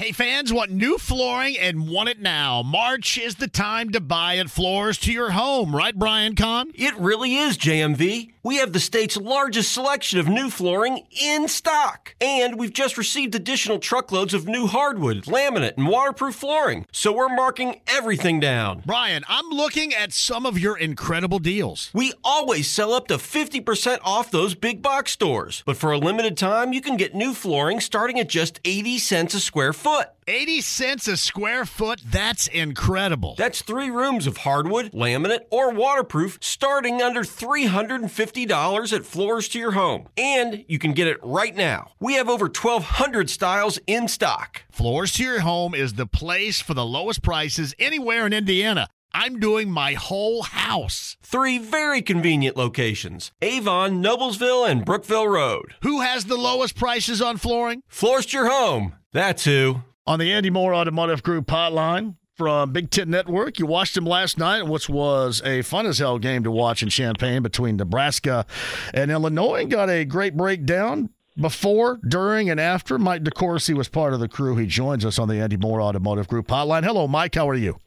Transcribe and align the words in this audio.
Hey, 0.00 0.12
fans 0.12 0.50
want 0.50 0.70
new 0.70 0.96
flooring 0.96 1.58
and 1.58 1.86
want 1.86 2.08
it 2.08 2.18
now. 2.18 2.62
March 2.62 3.18
is 3.18 3.34
the 3.34 3.46
time 3.46 3.90
to 3.90 4.00
buy 4.00 4.38
at 4.38 4.48
Floors 4.48 4.96
to 5.00 5.12
your 5.12 5.32
home, 5.32 5.76
right, 5.76 5.94
Brian 5.94 6.34
Kahn? 6.34 6.70
It 6.74 6.96
really 6.96 7.36
is, 7.36 7.58
JMV. 7.58 8.32
We 8.42 8.56
have 8.56 8.72
the 8.72 8.80
state's 8.80 9.18
largest 9.18 9.72
selection 9.72 10.18
of 10.18 10.26
new 10.26 10.48
flooring 10.48 11.06
in 11.10 11.48
stock. 11.48 12.14
And 12.18 12.58
we've 12.58 12.72
just 12.72 12.96
received 12.96 13.34
additional 13.34 13.78
truckloads 13.78 14.32
of 14.32 14.48
new 14.48 14.66
hardwood, 14.66 15.24
laminate, 15.24 15.76
and 15.76 15.86
waterproof 15.86 16.36
flooring. 16.36 16.86
So 16.92 17.12
we're 17.12 17.28
marking 17.28 17.82
everything 17.86 18.40
down. 18.40 18.82
Brian, 18.86 19.22
I'm 19.28 19.50
looking 19.50 19.92
at 19.92 20.14
some 20.14 20.46
of 20.46 20.58
your 20.58 20.78
incredible 20.78 21.40
deals. 21.40 21.90
We 21.92 22.14
always 22.24 22.66
sell 22.70 22.94
up 22.94 23.08
to 23.08 23.18
50% 23.18 23.98
off 24.02 24.30
those 24.30 24.54
big 24.54 24.80
box 24.80 25.12
stores. 25.12 25.62
But 25.66 25.76
for 25.76 25.92
a 25.92 25.98
limited 25.98 26.38
time, 26.38 26.72
you 26.72 26.80
can 26.80 26.96
get 26.96 27.14
new 27.14 27.34
flooring 27.34 27.80
starting 27.80 28.18
at 28.18 28.30
just 28.30 28.60
80 28.64 28.96
cents 28.96 29.34
a 29.34 29.40
square 29.40 29.74
foot 29.74 29.89
foot. 29.90 30.08
80 30.26 30.60
cents 30.60 31.08
a 31.08 31.16
square 31.16 31.64
foot? 31.64 32.00
That's 32.06 32.46
incredible. 32.46 33.34
That's 33.36 33.62
three 33.62 33.90
rooms 33.90 34.26
of 34.26 34.38
hardwood, 34.38 34.92
laminate, 34.92 35.46
or 35.50 35.72
waterproof 35.72 36.38
starting 36.40 37.02
under 37.02 37.22
$350 37.22 38.92
at 38.92 39.04
Floors 39.04 39.48
to 39.48 39.58
Your 39.58 39.72
Home. 39.72 40.08
And 40.16 40.64
you 40.68 40.78
can 40.78 40.92
get 40.92 41.08
it 41.08 41.18
right 41.22 41.54
now. 41.54 41.92
We 41.98 42.14
have 42.14 42.28
over 42.28 42.44
1,200 42.44 43.28
styles 43.28 43.80
in 43.86 44.06
stock. 44.06 44.62
Floors 44.70 45.12
to 45.14 45.24
Your 45.24 45.40
Home 45.40 45.74
is 45.74 45.94
the 45.94 46.06
place 46.06 46.60
for 46.60 46.74
the 46.74 46.86
lowest 46.86 47.22
prices 47.22 47.74
anywhere 47.78 48.26
in 48.26 48.32
Indiana. 48.32 48.86
I'm 49.12 49.40
doing 49.40 49.70
my 49.70 49.94
whole 49.94 50.42
house. 50.42 51.16
Three 51.22 51.58
very 51.58 52.02
convenient 52.02 52.56
locations 52.56 53.32
Avon, 53.42 54.02
Noblesville, 54.02 54.68
and 54.68 54.84
Brookville 54.84 55.28
Road. 55.28 55.74
Who 55.82 56.00
has 56.00 56.24
the 56.24 56.36
lowest 56.36 56.76
prices 56.76 57.20
on 57.20 57.36
flooring? 57.36 57.82
Floors 57.88 58.26
to 58.26 58.38
Your 58.38 58.50
Home. 58.50 58.94
That's 59.12 59.44
who. 59.44 59.82
On 60.06 60.18
the 60.18 60.32
Andy 60.32 60.50
Moore 60.50 60.74
Automotive 60.74 61.22
Group 61.22 61.46
hotline 61.46 62.16
from 62.36 62.72
Big 62.72 62.90
Ten 62.90 63.10
Network. 63.10 63.58
You 63.58 63.66
watched 63.66 63.96
him 63.96 64.06
last 64.06 64.38
night, 64.38 64.66
which 64.66 64.88
was 64.88 65.42
a 65.44 65.62
fun 65.62 65.86
as 65.86 65.98
hell 65.98 66.18
game 66.18 66.42
to 66.44 66.50
watch 66.50 66.82
in 66.82 66.88
Champaign 66.88 67.42
between 67.42 67.76
Nebraska 67.76 68.46
and 68.94 69.10
Illinois. 69.10 69.66
Got 69.66 69.90
a 69.90 70.04
great 70.04 70.36
breakdown 70.36 71.10
before, 71.36 72.00
during, 72.08 72.48
and 72.48 72.58
after. 72.58 72.98
Mike 72.98 73.24
DeCourcy 73.24 73.74
was 73.74 73.88
part 73.88 74.14
of 74.14 74.20
the 74.20 74.28
crew. 74.28 74.56
He 74.56 74.66
joins 74.66 75.04
us 75.04 75.18
on 75.18 75.28
the 75.28 75.40
Andy 75.40 75.56
Moore 75.56 75.82
Automotive 75.82 76.28
Group 76.28 76.48
hotline. 76.48 76.84
Hello, 76.84 77.06
Mike. 77.06 77.34
How 77.34 77.48
are 77.48 77.54
you? 77.54 77.78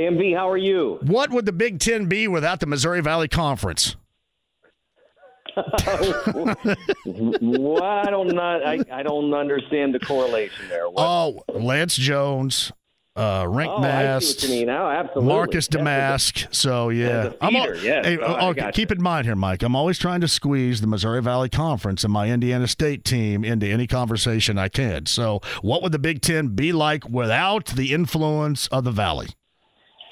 JMV, 0.00 0.34
how 0.34 0.48
are 0.48 0.56
you? 0.56 0.98
What 1.02 1.30
would 1.30 1.44
the 1.44 1.52
Big 1.52 1.78
Ten 1.78 2.06
be 2.06 2.26
without 2.26 2.60
the 2.60 2.66
Missouri 2.66 3.02
Valley 3.02 3.28
Conference? 3.28 3.96
well, 7.04 7.82
I 7.82 8.08
don't 8.08 8.28
not 8.28 8.64
I, 8.64 8.78
I 8.90 9.02
don't 9.02 9.34
understand 9.34 9.94
the 9.94 9.98
correlation 9.98 10.68
there. 10.68 10.88
What? 10.88 11.02
Oh, 11.02 11.42
Lance 11.52 11.96
Jones, 11.96 12.72
uh, 13.16 13.42
Rienk 13.42 13.68
oh, 13.68 13.80
Mast, 13.80 14.46
oh. 14.48 15.20
Marcus 15.20 15.68
Domask. 15.68 16.54
So 16.54 16.88
yeah, 16.88 17.32
I'm 17.40 17.56
all, 17.56 17.76
yes. 17.76 18.06
hey, 18.06 18.18
oh, 18.18 18.50
okay, 18.50 18.70
keep 18.72 18.92
in 18.92 19.02
mind 19.02 19.26
here, 19.26 19.36
Mike. 19.36 19.62
I'm 19.62 19.76
always 19.76 19.98
trying 19.98 20.22
to 20.22 20.28
squeeze 20.28 20.80
the 20.80 20.86
Missouri 20.86 21.20
Valley 21.20 21.50
Conference 21.50 22.04
and 22.04 22.12
my 22.12 22.30
Indiana 22.30 22.68
State 22.68 23.04
team 23.04 23.44
into 23.44 23.66
any 23.66 23.86
conversation 23.88 24.56
I 24.56 24.68
can. 24.68 25.06
So, 25.06 25.40
what 25.62 25.82
would 25.82 25.92
the 25.92 25.98
Big 25.98 26.22
Ten 26.22 26.48
be 26.48 26.72
like 26.72 27.06
without 27.08 27.66
the 27.66 27.92
influence 27.92 28.66
of 28.68 28.84
the 28.84 28.92
Valley? 28.92 29.26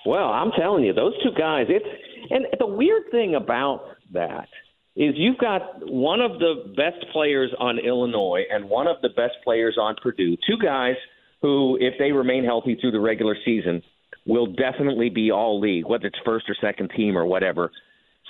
Well, 0.08 0.30
I'm 0.30 0.52
telling 0.58 0.84
you, 0.84 0.94
those 0.94 1.12
two 1.22 1.32
guys. 1.38 1.66
It's 1.68 1.84
and 2.30 2.46
the 2.58 2.66
weird 2.66 3.10
thing 3.10 3.34
about 3.34 3.82
that 4.14 4.48
is 4.96 5.14
you've 5.16 5.36
got 5.36 5.60
one 5.82 6.22
of 6.22 6.38
the 6.38 6.72
best 6.74 7.12
players 7.12 7.52
on 7.58 7.78
Illinois 7.78 8.44
and 8.50 8.70
one 8.70 8.86
of 8.86 8.96
the 9.02 9.10
best 9.10 9.34
players 9.44 9.76
on 9.78 9.96
Purdue, 10.02 10.38
two 10.48 10.56
guys 10.62 10.94
who, 11.42 11.76
if 11.78 11.94
they 11.98 12.12
remain 12.12 12.42
healthy 12.42 12.78
through 12.80 12.92
the 12.92 13.00
regular 13.00 13.36
season, 13.44 13.82
will 14.26 14.46
definitely 14.46 15.10
be 15.10 15.30
all 15.30 15.60
league, 15.60 15.84
whether 15.86 16.06
it's 16.06 16.18
first 16.24 16.46
or 16.48 16.56
second 16.58 16.90
team 16.96 17.16
or 17.16 17.26
whatever. 17.26 17.70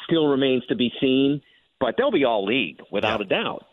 Still 0.04 0.26
remains 0.26 0.66
to 0.66 0.74
be 0.74 0.90
seen, 1.00 1.40
but 1.78 1.94
they'll 1.96 2.10
be 2.10 2.24
all 2.24 2.44
league 2.44 2.80
without 2.90 3.20
yeah. 3.20 3.26
a 3.26 3.28
doubt. 3.28 3.64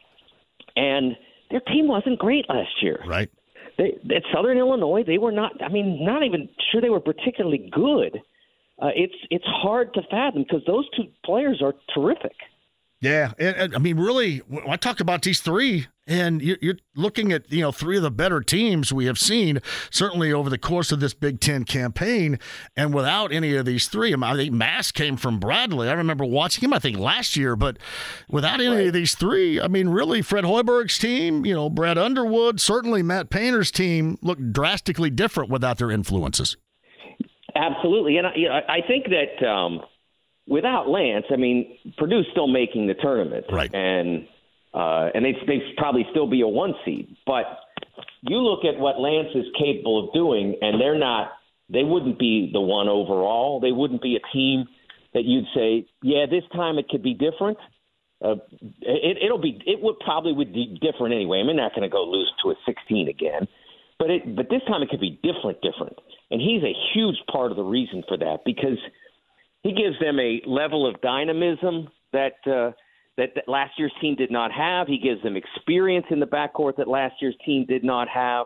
And 0.76 1.16
their 1.50 1.62
team 1.62 1.88
wasn't 1.88 2.20
great 2.20 2.46
last 2.50 2.84
year. 2.84 3.00
Right. 3.08 3.32
They, 3.78 3.98
at 4.16 4.24
Southern 4.34 4.58
Illinois, 4.58 5.04
they 5.06 5.18
were 5.18 5.32
not. 5.32 5.62
I 5.62 5.70
mean, 5.70 6.04
not 6.04 6.24
even 6.24 6.50
sure 6.72 6.82
they 6.82 6.90
were 6.90 7.00
particularly 7.00 7.70
good. 7.72 8.22
Uh, 8.82 8.90
it's 8.96 9.16
it's 9.30 9.46
hard 9.46 9.94
to 9.94 10.02
fathom 10.10 10.44
because 10.44 10.64
those 10.66 10.88
two 10.96 11.06
players 11.24 11.62
are 11.62 11.74
terrific. 11.94 12.36
Yeah, 13.06 13.34
and, 13.38 13.56
and, 13.56 13.76
I 13.76 13.78
mean, 13.78 13.98
really, 13.98 14.42
I 14.68 14.78
talk 14.78 15.00
about 15.00 15.22
these 15.22 15.40
three, 15.40 15.86
and 16.08 16.42
you're, 16.42 16.58
you're, 16.60 16.78
looking 16.96 17.32
at 17.32 17.52
you 17.52 17.62
know 17.62 17.72
three 17.72 17.98
of 17.98 18.04
the 18.04 18.10
better 18.10 18.42
teams 18.42 18.92
we 18.92 19.06
have 19.06 19.20
seen 19.20 19.60
certainly 19.92 20.34
over 20.34 20.50
the 20.50 20.58
course 20.58 20.92
of 20.92 21.02
this 21.02 21.14
Big 21.14 21.40
Ten 21.40 21.66
campaign, 21.66 22.40
and 22.76 22.96
without 22.96 23.32
any 23.32 23.56
of 23.56 23.68
these 23.68 23.88
three, 23.88 24.16
I 24.20 24.36
think 24.36 24.54
Mast 24.54 24.96
came 24.96 25.18
from 25.18 25.40
Bradley. 25.40 25.88
I 25.88 25.94
remember 25.94 26.26
watching 26.26 26.64
him, 26.64 26.74
I 26.74 26.80
think 26.80 26.98
last 26.98 27.38
year, 27.38 27.56
but 27.56 27.78
without 28.28 28.60
any 28.60 28.70
right. 28.70 28.88
of 28.88 28.94
these 28.94 29.14
three, 29.14 29.62
I 29.62 29.68
mean, 29.68 29.90
really, 29.90 30.24
Fred 30.24 30.44
Hoiberg's 30.44 30.98
team, 30.98 31.46
you 31.46 31.54
know, 31.54 31.70
Brad 31.70 32.00
Underwood, 32.00 32.60
certainly 32.60 33.04
Matt 33.04 33.30
Painter's 33.30 33.70
team 33.70 34.18
looked 34.24 34.52
drastically 34.52 35.12
different 35.12 35.52
without 35.52 35.78
their 35.78 35.92
influences. 35.92 36.58
Absolutely, 37.56 38.18
and 38.18 38.26
I, 38.26 38.32
you 38.36 38.48
know, 38.48 38.60
I 38.68 38.82
think 38.88 39.06
that. 39.10 39.48
Um, 39.48 39.82
without 40.48 40.88
Lance, 40.88 41.26
I 41.32 41.36
mean, 41.36 41.78
Purdue's 41.98 42.28
still 42.32 42.48
making 42.48 42.88
the 42.88 42.94
tournament, 42.94 43.46
right? 43.52 43.74
And 43.74 44.28
uh, 44.74 45.10
and 45.14 45.26
they 45.26 45.34
they 45.48 45.60
probably 45.78 46.06
still 46.12 46.30
be 46.30 46.42
a 46.42 46.48
one 46.48 46.74
seed. 46.84 47.16
But 47.26 47.46
you 48.22 48.38
look 48.38 48.66
at 48.66 48.80
what 48.80 49.00
Lance 49.00 49.30
is 49.36 49.46
capable 49.58 50.08
of 50.08 50.14
doing, 50.14 50.58
and 50.62 50.80
they're 50.80 50.98
not. 50.98 51.32
They 51.70 51.84
wouldn't 51.84 52.20
be 52.20 52.50
the 52.54 52.62
one 52.62 52.88
overall. 52.88 53.60
They 53.60 53.72
wouldn't 53.72 54.02
be 54.02 54.16
a 54.16 54.38
team 54.38 54.66
that 55.14 55.24
you'd 55.24 55.46
say, 55.56 55.88
yeah, 56.04 56.26
this 56.30 56.44
time 56.54 56.78
it 56.78 56.88
could 56.90 57.02
be 57.02 57.16
different. 57.16 57.58
Uh, 58.24 58.36
it, 58.82 59.18
it'll 59.24 59.42
be. 59.42 59.62
It 59.66 59.82
would 59.82 60.00
probably 60.00 60.34
would 60.34 60.54
be 60.54 60.78
different 60.82 61.16
anyway. 61.16 61.40
I 61.40 61.44
mean, 61.44 61.56
not 61.56 61.72
going 61.72 61.90
to 61.90 61.90
go 61.90 62.04
lose 62.04 62.32
to 62.44 62.52
a 62.52 62.56
16 62.66 63.08
again, 63.08 63.48
but 63.98 64.10
it. 64.10 64.36
But 64.36 64.50
this 64.50 64.62
time 64.68 64.84
it 64.84 64.90
could 64.90 65.02
be 65.02 65.20
different, 65.24 65.62
different. 65.62 65.98
And 66.30 66.42
he's 66.42 66.64
a 66.64 66.74
huge 66.94 67.18
part 67.32 67.52
of 67.52 67.58
the 67.58 67.64
reason 67.64 68.04
for 68.08 68.18
that 68.18 68.40
because 68.46 68.78
he 69.66 69.72
gives 69.72 70.00
them 70.00 70.20
a 70.20 70.42
level 70.46 70.88
of 70.88 71.02
dynamism 71.02 71.88
that, 72.14 72.34
uh, 72.46 72.72
that 73.18 73.30
that 73.34 73.48
last 73.48 73.72
year's 73.80 73.94
team 74.00 74.14
did 74.16 74.30
not 74.30 74.52
have. 74.52 74.86
He 74.86 75.00
gives 75.00 75.24
them 75.24 75.36
experience 75.36 76.06
in 76.12 76.20
the 76.20 76.28
backcourt 76.28 76.78
that 76.78 76.88
last 76.88 77.16
year's 77.20 77.36
team 77.44 77.66
did 77.68 77.84
not 77.84 78.08
have. 78.08 78.46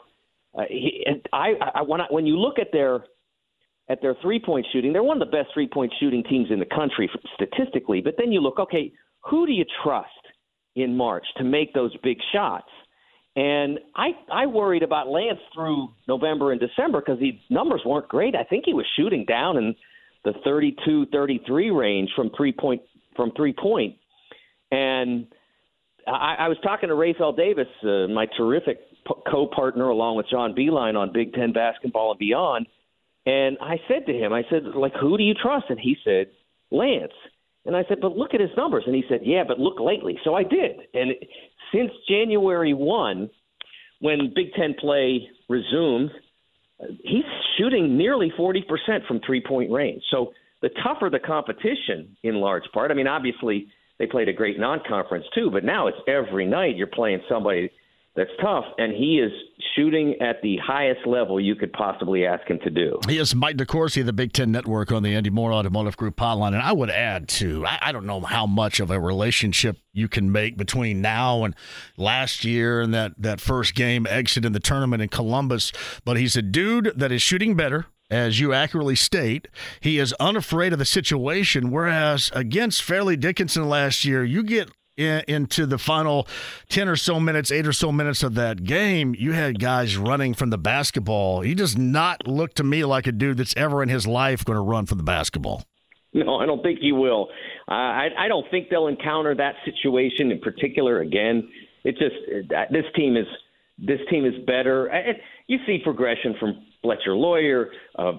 Uh, 0.57 0.62
he, 0.69 1.03
and 1.06 1.22
I, 1.34 1.52
I, 1.75 1.81
when 1.81 2.00
I, 2.00 2.06
when 2.09 2.25
you 2.25 2.38
look 2.38 2.57
at 2.57 2.68
their 2.72 3.03
at 3.90 4.02
their 4.02 4.16
three 4.22 4.40
point 4.40 4.66
shooting, 4.72 4.94
they're 4.94 5.03
one 5.03 5.22
of 5.22 5.30
the 5.30 5.38
best 5.38 5.50
three 5.53 5.68
point 5.68 5.94
shooting 6.00 6.24
teams 6.24 6.47
in 6.52 6.59
the 6.59 6.66
country 6.66 7.09
statistically. 7.34 8.00
But 8.00 8.16
then 8.18 8.31
you 8.31 8.40
look, 8.40 8.57
okay, 8.57 8.94
who 9.30 9.46
do 9.46 9.51
you 9.51 9.66
trust 9.84 10.07
in 10.78 10.96
March 10.96 11.25
to 11.36 11.44
make 11.44 11.74
those 11.74 11.94
big 12.01 12.18
shots? 12.31 12.69
And 13.36 13.78
I 13.94 14.12
I 14.31 14.46
worried 14.46 14.84
about 14.84 15.09
Lance 15.09 15.40
through 15.53 15.90
November 16.07 16.53
and 16.53 16.62
December 16.62 17.01
because 17.01 17.19
the 17.19 17.38
numbers 17.50 17.81
weren't 17.86 18.07
great. 18.07 18.36
I 18.36 18.46
think 18.46 18.63
he 18.66 18.74
was 18.74 18.86
shooting 18.96 19.25
down 19.25 19.57
and 19.57 19.75
the 20.25 20.34
32 20.44 21.07
33 21.12 21.72
range 21.72 22.09
from 22.16 22.30
three 22.35 22.52
point 22.52 22.81
from 23.16 23.31
three 23.35 23.53
point 23.53 23.96
and 24.72 25.28
I, 26.07 26.35
I 26.40 26.47
was 26.47 26.57
talking 26.63 26.90
to 26.90 26.96
Rapheal 26.96 27.35
Davis, 27.35 27.68
uh, 27.84 28.12
my 28.12 28.28
terrific 28.38 28.80
co-partner, 29.30 29.90
along 29.90 30.18
with 30.18 30.28
John 30.30 30.53
Beilein 30.53 30.96
on 30.96 31.12
Big 31.13 31.34
Ten 31.34 31.53
basketball 31.53 32.12
and 32.12 32.19
beyond. 32.19 32.68
And 33.25 33.57
I 33.62 33.78
said 33.88 34.06
to 34.07 34.13
him, 34.13 34.34
I 34.34 34.44
said, 34.50 34.63
like, 34.75 34.94
who 35.00 35.18
do 35.18 35.24
you 35.24 35.34
trust? 35.34 35.66
And 35.69 35.80
he 35.80 35.96
said, 36.03 36.28
Lance. 36.72 37.13
And 37.66 37.75
I 37.75 37.84
said, 37.88 37.97
but 38.01 38.16
look 38.16 38.34
at 38.34 38.40
his 38.40 38.50
numbers. 38.57 38.84
And 38.86 38.96
he 38.96 39.03
said, 39.09 39.22
yeah, 39.24 39.44
but 39.47 39.59
look 39.59 39.80
lately. 39.80 40.18
So 40.24 40.34
I 40.34 40.44
did. 40.44 40.78
And 40.94 41.12
since 41.74 41.91
January 42.07 42.74
1, 42.74 43.30
when 44.00 44.31
Big 44.34 44.53
Ten 44.53 44.75
play 44.80 45.28
resumed, 45.50 46.12
he's 47.03 47.23
shooting 47.57 47.97
nearly 47.97 48.31
40% 48.37 48.61
from 49.07 49.19
three 49.25 49.41
point 49.45 49.71
range. 49.71 50.03
So 50.11 50.33
the 50.61 50.69
tougher 50.83 51.09
the 51.09 51.19
competition, 51.19 52.15
in 52.23 52.35
large 52.35 52.63
part, 52.73 52.91
I 52.91 52.93
mean, 52.93 53.07
obviously 53.07 53.67
they 53.97 54.07
played 54.07 54.29
a 54.29 54.33
great 54.33 54.59
non 54.59 54.81
conference 54.87 55.25
too, 55.35 55.49
but 55.51 55.63
now 55.63 55.87
it's 55.87 55.97
every 56.07 56.45
night 56.45 56.75
you're 56.75 56.87
playing 56.87 57.21
somebody 57.29 57.71
that's 58.15 58.31
tough, 58.41 58.65
and 58.77 58.94
he 58.94 59.19
is 59.19 59.31
shooting 59.75 60.15
at 60.19 60.41
the 60.41 60.57
highest 60.57 61.06
level 61.06 61.39
you 61.39 61.56
could 61.56 61.71
possibly 61.71 62.25
ask 62.25 62.45
him 62.50 62.59
to 62.63 62.69
do. 62.69 63.00
He 63.07 63.17
is 63.17 63.35
Mike 63.35 63.57
DeCourcy, 63.57 64.03
the 64.03 64.13
Big 64.13 64.33
Ten 64.33 64.51
Network 64.51 64.91
on 64.91 65.03
the 65.03 65.15
Andy 65.15 65.29
Moore 65.29 65.53
Automotive 65.53 65.95
Group 65.95 66.17
hotline. 66.17 66.50
And 66.50 66.61
I 66.61 66.71
would 66.71 66.89
add, 66.89 67.29
too, 67.29 67.65
I, 67.65 67.79
I, 67.81 67.91
don't 67.91 68.06
know 68.06 68.19
how 68.21 68.45
much 68.45 68.79
of 68.79 68.91
a 68.91 69.00
relationship 69.00 69.77
you 69.94 70.07
can 70.07 70.31
make 70.31 70.57
between 70.57 71.01
now 71.01 71.44
and 71.44 71.56
last 71.97 72.44
year 72.44 72.81
and 72.81 72.94
that, 72.94 73.13
that 73.17 73.39
first 73.39 73.75
game 73.75 74.06
exit 74.07 74.44
in 74.44 74.53
the 74.53 74.59
tournament 74.59 75.01
in 75.01 75.09
Columbus, 75.09 75.71
but 76.03 76.17
he's 76.17 76.35
a 76.35 76.41
dude 76.41 76.91
that 76.95 77.12
is 77.12 77.21
shooting 77.21 77.55
better 77.55 77.85
as 78.09 78.39
you 78.39 78.53
accurately 78.53 78.95
state, 78.95 79.47
he 79.79 80.00
is 80.00 80.13
unafraid 80.13 80.73
of 80.73 80.79
the 80.79 80.85
situation. 80.85 81.69
Whereas 81.69 82.31
against 82.33 82.81
Fairleigh 82.81 83.17
Dickinson 83.17 83.69
last 83.69 84.03
year, 84.03 84.23
you 84.23 84.44
get 84.44 84.71
in, 85.00 85.24
into 85.28 85.66
the 85.66 85.78
final 85.78 86.28
10 86.69 86.88
or 86.88 86.96
so 86.96 87.19
minutes, 87.19 87.51
eight 87.51 87.66
or 87.66 87.74
so 87.74 87.92
minutes 87.92 88.22
of 88.22 88.36
that 88.36 88.63
game, 88.63 89.16
you 89.18 89.31
had 89.31 89.60
guys 89.60 89.98
running 89.98 90.34
from 90.34 90.50
the 90.50 90.57
basketball. 90.57 91.42
He 91.42 91.56
does 91.56 91.78
not 91.78 92.28
look 92.28 92.54
to 92.56 92.63
me 92.63 92.84
like 92.84 93.07
a 93.07 93.12
dude 93.12 93.38
that's 93.38 93.56
ever 93.56 93.81
in 93.81 93.90
his 93.90 94.06
life 94.06 94.44
going 94.44 94.57
to 94.57 94.62
run 94.62 94.86
for 94.86 94.96
the 94.96 95.04
basketball. 95.04 95.63
No, 96.13 96.36
I 96.38 96.46
don't 96.46 96.62
think 96.62 96.80
he 96.80 96.92
will. 96.92 97.30
Uh, 97.68 97.74
I, 97.74 98.07
I 98.18 98.28
don't 98.28 98.46
think 98.51 98.69
they'll 98.69 98.88
encounter 98.88 99.36
that 99.36 99.56
situation 99.63 100.31
in 100.31 100.40
particular 100.40 101.01
again. 101.01 101.48
It 101.84 101.98
just 101.98 102.16
uh, 102.51 102.63
this 102.72 102.86
team 102.96 103.16
is 103.16 103.28
this 103.78 104.00
team 104.10 104.25
is 104.25 104.34
better. 104.46 104.92
You 105.48 105.60
see 105.66 105.80
progression 105.84 106.36
from 106.40 106.66
Fletcher 106.81 107.13
Loyer, 107.13 107.69
uh, 107.98 108.13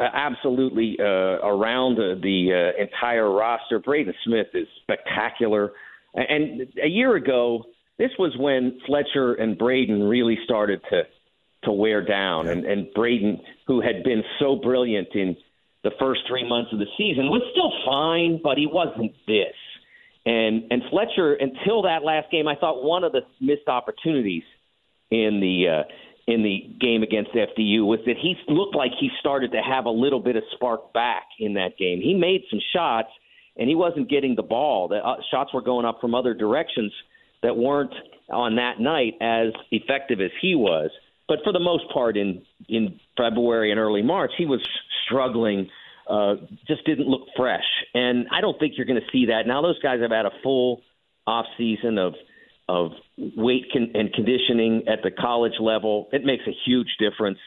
absolutely 0.00 0.96
uh, 1.00 1.04
around 1.04 1.96
the, 1.96 2.18
the 2.22 2.72
uh, 2.78 2.82
entire 2.82 3.30
roster. 3.30 3.78
Braden 3.78 4.14
Smith 4.24 4.48
is 4.54 4.66
spectacular. 4.82 5.72
And 6.14 6.68
a 6.82 6.88
year 6.88 7.16
ago, 7.16 7.64
this 7.98 8.10
was 8.18 8.34
when 8.38 8.80
Fletcher 8.86 9.34
and 9.34 9.58
Braden 9.58 10.02
really 10.02 10.38
started 10.44 10.80
to 10.90 11.02
to 11.64 11.72
wear 11.72 12.04
down, 12.04 12.46
and, 12.46 12.64
and 12.64 12.86
Braden, 12.94 13.40
who 13.66 13.80
had 13.80 14.04
been 14.04 14.22
so 14.38 14.54
brilliant 14.54 15.08
in 15.14 15.36
the 15.82 15.90
first 15.98 16.20
three 16.28 16.48
months 16.48 16.72
of 16.72 16.78
the 16.78 16.86
season, 16.96 17.30
was 17.30 17.42
still 17.50 17.72
fine, 17.84 18.40
but 18.40 18.56
he 18.56 18.66
wasn't 18.66 19.12
this. 19.26 19.56
And 20.24 20.64
and 20.70 20.82
Fletcher, 20.90 21.34
until 21.34 21.82
that 21.82 22.04
last 22.04 22.30
game, 22.30 22.46
I 22.46 22.54
thought 22.54 22.84
one 22.84 23.02
of 23.02 23.10
the 23.10 23.22
missed 23.40 23.66
opportunities 23.66 24.44
in 25.10 25.40
the 25.40 25.68
uh, 25.68 25.82
in 26.28 26.42
the 26.42 26.76
game 26.78 27.02
against 27.02 27.30
FDU 27.32 27.86
was 27.86 28.00
that 28.04 28.16
he 28.20 28.36
looked 28.48 28.76
like 28.76 28.90
he 29.00 29.08
started 29.18 29.50
to 29.52 29.62
have 29.62 29.86
a 29.86 29.90
little 29.90 30.20
bit 30.20 30.36
of 30.36 30.42
spark 30.54 30.92
back 30.92 31.24
in 31.40 31.54
that 31.54 31.78
game. 31.78 32.02
He 32.02 32.12
made 32.12 32.42
some 32.50 32.60
shots, 32.74 33.08
and 33.56 33.66
he 33.66 33.74
wasn't 33.74 34.10
getting 34.10 34.36
the 34.36 34.42
ball. 34.42 34.88
The 34.88 34.96
uh, 34.96 35.16
shots 35.30 35.54
were 35.54 35.62
going 35.62 35.86
up 35.86 36.02
from 36.02 36.14
other 36.14 36.34
directions 36.34 36.92
that 37.42 37.56
weren't 37.56 37.94
on 38.30 38.56
that 38.56 38.78
night 38.78 39.14
as 39.22 39.54
effective 39.70 40.20
as 40.20 40.30
he 40.42 40.54
was. 40.54 40.90
But 41.28 41.38
for 41.44 41.52
the 41.52 41.60
most 41.60 41.84
part, 41.92 42.18
in 42.18 42.42
in 42.68 43.00
February 43.16 43.70
and 43.70 43.80
early 43.80 44.02
March, 44.02 44.32
he 44.36 44.44
was 44.44 44.60
struggling. 45.06 45.70
Uh, 46.06 46.34
just 46.66 46.84
didn't 46.84 47.08
look 47.08 47.22
fresh, 47.36 47.64
and 47.94 48.26
I 48.30 48.42
don't 48.42 48.58
think 48.58 48.74
you're 48.76 48.86
going 48.86 49.00
to 49.00 49.10
see 49.12 49.26
that 49.26 49.46
now. 49.46 49.62
Those 49.62 49.78
guys 49.78 50.00
have 50.02 50.10
had 50.10 50.26
a 50.26 50.30
full 50.42 50.82
off 51.26 51.46
season 51.56 51.96
of 51.96 52.14
of 52.68 52.92
weight 53.36 53.64
con- 53.72 53.92
and 53.94 54.12
conditioning 54.12 54.84
at 54.88 55.02
the 55.02 55.10
college 55.10 55.58
level. 55.60 56.08
It 56.12 56.24
makes 56.24 56.44
a 56.46 56.54
huge 56.66 56.96
difference. 56.98 57.38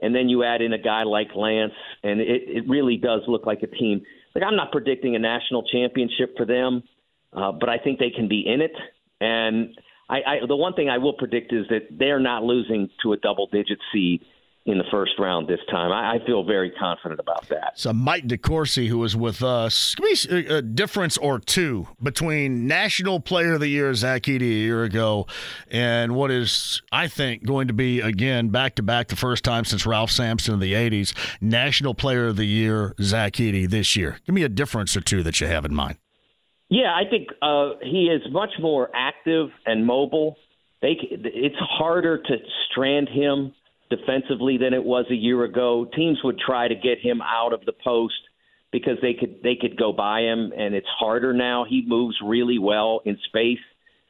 And 0.00 0.14
then 0.14 0.28
you 0.28 0.44
add 0.44 0.60
in 0.60 0.72
a 0.72 0.78
guy 0.78 1.04
like 1.04 1.28
Lance, 1.34 1.72
and 2.02 2.20
it, 2.20 2.42
it 2.46 2.68
really 2.68 2.96
does 2.96 3.22
look 3.28 3.46
like 3.46 3.62
a 3.62 3.66
team. 3.66 4.02
Like 4.34 4.44
I'm 4.44 4.56
not 4.56 4.70
predicting 4.72 5.16
a 5.16 5.18
national 5.18 5.62
championship 5.62 6.36
for 6.36 6.44
them, 6.44 6.82
uh, 7.32 7.52
but 7.52 7.68
I 7.68 7.78
think 7.78 7.98
they 7.98 8.10
can 8.10 8.28
be 8.28 8.44
in 8.46 8.60
it. 8.60 8.72
And 9.20 9.78
I, 10.10 10.16
I, 10.16 10.46
the 10.46 10.56
one 10.56 10.74
thing 10.74 10.90
I 10.90 10.98
will 10.98 11.14
predict 11.14 11.52
is 11.52 11.66
that 11.70 11.88
they're 11.90 12.20
not 12.20 12.42
losing 12.42 12.90
to 13.02 13.14
a 13.14 13.16
double-digit 13.16 13.78
seed 13.92 14.22
in 14.66 14.78
the 14.78 14.84
first 14.90 15.12
round 15.18 15.46
this 15.46 15.60
time. 15.70 15.92
I, 15.92 16.16
I 16.16 16.26
feel 16.26 16.42
very 16.42 16.72
confident 16.72 17.20
about 17.20 17.48
that. 17.48 17.72
So 17.76 17.92
Mike 17.92 18.26
DeCourcy, 18.26 18.88
who 18.88 18.98
was 18.98 19.14
with 19.14 19.42
us, 19.42 19.94
give 19.94 20.04
me 20.32 20.46
a, 20.46 20.62
difference 20.66 21.16
or 21.16 21.38
two 21.38 21.86
between 22.02 22.66
National 22.66 23.20
Player 23.20 23.54
of 23.54 23.60
the 23.60 23.68
Year 23.68 23.94
Zach 23.94 24.22
Edey 24.22 24.42
a 24.42 24.44
year 24.44 24.82
ago 24.82 25.26
and 25.70 26.16
what 26.16 26.32
is, 26.32 26.82
I 26.90 27.06
think, 27.06 27.44
going 27.44 27.68
to 27.68 27.72
be 27.72 28.00
again 28.00 28.48
back 28.48 28.74
to 28.74 28.82
back 28.82 29.08
the 29.08 29.16
first 29.16 29.44
time 29.44 29.64
since 29.64 29.86
Ralph 29.86 30.10
Sampson 30.10 30.54
in 30.54 30.60
the 30.60 30.72
'80s, 30.72 31.14
National 31.40 31.94
Player 31.94 32.26
of 32.26 32.36
the 32.36 32.44
Year 32.44 32.94
Zach 33.00 33.34
Edey 33.34 33.70
this 33.70 33.94
year. 33.94 34.18
Give 34.26 34.34
me 34.34 34.42
a 34.42 34.48
difference 34.48 34.96
or 34.96 35.00
two 35.00 35.22
that 35.22 35.40
you 35.40 35.46
have 35.46 35.64
in 35.64 35.74
mind. 35.74 35.98
Yeah, 36.68 36.92
I 36.92 37.08
think 37.08 37.28
uh, 37.40 37.74
he 37.80 38.06
is 38.06 38.22
much 38.32 38.50
more 38.60 38.90
active 38.94 39.50
and 39.64 39.86
mobile. 39.86 40.36
They, 40.82 40.96
it's 41.00 41.56
harder 41.58 42.18
to 42.18 42.36
strand 42.68 43.08
him 43.08 43.54
defensively 43.90 44.58
than 44.58 44.74
it 44.74 44.84
was 44.84 45.06
a 45.10 45.14
year 45.14 45.44
ago. 45.44 45.86
Teams 45.94 46.18
would 46.24 46.38
try 46.38 46.68
to 46.68 46.74
get 46.74 46.98
him 47.00 47.20
out 47.22 47.52
of 47.52 47.64
the 47.64 47.72
post 47.72 48.14
because 48.72 48.98
they 49.00 49.14
could 49.14 49.42
they 49.42 49.56
could 49.60 49.76
go 49.76 49.92
by 49.92 50.20
him, 50.20 50.52
and 50.56 50.74
it's 50.74 50.86
harder 50.98 51.32
now. 51.32 51.64
He 51.68 51.84
moves 51.86 52.16
really 52.24 52.58
well 52.58 53.00
in 53.04 53.18
space. 53.26 53.58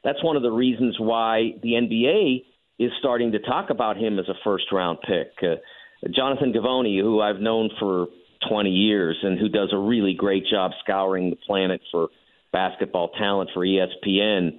That's 0.03 0.23
one 0.23 0.35
of 0.35 0.43
the 0.43 0.51
reasons 0.51 0.95
why 0.99 1.53
the 1.61 1.73
NBA 1.73 2.43
is 2.79 2.91
starting 2.99 3.31
to 3.31 3.39
talk 3.39 3.69
about 3.69 3.97
him 3.97 4.19
as 4.19 4.27
a 4.29 4.33
first 4.43 4.65
round 4.71 4.99
pick. 5.01 5.31
Uh, 5.41 5.55
Jonathan 6.13 6.53
Givony, 6.53 7.01
who 7.01 7.21
I've 7.21 7.39
known 7.39 7.69
for 7.79 8.07
20 8.47 8.69
years 8.69 9.17
and 9.23 9.39
who 9.39 9.49
does 9.49 9.69
a 9.73 9.77
really 9.77 10.13
great 10.13 10.43
job 10.49 10.71
scouring 10.83 11.31
the 11.31 11.35
planet 11.35 11.81
for 11.91 12.09
basketball 12.51 13.09
talent 13.09 13.49
for 13.53 13.65
ESPN, 13.65 14.57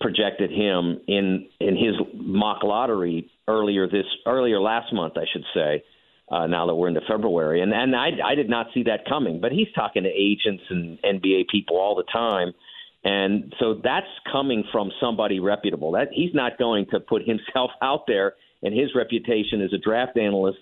projected 0.00 0.50
him 0.50 1.00
in 1.06 1.48
in 1.60 1.76
his 1.76 1.94
mock 2.14 2.64
lottery 2.64 3.30
earlier 3.50 3.86
this 3.86 4.06
earlier 4.26 4.60
last 4.60 4.92
month, 4.92 5.14
I 5.16 5.24
should 5.32 5.44
say. 5.54 5.82
Uh, 6.30 6.46
now 6.46 6.64
that 6.64 6.76
we're 6.76 6.86
into 6.86 7.00
February, 7.08 7.60
and 7.60 7.72
and 7.72 7.96
I 7.96 8.10
I 8.24 8.36
did 8.36 8.48
not 8.48 8.66
see 8.72 8.84
that 8.84 9.00
coming, 9.08 9.40
but 9.40 9.50
he's 9.50 9.66
talking 9.74 10.04
to 10.04 10.08
agents 10.08 10.62
and 10.70 10.96
NBA 11.02 11.48
people 11.50 11.76
all 11.76 11.96
the 11.96 12.04
time, 12.04 12.52
and 13.02 13.52
so 13.58 13.80
that's 13.82 14.06
coming 14.30 14.62
from 14.70 14.92
somebody 15.00 15.40
reputable. 15.40 15.90
That 15.90 16.10
he's 16.12 16.32
not 16.32 16.56
going 16.56 16.86
to 16.92 17.00
put 17.00 17.22
himself 17.26 17.72
out 17.82 18.04
there 18.06 18.34
and 18.62 18.72
his 18.72 18.94
reputation 18.94 19.60
as 19.60 19.72
a 19.72 19.78
draft 19.78 20.16
analyst 20.16 20.58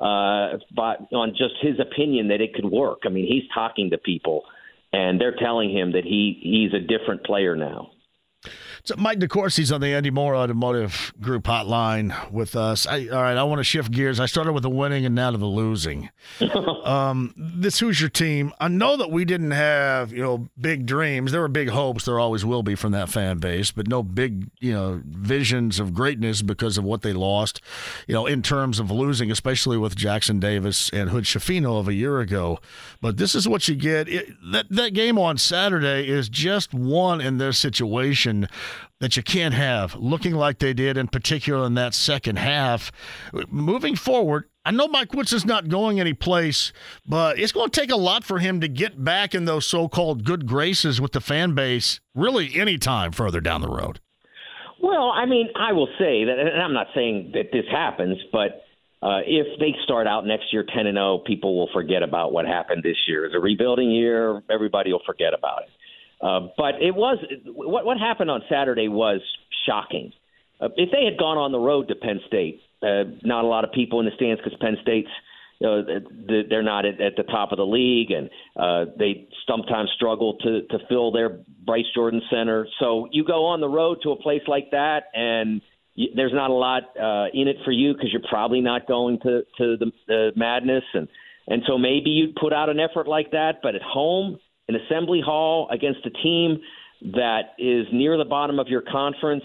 uh, 0.00 0.58
but 0.74 1.12
on 1.12 1.30
just 1.30 1.54
his 1.60 1.80
opinion 1.80 2.28
that 2.28 2.40
it 2.40 2.54
could 2.54 2.64
work. 2.64 3.00
I 3.04 3.08
mean, 3.08 3.26
he's 3.26 3.48
talking 3.52 3.90
to 3.90 3.98
people, 3.98 4.44
and 4.92 5.20
they're 5.20 5.34
telling 5.36 5.70
him 5.70 5.92
that 5.92 6.04
he 6.04 6.38
he's 6.40 6.72
a 6.72 6.80
different 6.80 7.24
player 7.24 7.56
now. 7.56 7.90
So 8.88 8.94
Mike 8.96 9.18
DeCourcy's 9.18 9.70
on 9.70 9.82
the 9.82 9.88
Andy 9.88 10.08
Moore 10.08 10.34
Automotive 10.34 11.12
Group 11.20 11.44
hotline 11.44 12.30
with 12.30 12.56
us. 12.56 12.86
I, 12.86 13.08
all 13.08 13.20
right, 13.20 13.36
I 13.36 13.42
want 13.42 13.58
to 13.58 13.64
shift 13.64 13.90
gears. 13.90 14.18
I 14.18 14.24
started 14.24 14.54
with 14.54 14.62
the 14.62 14.70
winning 14.70 15.04
and 15.04 15.14
now 15.14 15.30
to 15.30 15.36
the 15.36 15.44
losing. 15.44 16.08
um, 16.84 17.34
this 17.36 17.80
Hoosier 17.80 18.08
team, 18.08 18.50
I 18.58 18.68
know 18.68 18.96
that 18.96 19.10
we 19.10 19.26
didn't 19.26 19.50
have 19.50 20.10
you 20.10 20.22
know 20.22 20.48
big 20.58 20.86
dreams. 20.86 21.32
There 21.32 21.42
were 21.42 21.48
big 21.48 21.68
hopes. 21.68 22.06
There 22.06 22.18
always 22.18 22.46
will 22.46 22.62
be 22.62 22.74
from 22.74 22.92
that 22.92 23.10
fan 23.10 23.36
base, 23.36 23.70
but 23.70 23.88
no 23.88 24.02
big 24.02 24.48
you 24.58 24.72
know 24.72 25.02
visions 25.04 25.78
of 25.78 25.92
greatness 25.92 26.40
because 26.40 26.78
of 26.78 26.84
what 26.84 27.02
they 27.02 27.12
lost. 27.12 27.60
You 28.06 28.14
know, 28.14 28.24
in 28.24 28.40
terms 28.40 28.78
of 28.78 28.90
losing, 28.90 29.30
especially 29.30 29.76
with 29.76 29.96
Jackson 29.96 30.40
Davis 30.40 30.88
and 30.94 31.10
Hood 31.10 31.24
Schifino 31.24 31.78
of 31.78 31.88
a 31.88 31.94
year 31.94 32.20
ago. 32.20 32.58
But 33.02 33.18
this 33.18 33.34
is 33.34 33.46
what 33.46 33.68
you 33.68 33.74
get. 33.74 34.08
It, 34.08 34.30
that 34.50 34.64
that 34.70 34.94
game 34.94 35.18
on 35.18 35.36
Saturday 35.36 36.08
is 36.08 36.30
just 36.30 36.72
one 36.72 37.20
in 37.20 37.36
their 37.36 37.52
situation 37.52 38.48
that 39.00 39.16
you 39.16 39.22
can't 39.22 39.54
have 39.54 39.94
looking 39.94 40.34
like 40.34 40.58
they 40.58 40.72
did, 40.72 40.96
in 40.96 41.08
particular 41.08 41.66
in 41.66 41.74
that 41.74 41.94
second 41.94 42.38
half. 42.38 42.90
Moving 43.48 43.96
forward, 43.96 44.44
I 44.64 44.70
know 44.70 44.88
Mike 44.88 45.14
Woodson 45.14 45.36
is 45.36 45.46
not 45.46 45.68
going 45.68 45.98
any 46.00 46.14
place, 46.14 46.72
but 47.06 47.38
it's 47.38 47.52
going 47.52 47.70
to 47.70 47.80
take 47.80 47.90
a 47.90 47.96
lot 47.96 48.24
for 48.24 48.38
him 48.38 48.60
to 48.60 48.68
get 48.68 49.02
back 49.02 49.34
in 49.34 49.44
those 49.44 49.66
so 49.66 49.88
called 49.88 50.24
good 50.24 50.46
graces 50.46 51.00
with 51.00 51.12
the 51.12 51.20
fan 51.20 51.54
base 51.54 52.00
really 52.14 52.50
any 52.54 52.76
time 52.76 53.12
further 53.12 53.40
down 53.40 53.62
the 53.62 53.68
road. 53.68 54.00
Well, 54.80 55.10
I 55.10 55.26
mean, 55.26 55.48
I 55.56 55.72
will 55.72 55.88
say 55.98 56.24
that, 56.24 56.38
and 56.38 56.62
I'm 56.62 56.74
not 56.74 56.88
saying 56.94 57.32
that 57.34 57.50
this 57.52 57.64
happens, 57.70 58.16
but 58.30 58.64
uh, 59.02 59.20
if 59.26 59.58
they 59.58 59.74
start 59.84 60.06
out 60.06 60.26
next 60.26 60.52
year 60.52 60.64
10 60.64 60.86
and 60.86 60.96
0, 60.96 61.22
people 61.26 61.56
will 61.56 61.70
forget 61.72 62.02
about 62.02 62.32
what 62.32 62.46
happened 62.46 62.82
this 62.82 62.96
year. 63.06 63.24
It's 63.24 63.34
a 63.34 63.40
rebuilding 63.40 63.90
year. 63.90 64.42
Everybody 64.50 64.92
will 64.92 65.02
forget 65.06 65.34
about 65.34 65.62
it. 65.62 65.68
Uh, 66.20 66.48
but 66.56 66.82
it 66.82 66.94
was 66.94 67.18
what 67.46 67.84
what 67.84 67.98
happened 67.98 68.30
on 68.30 68.42
Saturday 68.48 68.88
was 68.88 69.20
shocking. 69.66 70.12
Uh, 70.60 70.68
if 70.76 70.90
they 70.90 71.04
had 71.04 71.16
gone 71.18 71.38
on 71.38 71.52
the 71.52 71.58
road 71.58 71.88
to 71.88 71.94
Penn 71.94 72.20
State, 72.26 72.60
uh, 72.82 73.04
not 73.22 73.44
a 73.44 73.46
lot 73.46 73.64
of 73.64 73.72
people 73.72 74.00
in 74.00 74.06
the 74.06 74.12
stands 74.16 74.40
because 74.42 74.58
Penn 74.60 74.76
State's 74.82 75.10
you 75.60 75.66
know, 75.66 75.84
they're 76.48 76.62
not 76.62 76.84
at, 76.84 77.00
at 77.00 77.16
the 77.16 77.24
top 77.24 77.50
of 77.50 77.58
the 77.58 77.66
league, 77.66 78.12
and 78.12 78.30
uh, 78.56 78.92
they 78.96 79.28
sometimes 79.46 79.90
struggle 79.96 80.36
to 80.38 80.62
to 80.68 80.78
fill 80.88 81.10
their 81.10 81.40
Bryce 81.64 81.86
Jordan 81.94 82.22
Center. 82.30 82.68
So 82.78 83.08
you 83.10 83.24
go 83.24 83.46
on 83.46 83.60
the 83.60 83.68
road 83.68 83.98
to 84.04 84.12
a 84.12 84.16
place 84.16 84.42
like 84.46 84.70
that, 84.70 85.04
and 85.14 85.60
you, 85.94 86.10
there's 86.14 86.32
not 86.32 86.50
a 86.50 86.54
lot 86.54 86.84
uh, 86.96 87.26
in 87.34 87.48
it 87.48 87.56
for 87.64 87.72
you 87.72 87.92
because 87.92 88.10
you're 88.12 88.28
probably 88.28 88.60
not 88.60 88.86
going 88.86 89.18
to 89.20 89.42
to 89.58 89.76
the, 89.76 89.90
the 90.06 90.30
madness, 90.36 90.84
and 90.94 91.08
and 91.48 91.62
so 91.66 91.76
maybe 91.76 92.10
you'd 92.10 92.36
put 92.36 92.52
out 92.52 92.68
an 92.68 92.78
effort 92.78 93.08
like 93.08 93.32
that. 93.32 93.56
But 93.60 93.74
at 93.74 93.82
home, 93.82 94.38
an 94.68 94.76
assembly 94.76 95.20
hall 95.24 95.68
against 95.70 96.00
a 96.06 96.10
team 96.10 96.60
that 97.00 97.54
is 97.58 97.86
near 97.92 98.16
the 98.16 98.24
bottom 98.24 98.58
of 98.58 98.68
your 98.68 98.82
conference. 98.82 99.44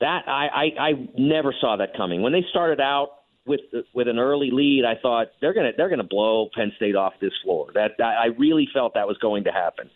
That 0.00 0.22
I, 0.26 0.46
I, 0.78 0.80
I 0.80 0.92
never 1.16 1.54
saw 1.60 1.76
that 1.76 1.96
coming. 1.96 2.22
When 2.22 2.32
they 2.32 2.44
started 2.50 2.80
out 2.80 3.08
with 3.46 3.60
with 3.94 4.08
an 4.08 4.18
early 4.18 4.50
lead, 4.50 4.84
I 4.84 5.00
thought 5.00 5.28
they're 5.40 5.54
gonna 5.54 5.72
they're 5.76 5.90
gonna 5.90 6.02
blow 6.02 6.48
Penn 6.54 6.72
State 6.76 6.96
off 6.96 7.14
this 7.20 7.32
floor. 7.42 7.68
That 7.74 7.92
I 8.02 8.26
really 8.38 8.68
felt 8.72 8.94
that 8.94 9.06
was 9.06 9.18
going 9.18 9.44
to 9.44 9.52
happen, 9.52 9.90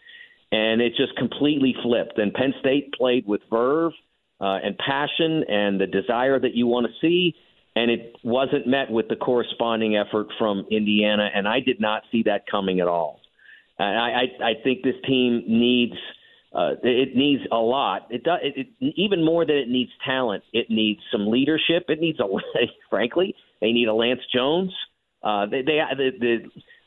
and 0.52 0.80
it 0.80 0.94
just 0.96 1.16
completely 1.16 1.75
flipped. 1.82 2.18
And 2.18 2.32
Penn 2.32 2.54
State 2.60 2.92
played 2.92 3.26
with 3.26 3.40
verve 3.50 3.92
uh, 4.40 4.58
and 4.62 4.76
passion 4.78 5.44
and 5.48 5.80
the 5.80 5.87
desire 5.87 6.38
that 6.38 6.54
you 6.54 6.66
want 6.66 6.87
to 6.87 6.92
see, 7.00 7.34
and 7.75 7.90
it 7.90 8.16
wasn't 8.22 8.66
met 8.66 8.90
with 8.90 9.08
the 9.08 9.16
corresponding 9.16 9.96
effort 9.96 10.28
from 10.38 10.66
Indiana. 10.70 11.28
And 11.34 11.48
I 11.48 11.60
did 11.60 11.80
not 11.80 12.02
see 12.12 12.22
that 12.25 12.44
coming 12.50 12.80
at 12.80 12.87
all. 12.87 13.20
I, 13.78 13.85
I, 14.42 14.44
I 14.44 14.52
think 14.62 14.82
this 14.82 14.97
team 15.06 15.44
needs 15.47 15.94
uh, 16.54 16.73
it 16.82 17.14
needs 17.14 17.42
a 17.52 17.56
lot. 17.56 18.06
It 18.11 18.25
does 18.25 18.38
it, 18.42 18.68
it, 18.80 18.94
even 18.97 19.25
more 19.25 19.44
than 19.44 19.56
it 19.56 19.68
needs 19.68 19.90
talent. 20.04 20.42
It 20.52 20.68
needs 20.70 21.00
some 21.12 21.30
leadership. 21.30 21.85
It 21.88 22.00
needs 22.00 22.18
a, 22.20 22.25
frankly, 22.90 23.35
they 23.61 23.73
need 23.73 23.88
a 23.88 23.94
Lance 23.94 24.20
Jones. 24.35 24.73
Uh, 25.23 25.47
they, 25.47 25.62
they 25.62 25.80
the, 25.97 26.11
the 26.18 26.37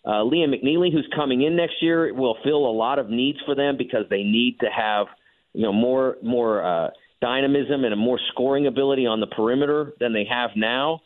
uh, 0.03 0.23
Liam 0.23 0.49
McNeeley, 0.49 0.91
who's 0.91 1.07
coming 1.15 1.43
in 1.43 1.55
next 1.55 1.75
year, 1.81 2.13
will 2.13 2.37
fill 2.43 2.65
a 2.65 2.73
lot 2.73 2.97
of 2.97 3.09
needs 3.09 3.37
for 3.45 3.53
them 3.53 3.77
because 3.77 4.05
they 4.09 4.23
need 4.23 4.57
to 4.61 4.67
have 4.75 5.07
you 5.53 5.61
know 5.61 5.73
more 5.73 6.17
more 6.23 6.63
uh, 6.63 6.89
dynamism 7.21 7.83
and 7.83 7.93
a 7.93 7.97
more 7.97 8.19
scoring 8.31 8.65
ability 8.65 9.05
on 9.05 9.19
the 9.19 9.27
perimeter 9.27 9.93
than 9.99 10.11
they 10.11 10.25
have 10.29 10.51
now. 10.55 11.01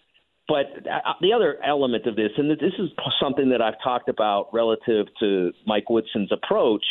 But 0.47 0.65
uh, 0.87 1.13
the 1.21 1.33
other 1.33 1.57
element 1.65 2.05
of 2.05 2.15
this, 2.15 2.31
and 2.37 2.49
this 2.51 2.73
is 2.77 2.89
something 3.19 3.49
that 3.49 3.61
I've 3.61 3.81
talked 3.83 4.09
about 4.09 4.49
relative 4.53 5.07
to 5.19 5.51
Mike 5.65 5.89
Woodson's 5.89 6.31
approach 6.31 6.83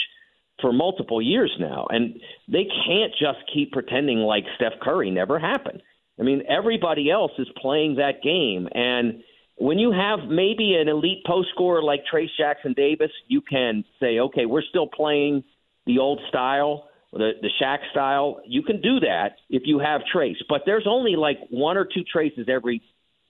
for 0.61 0.73
multiple 0.73 1.23
years 1.23 1.53
now, 1.59 1.87
and 1.91 2.15
they 2.49 2.67
can't 2.87 3.13
just 3.13 3.39
keep 3.53 3.73
pretending 3.73 4.19
like 4.19 4.45
Steph 4.57 4.81
Curry 4.83 5.11
never 5.11 5.39
happened. 5.39 5.83
I 6.19 6.23
mean, 6.23 6.43
everybody 6.49 7.11
else 7.11 7.33
is 7.39 7.49
playing 7.61 7.97
that 7.97 8.23
game, 8.23 8.69
and 8.73 9.23
when 9.57 9.79
you 9.79 9.93
have 9.93 10.29
maybe 10.29 10.75
an 10.75 10.89
elite 10.89 11.25
post 11.27 11.49
scorer 11.55 11.83
like 11.83 12.03
Trayce 12.13 12.31
Jackson 12.37 12.73
Davis, 12.73 13.11
you 13.29 13.41
can 13.41 13.85
say, 14.01 14.19
okay, 14.19 14.47
we're 14.47 14.63
still 14.63 14.89
playing 14.89 15.45
the 15.87 15.99
old 15.99 16.21
style, 16.29 16.89
the 17.13 17.33
the 17.41 17.51
Shaq 17.63 17.79
style. 17.93 18.41
You 18.47 18.63
can 18.63 18.81
do 18.81 19.01
that 19.01 19.37
if 19.49 19.63
you 19.65 19.79
have 19.79 20.01
Trayce, 20.13 20.43
but 20.49 20.63
there's 20.67 20.87
only 20.89 21.15
like 21.17 21.39
one 21.51 21.77
or 21.77 21.85
two 21.85 22.03
traces 22.11 22.49
every 22.49 22.83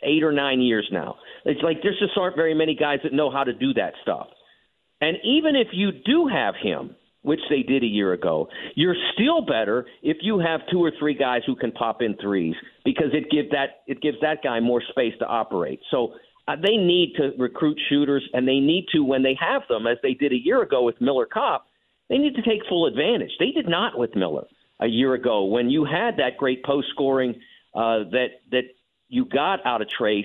eight 0.03 0.23
or 0.23 0.33
nine 0.33 0.61
years 0.61 0.89
now. 0.93 1.17
It's 1.45 1.63
like 1.63 1.79
there's 1.83 1.99
just 1.99 2.17
aren't 2.17 2.37
very 2.37 2.55
many 2.55 2.75
guys 2.75 2.99
that 3.05 3.13
know 3.13 3.31
how 3.31 3.45
to 3.45 3.53
do 3.53 3.73
that 3.75 3.95
stuff. 4.03 4.29
And 5.01 5.17
even 5.25 5.57
if 5.57 5.69
you 5.73 5.91
do 6.05 6.29
have 6.29 6.55
him, 6.61 6.97
which 7.23 7.41
they 7.49 7.63
did 7.63 7.83
a 7.83 7.87
year 7.87 8.13
ago, 8.13 8.49
you're 8.75 8.97
still 9.15 9.41
better 9.45 9.87
if 10.03 10.19
you 10.21 10.39
have 10.39 10.61
two 10.71 10.85
or 10.85 10.93
three 10.99 11.15
guys 11.15 11.41
who 11.47 11.57
can 11.57 11.73
pop 11.73 12.03
in 12.03 12.17
threes 12.21 12.55
because 12.85 13.09
it 13.13 13.31
gives 13.31 13.51
that 13.51 13.83
it 13.87 14.01
gives 14.03 14.19
that 14.21 14.39
guy 14.45 14.61
more 14.61 14.83
space 14.91 15.15
to 15.19 15.27
operate. 15.27 15.81
So 15.91 16.15
uh, 16.47 16.57
they 16.57 16.77
need 16.77 17.15
to 17.17 17.31
recruit 17.39 17.79
shooters, 17.89 18.29
and 18.35 18.47
they 18.47 18.61
need 18.61 18.87
to 18.93 19.01
when 19.01 19.23
they 19.23 19.37
have 19.41 19.63
them, 19.69 19.87
as 19.87 19.97
they 20.03 20.13
did 20.13 20.33
a 20.33 20.37
year 20.37 20.63
ago 20.63 20.83
with 20.83 21.01
Miller 21.01 21.27
Kopp. 21.27 21.67
They 22.11 22.19
need 22.19 22.35
to 22.35 22.43
take 22.43 22.61
full 22.69 22.87
advantage. 22.87 23.31
They 23.39 23.51
did 23.51 23.67
not 23.67 23.99
with 23.99 24.15
Miller 24.15 24.45
a 24.81 24.87
year 24.87 25.15
ago 25.15 25.45
when 25.45 25.71
you 25.71 25.87
had 25.87 26.19
that 26.19 26.37
great 26.39 26.63
post 26.63 26.89
scoring 26.93 27.35
uh, 27.75 28.05
that 28.11 28.27
that 28.51 28.65
you 29.08 29.25
got 29.25 29.64
out 29.66 29.82
of 29.82 29.88
Trayce, 29.88 30.25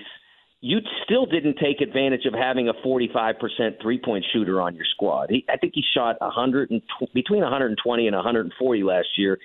you 0.62 0.80
still 1.06 1.26
didn't 1.26 1.58
take 1.58 1.80
advantage 1.82 2.26
of 2.26 2.34
having 2.34 2.68
a 2.68 2.74
45% 2.74 3.82
three-point 3.82 4.26
shooter 4.34 4.62
on 4.62 4.76
your 4.76 4.86
squad. 4.86 5.30
He, 5.30 5.46
I 5.50 5.58
think 5.58 5.74
he 5.76 5.84
shot 5.94 6.20
100 6.20 6.72
and, 6.72 6.82
tw- 6.82 7.14
between 7.14 7.42
120 7.42 8.08
and 8.08 8.16
140 8.16 8.84
last 8.84 9.08
year. 9.18 9.40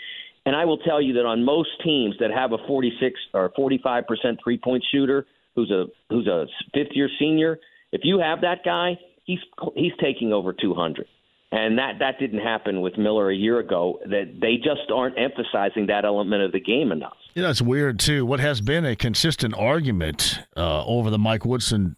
And 0.46 0.56
I 0.56 0.64
will 0.64 0.78
tell 0.78 1.00
you 1.00 1.14
that 1.14 1.24
on 1.24 1.44
most 1.44 1.70
teams 1.82 2.16
that 2.18 2.30
have 2.30 2.52
a 2.52 2.58
46 2.66 3.18
or 3.32 3.50
45% 3.58 4.04
three-point 4.42 4.84
shooter 4.92 5.26
who's 5.54 5.70
a 5.70 5.86
who's 6.10 6.26
a 6.26 6.46
fifth-year 6.74 7.08
senior, 7.18 7.58
if 7.92 8.00
you 8.02 8.18
have 8.18 8.40
that 8.40 8.64
guy, 8.64 8.98
he's 9.24 9.38
he's 9.76 9.92
taking 10.00 10.32
over 10.32 10.52
200 10.52 11.06
and 11.54 11.78
that 11.78 11.98
that 12.00 12.18
didn't 12.18 12.40
happen 12.40 12.80
with 12.80 12.98
Miller 12.98 13.30
a 13.30 13.36
year 13.36 13.58
ago. 13.60 14.00
That 14.04 14.40
they 14.40 14.56
just 14.56 14.90
aren't 14.92 15.18
emphasizing 15.18 15.86
that 15.86 16.04
element 16.04 16.42
of 16.42 16.52
the 16.52 16.60
game 16.60 16.90
enough. 16.90 17.16
You 17.34 17.42
know, 17.42 17.50
it's 17.50 17.62
weird 17.62 17.98
too. 18.00 18.26
What 18.26 18.40
has 18.40 18.60
been 18.60 18.84
a 18.84 18.96
consistent 18.96 19.54
argument 19.54 20.40
uh, 20.56 20.84
over 20.84 21.10
the 21.10 21.18
Mike 21.18 21.44
Woodson 21.44 21.96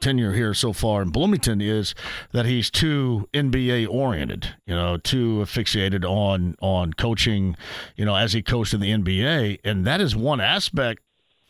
tenure 0.00 0.32
here 0.32 0.54
so 0.54 0.72
far 0.72 1.02
in 1.02 1.10
Bloomington 1.10 1.60
is 1.60 1.94
that 2.32 2.46
he's 2.46 2.70
too 2.70 3.28
NBA 3.34 3.88
oriented, 3.88 4.54
you 4.66 4.74
know, 4.74 4.96
too 4.96 5.42
asphyxiated 5.42 6.04
on 6.04 6.56
on 6.60 6.92
coaching, 6.92 7.56
you 7.96 8.04
know, 8.04 8.16
as 8.16 8.32
he 8.32 8.42
coached 8.42 8.74
in 8.74 8.80
the 8.80 8.90
NBA, 8.90 9.60
and 9.64 9.86
that 9.86 10.00
is 10.00 10.16
one 10.16 10.40
aspect 10.40 11.02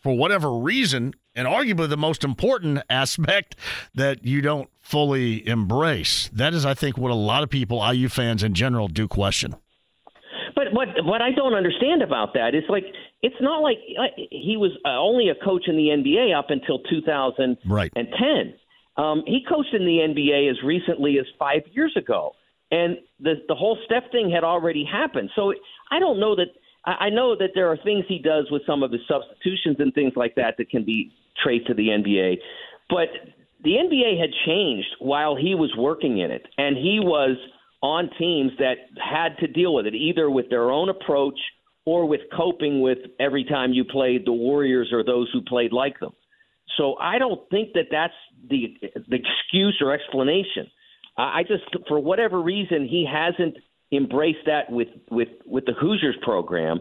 for 0.02 0.16
whatever 0.16 0.52
reason, 0.52 1.14
and 1.34 1.46
arguably 1.46 1.88
the 1.88 1.96
most 1.96 2.24
important 2.24 2.82
aspect 2.90 3.56
that 3.94 4.24
you 4.24 4.40
don't 4.40 4.68
fully 4.80 5.46
embrace. 5.46 6.30
That 6.32 6.54
is, 6.54 6.64
I 6.64 6.74
think, 6.74 6.96
what 6.96 7.10
a 7.10 7.14
lot 7.14 7.42
of 7.42 7.50
people, 7.50 7.86
IU 7.92 8.08
fans 8.08 8.42
in 8.42 8.54
general, 8.54 8.88
do 8.88 9.08
question. 9.08 9.56
But 10.54 10.72
what 10.72 10.88
what 11.04 11.22
I 11.22 11.30
don't 11.30 11.54
understand 11.54 12.02
about 12.02 12.34
that 12.34 12.54
is 12.54 12.64
like 12.68 12.84
it's 13.22 13.36
not 13.40 13.62
like 13.62 13.78
he 14.30 14.56
was 14.56 14.72
uh, 14.84 14.98
only 14.98 15.28
a 15.28 15.34
coach 15.44 15.68
in 15.68 15.76
the 15.76 15.88
NBA 15.88 16.36
up 16.36 16.46
until 16.50 16.80
2010. 16.90 17.70
Right. 17.70 17.92
Um, 18.96 19.22
he 19.26 19.44
coached 19.48 19.72
in 19.72 19.84
the 19.84 19.98
NBA 19.98 20.50
as 20.50 20.56
recently 20.64 21.18
as 21.20 21.26
five 21.38 21.62
years 21.72 21.94
ago, 21.96 22.32
and 22.72 22.96
the 23.20 23.34
the 23.46 23.54
whole 23.54 23.78
Steph 23.84 24.10
thing 24.10 24.30
had 24.30 24.42
already 24.42 24.84
happened. 24.84 25.30
So 25.36 25.52
I 25.90 26.00
don't 26.00 26.18
know 26.18 26.34
that. 26.34 26.48
I 27.00 27.10
know 27.10 27.36
that 27.36 27.50
there 27.54 27.68
are 27.68 27.76
things 27.76 28.04
he 28.08 28.18
does 28.18 28.46
with 28.50 28.62
some 28.66 28.82
of 28.82 28.92
his 28.92 29.00
substitutions 29.08 29.76
and 29.78 29.92
things 29.92 30.12
like 30.16 30.34
that 30.36 30.54
that 30.58 30.70
can 30.70 30.84
be 30.84 31.12
traced 31.42 31.66
to 31.66 31.74
the 31.74 31.88
NBA, 31.88 32.38
but 32.88 33.08
the 33.62 33.70
NBA 33.70 34.20
had 34.20 34.30
changed 34.46 34.88
while 35.00 35.36
he 35.36 35.54
was 35.54 35.72
working 35.76 36.18
in 36.18 36.30
it, 36.30 36.46
and 36.56 36.76
he 36.76 37.00
was 37.00 37.36
on 37.82 38.10
teams 38.18 38.52
that 38.58 38.76
had 38.98 39.36
to 39.38 39.46
deal 39.46 39.74
with 39.74 39.86
it, 39.86 39.94
either 39.94 40.30
with 40.30 40.48
their 40.50 40.70
own 40.70 40.88
approach 40.88 41.38
or 41.84 42.06
with 42.06 42.20
coping 42.36 42.80
with 42.80 42.98
every 43.18 43.44
time 43.44 43.72
you 43.72 43.84
played 43.84 44.26
the 44.26 44.32
Warriors 44.32 44.90
or 44.92 45.04
those 45.04 45.28
who 45.32 45.40
played 45.42 45.72
like 45.72 45.98
them. 46.00 46.12
So 46.76 46.96
I 47.00 47.18
don't 47.18 47.40
think 47.50 47.72
that 47.74 47.86
that's 47.90 48.14
the 48.48 48.76
the 49.08 49.16
excuse 49.16 49.78
or 49.80 49.92
explanation. 49.92 50.70
I 51.16 51.42
just, 51.42 51.64
for 51.88 51.98
whatever 51.98 52.40
reason, 52.40 52.86
he 52.88 53.04
hasn't 53.10 53.56
embraced 53.92 54.46
that 54.46 54.70
with 54.70 54.88
with 55.10 55.28
with 55.46 55.64
the 55.66 55.72
Hoosiers 55.80 56.16
program, 56.22 56.80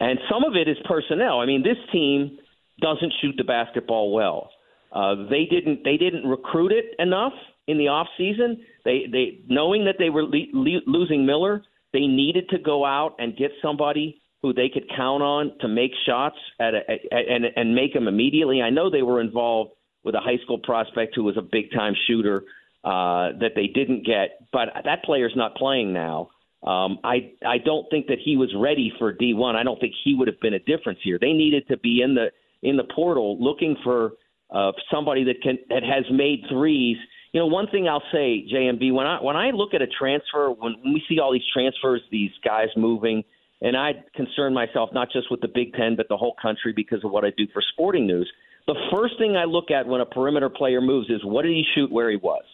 and 0.00 0.18
some 0.30 0.44
of 0.44 0.56
it 0.56 0.68
is 0.68 0.76
personnel. 0.84 1.40
I 1.40 1.46
mean, 1.46 1.62
this 1.62 1.76
team 1.92 2.38
doesn't 2.80 3.12
shoot 3.20 3.34
the 3.36 3.44
basketball 3.44 4.12
well. 4.12 4.50
Uh, 4.92 5.26
they 5.28 5.44
didn't 5.50 5.84
they 5.84 5.96
didn't 5.96 6.26
recruit 6.26 6.72
it 6.72 6.94
enough 6.98 7.32
in 7.66 7.78
the 7.78 7.88
off 7.88 8.06
season. 8.16 8.64
They 8.84 9.04
they 9.10 9.40
knowing 9.48 9.84
that 9.84 9.96
they 9.98 10.10
were 10.10 10.24
le- 10.24 10.52
le- 10.52 10.86
losing 10.86 11.26
Miller, 11.26 11.62
they 11.92 12.06
needed 12.06 12.48
to 12.50 12.58
go 12.58 12.84
out 12.84 13.16
and 13.18 13.36
get 13.36 13.50
somebody 13.60 14.20
who 14.42 14.52
they 14.52 14.68
could 14.68 14.88
count 14.96 15.22
on 15.22 15.52
to 15.60 15.68
make 15.68 15.90
shots 16.06 16.36
at 16.60 16.74
a, 16.74 16.80
at, 16.90 17.00
and 17.10 17.44
and 17.56 17.74
make 17.74 17.92
them 17.92 18.08
immediately. 18.08 18.62
I 18.62 18.70
know 18.70 18.90
they 18.90 19.02
were 19.02 19.20
involved 19.20 19.72
with 20.04 20.14
a 20.14 20.20
high 20.20 20.38
school 20.44 20.58
prospect 20.58 21.14
who 21.16 21.24
was 21.24 21.36
a 21.36 21.42
big 21.42 21.72
time 21.72 21.94
shooter 22.06 22.44
uh, 22.84 23.34
that 23.40 23.52
they 23.56 23.66
didn't 23.66 24.06
get, 24.06 24.46
but 24.52 24.68
that 24.84 25.02
player's 25.02 25.32
not 25.34 25.56
playing 25.56 25.92
now. 25.92 26.28
Um, 26.62 26.98
I 27.04 27.32
I 27.46 27.58
don't 27.58 27.86
think 27.90 28.06
that 28.06 28.18
he 28.24 28.36
was 28.36 28.52
ready 28.58 28.92
for 28.98 29.12
D1. 29.12 29.54
I 29.54 29.62
don't 29.62 29.78
think 29.78 29.94
he 30.04 30.14
would 30.14 30.26
have 30.28 30.40
been 30.40 30.54
a 30.54 30.58
difference 30.58 30.98
here. 31.02 31.18
They 31.20 31.32
needed 31.32 31.68
to 31.68 31.76
be 31.76 32.00
in 32.02 32.14
the 32.14 32.30
in 32.62 32.76
the 32.76 32.84
portal 32.84 33.36
looking 33.42 33.76
for 33.84 34.12
uh, 34.50 34.72
somebody 34.92 35.24
that 35.24 35.42
can 35.42 35.58
that 35.68 35.82
has 35.82 36.04
made 36.10 36.44
threes. 36.48 36.96
You 37.32 37.40
know, 37.40 37.46
one 37.46 37.66
thing 37.68 37.88
I'll 37.88 38.02
say, 38.12 38.46
JMV, 38.52 38.92
when 38.92 39.06
I 39.06 39.22
when 39.22 39.36
I 39.36 39.50
look 39.50 39.74
at 39.74 39.82
a 39.82 39.86
transfer, 39.86 40.50
when, 40.50 40.74
when 40.82 40.94
we 40.94 41.02
see 41.08 41.18
all 41.20 41.32
these 41.32 41.46
transfers, 41.52 42.00
these 42.10 42.30
guys 42.44 42.68
moving, 42.76 43.22
and 43.60 43.76
I 43.76 43.92
concern 44.14 44.54
myself 44.54 44.90
not 44.92 45.08
just 45.12 45.30
with 45.30 45.40
the 45.40 45.48
Big 45.48 45.74
Ten 45.74 45.96
but 45.96 46.08
the 46.08 46.16
whole 46.16 46.34
country 46.40 46.72
because 46.74 47.04
of 47.04 47.10
what 47.10 47.24
I 47.24 47.30
do 47.36 47.46
for 47.52 47.62
Sporting 47.72 48.06
News. 48.06 48.30
The 48.66 48.76
first 48.92 49.14
thing 49.18 49.36
I 49.36 49.44
look 49.44 49.70
at 49.70 49.86
when 49.86 50.00
a 50.00 50.06
perimeter 50.06 50.48
player 50.48 50.80
moves 50.80 51.10
is 51.10 51.24
what 51.24 51.42
did 51.42 51.52
he 51.52 51.64
shoot 51.74 51.92
where 51.92 52.10
he 52.10 52.16
was, 52.16 52.44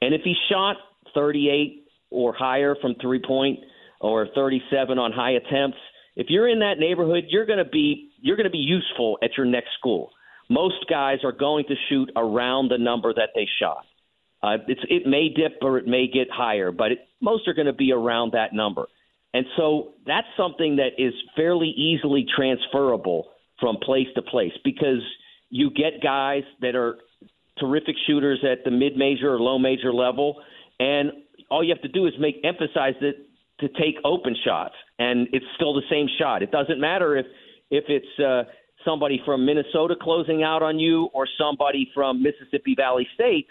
and 0.00 0.14
if 0.14 0.22
he 0.22 0.34
shot 0.50 0.76
38 1.14 1.79
or 2.10 2.34
higher 2.34 2.76
from 2.80 2.94
three 3.00 3.22
point 3.24 3.58
or 4.00 4.26
37 4.34 4.98
on 4.98 5.12
high 5.12 5.32
attempts, 5.32 5.78
if 6.16 6.26
you're 6.28 6.48
in 6.48 6.60
that 6.60 6.78
neighborhood, 6.78 7.24
you're 7.28 7.46
going 7.46 7.58
to 7.58 7.70
be 7.70 8.10
you're 8.20 8.36
going 8.36 8.44
to 8.44 8.50
be 8.50 8.58
useful 8.58 9.18
at 9.22 9.30
your 9.36 9.46
next 9.46 9.70
school 9.78 10.10
most 10.50 10.84
guys 10.90 11.18
are 11.24 11.32
going 11.32 11.64
to 11.68 11.74
shoot 11.88 12.10
around 12.16 12.70
the 12.70 12.76
number 12.76 13.14
that 13.14 13.30
they 13.34 13.46
shot. 13.60 13.86
Uh, 14.42 14.56
it's, 14.66 14.80
it 14.88 15.06
may 15.06 15.28
dip 15.28 15.58
or 15.62 15.78
it 15.78 15.86
may 15.86 16.08
get 16.08 16.26
higher, 16.30 16.72
but 16.72 16.92
it, 16.92 16.98
most 17.22 17.46
are 17.46 17.54
going 17.54 17.66
to 17.66 17.72
be 17.72 17.92
around 17.92 18.32
that 18.32 18.52
number. 18.52 18.86
And 19.32 19.46
so 19.56 19.92
that's 20.06 20.26
something 20.36 20.76
that 20.76 20.98
is 20.98 21.14
fairly 21.36 21.68
easily 21.68 22.26
transferable 22.36 23.28
from 23.60 23.76
place 23.76 24.08
to 24.16 24.22
place 24.22 24.52
because 24.64 25.02
you 25.50 25.70
get 25.70 26.02
guys 26.02 26.42
that 26.62 26.74
are 26.74 26.98
terrific 27.60 27.94
shooters 28.06 28.44
at 28.50 28.64
the 28.64 28.72
mid 28.72 28.96
major 28.96 29.32
or 29.32 29.38
low 29.38 29.58
major 29.58 29.92
level, 29.92 30.42
and 30.80 31.12
all 31.50 31.64
you 31.64 31.72
have 31.74 31.82
to 31.82 31.88
do 31.88 32.06
is 32.06 32.12
make 32.18 32.36
emphasize 32.44 32.94
that 33.00 33.14
to 33.60 33.68
take 33.68 33.96
open 34.04 34.34
shots, 34.44 34.74
and 34.98 35.28
it's 35.32 35.44
still 35.54 35.74
the 35.74 35.82
same 35.90 36.06
shot. 36.18 36.42
It 36.42 36.50
doesn't 36.50 36.80
matter 36.80 37.16
if 37.16 37.26
if 37.70 37.84
it's 37.88 38.18
uh, 38.18 38.44
somebody 38.84 39.20
from 39.24 39.44
Minnesota 39.44 39.94
closing 40.00 40.42
out 40.42 40.62
on 40.62 40.78
you 40.78 41.08
or 41.12 41.26
somebody 41.38 41.90
from 41.94 42.22
Mississippi 42.22 42.74
Valley 42.76 43.06
State, 43.14 43.46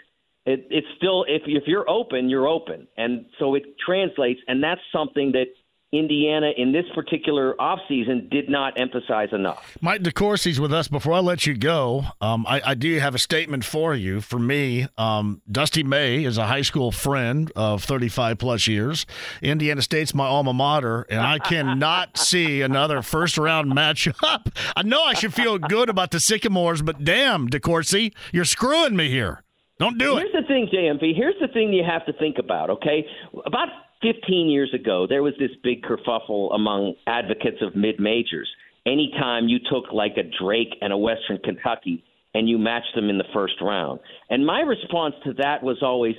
it, 0.46 0.66
it's 0.70 0.86
still 0.96 1.24
if 1.28 1.42
if 1.46 1.64
you're 1.66 1.88
open, 1.88 2.28
you're 2.28 2.48
open, 2.48 2.88
and 2.96 3.26
so 3.38 3.54
it 3.54 3.62
translates, 3.84 4.40
and 4.48 4.62
that's 4.62 4.80
something 4.92 5.32
that 5.32 5.46
Indiana 5.92 6.52
in 6.56 6.70
this 6.70 6.84
particular 6.94 7.54
offseason 7.58 8.30
did 8.30 8.48
not 8.48 8.80
emphasize 8.80 9.30
enough. 9.32 9.76
Mike 9.80 10.02
DeCourcy's 10.02 10.60
with 10.60 10.72
us. 10.72 10.86
Before 10.86 11.14
I 11.14 11.18
let 11.18 11.46
you 11.46 11.56
go, 11.56 12.04
um, 12.20 12.46
I, 12.46 12.62
I, 12.64 12.74
do 12.74 12.96
have 13.00 13.16
a 13.16 13.18
statement 13.18 13.64
for 13.64 13.92
you. 13.92 14.20
For 14.20 14.38
me, 14.38 14.86
um, 14.96 15.42
Dusty 15.50 15.82
May 15.82 16.24
is 16.24 16.38
a 16.38 16.46
high 16.46 16.62
school 16.62 16.92
friend 16.92 17.50
of 17.56 17.82
35 17.82 18.38
plus 18.38 18.68
years. 18.68 19.04
Indiana 19.42 19.82
State's 19.82 20.14
my 20.14 20.26
alma 20.26 20.52
mater, 20.52 21.06
and 21.10 21.20
I 21.20 21.40
cannot 21.40 22.16
see 22.18 22.62
another 22.62 23.02
first 23.02 23.36
round 23.36 23.72
matchup. 23.72 24.52
I 24.76 24.82
know 24.84 25.02
I 25.02 25.14
should 25.14 25.34
feel 25.34 25.58
good 25.58 25.88
about 25.88 26.12
the 26.12 26.20
Sycamores, 26.20 26.82
but 26.82 27.02
damn, 27.02 27.48
DeCourcy, 27.48 28.14
you're 28.32 28.44
screwing 28.44 28.94
me 28.94 29.10
here. 29.10 29.42
Don't 29.80 29.98
do 29.98 30.18
it. 30.18 30.28
Here's 30.30 30.44
the 30.44 30.46
thing, 30.46 30.68
JMV. 30.72 31.16
Here's 31.16 31.34
the 31.40 31.48
thing 31.48 31.72
you 31.72 31.82
have 31.82 32.06
to 32.06 32.12
think 32.12 32.36
about, 32.38 32.70
okay? 32.70 33.04
About 33.44 33.68
15 34.02 34.48
years 34.48 34.72
ago, 34.74 35.06
there 35.08 35.22
was 35.22 35.34
this 35.38 35.50
big 35.62 35.82
kerfuffle 35.82 36.54
among 36.54 36.94
advocates 37.06 37.58
of 37.60 37.76
mid 37.76 38.00
majors. 38.00 38.48
Anytime 38.86 39.48
you 39.48 39.58
took 39.58 39.92
like 39.92 40.16
a 40.16 40.22
Drake 40.42 40.74
and 40.80 40.92
a 40.92 40.96
Western 40.96 41.38
Kentucky 41.38 42.02
and 42.34 42.48
you 42.48 42.58
matched 42.58 42.94
them 42.94 43.10
in 43.10 43.18
the 43.18 43.24
first 43.34 43.54
round. 43.60 44.00
And 44.30 44.46
my 44.46 44.60
response 44.60 45.14
to 45.24 45.34
that 45.34 45.62
was 45.62 45.78
always, 45.82 46.14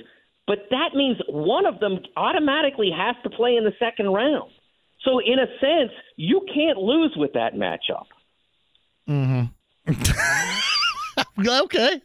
but 0.46 0.58
that 0.70 0.90
means 0.94 1.16
one 1.28 1.66
of 1.66 1.80
them 1.80 1.98
automatically 2.16 2.90
has 2.96 3.16
to 3.24 3.30
play 3.30 3.56
in 3.56 3.64
the 3.64 3.72
second 3.78 4.12
round. 4.12 4.50
So, 5.04 5.18
in 5.18 5.38
a 5.40 5.46
sense, 5.58 5.90
you 6.16 6.46
can't 6.54 6.78
lose 6.78 7.14
with 7.16 7.32
that 7.32 7.54
matchup. 7.54 8.06
Mm 9.08 9.50
hmm. 9.86 11.42
okay. 11.48 12.00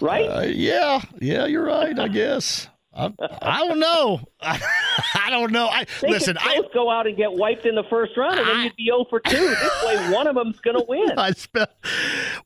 Right? 0.00 0.24
Uh, 0.24 0.42
yeah. 0.42 1.00
Yeah, 1.20 1.46
you're 1.46 1.64
right, 1.64 1.96
I 1.96 2.08
guess. 2.08 2.68
I, 2.98 3.12
I 3.40 3.66
don't 3.66 3.78
know. 3.78 4.20
I, 4.40 4.60
I 5.14 5.30
don't 5.30 5.52
know. 5.52 5.68
I 5.68 5.86
they 6.00 6.10
listen. 6.10 6.36
Could 6.36 6.56
both 6.56 6.70
I 6.70 6.74
go 6.74 6.90
out 6.90 7.06
and 7.06 7.16
get 7.16 7.32
wiped 7.32 7.64
in 7.64 7.74
the 7.74 7.84
first 7.84 8.16
round, 8.16 8.38
and 8.38 8.48
then 8.48 8.64
you'd 8.64 8.76
be 8.76 8.86
0 8.86 9.06
for 9.08 9.20
2. 9.20 9.30
This 9.30 9.84
way, 9.84 10.10
one 10.12 10.26
of 10.26 10.34
them's 10.34 10.58
going 10.60 10.76
to 10.76 10.84
win. 10.88 11.12
I 11.18 11.30
spent, 11.32 11.70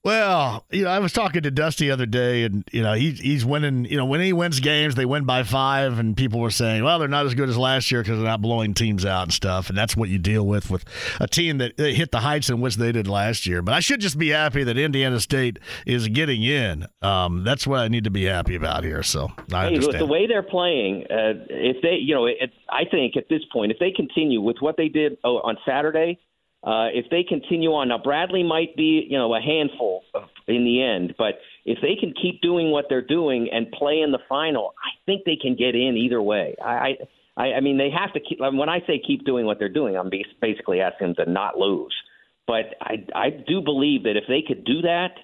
well, 0.04 0.64
you 0.70 0.84
know, 0.84 0.90
I 0.90 0.98
was 0.98 1.12
talking 1.12 1.42
to 1.42 1.50
Dusty 1.50 1.86
the 1.86 1.92
other 1.92 2.06
day, 2.06 2.44
and 2.44 2.68
you 2.72 2.82
know, 2.82 2.92
he's 2.92 3.18
he's 3.20 3.44
winning. 3.44 3.86
You 3.86 3.96
know, 3.96 4.04
when 4.04 4.20
he 4.20 4.32
wins 4.32 4.60
games, 4.60 4.94
they 4.94 5.06
win 5.06 5.24
by 5.24 5.42
five, 5.42 5.98
and 5.98 6.16
people 6.16 6.40
were 6.40 6.50
saying, 6.50 6.84
well, 6.84 6.98
they're 6.98 7.08
not 7.08 7.26
as 7.26 7.34
good 7.34 7.48
as 7.48 7.56
last 7.56 7.90
year 7.90 8.02
because 8.02 8.18
they're 8.18 8.26
not 8.28 8.42
blowing 8.42 8.74
teams 8.74 9.06
out 9.06 9.22
and 9.22 9.32
stuff, 9.32 9.68
and 9.68 9.78
that's 9.78 9.96
what 9.96 10.08
you 10.08 10.18
deal 10.18 10.46
with 10.46 10.70
with 10.70 10.84
a 11.20 11.26
team 11.26 11.58
that 11.58 11.78
hit 11.78 12.10
the 12.10 12.20
heights 12.20 12.50
in 12.50 12.60
which 12.60 12.76
they 12.76 12.92
did 12.92 13.08
last 13.08 13.46
year. 13.46 13.62
But 13.62 13.74
I 13.74 13.80
should 13.80 14.00
just 14.00 14.18
be 14.18 14.28
happy 14.28 14.64
that 14.64 14.76
Indiana 14.76 15.20
State 15.20 15.58
is 15.86 16.08
getting 16.08 16.42
in. 16.42 16.86
Um, 17.00 17.44
that's 17.44 17.66
what 17.66 17.80
I 17.80 17.88
need 17.88 18.04
to 18.04 18.10
be 18.10 18.24
happy 18.24 18.54
about 18.54 18.84
here. 18.84 19.02
So 19.02 19.30
I 19.52 19.62
hey, 19.62 19.66
understand 19.68 20.00
the 20.00 20.06
way 20.06 20.26
they're 20.26 20.41
playing. 20.42 21.04
Uh, 21.10 21.44
if 21.48 21.82
they, 21.82 21.96
you 22.00 22.14
know, 22.14 22.26
it, 22.26 22.50
I 22.68 22.84
think 22.90 23.16
at 23.16 23.28
this 23.28 23.42
point, 23.52 23.72
if 23.72 23.78
they 23.78 23.90
continue 23.90 24.40
with 24.40 24.56
what 24.60 24.76
they 24.76 24.88
did 24.88 25.18
oh, 25.24 25.36
on 25.38 25.56
Saturday, 25.66 26.18
uh, 26.64 26.86
if 26.92 27.06
they 27.10 27.24
continue 27.24 27.70
on 27.70 27.88
now, 27.88 27.98
Bradley 27.98 28.44
might 28.44 28.76
be, 28.76 29.06
you 29.08 29.18
know, 29.18 29.34
a 29.34 29.40
handful 29.40 30.04
in 30.46 30.64
the 30.64 30.82
end, 30.82 31.14
but 31.18 31.40
if 31.64 31.78
they 31.82 31.96
can 31.98 32.14
keep 32.20 32.40
doing 32.40 32.70
what 32.70 32.86
they're 32.88 33.04
doing 33.04 33.48
and 33.52 33.70
play 33.72 34.00
in 34.00 34.12
the 34.12 34.20
final, 34.28 34.72
I 34.78 34.90
think 35.04 35.24
they 35.24 35.36
can 35.36 35.56
get 35.56 35.74
in 35.74 35.96
either 35.96 36.22
way. 36.22 36.54
I, 36.64 36.96
I, 37.36 37.54
I 37.54 37.60
mean, 37.60 37.78
they 37.78 37.90
have 37.90 38.12
to 38.12 38.20
keep. 38.20 38.38
When 38.40 38.68
I 38.68 38.78
say 38.86 39.02
keep 39.04 39.24
doing 39.24 39.46
what 39.46 39.58
they're 39.58 39.68
doing, 39.72 39.96
I'm 39.96 40.10
basically 40.40 40.80
asking 40.80 41.14
them 41.16 41.26
to 41.26 41.30
not 41.30 41.58
lose. 41.58 41.94
But 42.46 42.74
I, 42.80 43.06
I 43.14 43.30
do 43.30 43.60
believe 43.60 44.02
that 44.04 44.16
if 44.16 44.24
they 44.28 44.42
could 44.46 44.64
do 44.64 44.82
that 44.82 45.14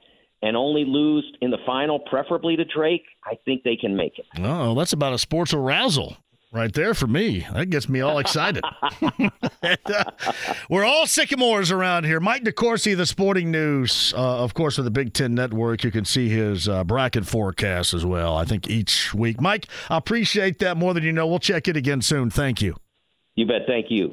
and 0.43 0.57
only 0.57 0.85
lose 0.85 1.31
in 1.41 1.51
the 1.51 1.59
final, 1.67 1.99
preferably 1.99 2.57
to 2.57 2.65
Drake, 2.65 3.05
I 3.25 3.39
think 3.45 3.63
they 3.63 3.77
can 3.77 3.97
make 3.97 4.19
it. 4.19 4.27
Oh, 4.39 4.75
that's 4.75 4.93
about 4.93 5.13
a 5.13 5.19
sports 5.19 5.53
arousal 5.53 6.17
right 6.53 6.73
there 6.73 6.95
for 6.95 7.07
me. 7.07 7.47
That 7.53 7.71
gets 7.71 7.89
me 7.89 8.01
all 8.01 8.19
excited. 8.19 8.65
we're 10.71 10.85
all 10.85 11.07
sycamores 11.07 11.71
around 11.71 12.05
here. 12.05 12.21
Mike 12.21 12.45
DeCourcy, 12.45 12.97
the 12.97 13.07
Sporting 13.07 13.51
News, 13.51 14.15
uh, 14.17 14.43
of 14.43 14.55
course, 14.55 14.79
of 14.79 14.85
the 14.85 14.91
Big 14.91 15.13
Ten 15.13 15.35
Network. 15.35 15.85
You 15.85 15.91
can 15.91 16.05
see 16.05 16.29
his 16.29 16.69
uh, 16.69 16.85
bracket 16.85 17.27
forecast 17.27 17.95
as 17.95 18.05
well. 18.05 18.37
I 18.37 18.45
think 18.45 18.69
each 18.69 19.15
week. 19.15 19.41
Mike, 19.41 19.67
I 19.91 19.97
appreciate 19.97 20.59
that 20.61 20.77
more 20.77 20.95
than 20.95 21.05
you 21.05 21.13
know. 21.13 21.27
We'll 21.27 21.39
check 21.39 21.69
it 21.69 21.77
again 21.77 22.03
soon. 22.03 22.31
Thank 22.31 22.63
you. 22.63 22.77
You 23.35 23.47
bet. 23.47 23.63
Thank 23.67 23.87
you. 23.91 24.13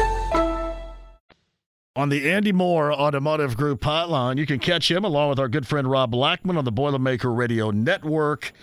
on 1.93 2.07
the 2.07 2.31
Andy 2.31 2.53
Moore 2.53 2.93
Automotive 2.93 3.57
Group 3.57 3.81
hotline. 3.81 4.37
You 4.37 4.45
can 4.45 4.59
catch 4.59 4.89
him 4.89 5.03
along 5.03 5.29
with 5.29 5.39
our 5.39 5.49
good 5.49 5.67
friend 5.67 5.89
Rob 5.89 6.11
Blackman 6.11 6.55
on 6.55 6.63
the 6.63 6.71
Boilermaker 6.71 7.35
Radio 7.35 7.71
Network. 7.71 8.53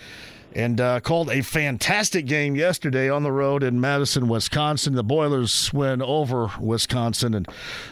And 0.55 0.81
uh, 0.81 1.01
called 1.01 1.29
a 1.29 1.43
fantastic 1.43 2.25
game 2.25 2.57
yesterday 2.57 3.11
on 3.11 3.23
the 3.23 3.31
road 3.31 3.62
in 3.62 3.83
Madison, 3.83 4.29
Wisconsin. 4.29 4.95
The 4.95 5.05
Boilers 5.05 5.71
win 5.75 6.01
over 6.01 6.51
Wisconsin. 6.59 7.35
And 7.35 7.47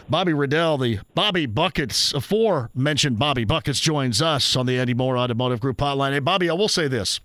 Bobby 0.09 0.33
Riddell, 0.33 0.79
the 0.79 1.01
Bobby 1.13 1.45
Buckets, 1.45 2.15
aforementioned 2.15 3.19
Bobby 3.19 3.45
Buckets, 3.45 3.79
joins 3.79 4.23
us 4.23 4.55
on 4.55 4.65
the 4.65 4.79
Andy 4.79 4.95
Moore 4.95 5.19
Automotive 5.19 5.59
Group 5.59 5.77
hotline. 5.77 6.13
Hey, 6.13 6.19
Bobby, 6.19 6.49
I 6.49 6.53
will 6.53 6.67
say 6.67 6.87
this. 6.87 7.19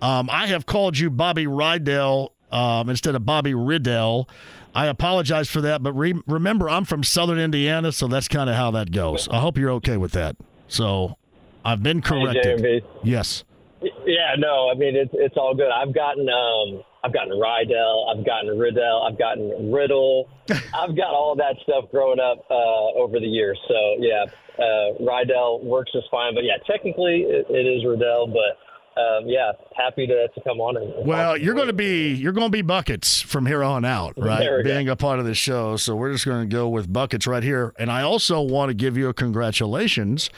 Um, 0.00 0.30
I 0.30 0.46
have 0.46 0.64
called 0.64 0.96
you 0.96 1.10
Bobby 1.10 1.44
Rydell 1.44 2.30
um, 2.50 2.88
instead 2.88 3.14
of 3.14 3.26
Bobby 3.26 3.52
Riddell. 3.52 4.26
I 4.74 4.86
apologize 4.86 5.48
for 5.50 5.60
that, 5.62 5.82
but 5.82 5.92
re- 5.92 6.20
remember, 6.26 6.68
I'm 6.68 6.84
from 6.84 7.02
Southern 7.04 7.38
Indiana, 7.38 7.92
so 7.92 8.06
that's 8.06 8.28
kind 8.28 8.48
of 8.48 8.56
how 8.56 8.70
that 8.72 8.90
goes. 8.90 9.28
I 9.28 9.38
hope 9.38 9.58
you're 9.58 9.72
okay 9.72 9.96
with 9.96 10.12
that. 10.12 10.36
So 10.68 11.18
I've 11.64 11.82
been 11.82 12.00
corrected. 12.00 12.60
Hey, 12.60 12.82
yes. 13.02 13.44
Yeah, 13.82 14.36
no, 14.38 14.70
I 14.70 14.74
mean 14.74 14.94
it's 14.94 15.10
it's 15.12 15.36
all 15.36 15.54
good. 15.54 15.70
I've 15.70 15.92
gotten 15.92 16.28
um 16.28 16.82
I've 17.04 17.12
gotten 17.12 17.32
Rydell, 17.32 18.16
I've 18.16 18.24
gotten 18.24 18.56
Riddell, 18.56 19.02
I've 19.02 19.18
gotten 19.18 19.72
Riddle, 19.72 20.28
I've 20.50 20.96
got 20.96 21.10
all 21.10 21.34
that 21.36 21.56
stuff 21.64 21.90
growing 21.90 22.20
up 22.20 22.46
uh, 22.48 23.00
over 23.00 23.18
the 23.18 23.26
years. 23.26 23.58
So 23.66 23.74
yeah, 23.98 24.24
uh, 24.56 25.02
Rydell 25.02 25.64
works 25.64 25.90
just 25.92 26.06
fine. 26.10 26.34
But 26.34 26.44
yeah, 26.44 26.58
technically 26.64 27.22
it, 27.22 27.46
it 27.50 27.66
is 27.66 27.84
Riddell, 27.84 28.28
but 28.28 28.56
um, 28.96 29.26
yeah, 29.26 29.52
happy 29.76 30.06
to, 30.06 30.28
to 30.28 30.40
come 30.42 30.60
on. 30.60 30.76
And, 30.76 31.06
well, 31.06 31.36
you're 31.36 31.54
going 31.54 31.68
to 31.68 31.72
be 31.72 32.12
you're 32.12 32.32
going 32.32 32.48
to 32.48 32.52
be 32.52 32.62
buckets 32.62 33.20
from 33.20 33.46
here 33.46 33.62
on 33.62 33.84
out, 33.84 34.14
right? 34.16 34.62
Being 34.64 34.86
go. 34.86 34.92
a 34.92 34.96
part 34.96 35.18
of 35.18 35.24
the 35.24 35.34
show, 35.34 35.76
so 35.76 35.96
we're 35.96 36.12
just 36.12 36.24
going 36.24 36.48
to 36.48 36.54
go 36.54 36.68
with 36.68 36.92
buckets 36.92 37.26
right 37.26 37.42
here. 37.42 37.72
And 37.78 37.90
I 37.90 38.02
also 38.02 38.40
want 38.40 38.68
to 38.70 38.74
give 38.74 38.96
you 38.96 39.08
a 39.08 39.14
congratulations. 39.14 40.30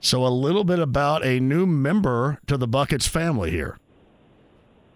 So 0.00 0.26
a 0.26 0.28
little 0.28 0.64
bit 0.64 0.78
about 0.78 1.24
a 1.24 1.40
new 1.40 1.66
member 1.66 2.38
to 2.46 2.56
the 2.56 2.68
buckets 2.68 3.06
family 3.06 3.50
here. 3.50 3.78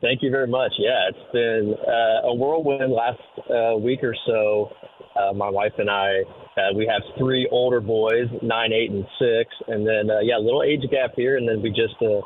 Thank 0.01 0.23
you 0.23 0.31
very 0.31 0.47
much. 0.47 0.73
Yeah, 0.79 1.09
it's 1.09 1.33
been 1.33 1.75
uh, 1.87 2.29
a 2.29 2.35
whirlwind 2.35 2.93
last 2.93 3.21
uh, 3.51 3.77
week 3.77 4.03
or 4.03 4.15
so. 4.27 4.71
Uh, 5.15 5.33
my 5.35 5.51
wife 5.51 5.73
and 5.77 5.91
I, 5.91 6.23
uh, 6.57 6.73
we 6.75 6.87
have 6.87 7.03
three 7.19 7.49
older 7.51 7.81
boys, 7.81 8.27
nine, 8.43 8.73
eight, 8.73 8.91
and 8.91 9.05
six, 9.19 9.51
and 9.69 9.87
then 9.87 10.11
uh, 10.11 10.21
yeah, 10.21 10.39
a 10.39 10.43
little 10.43 10.63
age 10.63 10.83
gap 10.91 11.13
here, 11.17 11.37
and 11.37 11.49
then 11.49 11.61
we 11.61 11.71
just 11.71 12.01
uh, 12.01 12.21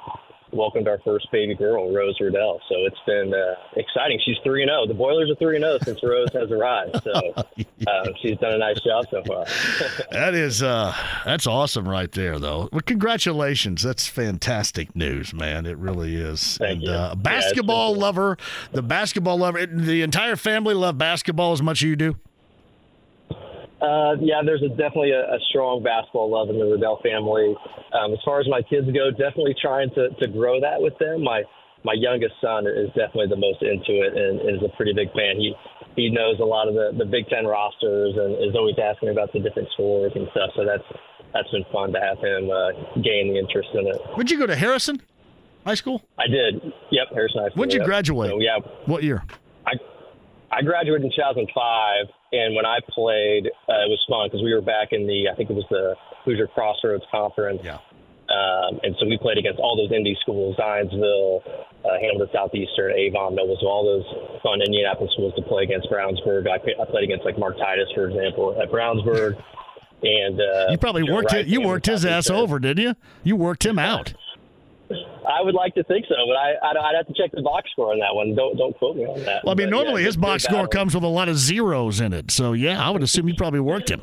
welcomed 0.54 0.88
our 0.88 0.98
first 1.04 1.30
baby 1.32 1.54
girl, 1.54 1.92
Rose 1.92 2.16
Riddell. 2.20 2.60
So 2.68 2.74
it's 2.86 2.98
been 3.06 3.32
uh, 3.34 3.54
exciting. 3.76 4.20
She's 4.24 4.36
three 4.44 4.62
and 4.62 4.70
zero. 4.70 4.82
Oh. 4.82 4.86
The 4.86 4.94
Boilers 4.94 5.30
are 5.30 5.34
three 5.36 5.56
and 5.56 5.64
zero 5.64 5.78
oh 5.80 5.84
since 5.84 6.02
Rose 6.02 6.32
has 6.32 6.50
arrived. 6.50 7.02
So 7.02 7.12
uh, 7.86 8.08
she's 8.22 8.38
done 8.38 8.54
a 8.54 8.58
nice 8.58 8.80
job 8.80 9.06
so 9.10 9.22
far. 9.24 9.44
that 10.10 10.34
is 10.34 10.62
uh, 10.62 10.94
that's 11.24 11.46
awesome 11.46 11.88
right 11.88 12.10
there, 12.12 12.38
though. 12.38 12.68
Well, 12.72 12.82
congratulations. 12.84 13.82
That's 13.82 14.06
fantastic 14.06 14.94
news, 14.94 15.34
man. 15.34 15.66
It 15.66 15.78
really 15.78 16.16
is. 16.16 16.56
Thank 16.58 16.72
and, 16.72 16.82
you. 16.82 16.90
Uh, 16.90 17.14
basketball 17.14 17.94
yeah, 17.94 18.02
lover, 18.02 18.38
the 18.72 18.82
basketball 18.82 19.38
lover, 19.38 19.66
the 19.66 20.02
entire 20.02 20.36
family 20.36 20.74
love 20.74 20.98
basketball 20.98 21.52
as 21.52 21.62
much 21.62 21.78
as 21.78 21.82
you 21.82 21.96
do. 21.96 22.16
Uh, 23.82 24.16
yeah, 24.20 24.40
there's 24.44 24.62
a, 24.62 24.68
definitely 24.68 25.10
a, 25.10 25.34
a 25.34 25.38
strong 25.50 25.82
basketball 25.82 26.30
love 26.30 26.48
in 26.48 26.58
the 26.58 26.64
Riddell 26.64 27.00
family. 27.02 27.54
Um, 27.92 28.12
as 28.12 28.18
far 28.24 28.40
as 28.40 28.48
my 28.48 28.62
kids 28.62 28.86
go, 28.92 29.10
definitely 29.10 29.54
trying 29.60 29.90
to, 29.94 30.10
to 30.10 30.26
grow 30.28 30.60
that 30.60 30.80
with 30.80 30.96
them. 30.98 31.22
My 31.22 31.42
my 31.84 31.92
youngest 31.92 32.32
son 32.40 32.66
is 32.66 32.88
definitely 32.96 33.28
the 33.28 33.36
most 33.36 33.60
into 33.60 34.00
it 34.00 34.16
and 34.16 34.40
is 34.40 34.62
a 34.64 34.74
pretty 34.76 34.94
big 34.94 35.12
fan. 35.12 35.36
He 35.36 35.52
he 35.96 36.08
knows 36.10 36.40
a 36.40 36.44
lot 36.44 36.66
of 36.66 36.74
the, 36.74 36.96
the 36.96 37.04
Big 37.04 37.28
Ten 37.28 37.46
rosters 37.46 38.16
and 38.16 38.34
is 38.40 38.56
always 38.56 38.74
asking 38.80 39.10
about 39.10 39.32
the 39.32 39.40
different 39.40 39.68
scores 39.74 40.12
and 40.14 40.26
stuff. 40.32 40.50
So 40.56 40.64
that's 40.64 40.82
that's 41.34 41.50
been 41.50 41.64
fun 41.72 41.92
to 41.92 42.00
have 42.00 42.18
him 42.18 42.48
uh, 42.50 42.72
gain 43.02 43.34
the 43.34 43.38
interest 43.38 43.68
in 43.74 43.86
it. 43.86 44.00
Would 44.16 44.30
you 44.30 44.38
go 44.38 44.46
to 44.46 44.56
Harrison 44.56 45.02
High 45.66 45.74
School? 45.74 46.02
I 46.18 46.26
did. 46.26 46.62
Yep, 46.90 47.08
Harrison 47.12 47.42
High 47.42 47.48
School. 47.50 47.60
When'd 47.60 47.72
you 47.72 47.80
yep. 47.80 47.86
graduate? 47.86 48.30
So, 48.30 48.40
yeah. 48.40 48.58
What 48.86 49.02
year? 49.02 49.22
I 49.66 49.72
I 50.54 50.62
graduated 50.62 51.04
in 51.04 51.10
2005, 51.10 52.06
and 52.32 52.54
when 52.54 52.64
I 52.64 52.78
played, 52.88 53.46
uh, 53.68 53.84
it 53.84 53.90
was 53.90 53.98
fun 54.08 54.28
because 54.30 54.42
we 54.42 54.54
were 54.54 54.62
back 54.62 54.92
in 54.92 55.06
the 55.06 55.28
I 55.30 55.34
think 55.34 55.50
it 55.50 55.56
was 55.56 55.66
the 55.70 55.94
Hoosier 56.24 56.46
Crossroads 56.46 57.04
Conference. 57.10 57.60
Yeah. 57.64 57.78
Um, 58.24 58.80
and 58.82 58.96
so 58.98 59.06
we 59.06 59.18
played 59.18 59.36
against 59.36 59.60
all 59.60 59.76
those 59.76 59.92
Indy 59.94 60.16
schools, 60.22 60.56
Zionsville, 60.56 61.42
uh, 61.84 62.00
Hamilton 62.00 62.28
Southeastern, 62.32 62.92
Avon, 62.92 63.36
Noblesville, 63.36 63.68
all 63.68 63.84
those 63.84 64.40
fun 64.42 64.62
Indianapolis 64.62 65.12
schools 65.12 65.34
to 65.36 65.42
play 65.42 65.64
against 65.64 65.90
Brownsburg. 65.90 66.48
I, 66.48 66.56
I 66.56 66.84
played 66.86 67.04
against 67.04 67.24
like 67.26 67.38
Mark 67.38 67.58
Titus, 67.58 67.88
for 67.94 68.08
example, 68.08 68.56
at 68.60 68.70
Brownsburg. 68.70 69.36
And 70.02 70.40
uh, 70.40 70.70
You 70.70 70.78
probably 70.78 71.02
worked 71.02 71.32
it, 71.34 71.46
you 71.46 71.60
worked 71.60 71.86
his 71.86 72.04
ass 72.04 72.30
over, 72.30 72.58
didn't 72.58 72.82
you? 72.82 72.94
You 73.22 73.36
worked 73.36 73.64
him 73.66 73.78
out. 73.78 74.14
I 75.28 75.42
would 75.42 75.54
like 75.54 75.74
to 75.74 75.84
think 75.84 76.06
so, 76.08 76.14
but 76.26 76.36
I, 76.36 76.54
I'd, 76.70 76.76
I'd 76.76 76.94
have 76.96 77.06
to 77.06 77.14
check 77.14 77.32
the 77.32 77.42
box 77.42 77.70
score 77.72 77.92
on 77.92 77.98
that 78.00 78.14
one. 78.14 78.34
Don't 78.34 78.56
don't 78.56 78.76
quote 78.76 78.96
me 78.96 79.04
on 79.04 79.18
that. 79.24 79.44
Well, 79.44 79.52
I 79.52 79.54
mean, 79.54 79.70
But, 79.70 79.76
yeah, 79.76 79.82
normally 79.82 80.02
his 80.04 80.16
box 80.16 80.44
score 80.44 80.66
comes 80.68 80.94
with 80.94 81.04
a 81.04 81.08
lot 81.08 81.28
of 81.28 81.36
zeros 81.38 82.00
in 82.00 82.12
it. 82.12 82.30
So 82.30 82.52
yeah, 82.52 82.84
I 82.84 82.90
would 82.90 83.02
assume 83.02 83.28
you 83.28 83.34
probably 83.34 83.60
worked 83.60 83.90
him. 83.90 84.02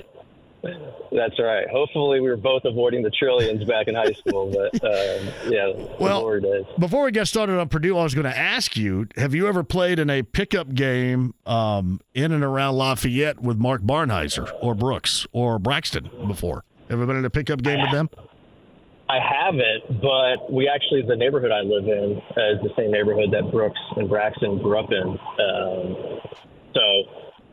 That's 1.12 1.38
right. 1.39 1.67
Hopefully, 1.69 2.19
we 2.21 2.30
were 2.30 2.38
both 2.38 2.63
avoiding 2.65 3.01
the 3.01 3.10
trillions 3.10 3.63
back 3.65 3.88
in 3.88 3.95
high 3.95 4.13
school, 4.13 4.49
but 4.51 4.75
um, 4.86 5.27
yeah, 5.51 5.73
Well- 5.99 6.19
the 6.19 6.21
glory 6.21 6.41
days. 6.41 6.65
Before 6.80 7.04
we 7.06 7.12
get 7.12 7.27
started 7.27 7.60
on 7.60 7.67
Purdue, 7.67 7.97
I 7.97 8.04
was 8.04 8.13
going 8.13 8.25
to 8.32 8.38
ask 8.38 8.77
you: 8.77 9.08
Have 9.17 9.34
you 9.34 9.47
ever 9.47 9.63
played 9.63 9.99
in 9.99 10.10
a 10.10 10.21
pickup 10.23 10.73
game 10.73 11.34
um, 11.45 11.99
in 12.13 12.32
and 12.32 12.43
around 12.43 12.75
Lafayette 12.75 13.41
with 13.41 13.58
Mark 13.58 13.82
Barnhizer 13.82 14.49
or 14.62 14.75
Brooks 14.75 15.25
or 15.32 15.58
Braxton 15.60 16.10
before? 16.27 16.63
Ever 16.89 17.06
been 17.06 17.17
in 17.17 17.25
a 17.25 17.30
pickup 17.30 17.62
game 17.63 17.82
with 17.82 17.91
them? 17.91 18.10
I 19.12 19.19
haven't, 19.19 20.02
but 20.02 20.52
we 20.52 20.69
actually, 20.69 21.02
the 21.08 21.15
neighborhood 21.17 21.52
I 21.52 21.62
live 21.62 21.84
in 21.88 22.21
uh, 22.38 22.54
is 22.54 22.60
the 22.63 22.69
same 22.78 22.91
neighborhood 22.91 23.30
that 23.34 23.52
Brooks 23.52 23.80
and 23.97 24.08
Braxton 24.08 24.60
grew 24.63 24.80
up 24.80 24.89
in. 24.91 25.08
Um, 25.10 26.19
so 26.74 26.82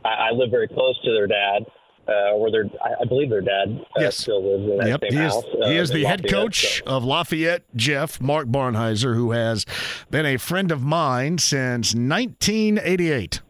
I, 0.05 0.29
I 0.29 0.31
live 0.31 0.51
very 0.51 0.67
close 0.69 0.97
to 1.03 1.11
their 1.11 1.27
dad, 1.27 1.63
uh, 2.07 2.31
or 2.35 2.49
their, 2.49 2.63
I, 2.83 3.01
I 3.01 3.05
believe 3.05 3.29
their 3.29 3.41
dad 3.41 3.67
uh, 3.97 3.99
Yes. 4.01 4.17
still 4.17 4.41
lives 4.41 4.71
in 4.71 4.77
that 4.77 4.87
Yep, 4.87 5.01
same 5.11 5.19
he 5.19 5.25
is. 5.25 5.33
house. 5.33 5.43
he 5.53 5.77
uh, 5.77 5.81
is 5.81 5.89
the 5.89 6.03
head 6.05 6.27
coach 6.29 6.77
so- 6.79 6.83
of 6.85 7.03
Lafayette, 7.03 7.63
Jeff 7.75 8.21
Mark 8.21 8.47
Barnhizer, 8.47 9.13
who 9.15 9.31
has 9.31 9.65
been 10.09 10.25
a 10.25 10.37
friend 10.37 10.71
of 10.71 10.81
mine 10.81 11.37
since 11.39 11.93
1988. 11.93 13.41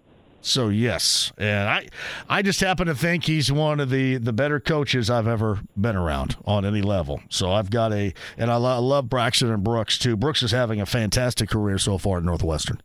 So 0.41 0.69
yes, 0.69 1.33
and 1.37 1.67
I, 1.67 1.87
I 2.29 2.41
just 2.41 2.61
happen 2.61 2.87
to 2.87 2.95
think 2.95 3.25
he's 3.25 3.51
one 3.51 3.81
of 3.81 3.89
the 3.89 4.15
the 4.17 4.31
better 4.31 4.59
coaches 4.59 5.09
I've 5.09 5.27
ever 5.27 5.59
been 5.75 5.97
around 5.97 6.37
on 6.45 6.65
any 6.65 6.81
level. 6.81 7.21
So 7.29 7.51
I've 7.51 7.69
got 7.69 7.91
a, 7.91 8.13
and 8.37 8.49
I, 8.49 8.55
lo- 8.55 8.75
I 8.75 8.79
love 8.79 9.09
Braxton 9.09 9.51
and 9.51 9.63
Brooks 9.63 9.97
too. 9.97 10.15
Brooks 10.15 10.41
is 10.41 10.51
having 10.51 10.79
a 10.79 10.85
fantastic 10.85 11.49
career 11.49 11.77
so 11.77 11.97
far 11.97 12.19
at 12.19 12.23
Northwestern. 12.23 12.81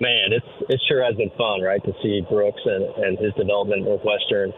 Man, 0.00 0.32
it's 0.32 0.46
it 0.70 0.80
sure 0.88 1.04
has 1.04 1.14
been 1.16 1.30
fun, 1.36 1.60
right, 1.60 1.82
to 1.84 1.92
see 2.02 2.22
Brooks 2.30 2.62
and, 2.64 2.84
and 3.04 3.18
his 3.18 3.34
development 3.34 3.82
at 3.82 3.88
Northwestern. 3.88 4.50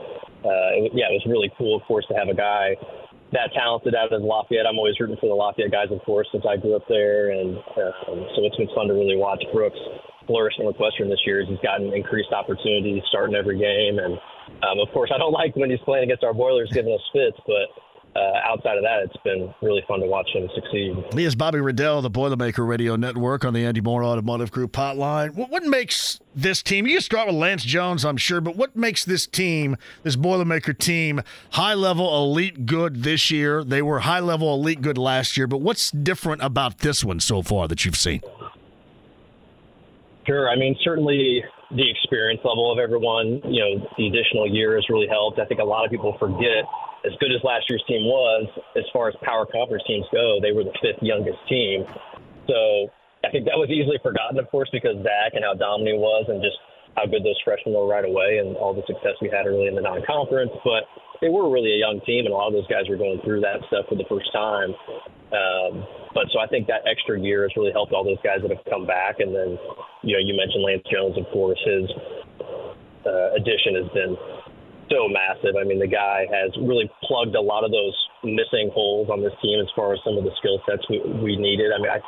Uh, 0.44 0.86
it, 0.86 0.92
yeah, 0.94 1.10
it 1.10 1.18
was 1.18 1.26
really 1.26 1.50
cool, 1.58 1.76
of 1.76 1.82
course, 1.82 2.06
to 2.06 2.14
have 2.14 2.28
a 2.28 2.34
guy 2.34 2.76
that 3.32 3.50
talented 3.54 3.94
out 3.96 4.12
of 4.12 4.22
Lafayette. 4.22 4.66
I'm 4.66 4.78
always 4.78 5.00
rooting 5.00 5.16
for 5.18 5.26
the 5.26 5.34
Lafayette 5.34 5.72
guys, 5.72 5.90
of 5.90 6.00
course, 6.02 6.28
since 6.30 6.44
I 6.48 6.56
grew 6.58 6.76
up 6.76 6.86
there, 6.88 7.30
and 7.30 7.56
um, 7.56 8.26
so 8.36 8.46
it's 8.46 8.56
been 8.56 8.68
fun 8.74 8.86
to 8.86 8.94
really 8.94 9.16
watch 9.16 9.42
Brooks 9.52 9.78
flourish 10.26 10.54
at 10.58 10.64
Northwestern 10.64 11.08
this 11.08 11.20
year. 11.26 11.42
As 11.42 11.48
he's 11.48 11.58
gotten 11.60 11.92
increased 11.92 12.32
opportunities, 12.32 13.02
starting 13.08 13.34
every 13.34 13.58
game, 13.58 13.98
and 13.98 14.14
um, 14.62 14.78
of 14.78 14.92
course, 14.92 15.10
I 15.14 15.18
don't 15.18 15.32
like 15.42 15.56
when 15.56 15.70
he's 15.70 15.80
playing 15.80 16.04
against 16.04 16.24
our 16.24 16.34
Boilers, 16.34 16.70
giving 16.72 16.92
us 16.92 17.02
fits, 17.12 17.38
but. 17.46 17.68
Uh, 18.14 18.34
outside 18.44 18.76
of 18.76 18.82
that, 18.82 19.00
it's 19.02 19.16
been 19.24 19.54
really 19.62 19.80
fun 19.88 19.98
to 19.98 20.06
watch 20.06 20.28
him 20.34 20.46
succeed. 20.54 20.94
He 21.14 21.24
is 21.24 21.34
Bobby 21.34 21.60
Riddell, 21.60 22.02
the 22.02 22.10
Boilermaker 22.10 22.68
Radio 22.68 22.94
Network 22.94 23.42
on 23.42 23.54
the 23.54 23.64
Andy 23.64 23.80
Moore 23.80 24.04
Automotive 24.04 24.50
Group 24.50 24.72
hotline. 24.72 25.34
What, 25.34 25.48
what 25.48 25.62
makes 25.64 26.20
this 26.34 26.62
team, 26.62 26.86
you 26.86 27.00
start 27.00 27.26
with 27.26 27.36
Lance 27.36 27.64
Jones, 27.64 28.04
I'm 28.04 28.18
sure, 28.18 28.42
but 28.42 28.54
what 28.54 28.76
makes 28.76 29.06
this 29.06 29.26
team, 29.26 29.78
this 30.02 30.16
Boilermaker 30.16 30.76
team, 30.76 31.22
high 31.52 31.72
level 31.72 32.22
elite 32.22 32.66
good 32.66 33.02
this 33.02 33.30
year? 33.30 33.64
They 33.64 33.80
were 33.80 34.00
high 34.00 34.20
level 34.20 34.52
elite 34.52 34.82
good 34.82 34.98
last 34.98 35.38
year, 35.38 35.46
but 35.46 35.62
what's 35.62 35.90
different 35.90 36.42
about 36.42 36.80
this 36.80 37.02
one 37.02 37.18
so 37.18 37.40
far 37.40 37.66
that 37.66 37.86
you've 37.86 37.96
seen? 37.96 38.20
Sure. 40.26 40.48
I 40.48 40.56
mean, 40.56 40.76
certainly 40.84 41.42
the 41.70 41.90
experience 41.90 42.40
level 42.44 42.70
of 42.70 42.78
everyone, 42.78 43.42
you 43.44 43.58
know, 43.58 43.86
the 43.98 44.06
additional 44.06 44.46
year 44.46 44.76
has 44.76 44.86
really 44.88 45.08
helped. 45.08 45.38
I 45.38 45.46
think 45.46 45.60
a 45.60 45.64
lot 45.64 45.84
of 45.84 45.90
people 45.90 46.14
forget, 46.18 46.62
as 47.04 47.10
good 47.18 47.34
as 47.34 47.42
last 47.42 47.66
year's 47.68 47.82
team 47.88 48.06
was, 48.06 48.46
as 48.76 48.84
far 48.92 49.08
as 49.08 49.14
power 49.22 49.46
conference 49.46 49.82
teams 49.86 50.06
go, 50.12 50.38
they 50.40 50.52
were 50.52 50.62
the 50.62 50.74
fifth 50.78 51.02
youngest 51.02 51.38
team. 51.48 51.82
So 52.46 52.86
I 53.24 53.30
think 53.30 53.46
that 53.46 53.58
was 53.58 53.70
easily 53.70 53.98
forgotten, 54.02 54.38
of 54.38 54.50
course, 54.50 54.70
because 54.70 54.94
Zach 55.02 55.34
and 55.34 55.42
how 55.42 55.54
dominant 55.54 55.96
he 55.96 55.98
was 55.98 56.26
and 56.28 56.38
just 56.42 56.58
how 56.96 57.06
good 57.06 57.24
those 57.24 57.38
freshmen 57.44 57.74
were 57.74 57.88
right 57.88 58.04
away 58.04 58.38
and 58.38 58.56
all 58.56 58.74
the 58.74 58.84
success 58.86 59.16
we 59.20 59.28
had 59.32 59.46
early 59.46 59.66
in 59.66 59.74
the 59.74 59.80
non-conference. 59.80 60.52
But 60.64 60.84
they 61.20 61.28
were 61.28 61.48
really 61.48 61.72
a 61.72 61.80
young 61.80 62.00
team, 62.04 62.26
and 62.26 62.34
a 62.34 62.36
lot 62.36 62.48
of 62.48 62.54
those 62.54 62.66
guys 62.66 62.90
were 62.90 62.98
going 62.98 63.20
through 63.24 63.40
that 63.46 63.62
stuff 63.68 63.86
for 63.88 63.96
the 63.96 64.04
first 64.10 64.28
time. 64.32 64.74
Um, 65.32 65.86
but 66.12 66.28
so 66.28 66.40
I 66.42 66.46
think 66.46 66.68
that 66.68 66.84
extra 66.84 67.16
year 67.16 67.48
has 67.48 67.56
really 67.56 67.72
helped 67.72 67.92
all 67.92 68.04
those 68.04 68.20
guys 68.20 68.44
that 68.44 68.52
have 68.52 68.64
come 68.68 68.84
back. 68.84 69.20
And 69.20 69.32
then, 69.32 69.56
you 70.04 70.12
know, 70.12 70.20
you 70.20 70.36
mentioned 70.36 70.60
Lance 70.60 70.84
Jones, 70.92 71.16
of 71.16 71.24
course, 71.32 71.56
his 71.64 71.88
uh, 73.08 73.32
addition 73.38 73.80
has 73.80 73.88
been 73.96 74.12
so 74.92 75.08
massive. 75.08 75.56
I 75.56 75.64
mean, 75.64 75.80
the 75.80 75.88
guy 75.88 76.28
has 76.28 76.52
really 76.60 76.90
plugged 77.08 77.32
a 77.32 77.40
lot 77.40 77.64
of 77.64 77.72
those 77.72 77.96
missing 78.20 78.68
holes 78.74 79.08
on 79.08 79.24
this 79.24 79.32
team 79.40 79.56
as 79.62 79.70
far 79.72 79.94
as 79.94 80.00
some 80.04 80.20
of 80.20 80.24
the 80.28 80.34
skill 80.36 80.60
sets 80.68 80.84
we, 80.90 81.00
we 81.22 81.32
needed. 81.40 81.72
I 81.72 81.80
mean, 81.80 81.88
I, 81.88 81.98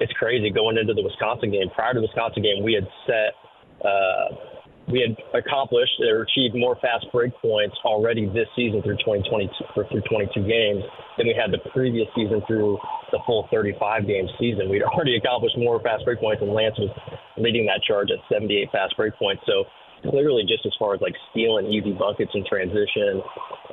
it's 0.00 0.12
crazy 0.16 0.48
going 0.48 0.78
into 0.78 0.94
the 0.94 1.04
Wisconsin 1.04 1.52
game. 1.52 1.68
Prior 1.74 1.92
to 1.92 2.00
the 2.00 2.08
Wisconsin 2.08 2.42
game, 2.42 2.64
we 2.64 2.72
had 2.72 2.88
set, 3.04 3.36
uh, 3.84 4.50
we 4.90 5.00
had 5.00 5.14
accomplished 5.34 5.92
or 6.00 6.22
achieved 6.22 6.54
more 6.54 6.76
fast 6.82 7.06
break 7.12 7.32
points 7.40 7.76
already 7.84 8.26
this 8.26 8.48
season 8.56 8.82
through 8.82 8.98
2022 8.98 9.52
through 9.74 10.02
22 10.02 10.42
games 10.42 10.82
than 11.16 11.26
we 11.26 11.34
had 11.34 11.52
the 11.52 11.62
previous 11.70 12.08
season 12.14 12.42
through 12.46 12.78
the 13.12 13.18
full 13.26 13.46
35 13.50 14.06
game 14.06 14.26
season. 14.38 14.68
We'd 14.68 14.82
already 14.88 15.16
accomplished 15.16 15.56
more 15.58 15.80
fast 15.80 16.04
break 16.04 16.18
points, 16.18 16.42
and 16.42 16.52
Lance 16.52 16.78
was 16.78 16.90
leading 17.36 17.66
that 17.66 17.82
charge 17.86 18.10
at 18.10 18.18
78 18.32 18.70
fast 18.72 18.96
break 18.96 19.14
points. 19.14 19.42
So 19.46 19.64
clearly, 20.08 20.42
just 20.48 20.66
as 20.66 20.72
far 20.78 20.94
as 20.94 21.00
like 21.00 21.14
stealing 21.30 21.66
easy 21.66 21.92
buckets 21.92 22.32
in 22.34 22.44
transition, 22.46 23.22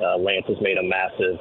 uh, 0.02 0.18
Lance 0.18 0.46
has 0.46 0.58
made 0.60 0.78
a 0.78 0.86
massive, 0.86 1.38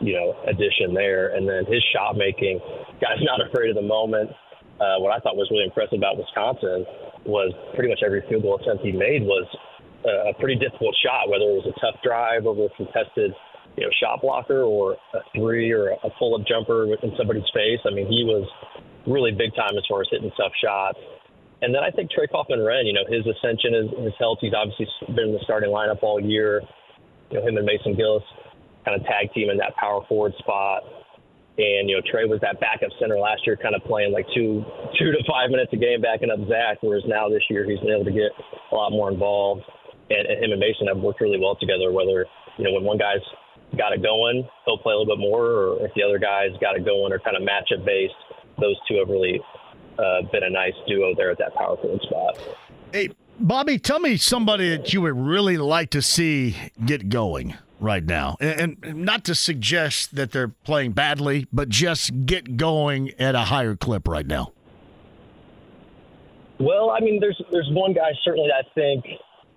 you 0.00 0.12
know, 0.12 0.36
addition 0.46 0.92
there. 0.92 1.34
And 1.34 1.48
then 1.48 1.64
his 1.64 1.82
shot 1.94 2.16
making, 2.16 2.60
guy's 3.00 3.22
not 3.22 3.40
afraid 3.40 3.70
of 3.70 3.76
the 3.76 3.86
moment. 3.86 4.30
Uh, 4.78 5.02
what 5.02 5.10
I 5.10 5.18
thought 5.18 5.36
was 5.36 5.50
really 5.50 5.64
impressive 5.64 5.98
about 5.98 6.16
Wisconsin 6.16 6.86
was 7.26 7.52
pretty 7.74 7.90
much 7.90 8.00
every 8.06 8.22
field 8.28 8.42
goal 8.42 8.58
attempt 8.62 8.84
he 8.84 8.92
made 8.92 9.22
was 9.22 9.46
uh, 10.06 10.30
a 10.30 10.34
pretty 10.38 10.54
difficult 10.54 10.94
shot, 11.02 11.28
whether 11.28 11.44
it 11.50 11.58
was 11.58 11.66
a 11.66 11.76
tough 11.82 11.98
drive 12.02 12.46
over 12.46 12.66
a 12.66 12.72
contested, 12.78 13.34
you 13.76 13.82
know, 13.82 13.90
shot 13.98 14.22
blocker 14.22 14.62
or 14.62 14.96
a 15.14 15.20
three 15.34 15.72
or 15.72 15.98
a 15.98 16.10
pull-up 16.18 16.46
jumper 16.46 16.86
in 16.94 17.10
somebody's 17.18 17.48
face. 17.50 17.82
I 17.84 17.90
mean, 17.90 18.06
he 18.06 18.22
was 18.22 18.46
really 19.06 19.32
big 19.32 19.54
time 19.58 19.74
as 19.74 19.82
far 19.88 20.02
as 20.02 20.08
hitting 20.10 20.30
tough 20.38 20.54
shots. 20.62 20.98
And 21.60 21.74
then 21.74 21.82
I 21.82 21.90
think 21.90 22.10
Trey 22.10 22.26
Kaufman 22.30 22.60
Renn, 22.60 22.86
you 22.86 22.94
know, 22.94 23.02
his 23.10 23.26
ascension 23.26 23.74
is 23.74 23.90
his 23.98 24.14
health. 24.18 24.38
He's 24.40 24.54
obviously 24.54 24.86
been 25.10 25.30
in 25.30 25.34
the 25.34 25.42
starting 25.42 25.70
lineup 25.70 26.02
all 26.02 26.22
year. 26.22 26.62
You 27.30 27.40
know, 27.40 27.46
him 27.46 27.56
and 27.56 27.66
Mason 27.66 27.96
Gillis 27.96 28.22
kind 28.84 28.94
of 28.94 29.04
tag 29.06 29.34
team 29.34 29.50
in 29.50 29.58
that 29.58 29.74
power 29.74 30.06
forward 30.08 30.34
spot. 30.38 30.84
And 31.58 31.90
you 31.90 31.98
know, 31.98 32.02
Trey 32.06 32.24
was 32.24 32.38
that 32.40 32.60
backup 32.60 32.94
center 33.00 33.18
last 33.18 33.42
year, 33.44 33.58
kind 33.58 33.74
of 33.74 33.82
playing 33.82 34.12
like 34.12 34.26
two 34.30 34.62
two 34.94 35.10
to 35.10 35.18
five 35.26 35.50
minutes 35.50 35.72
a 35.74 35.76
game, 35.76 36.00
backing 36.00 36.30
up 36.30 36.38
Zach. 36.46 36.78
Whereas 36.80 37.02
now 37.06 37.28
this 37.28 37.42
year 37.50 37.66
he's 37.66 37.80
been 37.80 37.90
able 37.90 38.06
to 38.06 38.14
get 38.14 38.30
a 38.70 38.74
lot 38.74 38.90
more 38.90 39.10
involved. 39.10 39.62
And, 40.08 40.22
and 40.26 40.38
him 40.38 40.52
and 40.52 40.60
Mason 40.60 40.86
have 40.86 40.98
worked 40.98 41.20
really 41.20 41.38
well 41.38 41.56
together. 41.58 41.90
Whether 41.90 42.26
you 42.58 42.64
know 42.64 42.72
when 42.72 42.84
one 42.84 42.96
guy's 42.96 43.26
got 43.76 43.92
it 43.92 44.02
going, 44.02 44.46
he'll 44.66 44.78
play 44.78 44.94
a 44.94 44.96
little 44.96 45.16
bit 45.16 45.20
more, 45.20 45.44
or 45.44 45.84
if 45.84 45.92
the 45.94 46.02
other 46.02 46.18
guy's 46.18 46.54
got 46.60 46.76
it 46.76 46.86
going 46.86 47.12
or 47.12 47.18
kind 47.18 47.36
of 47.36 47.42
matchup 47.42 47.84
based, 47.84 48.14
those 48.60 48.78
two 48.86 49.02
have 49.02 49.08
really 49.08 49.42
uh, 49.98 50.22
been 50.30 50.44
a 50.44 50.50
nice 50.50 50.78
duo 50.86 51.12
there 51.16 51.30
at 51.30 51.38
that 51.38 51.54
power 51.54 51.76
forward 51.76 52.00
spot. 52.02 52.38
Hey, 52.92 53.10
Bobby, 53.40 53.78
tell 53.78 53.98
me 53.98 54.16
somebody 54.16 54.70
that 54.70 54.92
you 54.94 55.02
would 55.02 55.16
really 55.16 55.58
like 55.58 55.90
to 55.90 56.02
see 56.02 56.56
get 56.86 57.08
going 57.08 57.58
right 57.80 58.04
now. 58.04 58.36
And, 58.40 58.76
and 58.82 59.04
not 59.04 59.24
to 59.24 59.34
suggest 59.34 60.14
that 60.16 60.32
they're 60.32 60.48
playing 60.48 60.92
badly, 60.92 61.46
but 61.52 61.68
just 61.68 62.26
get 62.26 62.56
going 62.56 63.12
at 63.18 63.34
a 63.34 63.42
higher 63.42 63.76
clip 63.76 64.08
right 64.08 64.26
now. 64.26 64.52
Well, 66.60 66.90
I 66.90 67.00
mean, 67.00 67.20
there's 67.20 67.40
there's 67.52 67.68
one 67.70 67.92
guy 67.92 68.10
certainly 68.24 68.50
I 68.50 68.66
think 68.74 69.04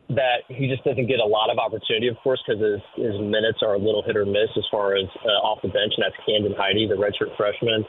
that 0.10 0.44
he 0.50 0.68
just 0.68 0.84
doesn't 0.84 1.08
get 1.08 1.20
a 1.20 1.26
lot 1.26 1.50
of 1.50 1.58
opportunity, 1.58 2.08
of 2.08 2.18
course, 2.18 2.44
because 2.46 2.62
his, 2.62 2.82
his 2.96 3.16
minutes 3.22 3.64
are 3.64 3.74
a 3.76 3.78
little 3.80 4.04
hit 4.04 4.18
or 4.18 4.26
miss 4.26 4.52
as 4.58 4.66
far 4.70 4.96
as 4.96 5.06
uh, 5.24 5.48
off 5.48 5.60
the 5.62 5.70
bench, 5.70 5.94
and 5.96 6.04
that's 6.04 6.16
Camden 6.28 6.54
Heide, 6.54 6.90
the 6.92 7.00
redshirt 7.00 7.36
freshman. 7.38 7.86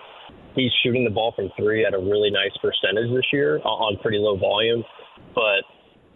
He's 0.54 0.70
shooting 0.82 1.04
the 1.04 1.10
ball 1.10 1.32
from 1.34 1.50
three 1.58 1.84
at 1.84 1.94
a 1.94 1.98
really 1.98 2.30
nice 2.30 2.54
percentage 2.62 3.12
this 3.12 3.26
year 3.32 3.58
on 3.64 3.98
pretty 4.00 4.18
low 4.18 4.36
volume, 4.36 4.84
but 5.34 5.66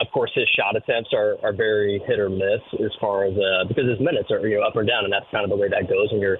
of 0.01 0.07
course 0.13 0.31
his 0.35 0.49
shot 0.57 0.77
attempts 0.77 1.11
are, 1.13 1.37
are 1.43 1.53
very 1.53 2.03
hit 2.07 2.19
or 2.19 2.29
miss 2.29 2.61
as 2.85 2.93
far 3.01 3.25
as 3.25 3.33
uh, 3.33 3.65
because 3.69 3.89
his 3.89 4.01
minutes 4.01 4.31
are 4.31 4.47
you 4.47 4.61
know 4.61 4.67
up 4.67 4.77
or 4.77 4.85
down, 4.85 5.05
and 5.05 5.13
that's 5.13 5.27
kind 5.33 5.45
of 5.45 5.51
the 5.51 5.57
way 5.57 5.69
that 5.69 5.89
goes 5.89 6.13
when 6.13 6.21
you're 6.21 6.39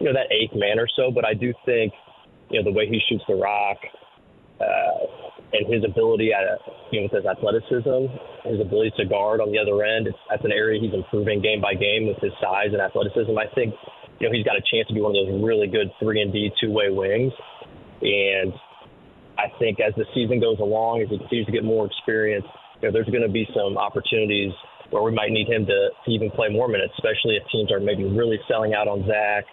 you 0.00 0.06
know 0.06 0.12
that 0.12 0.32
eighth 0.32 0.54
man 0.54 0.78
or 0.78 0.88
so. 0.96 1.10
But 1.10 1.24
I 1.24 1.34
do 1.34 1.52
think 1.64 1.92
you 2.50 2.60
know 2.60 2.64
the 2.64 2.76
way 2.76 2.88
he 2.88 3.00
shoots 3.08 3.24
the 3.28 3.36
rock, 3.36 3.76
uh, 4.60 5.04
and 5.52 5.68
his 5.68 5.84
ability 5.84 6.32
at 6.32 6.44
you 6.92 7.00
know 7.00 7.08
with 7.12 7.20
his 7.20 7.26
athleticism, 7.28 8.08
his 8.48 8.60
ability 8.60 8.92
to 8.96 9.04
guard 9.04 9.40
on 9.40 9.52
the 9.52 9.58
other 9.60 9.84
end. 9.84 10.08
It's, 10.08 10.18
that's 10.30 10.44
an 10.44 10.52
area 10.52 10.80
he's 10.80 10.94
improving 10.94 11.42
game 11.42 11.60
by 11.60 11.74
game 11.74 12.08
with 12.08 12.18
his 12.24 12.32
size 12.40 12.72
and 12.72 12.80
athleticism. 12.80 13.36
I 13.36 13.52
think 13.52 13.76
you 14.18 14.28
know 14.28 14.32
he's 14.32 14.48
got 14.48 14.56
a 14.56 14.64
chance 14.64 14.88
to 14.88 14.94
be 14.96 15.04
one 15.04 15.12
of 15.12 15.20
those 15.20 15.44
really 15.44 15.68
good 15.68 15.92
three 16.00 16.24
and 16.24 16.32
D 16.32 16.48
two 16.56 16.72
way 16.72 16.88
wings, 16.88 17.36
and 18.00 18.56
I 19.36 19.52
think 19.60 19.76
as 19.80 19.92
the 20.00 20.08
season 20.16 20.40
goes 20.40 20.56
along, 20.56 21.02
as 21.04 21.12
he 21.12 21.18
continues 21.18 21.46
to 21.46 21.52
get 21.52 21.64
more 21.64 21.84
experience, 21.84 22.46
know 22.84 22.92
there's 22.92 23.08
going 23.08 23.26
to 23.26 23.32
be 23.32 23.46
some 23.54 23.76
opportunities 23.76 24.52
where 24.90 25.02
we 25.02 25.12
might 25.12 25.30
need 25.30 25.48
him 25.48 25.66
to, 25.66 25.90
to 26.04 26.10
even 26.10 26.30
play 26.30 26.48
more 26.48 26.68
minutes, 26.68 26.92
especially 26.98 27.36
if 27.36 27.42
teams 27.50 27.72
are 27.72 27.80
maybe 27.80 28.04
really 28.04 28.38
selling 28.48 28.74
out 28.74 28.88
on 28.88 29.06
Zach. 29.06 29.44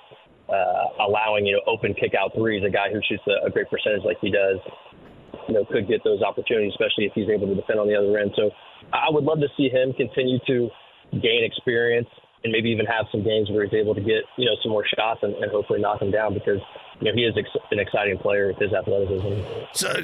Uh, 0.50 1.08
allowing 1.08 1.46
you 1.46 1.56
know 1.56 1.62
open 1.66 1.94
kick 1.94 2.12
out 2.12 2.36
threes, 2.36 2.62
a 2.68 2.70
guy 2.70 2.92
who 2.92 3.00
shoots 3.08 3.24
a, 3.24 3.48
a 3.48 3.50
great 3.50 3.70
percentage 3.70 4.04
like 4.04 4.18
he 4.20 4.30
does, 4.30 4.60
you 5.48 5.54
know, 5.54 5.66
could 5.66 5.88
get 5.88 6.04
those 6.04 6.22
opportunities, 6.22 6.74
especially 6.74 7.06
if 7.06 7.14
he's 7.14 7.30
able 7.30 7.48
to 7.48 7.56
defend 7.56 7.80
on 7.80 7.88
the 7.88 7.96
other 7.96 8.18
end. 8.18 8.32
So 8.36 8.52
I 8.94 9.08
would 9.10 9.24
love 9.24 9.40
to 9.40 9.48
see 9.56 9.70
him 9.70 9.94
continue 9.94 10.40
to 10.48 10.70
gain 11.22 11.44
experience 11.44 12.08
and 12.44 12.52
maybe 12.52 12.70
even 12.70 12.86
have 12.86 13.06
some 13.12 13.24
games 13.24 13.50
where 13.50 13.66
he's 13.66 13.74
able 13.74 13.94
to 13.94 14.02
get, 14.02 14.24
you 14.38 14.46
know, 14.46 14.56
some 14.64 14.72
more 14.72 14.86
shots 14.98 15.20
and, 15.24 15.36
and 15.36 15.52
hopefully 15.52 15.80
knock 15.80 16.00
them 16.00 16.12
down 16.12 16.34
because, 16.34 16.60
you 17.00 17.08
know, 17.08 17.14
he 17.14 17.22
is 17.22 17.36
ex- 17.38 17.66
an 17.72 17.80
exciting 17.80 18.18
player 18.18 18.48
with 18.48 18.58
his 18.58 18.74
athleticism. 18.74 19.42
So, 19.74 20.02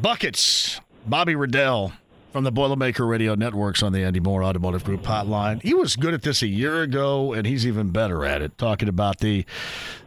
buckets, 0.00 0.80
Bobby 1.06 1.34
Riddell 1.34 1.92
from 2.32 2.44
the 2.44 2.52
Boilermaker 2.52 3.06
Radio 3.06 3.34
Networks 3.34 3.82
on 3.82 3.92
the 3.92 4.02
Andy 4.02 4.18
Moore 4.18 4.42
Automotive 4.42 4.84
Group 4.84 5.02
hotline. 5.02 5.62
He 5.62 5.74
was 5.74 5.96
good 5.96 6.14
at 6.14 6.22
this 6.22 6.40
a 6.40 6.46
year 6.46 6.80
ago, 6.80 7.34
and 7.34 7.46
he's 7.46 7.66
even 7.66 7.90
better 7.90 8.24
at 8.24 8.40
it. 8.40 8.56
Talking 8.56 8.88
about 8.88 9.18
the 9.18 9.44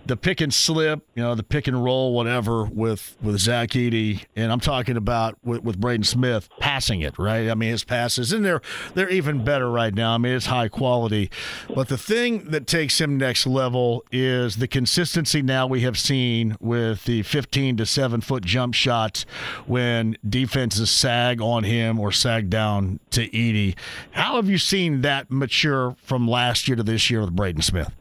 the 0.05 0.15
pick 0.15 0.41
and 0.41 0.53
slip, 0.53 1.05
you 1.15 1.23
know, 1.23 1.35
the 1.35 1.43
pick 1.43 1.67
and 1.67 1.83
roll, 1.83 2.13
whatever, 2.13 2.65
with 2.65 3.15
with 3.21 3.39
Zach 3.39 3.69
Edey, 3.69 4.25
and 4.35 4.51
I'm 4.51 4.59
talking 4.59 4.97
about 4.97 5.37
with, 5.43 5.63
with 5.63 5.79
Braden 5.79 6.03
Smith 6.03 6.49
passing 6.59 7.01
it, 7.01 7.17
right? 7.17 7.49
I 7.49 7.55
mean, 7.55 7.71
his 7.71 7.83
passes, 7.83 8.31
and 8.31 8.45
they're 8.45 8.61
they're 8.93 9.09
even 9.09 9.43
better 9.43 9.69
right 9.69 9.93
now. 9.93 10.13
I 10.13 10.17
mean, 10.17 10.33
it's 10.33 10.45
high 10.47 10.67
quality, 10.67 11.31
but 11.73 11.87
the 11.87 11.97
thing 11.97 12.45
that 12.51 12.67
takes 12.67 13.01
him 13.01 13.17
next 13.17 13.47
level 13.47 14.05
is 14.11 14.57
the 14.57 14.67
consistency. 14.67 15.41
Now 15.41 15.67
we 15.67 15.81
have 15.81 15.97
seen 15.97 16.55
with 16.59 17.05
the 17.05 17.23
15 17.23 17.77
to 17.77 17.85
seven 17.85 18.21
foot 18.21 18.43
jump 18.43 18.73
shots 18.75 19.25
when 19.65 20.17
defenses 20.27 20.89
sag 20.89 21.41
on 21.41 21.63
him 21.63 21.99
or 21.99 22.11
sag 22.11 22.49
down 22.49 22.99
to 23.11 23.27
Edey. 23.29 23.75
How 24.11 24.35
have 24.35 24.49
you 24.49 24.57
seen 24.57 25.01
that 25.01 25.31
mature 25.31 25.95
from 26.03 26.27
last 26.27 26.67
year 26.67 26.75
to 26.75 26.83
this 26.83 27.09
year 27.09 27.21
with 27.21 27.35
Braden 27.35 27.61
Smith? 27.61 27.91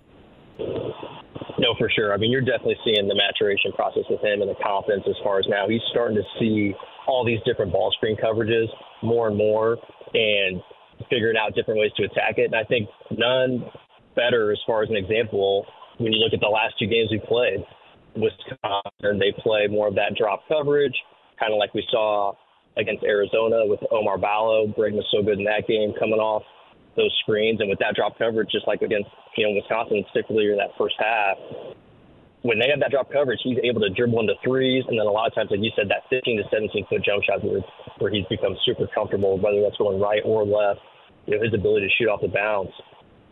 Sure. 1.95 2.13
I 2.13 2.17
mean, 2.17 2.31
you're 2.31 2.41
definitely 2.41 2.79
seeing 2.85 3.07
the 3.07 3.15
maturation 3.15 3.73
process 3.73 4.05
with 4.11 4.21
him 4.21 4.43
and 4.43 4.51
the 4.51 4.59
confidence 4.63 5.05
as 5.09 5.17
far 5.23 5.39
as 5.39 5.47
now 5.49 5.69
he's 5.69 5.83
starting 5.91 6.17
to 6.17 6.25
see 6.41 6.75
all 7.07 7.25
these 7.25 7.39
different 7.45 7.73
ball 7.73 7.93
screen 7.97 8.17
coverages 8.17 8.67
more 9.03 9.29
and 9.29 9.37
more 9.37 9.79
and 10.15 10.61
figuring 11.11 11.37
out 11.37 11.55
different 11.55 11.79
ways 11.79 11.93
to 11.97 12.05
attack 12.05 12.39
it. 12.39 12.47
And 12.47 12.57
I 12.57 12.65
think 12.65 12.89
none 13.11 13.65
better 14.17 14.51
as 14.51 14.59
far 14.67 14.83
as 14.83 14.91
an 14.91 14.97
example 14.97 15.67
when 15.99 16.13
you 16.13 16.19
look 16.19 16.33
at 16.33 16.41
the 16.41 16.49
last 16.49 16.75
two 16.79 16.87
games 16.87 17.11
we 17.11 17.21
played. 17.27 17.63
Wisconsin, 18.17 19.19
they 19.19 19.35
play 19.43 19.67
more 19.67 19.89
of 19.89 19.95
that 19.97 20.15
drop 20.17 20.47
coverage, 20.49 20.95
kind 21.39 21.53
of 21.53 21.59
like 21.59 21.75
we 21.75 21.85
saw 21.91 22.33
against 22.77 23.03
Arizona 23.03 23.67
with 23.67 23.81
Oumar 23.93 24.21
Ballo. 24.21 24.67
Braden 24.69 24.97
was 24.97 25.07
so 25.11 25.23
good 25.23 25.39
in 25.39 25.45
that 25.45 25.67
game 25.67 25.93
coming 25.99 26.19
off 26.19 26.43
those 26.97 27.15
screens 27.23 27.61
and 27.61 27.69
with 27.69 27.79
that 27.81 27.95
drop 27.95 28.17
coverage, 28.19 28.51
just 28.51 28.67
like 28.67 28.83
against 28.83 29.11
you 29.37 29.47
know 29.47 29.55
Wisconsin, 29.55 30.05
particularly 30.13 30.51
in 30.51 30.59
that 30.59 30.71
first 30.79 30.95
half, 30.99 31.37
when 32.45 32.61
they 32.61 32.69
have 32.69 32.77
that 32.85 32.93
drop 32.93 33.09
coverage, 33.09 33.41
he's 33.41 33.57
able 33.65 33.81
to 33.81 33.89
dribble 33.89 34.21
into 34.21 34.37
threes, 34.45 34.85
and 34.87 35.01
then 35.01 35.09
a 35.09 35.11
lot 35.11 35.27
of 35.27 35.33
times, 35.33 35.49
like 35.49 35.65
you 35.65 35.73
said, 35.73 35.89
that 35.89 36.05
15 36.13 36.37
to 36.37 36.45
17 36.53 36.85
foot 36.93 37.01
jump 37.01 37.25
shot 37.25 37.41
where, 37.41 37.65
where 37.97 38.13
he's 38.13 38.29
become 38.29 38.53
super 38.69 38.85
comfortable, 38.93 39.41
whether 39.41 39.65
that's 39.65 39.81
going 39.81 39.97
right 39.97 40.21
or 40.29 40.45
left. 40.45 40.85
You 41.25 41.37
know, 41.37 41.41
his 41.41 41.57
ability 41.57 41.89
to 41.89 41.93
shoot 41.97 42.13
off 42.13 42.21
the 42.21 42.29
bounce 42.29 42.69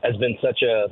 has 0.00 0.16
been 0.16 0.40
such 0.40 0.64
a 0.64 0.88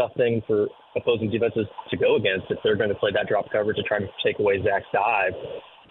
tough 0.00 0.16
thing 0.16 0.40
for 0.48 0.72
opposing 0.96 1.28
defenses 1.28 1.68
to 1.92 1.96
go 2.00 2.16
against 2.16 2.48
if 2.48 2.56
they're 2.64 2.74
going 2.74 2.88
to 2.88 2.96
play 2.96 3.12
that 3.12 3.28
drop 3.28 3.52
coverage 3.52 3.76
to 3.76 3.84
try 3.84 4.00
to 4.00 4.08
take 4.24 4.40
away 4.40 4.56
Zach's 4.64 4.88
dive. 4.88 5.36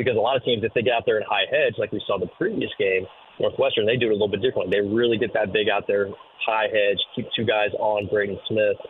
Because 0.02 0.18
a 0.18 0.26
lot 0.26 0.36
of 0.36 0.44
teams, 0.44 0.66
if 0.66 0.74
they 0.74 0.82
get 0.82 0.98
out 0.98 1.06
there 1.06 1.22
in 1.22 1.24
high 1.30 1.46
hedge, 1.46 1.78
like 1.78 1.94
we 1.94 2.02
saw 2.10 2.18
the 2.18 2.30
previous 2.42 2.74
game, 2.82 3.06
Northwestern, 3.40 3.86
they 3.86 4.02
do 4.02 4.10
it 4.10 4.18
a 4.18 4.18
little 4.18 4.34
bit 4.34 4.42
differently. 4.42 4.74
They 4.74 4.82
really 4.82 5.22
get 5.22 5.30
that 5.38 5.54
big 5.54 5.70
out 5.70 5.86
there, 5.86 6.10
high 6.42 6.74
hedge, 6.74 6.98
keep 7.16 7.30
two 7.38 7.46
guys 7.46 7.70
on 7.78 8.10
Braden 8.10 8.42
Smith 8.50 8.82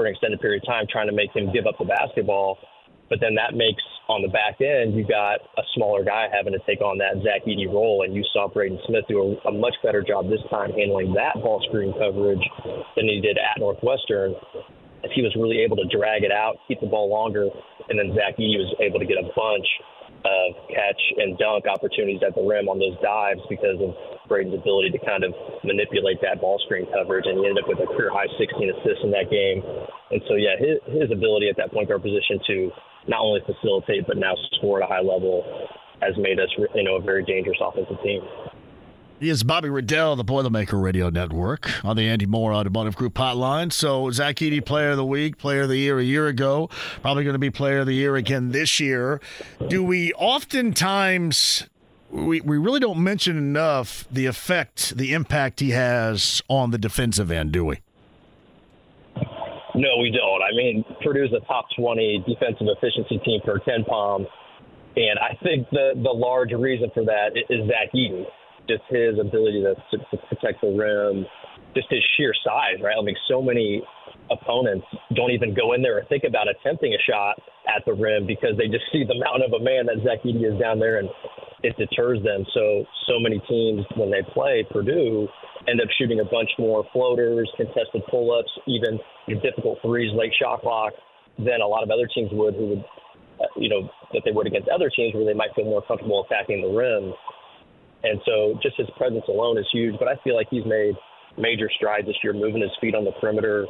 for 0.00 0.06
an 0.06 0.16
extended 0.16 0.40
period 0.40 0.62
of 0.62 0.66
time, 0.66 0.88
trying 0.88 1.08
to 1.08 1.12
make 1.12 1.28
him 1.36 1.52
give 1.52 1.68
up 1.68 1.76
the 1.76 1.84
basketball. 1.84 2.56
But 3.12 3.20
then 3.20 3.36
that 3.36 3.52
makes 3.52 3.84
on 4.08 4.22
the 4.24 4.32
back 4.32 4.56
end, 4.64 4.96
you 4.96 5.04
got 5.04 5.44
a 5.60 5.64
smaller 5.76 6.02
guy 6.02 6.32
having 6.32 6.56
to 6.56 6.62
take 6.64 6.80
on 6.80 6.96
that 7.04 7.20
Zach 7.20 7.44
Edey 7.44 7.68
role, 7.68 8.00
and 8.00 8.16
you 8.16 8.24
saw 8.32 8.48
Braden 8.48 8.80
Smith 8.88 9.04
do 9.12 9.36
a, 9.44 9.48
a 9.48 9.52
much 9.52 9.74
better 9.84 10.00
job 10.00 10.30
this 10.30 10.40
time 10.48 10.72
handling 10.72 11.12
that 11.12 11.36
ball 11.44 11.60
screen 11.68 11.92
coverage 12.00 12.40
than 12.96 13.04
he 13.04 13.20
did 13.20 13.36
at 13.36 13.60
Northwestern. 13.60 14.32
As 15.04 15.10
he 15.12 15.20
was 15.20 15.36
really 15.36 15.60
able 15.60 15.76
to 15.76 15.86
drag 15.92 16.24
it 16.24 16.32
out, 16.32 16.56
keep 16.66 16.80
the 16.80 16.88
ball 16.88 17.12
longer, 17.12 17.50
and 17.90 17.98
then 17.98 18.16
Zach 18.16 18.40
Edey 18.40 18.56
was 18.56 18.72
able 18.80 19.04
to 19.04 19.06
get 19.06 19.20
a 19.20 19.28
bunch 19.36 19.68
of 20.24 20.48
catch 20.72 21.02
and 21.20 21.36
dunk 21.36 21.68
opportunities 21.68 22.24
at 22.24 22.34
the 22.34 22.42
rim 22.42 22.68
on 22.68 22.78
those 22.80 22.96
dives 23.04 23.40
because 23.48 23.76
of 23.84 23.92
Braden's 24.30 24.54
ability 24.54 24.94
to 24.94 25.00
kind 25.02 25.26
of 25.26 25.34
manipulate 25.66 26.22
that 26.22 26.38
ball 26.40 26.62
screen 26.64 26.86
coverage, 26.94 27.26
and 27.26 27.42
he 27.42 27.50
ended 27.50 27.66
up 27.66 27.68
with 27.68 27.82
a 27.82 27.88
career 27.90 28.14
high 28.14 28.30
16 28.38 28.46
assists 28.70 29.02
in 29.02 29.10
that 29.10 29.26
game. 29.26 29.58
And 30.14 30.22
so, 30.30 30.38
yeah, 30.38 30.54
his, 30.54 30.78
his 30.86 31.10
ability 31.10 31.50
at 31.50 31.58
that 31.58 31.74
point 31.74 31.90
guard 31.90 32.06
position 32.06 32.38
to 32.46 32.70
not 33.10 33.20
only 33.26 33.42
facilitate 33.42 34.06
but 34.06 34.16
now 34.16 34.38
score 34.54 34.78
at 34.78 34.86
a 34.86 34.90
high 34.92 35.02
level 35.02 35.42
has 36.00 36.14
made 36.16 36.38
us, 36.38 36.48
you 36.74 36.84
know, 36.86 36.96
a 36.96 37.02
very 37.02 37.24
dangerous 37.26 37.58
offensive 37.60 37.98
team. 38.02 38.22
He 39.20 39.28
is 39.28 39.42
Bobby 39.42 39.68
Riddell, 39.68 40.16
the 40.16 40.24
Boilermaker 40.24 40.82
Radio 40.82 41.10
Network, 41.10 41.84
on 41.84 41.94
the 41.94 42.08
Andy 42.08 42.24
Moore 42.24 42.54
Automotive 42.54 42.96
Group 42.96 43.12
hotline. 43.12 43.70
So, 43.70 44.10
Zach 44.10 44.36
Edey, 44.36 44.64
Player 44.64 44.92
of 44.92 44.96
the 44.96 45.04
Week, 45.04 45.36
Player 45.36 45.62
of 45.62 45.68
the 45.68 45.76
Year 45.76 45.98
a 45.98 46.02
year 46.02 46.26
ago, 46.26 46.70
probably 47.02 47.24
going 47.24 47.34
to 47.34 47.38
be 47.38 47.50
Player 47.50 47.80
of 47.80 47.86
the 47.86 47.92
Year 47.92 48.16
again 48.16 48.52
this 48.52 48.80
year. 48.80 49.20
Do 49.68 49.84
we 49.84 50.14
oftentimes, 50.14 51.68
we, 52.10 52.40
we 52.40 52.58
really 52.58 52.80
don't 52.80 53.02
mention 53.02 53.36
enough 53.36 54.06
the 54.10 54.26
effect, 54.26 54.96
the 54.96 55.12
impact 55.12 55.60
he 55.60 55.70
has 55.70 56.42
on 56.48 56.70
the 56.70 56.78
defensive 56.78 57.30
end, 57.30 57.52
do 57.52 57.64
we? 57.64 57.80
No, 59.74 59.98
we 59.98 60.10
don't. 60.10 60.42
I 60.42 60.54
mean, 60.54 60.84
Purdue's 61.02 61.32
a 61.32 61.44
top 61.46 61.66
20 61.78 62.24
defensive 62.26 62.66
efficiency 62.68 63.18
team 63.24 63.40
for 63.44 63.60
KenPom. 63.60 64.26
And 64.96 65.18
I 65.20 65.38
think 65.42 65.70
the, 65.70 65.92
the 65.94 66.10
large 66.10 66.52
reason 66.52 66.90
for 66.92 67.04
that 67.04 67.30
is 67.48 67.68
Zach 67.68 67.92
Edey 67.94 68.26
just 68.68 68.82
his 68.88 69.18
ability 69.18 69.62
to, 69.62 69.98
to 69.98 70.16
protect 70.28 70.60
the 70.60 70.68
rim, 70.68 71.26
just 71.74 71.88
his 71.90 72.02
sheer 72.16 72.32
size, 72.44 72.80
right? 72.82 72.94
I 72.98 73.02
mean, 73.02 73.16
so 73.28 73.42
many 73.42 73.82
opponents 74.30 74.86
don't 75.14 75.30
even 75.30 75.54
go 75.54 75.72
in 75.72 75.82
there 75.82 75.98
or 75.98 76.04
think 76.04 76.24
about 76.24 76.46
attempting 76.48 76.94
a 76.94 77.02
shot 77.10 77.38
at 77.68 77.84
the 77.86 77.92
rim 77.92 78.26
because 78.26 78.56
they 78.56 78.66
just 78.66 78.84
see 78.92 79.04
the 79.04 79.18
mountain 79.18 79.42
of 79.42 79.52
a 79.60 79.62
man 79.62 79.86
that 79.86 80.02
Zach 80.04 80.22
Edey 80.24 80.46
is 80.46 80.58
down 80.60 80.78
there 80.78 80.98
and 80.98 81.08
it 81.62 81.76
deters 81.76 82.22
them. 82.24 82.44
So, 82.54 82.84
so 83.06 83.20
many 83.20 83.40
teams 83.48 83.84
when 83.96 84.10
they 84.10 84.22
play 84.32 84.66
Purdue 84.70 85.28
end 85.68 85.80
up 85.80 85.88
shooting 85.98 86.20
a 86.20 86.24
bunch 86.24 86.48
more 86.58 86.84
floaters, 86.92 87.50
contested 87.56 88.02
pull-ups, 88.10 88.50
even 88.66 88.98
difficult 89.42 89.78
threes, 89.82 90.10
late 90.14 90.32
shot 90.40 90.62
clock 90.62 90.92
than 91.38 91.60
a 91.60 91.66
lot 91.66 91.82
of 91.82 91.90
other 91.90 92.08
teams 92.12 92.30
would 92.32 92.54
who 92.54 92.66
would, 92.68 92.84
uh, 93.40 93.46
you 93.56 93.68
know, 93.68 93.88
that 94.12 94.22
they 94.24 94.32
would 94.32 94.46
against 94.46 94.68
other 94.68 94.90
teams 94.90 95.14
where 95.14 95.24
they 95.24 95.34
might 95.34 95.54
feel 95.54 95.64
more 95.64 95.82
comfortable 95.82 96.24
attacking 96.24 96.62
the 96.62 96.68
rim. 96.68 97.12
And 98.02 98.20
so 98.24 98.58
just 98.62 98.76
his 98.76 98.88
presence 98.96 99.24
alone 99.28 99.58
is 99.58 99.66
huge. 99.72 99.96
But 99.98 100.08
I 100.08 100.16
feel 100.24 100.34
like 100.34 100.48
he's 100.50 100.64
made 100.64 100.94
major 101.38 101.70
strides 101.76 102.06
this 102.06 102.16
year, 102.24 102.32
moving 102.32 102.62
his 102.62 102.72
feet 102.80 102.94
on 102.94 103.04
the 103.04 103.12
perimeter. 103.20 103.66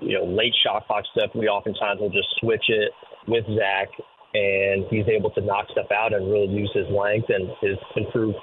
You 0.00 0.18
know, 0.18 0.24
late 0.24 0.54
shot 0.64 0.86
clock 0.86 1.04
stuff. 1.16 1.30
We 1.34 1.48
oftentimes 1.48 2.00
will 2.00 2.10
just 2.10 2.28
switch 2.40 2.64
it 2.68 2.90
with 3.26 3.44
Zach, 3.56 3.88
and 4.34 4.84
he's 4.90 5.06
able 5.08 5.30
to 5.30 5.40
knock 5.40 5.66
stuff 5.70 5.90
out 5.92 6.12
and 6.12 6.30
really 6.30 6.48
use 6.48 6.70
his 6.74 6.86
length 6.90 7.30
and 7.30 7.48
his 7.60 7.78
improved 7.96 8.36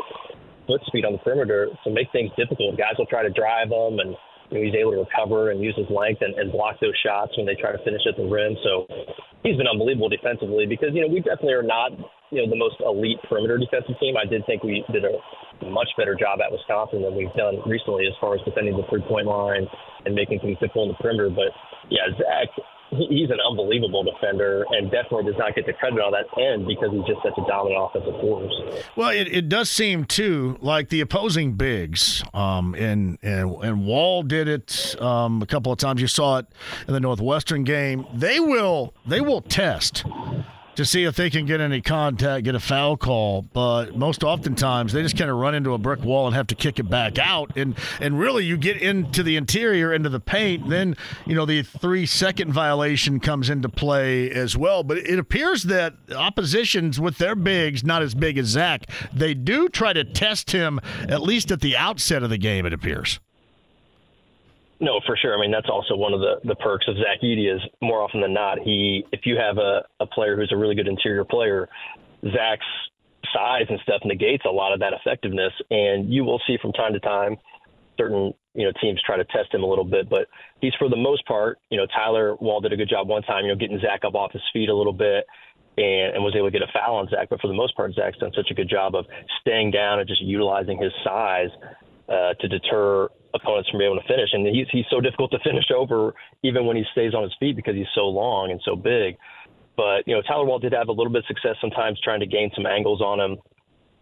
foot 0.67 0.81
speed 0.87 1.05
on 1.05 1.13
the 1.13 1.19
perimeter 1.19 1.67
to 1.83 1.89
make 1.91 2.11
things 2.11 2.31
difficult. 2.37 2.77
Guys 2.77 2.95
will 2.97 3.09
try 3.09 3.23
to 3.23 3.29
drive 3.29 3.69
him, 3.69 3.99
and 3.99 4.15
you 4.49 4.57
know, 4.57 4.63
he's 4.63 4.75
able 4.75 4.91
to 4.91 5.03
recover 5.03 5.51
and 5.51 5.61
use 5.61 5.75
his 5.75 5.89
length 5.91 6.21
and, 6.21 6.35
and 6.35 6.51
block 6.51 6.79
those 6.79 6.95
shots 7.03 7.35
when 7.37 7.45
they 7.45 7.55
try 7.55 7.71
to 7.71 7.81
finish 7.83 8.01
at 8.07 8.15
the 8.15 8.25
rim. 8.25 8.55
So 8.63 8.87
he's 9.43 9.57
been 9.57 9.67
unbelievable 9.67 10.09
defensively 10.09 10.65
because 10.65 10.89
you 10.93 11.01
know 11.01 11.11
we 11.11 11.19
definitely 11.19 11.59
are 11.59 11.67
not 11.67 11.91
you 12.31 12.41
know 12.41 12.49
the 12.49 12.59
most 12.59 12.79
elite 12.79 13.19
perimeter 13.27 13.57
defensive 13.57 13.99
team. 13.99 14.15
I 14.15 14.25
did 14.25 14.45
think 14.45 14.63
we 14.63 14.83
did 14.91 15.03
a 15.05 15.15
a 15.15 15.50
much 15.69 15.89
better 15.97 16.15
job 16.15 16.39
at 16.41 16.51
Wisconsin 16.51 17.01
than 17.01 17.15
we've 17.15 17.33
done 17.33 17.61
recently 17.65 18.07
as 18.07 18.13
far 18.19 18.35
as 18.35 18.41
defending 18.45 18.75
the 18.77 18.83
three 18.89 19.01
point 19.07 19.27
line 19.27 19.67
and 20.05 20.15
making 20.15 20.39
things 20.39 20.57
difficult 20.59 20.89
in 20.89 20.95
the 20.95 20.99
perimeter. 21.01 21.29
But 21.29 21.53
yeah, 21.89 22.09
Zach, 22.17 22.49
he's 22.91 23.29
an 23.29 23.39
unbelievable 23.47 24.03
defender 24.03 24.65
and 24.71 24.91
definitely 24.91 25.31
does 25.31 25.39
not 25.39 25.55
get 25.55 25.65
the 25.65 25.73
credit 25.73 25.99
on 25.99 26.11
that 26.11 26.27
end 26.41 26.67
because 26.67 26.89
he's 26.91 27.05
just 27.05 27.21
such 27.23 27.37
a 27.37 27.47
dominant 27.47 27.79
offensive 27.79 28.19
force. 28.19 28.53
Well, 28.95 29.09
it, 29.09 29.27
it 29.27 29.49
does 29.49 29.69
seem 29.69 30.05
too 30.05 30.57
like 30.61 30.89
the 30.89 31.01
opposing 31.01 31.53
bigs, 31.53 32.23
um, 32.33 32.75
and 32.75 33.17
and 33.21 33.55
and 33.63 33.85
Wahl 33.85 34.23
did 34.23 34.47
it 34.47 34.95
um, 35.01 35.41
a 35.41 35.45
couple 35.45 35.71
of 35.71 35.77
times. 35.77 36.01
You 36.01 36.07
saw 36.07 36.39
it 36.39 36.47
in 36.87 36.93
the 36.93 36.99
Northwestern 36.99 37.63
game. 37.63 38.05
They 38.13 38.39
will 38.39 38.93
they 39.05 39.21
will 39.21 39.41
test 39.41 40.03
to 40.75 40.85
see 40.85 41.03
if 41.03 41.15
they 41.15 41.29
can 41.29 41.45
get 41.45 41.59
any 41.61 41.81
contact, 41.81 42.45
get 42.45 42.55
a 42.55 42.59
foul 42.59 42.97
call. 42.97 43.41
But 43.41 43.95
most 43.95 44.23
oftentimes, 44.23 44.93
they 44.93 45.01
just 45.01 45.17
kind 45.17 45.29
of 45.29 45.37
run 45.37 45.55
into 45.55 45.73
a 45.73 45.77
brick 45.77 46.03
wall 46.03 46.27
and 46.27 46.35
have 46.35 46.47
to 46.47 46.55
kick 46.55 46.79
it 46.79 46.89
back 46.89 47.19
out. 47.19 47.55
And 47.55 47.75
and 47.99 48.19
really, 48.19 48.45
you 48.45 48.57
get 48.57 48.81
into 48.81 49.23
the 49.23 49.35
interior, 49.35 49.93
into 49.93 50.09
the 50.09 50.19
paint, 50.19 50.69
then 50.69 50.95
you 51.25 51.35
know 51.35 51.45
the 51.45 51.63
three 51.63 52.05
second 52.05 52.53
violation 52.53 53.19
comes 53.19 53.49
into 53.49 53.69
play 53.69 54.29
as 54.31 54.57
well. 54.57 54.83
But 54.83 54.97
it 54.97 55.19
appears 55.19 55.63
that 55.63 55.93
oppositions 56.15 56.99
with 56.99 57.17
their 57.17 57.35
bigs, 57.35 57.83
not 57.83 58.01
as 58.01 58.15
big 58.15 58.37
as 58.37 58.47
Zach, 58.47 58.89
they 59.13 59.33
do 59.33 59.69
try 59.69 59.93
to 59.93 60.03
test 60.03 60.51
him 60.51 60.79
at 61.07 61.21
least 61.21 61.51
at 61.51 61.61
the 61.61 61.77
outset 61.77 62.23
of 62.23 62.29
the 62.29 62.37
game. 62.37 62.65
It 62.65 62.73
appears. 62.73 63.19
No, 64.81 64.99
for 65.05 65.15
sure. 65.15 65.37
I 65.37 65.39
mean, 65.39 65.51
that's 65.51 65.69
also 65.69 65.95
one 65.95 66.11
of 66.11 66.21
the, 66.21 66.41
the 66.43 66.55
perks 66.55 66.87
of 66.87 66.95
Zach 66.95 67.21
Edey 67.23 67.53
is 67.53 67.61
more 67.81 68.01
often 68.01 68.19
than 68.19 68.33
not, 68.33 68.57
he 68.59 69.05
if 69.11 69.21
you 69.25 69.37
have 69.37 69.59
a, 69.59 69.83
a 69.99 70.07
player 70.07 70.35
who's 70.35 70.51
a 70.51 70.57
really 70.57 70.73
good 70.73 70.87
interior 70.87 71.23
player, 71.23 71.69
Zach's 72.23 72.65
size 73.31 73.67
and 73.69 73.79
stuff 73.83 74.01
negates 74.03 74.43
a 74.43 74.51
lot 74.51 74.73
of 74.73 74.79
that 74.79 74.93
effectiveness. 74.93 75.53
And 75.69 76.11
you 76.11 76.23
will 76.23 76.41
see 76.47 76.57
from 76.59 76.73
time 76.73 76.93
to 76.93 76.99
time 76.99 77.37
certain, 77.95 78.33
you 78.55 78.65
know, 78.65 78.71
teams 78.81 78.99
try 79.05 79.17
to 79.17 79.25
test 79.25 79.53
him 79.53 79.61
a 79.61 79.67
little 79.67 79.85
bit, 79.85 80.09
but 80.09 80.27
he's 80.61 80.73
for 80.79 80.89
the 80.89 80.97
most 80.97 81.25
part, 81.27 81.59
you 81.69 81.77
know, 81.77 81.85
Tyler 81.85 82.35
Wahl 82.41 82.59
did 82.59 82.73
a 82.73 82.77
good 82.77 82.89
job 82.89 83.07
one 83.07 83.21
time, 83.21 83.45
you 83.45 83.51
know, 83.51 83.55
getting 83.55 83.79
Zach 83.79 84.01
up 84.03 84.15
off 84.15 84.31
his 84.31 84.41
feet 84.51 84.69
a 84.69 84.75
little 84.75 84.93
bit 84.93 85.25
and, 85.77 86.15
and 86.15 86.23
was 86.23 86.33
able 86.35 86.47
to 86.47 86.51
get 86.51 86.63
a 86.63 86.71
foul 86.73 86.95
on 86.95 87.07
Zach. 87.09 87.29
But 87.29 87.39
for 87.39 87.47
the 87.47 87.53
most 87.53 87.77
part, 87.77 87.93
Zach's 87.93 88.17
done 88.17 88.31
such 88.35 88.49
a 88.49 88.55
good 88.55 88.69
job 88.69 88.95
of 88.95 89.05
staying 89.41 89.69
down 89.69 89.99
and 89.99 90.07
just 90.07 90.23
utilizing 90.23 90.81
his 90.81 90.91
size 91.03 91.49
uh, 92.09 92.33
to 92.33 92.47
deter 92.47 93.09
opponents 93.33 93.69
from 93.69 93.79
being 93.79 93.91
able 93.91 94.01
to 94.01 94.07
finish. 94.07 94.29
And 94.33 94.45
he's 94.47 94.67
he's 94.71 94.85
so 94.89 94.99
difficult 95.01 95.31
to 95.31 95.39
finish 95.39 95.65
over 95.75 96.13
even 96.43 96.65
when 96.65 96.75
he 96.77 96.83
stays 96.91 97.13
on 97.13 97.23
his 97.23 97.33
feet 97.39 97.55
because 97.55 97.75
he's 97.75 97.91
so 97.95 98.07
long 98.07 98.51
and 98.51 98.61
so 98.63 98.75
big. 98.75 99.17
But 99.77 100.07
you 100.07 100.15
know, 100.15 100.21
Tyler 100.21 100.45
Wahl 100.45 100.59
did 100.59 100.73
have 100.73 100.89
a 100.89 100.91
little 100.91 101.11
bit 101.11 101.23
of 101.23 101.27
success 101.27 101.55
sometimes 101.61 101.99
trying 102.01 102.19
to 102.19 102.27
gain 102.27 102.51
some 102.55 102.65
angles 102.65 103.01
on 103.01 103.19
him. 103.19 103.37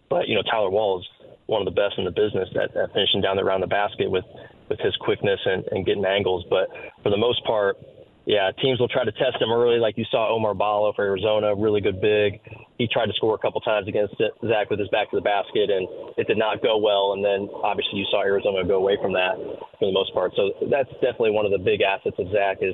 But 0.09 0.27
you 0.27 0.35
know, 0.35 0.41
Tyler 0.41 0.69
Wahl 0.69 0.99
is 0.99 1.05
one 1.45 1.61
of 1.61 1.65
the 1.65 1.75
best 1.75 1.97
in 1.97 2.05
the 2.05 2.11
business 2.11 2.49
at, 2.55 2.75
at 2.75 2.93
finishing 2.93 3.21
down 3.21 3.39
around 3.39 3.61
the 3.61 3.67
basket 3.67 4.09
with 4.09 4.25
with 4.69 4.79
his 4.79 4.95
quickness 4.97 5.39
and, 5.45 5.65
and 5.71 5.85
getting 5.85 6.05
angles. 6.05 6.45
But 6.49 6.69
for 7.03 7.09
the 7.09 7.17
most 7.17 7.43
part, 7.45 7.77
yeah, 8.25 8.51
teams 8.61 8.79
will 8.79 8.87
try 8.87 9.03
to 9.03 9.11
test 9.11 9.41
him 9.41 9.51
early, 9.51 9.79
like 9.79 9.97
you 9.97 10.05
saw 10.11 10.29
Oumar 10.29 10.55
Ballo 10.55 10.93
for 10.93 11.03
Arizona, 11.03 11.55
really 11.55 11.81
good 11.81 11.99
big. 11.99 12.39
He 12.79 12.87
tried 12.87 13.07
to 13.07 13.13
score 13.13 13.35
a 13.35 13.37
couple 13.37 13.59
times 13.59 13.91
against 13.91 14.15
Zach 14.47 14.71
with 14.71 14.79
his 14.79 14.87
back 14.87 15.11
to 15.11 15.19
the 15.19 15.21
basket, 15.21 15.69
and 15.69 15.83
it 16.15 16.25
did 16.27 16.39
not 16.39 16.63
go 16.63 16.79
well. 16.79 17.11
And 17.11 17.19
then 17.19 17.51
obviously 17.61 17.99
you 17.99 18.07
saw 18.09 18.23
Arizona 18.23 18.63
go 18.63 18.79
away 18.79 18.97
from 19.01 19.11
that 19.13 19.35
for 19.35 19.85
the 19.85 19.91
most 19.91 20.13
part. 20.15 20.31
So 20.39 20.55
that's 20.71 20.89
definitely 21.03 21.35
one 21.35 21.45
of 21.45 21.51
the 21.51 21.59
big 21.59 21.81
assets 21.83 22.15
of 22.17 22.31
Zach 22.31 22.63
is 22.63 22.73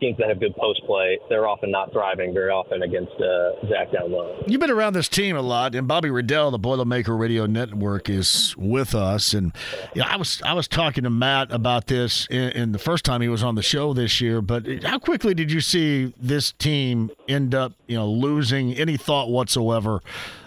teams 0.00 0.16
that 0.18 0.28
have 0.28 0.40
good 0.40 0.56
post 0.56 0.82
play, 0.86 1.18
they're 1.28 1.46
often 1.46 1.70
not 1.70 1.92
thriving 1.92 2.32
very 2.32 2.50
often 2.50 2.82
against 2.82 3.12
uh, 3.12 3.68
Zach 3.68 3.92
down 3.92 4.10
low. 4.10 4.42
You've 4.46 4.60
been 4.60 4.70
around 4.70 4.94
this 4.94 5.08
team 5.08 5.36
a 5.36 5.42
lot, 5.42 5.74
and 5.74 5.86
Bobby 5.86 6.10
Riddell, 6.10 6.50
the 6.50 6.58
Boilermaker 6.58 7.18
Radio 7.18 7.46
Network, 7.46 8.08
is 8.08 8.54
with 8.56 8.94
us. 8.94 9.34
And 9.34 9.52
you 9.94 10.02
know, 10.02 10.08
I 10.08 10.16
was 10.16 10.40
I 10.42 10.54
was 10.54 10.66
talking 10.66 11.04
to 11.04 11.10
Matt 11.10 11.52
about 11.52 11.86
this 11.86 12.26
in, 12.30 12.50
in, 12.50 12.72
the 12.72 12.78
first 12.78 13.04
time 13.04 13.20
he 13.20 13.28
was 13.28 13.42
on 13.42 13.54
the 13.54 13.62
show 13.62 13.92
this 13.92 14.20
year. 14.20 14.40
But 14.40 14.66
how 14.82 14.98
quickly 14.98 15.34
did 15.34 15.52
you 15.52 15.60
see 15.60 16.14
this 16.18 16.52
team 16.52 17.10
end 17.28 17.54
up, 17.54 17.72
you 17.86 17.96
know, 17.96 18.08
losing 18.08 18.74
any 18.74 18.96
thought 18.96 19.28
whatsoever 19.28 20.00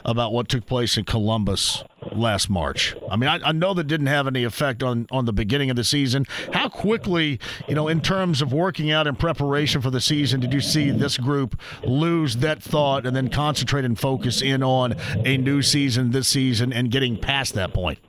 about 0.05 0.33
what 0.33 0.49
took 0.49 0.65
place 0.65 0.97
in 0.97 1.05
Columbus 1.05 1.83
last 2.11 2.49
March. 2.49 2.95
I 3.09 3.15
mean, 3.15 3.29
I, 3.29 3.39
I, 3.43 3.51
know 3.53 3.73
that 3.73 3.85
didn't 3.85 4.07
have 4.07 4.27
any 4.27 4.43
effect 4.43 4.83
on, 4.83 5.07
on 5.11 5.25
the 5.25 5.33
beginning 5.33 5.69
of 5.69 5.75
the 5.75 5.83
season. 5.83 6.25
How 6.51 6.67
quickly, 6.67 7.39
you 7.67 7.75
know, 7.75 7.87
in 7.87 8.01
terms 8.01 8.41
of 8.41 8.51
working 8.51 8.91
out 8.91 9.07
in 9.07 9.15
preparation 9.15 9.81
for 9.81 9.89
the 9.89 10.01
season, 10.01 10.39
did 10.39 10.53
you 10.53 10.61
see 10.61 10.91
this 10.91 11.17
group 11.17 11.59
lose 11.83 12.37
that 12.37 12.61
thought 12.61 13.05
and 13.05 13.15
then 13.15 13.29
concentrate 13.29 13.85
and 13.85 13.97
focus 13.97 14.41
in 14.41 14.63
on 14.63 14.95
a 15.25 15.37
new 15.37 15.61
season 15.61 16.11
this 16.11 16.27
season 16.27 16.73
and 16.73 16.91
getting 16.91 17.17
past 17.17 17.53
that 17.53 17.73
point? 17.73 17.99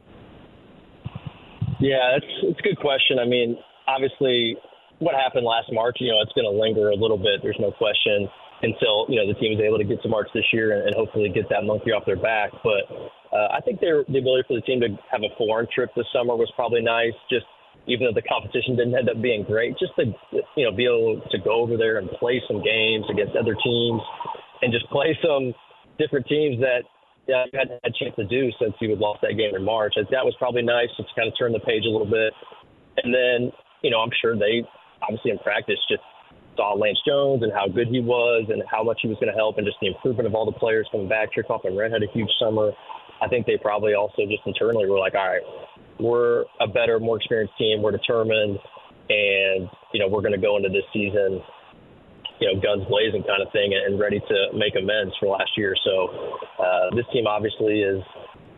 Yeah, 1.80 2.16
it's 2.16 2.26
it's 2.42 2.58
a 2.58 2.62
good 2.62 2.78
question. 2.78 3.18
I 3.18 3.26
mean, 3.26 3.58
obviously, 3.86 4.56
what 4.98 5.14
happened 5.14 5.44
last 5.44 5.72
March, 5.72 5.96
you 6.00 6.10
know, 6.10 6.20
it's 6.22 6.32
going 6.32 6.50
to 6.50 6.58
linger 6.58 6.90
a 6.90 6.96
little 6.96 7.18
bit. 7.18 7.40
There's 7.42 7.58
no 7.58 7.72
question 7.72 8.28
until 8.64 9.04
you 9.12 9.20
know 9.20 9.28
the 9.28 9.36
team 9.36 9.52
is 9.52 9.60
able 9.60 9.78
to 9.78 9.84
get 9.84 10.00
to 10.02 10.08
March 10.08 10.28
this 10.32 10.48
year 10.52 10.72
and, 10.72 10.88
and 10.88 10.94
hopefully 10.96 11.28
get 11.28 11.48
that 11.52 11.64
monkey 11.64 11.92
off 11.92 12.08
their 12.08 12.16
back. 12.16 12.50
But 12.64 12.88
uh, 13.28 13.52
I 13.52 13.60
think 13.60 13.80
the 13.80 14.02
ability 14.08 14.48
for 14.48 14.56
the 14.56 14.64
team 14.64 14.80
to 14.80 14.96
have 15.12 15.20
a 15.22 15.30
foreign 15.36 15.68
trip 15.68 15.90
this 15.94 16.08
summer 16.12 16.34
was 16.34 16.50
probably 16.56 16.80
nice. 16.80 17.14
Just 17.28 17.46
even 17.86 18.08
though 18.08 18.16
the 18.16 18.24
competition 18.24 18.76
didn't 18.80 18.96
end 18.96 19.12
up 19.12 19.20
being 19.20 19.44
great, 19.44 19.76
just 19.76 19.92
to 20.00 20.08
you 20.56 20.64
know 20.64 20.72
be 20.72 20.88
able 20.88 21.20
to 21.30 21.38
go 21.38 21.60
over 21.60 21.76
there 21.76 22.00
and 22.00 22.08
play 22.16 22.40
some 22.48 22.64
games 22.64 23.04
against 23.12 23.36
other 23.36 23.54
teams 23.60 24.00
and 24.62 24.72
just 24.72 24.88
play 24.88 25.12
some 25.20 25.52
different 26.00 26.26
teams 26.26 26.58
that 26.64 26.88
yeah, 27.28 27.44
you 27.48 27.56
hadn't 27.56 27.80
had 27.80 27.92
a 27.92 27.96
chance 27.96 28.16
to 28.16 28.26
do 28.28 28.52
since 28.60 28.74
you 28.80 28.90
had 28.90 28.98
lost 28.98 29.20
that 29.22 29.36
game 29.36 29.56
in 29.56 29.64
March. 29.64 29.94
That 29.96 30.24
was 30.24 30.34
probably 30.38 30.62
nice 30.62 30.92
to 30.96 31.04
kind 31.16 31.28
of 31.28 31.34
turn 31.38 31.52
the 31.52 31.60
page 31.60 31.84
a 31.88 31.92
little 31.92 32.08
bit. 32.08 32.32
And 33.00 33.12
then, 33.12 33.52
you 33.82 33.90
know, 33.90 34.00
I'm 34.00 34.12
sure 34.20 34.36
they 34.36 34.60
obviously 35.00 35.30
in 35.32 35.38
practice 35.38 35.80
just 35.88 36.04
saw 36.56 36.74
Lance 36.74 36.98
Jones 37.06 37.42
and 37.42 37.52
how 37.52 37.68
good 37.68 37.88
he 37.88 38.00
was 38.00 38.46
and 38.48 38.62
how 38.70 38.82
much 38.82 39.00
he 39.02 39.08
was 39.08 39.16
going 39.18 39.32
to 39.32 39.36
help 39.36 39.58
and 39.58 39.66
just 39.66 39.78
the 39.80 39.88
improvement 39.88 40.26
of 40.26 40.34
all 40.34 40.46
the 40.46 40.58
players 40.58 40.88
coming 40.90 41.08
back. 41.08 41.30
Chirkoff 41.34 41.64
and 41.64 41.76
Red 41.76 41.92
had 41.92 42.02
a 42.02 42.10
huge 42.12 42.30
summer. 42.38 42.72
I 43.20 43.28
think 43.28 43.46
they 43.46 43.56
probably 43.56 43.94
also 43.94 44.26
just 44.28 44.42
internally 44.46 44.88
were 44.88 44.98
like, 44.98 45.14
all 45.14 45.26
right, 45.26 45.42
we're 46.00 46.44
a 46.60 46.66
better, 46.66 46.98
more 46.98 47.16
experienced 47.16 47.56
team. 47.58 47.82
We're 47.82 47.92
determined, 47.92 48.58
and 49.08 49.68
you 49.92 50.00
know 50.00 50.08
we're 50.08 50.22
going 50.22 50.34
to 50.34 50.40
go 50.40 50.56
into 50.56 50.68
this 50.68 50.84
season, 50.92 51.40
you 52.40 52.52
know, 52.52 52.60
guns 52.60 52.84
blazing 52.88 53.22
kind 53.22 53.42
of 53.42 53.52
thing, 53.52 53.72
and 53.74 53.98
ready 53.98 54.20
to 54.20 54.36
make 54.54 54.74
amends 54.76 55.14
for 55.20 55.28
last 55.28 55.50
year. 55.56 55.74
So 55.84 56.38
uh, 56.58 56.94
this 56.94 57.06
team 57.12 57.26
obviously 57.26 57.82
has 57.82 58.02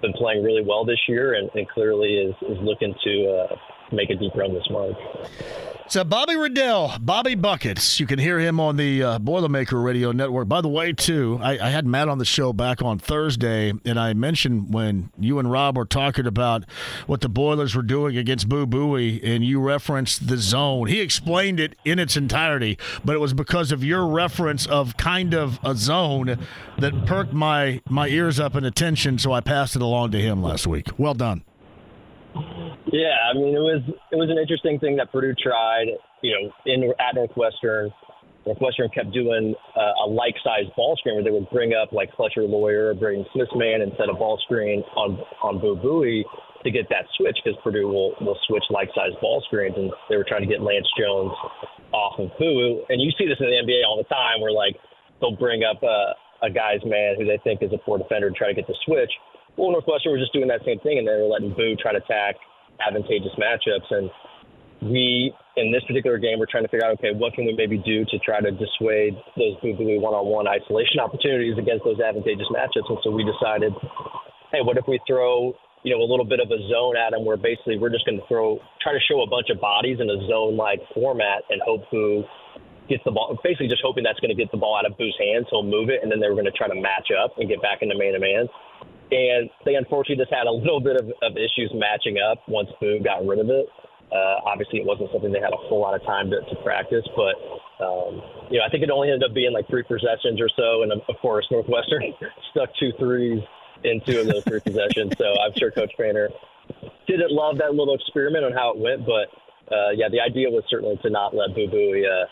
been 0.00 0.12
playing 0.14 0.42
really 0.42 0.64
well 0.64 0.84
this 0.84 1.00
year, 1.08 1.34
and, 1.34 1.50
and 1.54 1.68
clearly 1.68 2.16
is 2.16 2.34
is 2.48 2.58
looking 2.62 2.94
to 3.04 3.12
uh, 3.28 3.56
make 3.92 4.10
a 4.10 4.14
deep 4.14 4.34
run 4.34 4.54
this 4.54 4.68
month. 4.70 4.96
So 5.88 6.02
Bobby 6.02 6.34
Riddell, 6.34 6.96
Bobby 7.00 7.36
Buckets. 7.36 8.00
You 8.00 8.08
can 8.08 8.18
hear 8.18 8.40
him 8.40 8.58
on 8.58 8.76
the 8.76 9.04
uh, 9.04 9.18
Boilermaker 9.20 9.82
Radio 9.82 10.10
Network. 10.10 10.48
By 10.48 10.60
the 10.60 10.68
way, 10.68 10.92
too, 10.92 11.38
I, 11.40 11.52
I, 11.60 11.70
had 11.70 11.86
Matt 11.86 12.08
on 12.08 12.18
the 12.18 12.24
show 12.24 12.52
back 12.52 12.82
on 12.82 12.98
Thursday, 12.98 13.72
and 13.84 13.98
I 13.98 14.12
mentioned 14.12 14.74
when 14.74 15.10
you 15.16 15.38
and 15.38 15.48
Rob 15.48 15.76
were 15.76 15.84
talking 15.84 16.26
about 16.26 16.64
what 17.06 17.20
the 17.20 17.28
Boilers 17.28 17.76
were 17.76 17.84
doing 17.84 18.16
against 18.16 18.48
Boo 18.48 18.66
Buie, 18.66 19.20
and 19.22 19.44
you 19.44 19.60
referenced 19.60 20.26
the 20.26 20.38
zone. 20.38 20.88
He 20.88 21.00
explained 21.00 21.60
it 21.60 21.76
in 21.84 22.00
its 22.00 22.16
entirety, 22.16 22.78
but 23.04 23.14
it 23.14 23.20
was 23.20 23.32
because 23.32 23.70
of 23.70 23.84
your 23.84 24.08
reference 24.08 24.66
of 24.66 24.96
kind 24.96 25.34
of 25.34 25.60
a 25.62 25.76
zone 25.76 26.36
that 26.78 27.06
perked 27.06 27.32
my 27.32 27.80
my 27.88 28.08
ears 28.08 28.40
up 28.40 28.56
and 28.56 28.66
attention. 28.66 29.18
So 29.18 29.30
I 29.30 29.40
passed 29.40 29.76
it 29.76 29.82
along 29.82 30.10
to 30.10 30.20
him 30.20 30.42
last 30.42 30.66
week. 30.66 30.88
Well 30.98 31.14
done. 31.14 31.44
Yeah, 32.92 33.16
I 33.30 33.34
mean 33.34 33.54
it 33.54 33.64
was 33.64 33.82
it 34.12 34.16
was 34.16 34.30
an 34.30 34.38
interesting 34.38 34.78
thing 34.78 34.96
that 34.96 35.10
Purdue 35.12 35.34
tried. 35.34 35.88
You 36.22 36.32
know, 36.32 36.52
in 36.64 36.92
at 36.98 37.14
Northwestern, 37.14 37.92
Northwestern 38.46 38.88
kept 38.90 39.12
doing 39.12 39.54
uh, 39.76 40.04
a 40.04 40.06
like-sized 40.08 40.74
ball 40.76 40.96
screen 40.96 41.16
where 41.16 41.24
they 41.24 41.30
would 41.30 41.50
bring 41.50 41.74
up 41.74 41.92
like 41.92 42.14
Fletcher 42.16 42.42
Loyer 42.42 42.90
or 42.90 42.94
Braden 42.94 43.26
Smith's 43.32 43.52
man 43.54 43.82
and 43.82 43.92
set 43.98 44.08
a 44.08 44.14
ball 44.14 44.38
screen 44.44 44.82
on 44.96 45.18
on 45.42 45.60
Boo 45.60 45.76
Buie 45.76 46.24
to 46.64 46.70
get 46.70 46.88
that 46.90 47.06
switch 47.18 47.36
because 47.42 47.58
Purdue 47.62 47.86
will 47.86 48.14
will 48.20 48.38
switch 48.46 48.64
like-sized 48.70 49.20
ball 49.20 49.42
screens 49.46 49.74
and 49.76 49.90
they 50.08 50.16
were 50.16 50.26
trying 50.26 50.42
to 50.42 50.50
get 50.50 50.62
Lance 50.62 50.86
Jones 50.98 51.32
off 51.92 52.18
of 52.18 52.30
Boo. 52.38 52.86
And 52.88 53.02
you 53.02 53.10
see 53.18 53.26
this 53.26 53.38
in 53.40 53.46
the 53.46 53.58
NBA 53.66 53.82
all 53.86 53.98
the 53.98 54.08
time 54.08 54.40
where 54.40 54.52
like 54.52 54.78
they'll 55.20 55.36
bring 55.36 55.62
up 55.64 55.82
a, 55.82 56.14
a 56.46 56.50
guy's 56.50 56.82
man 56.84 57.16
who 57.18 57.26
they 57.26 57.38
think 57.42 57.62
is 57.62 57.72
a 57.74 57.78
poor 57.78 57.98
defender 57.98 58.28
and 58.28 58.36
try 58.36 58.48
to 58.48 58.54
get 58.54 58.66
the 58.66 58.76
switch. 58.84 59.10
Well, 59.56 59.72
Northwestern 59.72 60.12
was 60.12 60.20
just 60.20 60.36
doing 60.36 60.48
that 60.48 60.60
same 60.64 60.78
thing, 60.80 61.00
and 61.00 61.08
they 61.08 61.16
were 61.16 61.32
letting 61.32 61.56
Boo 61.56 61.76
try 61.80 61.92
to 61.92 61.98
attack 62.04 62.36
advantageous 62.84 63.32
matchups. 63.40 63.88
And 63.88 64.12
we, 64.84 65.32
in 65.56 65.72
this 65.72 65.80
particular 65.88 66.20
game, 66.20 66.36
we're 66.36 66.50
trying 66.50 66.64
to 66.64 66.68
figure 66.68 66.84
out, 66.84 66.92
okay, 67.00 67.16
what 67.16 67.32
can 67.32 67.48
we 67.48 67.56
maybe 67.56 67.80
do 67.80 68.04
to 68.12 68.16
try 68.20 68.44
to 68.44 68.52
dissuade 68.52 69.16
those 69.40 69.56
Boo 69.64 69.72
Buie 69.72 69.96
one-on-one 69.96 70.44
isolation 70.44 71.00
opportunities 71.00 71.56
against 71.56 71.88
those 71.88 71.96
advantageous 72.00 72.52
matchups? 72.52 72.84
And 72.92 73.00
so 73.00 73.08
we 73.08 73.24
decided, 73.24 73.72
hey, 74.52 74.60
what 74.60 74.76
if 74.76 74.84
we 74.84 75.00
throw, 75.08 75.56
you 75.88 75.96
know, 75.96 76.04
a 76.04 76.08
little 76.08 76.28
bit 76.28 76.44
of 76.44 76.52
a 76.52 76.60
zone 76.68 77.00
at 77.00 77.16
them 77.16 77.24
where 77.24 77.40
basically 77.40 77.80
we're 77.80 77.88
just 77.88 78.04
going 78.04 78.20
to 78.20 78.26
throw, 78.28 78.60
try 78.84 78.92
to 78.92 79.00
show 79.08 79.24
a 79.24 79.26
bunch 79.26 79.48
of 79.48 79.56
bodies 79.56 80.04
in 80.04 80.12
a 80.12 80.20
zone-like 80.28 80.84
format 80.92 81.48
and 81.48 81.64
hope 81.64 81.88
Boo 81.88 82.28
gets 82.92 83.02
the 83.08 83.10
ball, 83.10 83.32
basically 83.42 83.72
just 83.72 83.80
hoping 83.82 84.04
that's 84.04 84.20
going 84.20 84.30
to 84.30 84.36
get 84.36 84.52
the 84.52 84.60
ball 84.60 84.76
out 84.76 84.84
of 84.84 84.92
Boo's 85.00 85.16
hands. 85.16 85.48
He'll 85.48 85.64
move 85.64 85.88
it, 85.88 86.04
and 86.04 86.12
then 86.12 86.20
they 86.20 86.28
were 86.28 86.36
going 86.36 86.46
to 86.46 86.54
try 86.54 86.68
to 86.68 86.76
match 86.76 87.08
up 87.10 87.32
and 87.40 87.48
get 87.48 87.64
back 87.64 87.80
into 87.80 87.96
man-to-man. 87.96 88.46
And 89.10 89.50
they 89.64 89.74
unfortunately 89.74 90.22
just 90.22 90.34
had 90.34 90.46
a 90.46 90.52
little 90.64 90.80
bit 90.80 90.96
of, 90.96 91.06
of 91.22 91.36
issues 91.36 91.70
matching 91.74 92.16
up 92.18 92.42
once 92.48 92.68
Boone 92.80 93.02
got 93.02 93.26
rid 93.26 93.38
of 93.38 93.48
it. 93.50 93.66
Uh, 94.06 94.38
obviously, 94.46 94.78
it 94.78 94.86
wasn't 94.86 95.10
something 95.10 95.32
they 95.32 95.42
had 95.42 95.52
a 95.52 95.68
full 95.68 95.80
lot 95.80 95.94
of 95.94 96.02
time 96.06 96.30
to, 96.30 96.38
to 96.38 96.54
practice, 96.62 97.02
but 97.16 97.34
um, 97.82 98.22
you 98.50 98.58
know, 98.58 98.64
I 98.64 98.70
think 98.70 98.84
it 98.84 98.90
only 98.90 99.10
ended 99.10 99.28
up 99.28 99.34
being 99.34 99.52
like 99.52 99.66
three 99.66 99.82
possessions 99.82 100.40
or 100.40 100.48
so, 100.54 100.82
and 100.82 100.92
of 100.92 101.16
course, 101.20 101.46
Northwestern 101.50 102.14
stuck 102.52 102.70
two 102.78 102.92
threes 102.98 103.42
in 103.82 104.00
two 104.06 104.20
of 104.20 104.26
those 104.26 104.44
three 104.44 104.60
possessions. 104.60 105.12
So 105.18 105.26
I'm 105.26 105.52
sure 105.58 105.70
Coach 105.70 105.92
Painter 105.98 106.30
didn't 107.06 107.32
love 107.32 107.58
that 107.58 107.74
little 107.74 107.94
experiment 107.94 108.44
on 108.44 108.52
how 108.52 108.70
it 108.70 108.78
went, 108.78 109.04
but 109.04 109.28
uh, 109.74 109.90
yeah, 109.94 110.08
the 110.08 110.20
idea 110.20 110.48
was 110.50 110.62
certainly 110.70 110.96
to 111.02 111.10
not 111.10 111.34
let 111.34 111.54
Boo 111.54 111.66
Buie 111.66 112.06
uh, 112.06 112.26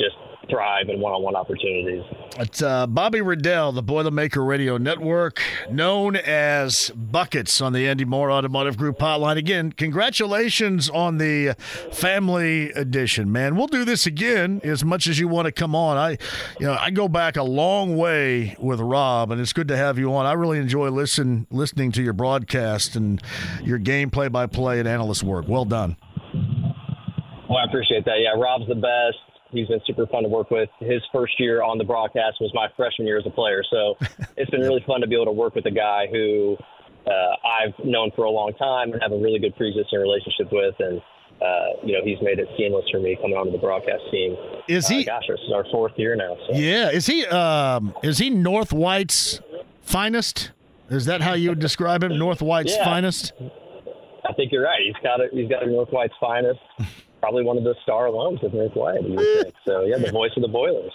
just 0.00 0.16
thrive 0.50 0.88
in 0.88 0.98
one-on-one 0.98 1.36
opportunities. 1.36 2.02
It's 2.38 2.60
uh, 2.60 2.88
Bobby 2.88 3.20
Riddell, 3.20 3.70
the 3.70 3.84
Boilermaker 3.84 4.44
Radio 4.44 4.78
Network, 4.78 5.40
known 5.70 6.16
as 6.16 6.90
Buckets 6.90 7.60
on 7.60 7.72
the 7.72 7.86
Andy 7.86 8.04
Moore 8.04 8.32
Automotive 8.32 8.76
Group 8.76 8.98
hotline. 8.98 9.36
Again, 9.36 9.70
congratulations 9.70 10.90
on 10.90 11.18
the 11.18 11.54
family 11.92 12.72
edition, 12.72 13.30
man. 13.30 13.54
We'll 13.54 13.68
do 13.68 13.84
this 13.84 14.06
again 14.06 14.60
as 14.64 14.82
much 14.84 15.06
as 15.06 15.20
you 15.20 15.28
want 15.28 15.46
to 15.46 15.52
come 15.52 15.76
on. 15.76 15.96
I, 15.96 16.18
you 16.58 16.66
know, 16.66 16.76
I 16.80 16.90
go 16.90 17.06
back 17.06 17.36
a 17.36 17.44
long 17.44 17.96
way 17.96 18.56
with 18.58 18.80
Rob, 18.80 19.30
and 19.30 19.40
it's 19.40 19.52
good 19.52 19.68
to 19.68 19.76
have 19.76 20.00
you 20.00 20.12
on. 20.14 20.26
I 20.26 20.32
really 20.32 20.58
enjoy 20.58 20.88
listen 20.88 21.46
listening 21.52 21.92
to 21.92 22.02
your 22.02 22.14
broadcast 22.14 22.96
and 22.96 23.22
your 23.62 23.78
game 23.78 24.10
play-by-play 24.10 24.80
and 24.80 24.88
analyst 24.88 25.22
work. 25.22 25.46
Well 25.46 25.64
done. 25.64 25.96
Well, 27.48 27.58
I 27.58 27.64
appreciate 27.68 28.04
that. 28.06 28.16
Yeah, 28.18 28.40
Rob's 28.40 28.66
the 28.66 28.74
best. 28.74 29.18
He's 29.52 29.66
been 29.68 29.80
super 29.86 30.06
fun 30.06 30.22
to 30.22 30.28
work 30.28 30.50
with. 30.50 30.68
His 30.78 31.02
first 31.12 31.38
year 31.40 31.62
on 31.62 31.78
the 31.78 31.84
broadcast 31.84 32.36
was 32.40 32.50
my 32.54 32.68
freshman 32.76 33.06
year 33.06 33.18
as 33.18 33.26
a 33.26 33.30
player, 33.30 33.62
so 33.70 33.96
it's 34.36 34.50
been 34.50 34.60
really 34.60 34.82
fun 34.86 35.00
to 35.00 35.06
be 35.06 35.14
able 35.14 35.26
to 35.26 35.32
work 35.32 35.54
with 35.54 35.66
a 35.66 35.70
guy 35.70 36.06
who 36.10 36.56
uh, 37.06 37.10
I've 37.10 37.74
known 37.84 38.10
for 38.14 38.24
a 38.24 38.30
long 38.30 38.52
time 38.54 38.92
and 38.92 39.02
have 39.02 39.12
a 39.12 39.18
really 39.18 39.38
good 39.38 39.56
pre-existing 39.56 39.98
relationship 39.98 40.52
with, 40.52 40.74
and 40.78 41.00
uh, 41.42 41.80
you 41.84 41.92
know 41.94 42.00
he's 42.04 42.18
made 42.22 42.38
it 42.38 42.46
seamless 42.56 42.84
for 42.92 43.00
me 43.00 43.16
coming 43.20 43.36
onto 43.36 43.50
the 43.52 43.58
broadcast 43.58 44.02
team. 44.10 44.36
Is 44.68 44.86
he? 44.86 45.02
Uh, 45.08 45.14
gosh, 45.18 45.24
this 45.28 45.40
is 45.46 45.52
our 45.52 45.64
fourth 45.72 45.92
year 45.96 46.14
now. 46.14 46.36
So. 46.48 46.56
Yeah, 46.56 46.90
is 46.90 47.06
he? 47.06 47.26
Um, 47.26 47.94
is 48.02 48.18
he 48.18 48.30
North 48.30 48.72
White's 48.72 49.40
finest? 49.82 50.52
Is 50.90 51.06
that 51.06 51.20
how 51.22 51.34
you 51.34 51.50
would 51.50 51.58
describe 51.60 52.02
him? 52.04 52.18
North 52.18 52.42
White's 52.42 52.72
Yeah. 52.76 52.84
finest? 52.84 53.32
I 54.28 54.32
think 54.34 54.52
you're 54.52 54.62
right. 54.64 54.80
He's 54.84 55.02
got 55.02 55.20
a, 55.20 55.28
he's 55.32 55.48
got 55.48 55.62
a 55.62 55.66
North 55.66 55.88
White's 55.90 56.14
finest. 56.20 56.60
Probably 57.20 57.44
one 57.44 57.58
of 57.58 57.64
the 57.64 57.74
star 57.82 58.06
alums 58.06 58.42
of 58.42 58.54
North 58.54 58.74
White. 58.74 59.02
You. 59.02 59.44
So 59.66 59.82
yeah, 59.82 59.98
the 59.98 60.10
voice 60.10 60.30
of 60.36 60.42
the 60.42 60.48
Boilers. 60.48 60.92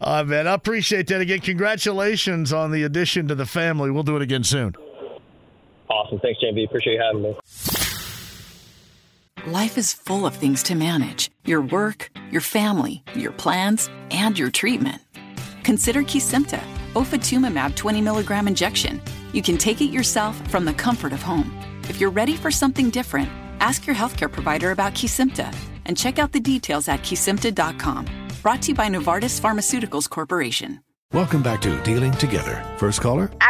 Uh, 0.00 0.24
man, 0.24 0.48
I 0.48 0.54
appreciate 0.54 1.06
that. 1.08 1.20
Again, 1.20 1.40
congratulations 1.40 2.52
on 2.52 2.70
the 2.70 2.82
addition 2.82 3.28
to 3.28 3.34
the 3.34 3.46
family. 3.46 3.90
We'll 3.90 4.02
do 4.02 4.16
it 4.16 4.22
again 4.22 4.42
soon. 4.42 4.74
Awesome. 5.90 6.18
Thanks, 6.20 6.40
JB. 6.42 6.66
Appreciate 6.66 6.94
you 6.94 7.02
having 7.02 7.22
me. 7.22 7.36
Life 9.46 9.78
is 9.78 9.92
full 9.92 10.26
of 10.26 10.34
things 10.36 10.62
to 10.64 10.74
manage 10.74 11.30
your 11.44 11.62
work, 11.62 12.10
your 12.30 12.42
family, 12.42 13.02
your 13.14 13.32
plans, 13.32 13.88
and 14.10 14.38
your 14.38 14.50
treatment. 14.50 15.00
Consider 15.64 16.02
Kesimpta, 16.02 16.60
ofatumumab 16.92 17.74
20 17.74 18.00
milligram 18.02 18.46
injection. 18.48 19.00
You 19.32 19.42
can 19.42 19.56
take 19.56 19.80
it 19.80 19.90
yourself 19.90 20.36
from 20.50 20.64
the 20.64 20.74
comfort 20.74 21.12
of 21.12 21.22
home. 21.22 21.56
If 21.88 22.00
you're 22.00 22.10
ready 22.10 22.36
for 22.36 22.50
something 22.50 22.90
different, 22.90 23.30
ask 23.60 23.86
your 23.86 23.96
healthcare 23.96 24.30
provider 24.30 24.70
about 24.70 24.94
Kesimpta 24.94 25.54
and 25.86 25.96
check 25.96 26.18
out 26.18 26.32
the 26.32 26.40
details 26.40 26.88
at 26.88 27.00
kesimpta.com. 27.00 28.06
Brought 28.42 28.62
to 28.62 28.68
you 28.68 28.74
by 28.74 28.88
Novartis 28.88 29.40
Pharmaceuticals 29.40 30.08
Corporation. 30.08 30.80
Welcome 31.12 31.42
back 31.42 31.60
to 31.62 31.82
Dealing 31.82 32.12
Together. 32.12 32.64
First 32.76 33.00
caller? 33.00 33.32
I 33.40 33.49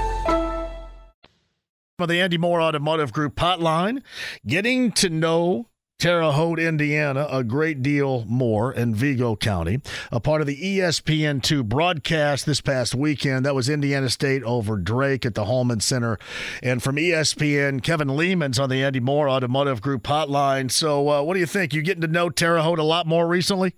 For 2.01 2.07
the 2.07 2.19
Andy 2.19 2.39
Moore 2.39 2.59
Automotive 2.63 3.13
Group 3.13 3.35
hotline, 3.35 4.01
getting 4.47 4.91
to 4.93 5.07
know 5.07 5.67
Terre 5.99 6.31
Haute, 6.31 6.57
Indiana, 6.57 7.27
a 7.29 7.43
great 7.43 7.83
deal 7.83 8.25
more 8.25 8.73
in 8.73 8.95
Vigo 8.95 9.35
County. 9.35 9.81
A 10.11 10.19
part 10.19 10.41
of 10.41 10.47
the 10.47 10.67
E 10.67 10.77
ESPN2 10.79 11.63
broadcast 11.63 12.47
this 12.47 12.59
past 12.59 12.95
weekend. 12.95 13.45
That 13.45 13.53
was 13.53 13.69
Indiana 13.69 14.09
State 14.09 14.41
over 14.41 14.77
Drake 14.77 15.27
at 15.27 15.35
the 15.35 15.45
Hulman 15.45 15.79
Center. 15.79 16.17
And 16.63 16.81
from 16.81 16.95
ESPN, 16.95 17.83
Kevin 17.83 18.17
Lehman's 18.17 18.57
on 18.57 18.71
the 18.71 18.81
Andy 18.81 18.99
Moore 18.99 19.29
Automotive 19.29 19.79
Group 19.79 20.01
hotline. 20.01 20.71
So, 20.71 21.07
uh, 21.07 21.21
what 21.21 21.35
do 21.35 21.39
you 21.39 21.45
think? 21.45 21.71
You 21.71 21.83
getting 21.83 22.01
to 22.01 22.07
know 22.07 22.31
Terre 22.31 22.63
Haute 22.63 22.79
a 22.79 22.83
lot 22.83 23.05
more 23.05 23.27
recently? 23.27 23.75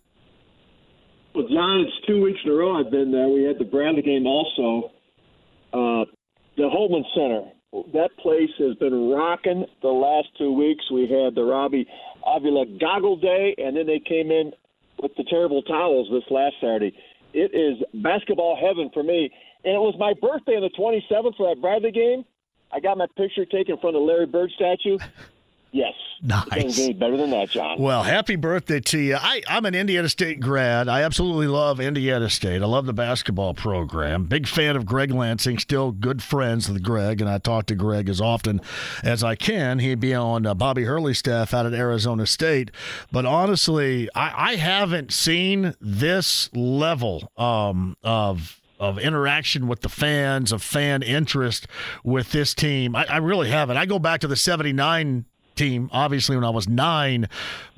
Well, 1.35 1.45
John, 1.49 1.81
it's 1.81 2.07
two 2.07 2.21
weeks 2.23 2.39
in 2.45 2.51
a 2.51 2.53
row 2.53 2.79
I've 2.79 2.89
been 2.89 3.11
there. 3.11 3.27
We 3.27 3.43
had 3.43 3.59
the 3.59 3.65
Bradley 3.65 4.01
game 4.01 4.25
also. 4.25 4.91
Uh, 5.73 6.05
the 6.55 6.69
Hulman 6.69 7.03
Center. 7.13 7.49
That 7.93 8.15
place 8.17 8.51
has 8.59 8.75
been 8.75 9.09
rocking 9.09 9.65
the 9.81 9.87
last 9.87 10.27
two 10.37 10.51
weeks. 10.51 10.83
We 10.91 11.07
had 11.09 11.33
the 11.33 11.43
Robbie 11.43 11.87
Avila 12.25 12.67
Goggle 12.79 13.17
Day, 13.17 13.55
and 13.57 13.75
then 13.75 13.87
they 13.87 13.99
came 13.99 14.29
in 14.29 14.51
with 15.01 15.11
the 15.17 15.23
terrible 15.23 15.63
towels 15.63 16.07
this 16.11 16.23
last 16.29 16.55
Saturday. 16.61 16.95
It 17.33 17.49
is 17.53 17.83
basketball 18.03 18.55
heaven 18.55 18.91
for 18.93 19.01
me. 19.01 19.31
And 19.65 19.73
it 19.73 19.79
was 19.79 19.95
my 19.97 20.13
birthday 20.13 20.53
on 20.53 20.61
the 20.61 20.69
27th 20.69 21.35
for 21.35 21.49
that 21.49 21.61
Bradley 21.61 21.91
game. 21.91 22.23
I 22.71 22.79
got 22.79 22.97
my 22.97 23.07
picture 23.17 23.45
taken 23.45 23.75
in 23.75 23.81
front 23.81 23.95
of 23.95 24.01
the 24.01 24.05
Larry 24.05 24.27
Bird 24.27 24.51
statue. 24.55 24.99
Yes. 25.73 25.95
Nice. 26.21 26.77
better 26.93 27.17
than 27.17 27.31
that, 27.31 27.49
John. 27.49 27.81
Well, 27.81 28.03
happy 28.03 28.35
birthday 28.35 28.79
to 28.79 28.99
you. 28.99 29.17
I, 29.19 29.41
I'm 29.47 29.65
an 29.65 29.73
Indiana 29.73 30.07
State 30.07 30.39
grad. 30.39 30.87
I 30.87 31.01
absolutely 31.01 31.47
love 31.47 31.79
Indiana 31.79 32.29
State. 32.29 32.61
I 32.61 32.65
love 32.65 32.85
the 32.85 32.93
basketball 32.93 33.55
program. 33.55 34.25
Big 34.25 34.47
fan 34.47 34.75
of 34.75 34.85
Greg 34.85 35.11
Lansing. 35.11 35.57
Still 35.57 35.91
good 35.91 36.21
friends 36.21 36.69
with 36.69 36.83
Greg, 36.83 37.19
and 37.19 37.29
I 37.29 37.39
talk 37.39 37.65
to 37.65 37.75
Greg 37.75 38.07
as 38.07 38.21
often 38.21 38.61
as 39.03 39.23
I 39.23 39.33
can. 39.35 39.79
He'd 39.79 39.99
be 39.99 40.13
on 40.13 40.45
uh, 40.45 40.53
Bobby 40.53 40.83
Hurley's 40.83 41.17
staff 41.17 41.55
out 41.55 41.65
at 41.65 41.73
Arizona 41.73 42.27
State. 42.27 42.69
But 43.11 43.25
honestly, 43.25 44.07
I, 44.13 44.51
I 44.51 44.55
haven't 44.55 45.11
seen 45.11 45.73
this 45.81 46.51
level 46.53 47.31
um, 47.35 47.97
of 48.03 48.61
of 48.79 48.99
interaction 48.99 49.67
with 49.67 49.79
the 49.79 49.89
fans, 49.89 50.51
of 50.51 50.61
fan 50.61 51.01
interest 51.01 51.67
with 52.03 52.31
this 52.31 52.53
team. 52.53 52.95
I, 52.95 53.05
I 53.05 53.17
really 53.17 53.49
haven't. 53.49 53.77
I 53.77 53.85
go 53.85 53.97
back 53.97 54.19
to 54.21 54.27
the 54.27 54.35
79 54.35 55.25
team, 55.55 55.89
obviously, 55.91 56.35
when 56.35 56.45
I 56.45 56.49
was 56.49 56.67
nine, 56.67 57.27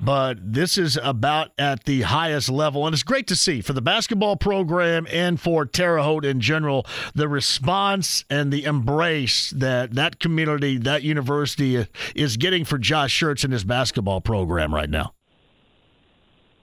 but 0.00 0.38
this 0.40 0.78
is 0.78 0.98
about 1.02 1.50
at 1.58 1.84
the 1.84 2.02
highest 2.02 2.48
level. 2.48 2.86
And 2.86 2.94
it's 2.94 3.02
great 3.02 3.26
to 3.28 3.36
see 3.36 3.60
for 3.60 3.72
the 3.72 3.82
basketball 3.82 4.36
program 4.36 5.06
and 5.10 5.40
for 5.40 5.64
Terre 5.64 6.02
Haute 6.02 6.24
in 6.24 6.40
general, 6.40 6.86
the 7.14 7.28
response 7.28 8.24
and 8.30 8.52
the 8.52 8.64
embrace 8.64 9.50
that 9.50 9.94
that 9.94 10.20
community, 10.20 10.78
that 10.78 11.02
university 11.02 11.86
is 12.14 12.36
getting 12.36 12.64
for 12.64 12.78
Josh 12.78 13.20
Schertz 13.20 13.44
and 13.44 13.52
his 13.52 13.64
basketball 13.64 14.20
program 14.20 14.74
right 14.74 14.90
now. 14.90 15.12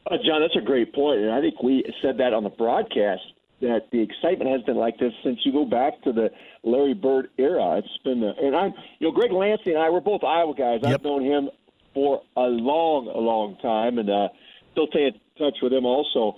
Uh, 0.10 0.18
John, 0.24 0.42
that's 0.42 0.56
a 0.58 0.66
great 0.66 0.94
point, 0.94 1.22
and 1.22 1.32
I 1.32 1.40
think 1.40 1.64
we 1.64 1.84
said 2.02 2.18
that 2.18 2.34
on 2.34 2.44
the 2.44 2.50
broadcast 2.50 3.22
that 3.64 3.88
the 3.92 4.02
excitement 4.02 4.52
has 4.52 4.62
been 4.64 4.78
like 4.78 4.98
this 5.00 5.14
since 5.24 5.40
you 5.44 5.52
go 5.52 5.66
back 5.66 6.02
to 6.04 6.14
the 6.14 6.30
Larry 6.64 6.94
Bird 6.94 7.30
era. 7.38 7.78
It's 7.80 8.04
been, 8.04 8.24
uh, 8.24 8.34
and 8.42 8.56
I'm, 8.56 8.74
you 9.00 9.08
know, 9.08 9.12
Greg 9.12 9.32
Lansing 9.32 9.74
and 9.74 9.82
I, 9.82 9.90
we're 9.90 10.02
both 10.02 10.24
Iowa 10.24 10.54
guys. 10.56 10.80
Yep. 10.84 10.94
I've 10.94 11.04
known 11.04 11.24
him 11.24 11.50
for 11.94 12.22
a 12.38 12.42
long, 12.42 13.08
a 13.08 13.20
long 13.20 13.58
time, 13.62 13.98
and 13.98 14.10
uh, 14.10 14.30
still 14.72 14.88
stay 14.90 15.08
in 15.08 15.14
touch 15.38 15.58
with 15.62 15.74
him 15.74 15.86
also. 15.86 16.38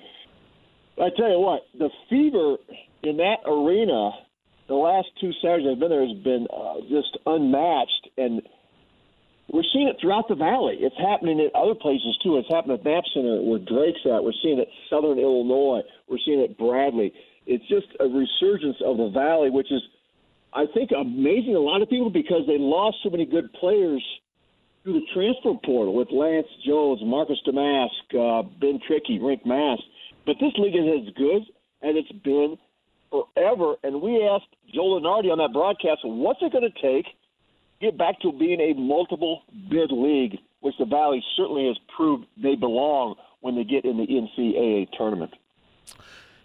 I 0.97 1.09
tell 1.17 1.29
you 1.29 1.39
what, 1.39 1.61
the 1.77 1.89
fever 2.09 2.57
in 3.03 3.17
that 3.17 3.37
arena 3.45 4.11
the 4.67 4.75
last 4.75 5.07
two 5.21 5.31
Saturdays 5.41 5.67
I've 5.73 5.79
been 5.79 5.89
there 5.89 6.07
has 6.07 6.17
been 6.23 6.47
uh, 6.51 6.81
just 6.89 7.17
unmatched, 7.25 8.09
and 8.17 8.41
we're 9.55 9.63
seeing 9.71 9.87
it 9.87 9.95
throughout 10.01 10.27
the 10.27 10.35
valley. 10.35 10.75
It's 10.81 10.99
happening 10.99 11.39
in 11.39 11.47
other 11.55 11.75
places 11.75 12.19
too. 12.21 12.35
It's 12.35 12.51
happening 12.51 12.75
at 12.75 12.83
Knapp 12.83 13.07
Center 13.13 13.39
where 13.39 13.59
Drake's 13.59 14.03
at. 14.03 14.19
We're 14.19 14.35
seeing 14.43 14.59
it 14.59 14.67
Southern 14.89 15.17
Illinois. 15.17 15.79
We're 16.09 16.19
seeing 16.25 16.41
it 16.41 16.57
Bradley. 16.57 17.13
It's 17.47 17.63
just 17.71 17.87
a 18.03 18.05
resurgence 18.05 18.75
of 18.83 18.97
the 18.97 19.07
valley, 19.15 19.49
which 19.49 19.71
is, 19.71 19.81
I 20.51 20.65
think, 20.73 20.91
amazing 20.91 21.55
a 21.55 21.63
lot 21.63 21.81
of 21.81 21.89
people 21.89 22.09
because 22.09 22.43
they 22.47 22.59
lost 22.59 22.97
so 23.01 23.09
many 23.09 23.25
good 23.25 23.47
players 23.53 24.03
through 24.83 24.99
the 24.99 25.07
transfer 25.15 25.55
portal 25.63 25.95
with 25.95 26.11
Lance 26.11 26.51
Jones, 26.67 26.99
Marcus 27.03 27.39
Domask, 27.47 28.11
uh, 28.11 28.43
Ben 28.59 28.83
Krikke, 28.83 29.23
Rienk 29.23 29.45
Mast. 29.45 29.83
But 30.25 30.35
this 30.41 30.51
league 30.57 30.75
is 30.75 31.07
as 31.07 31.13
good 31.15 31.43
as 31.79 31.95
it's 31.95 32.11
been 32.23 32.57
forever. 33.09 33.75
And 33.83 34.01
we 34.01 34.27
asked 34.27 34.51
Joel 34.73 34.99
Lunardi 34.99 35.31
on 35.31 35.37
that 35.37 35.53
broadcast, 35.53 36.01
what's 36.03 36.41
it 36.41 36.51
going 36.51 36.69
to 36.69 36.81
take 36.81 37.05
get 37.85 37.97
back 37.97 38.19
to 38.21 38.31
being 38.31 38.59
a 38.59 38.73
multiple 38.73 39.43
bid 39.69 39.91
league, 39.91 40.37
which 40.61 40.75
the 40.79 40.85
Valley 40.85 41.23
certainly 41.37 41.67
has 41.67 41.77
proved 41.95 42.25
they 42.41 42.55
belong 42.55 43.15
when 43.41 43.55
they 43.55 43.63
get 43.63 43.85
in 43.85 43.97
the 43.97 44.07
NCAA 44.07 44.87
tournament. 44.97 45.31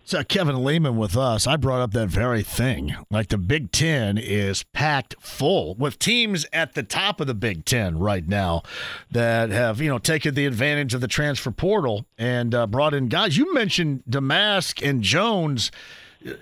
So 0.05 0.25
Kevin 0.25 0.65
Lehman 0.65 0.97
with 0.97 1.17
us, 1.17 1.47
I 1.47 1.57
brought 1.57 1.81
up 1.81 1.93
that 1.93 2.09
very 2.09 2.43
thing. 2.43 2.97
Like 3.11 3.29
the 3.29 3.39
Big 3.39 3.71
Ten 3.71 4.19
is 4.19 4.65
packed 4.73 5.15
full 5.21 5.77
with 5.77 5.99
teams 5.99 6.45
at 6.53 6.75
the 6.75 6.83
top 6.83 7.21
of 7.21 7.27
the 7.27 7.35
Big 7.35 7.65
Ten 7.65 7.99
right 7.99 8.27
now 8.27 8.63
that 9.11 9.51
have 9.51 9.81
you 9.81 9.89
know 9.89 9.99
taken 9.99 10.35
the 10.35 10.47
advantage 10.47 10.95
of 10.95 11.01
the 11.01 11.09
transfer 11.09 11.53
portal 11.53 12.07
and 12.19 12.55
uh, 12.55 12.67
brought 12.67 12.93
in 12.93 13.09
guys. 13.09 13.37
You 13.37 13.55
mentioned 13.55 14.03
Domask 14.09 14.87
and 14.87 15.03
Jones. 15.03 15.71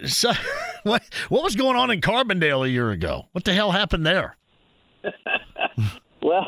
So, 0.06 0.32
what 0.82 1.04
what 1.28 1.44
was 1.44 1.54
going 1.54 1.76
on 1.76 1.92
in 1.92 2.00
Carbondale 2.00 2.66
a 2.66 2.68
year 2.68 2.90
ago? 2.90 3.26
What 3.30 3.44
the 3.44 3.54
hell 3.54 3.70
happened 3.70 4.04
there? 4.04 4.36
well, 6.22 6.46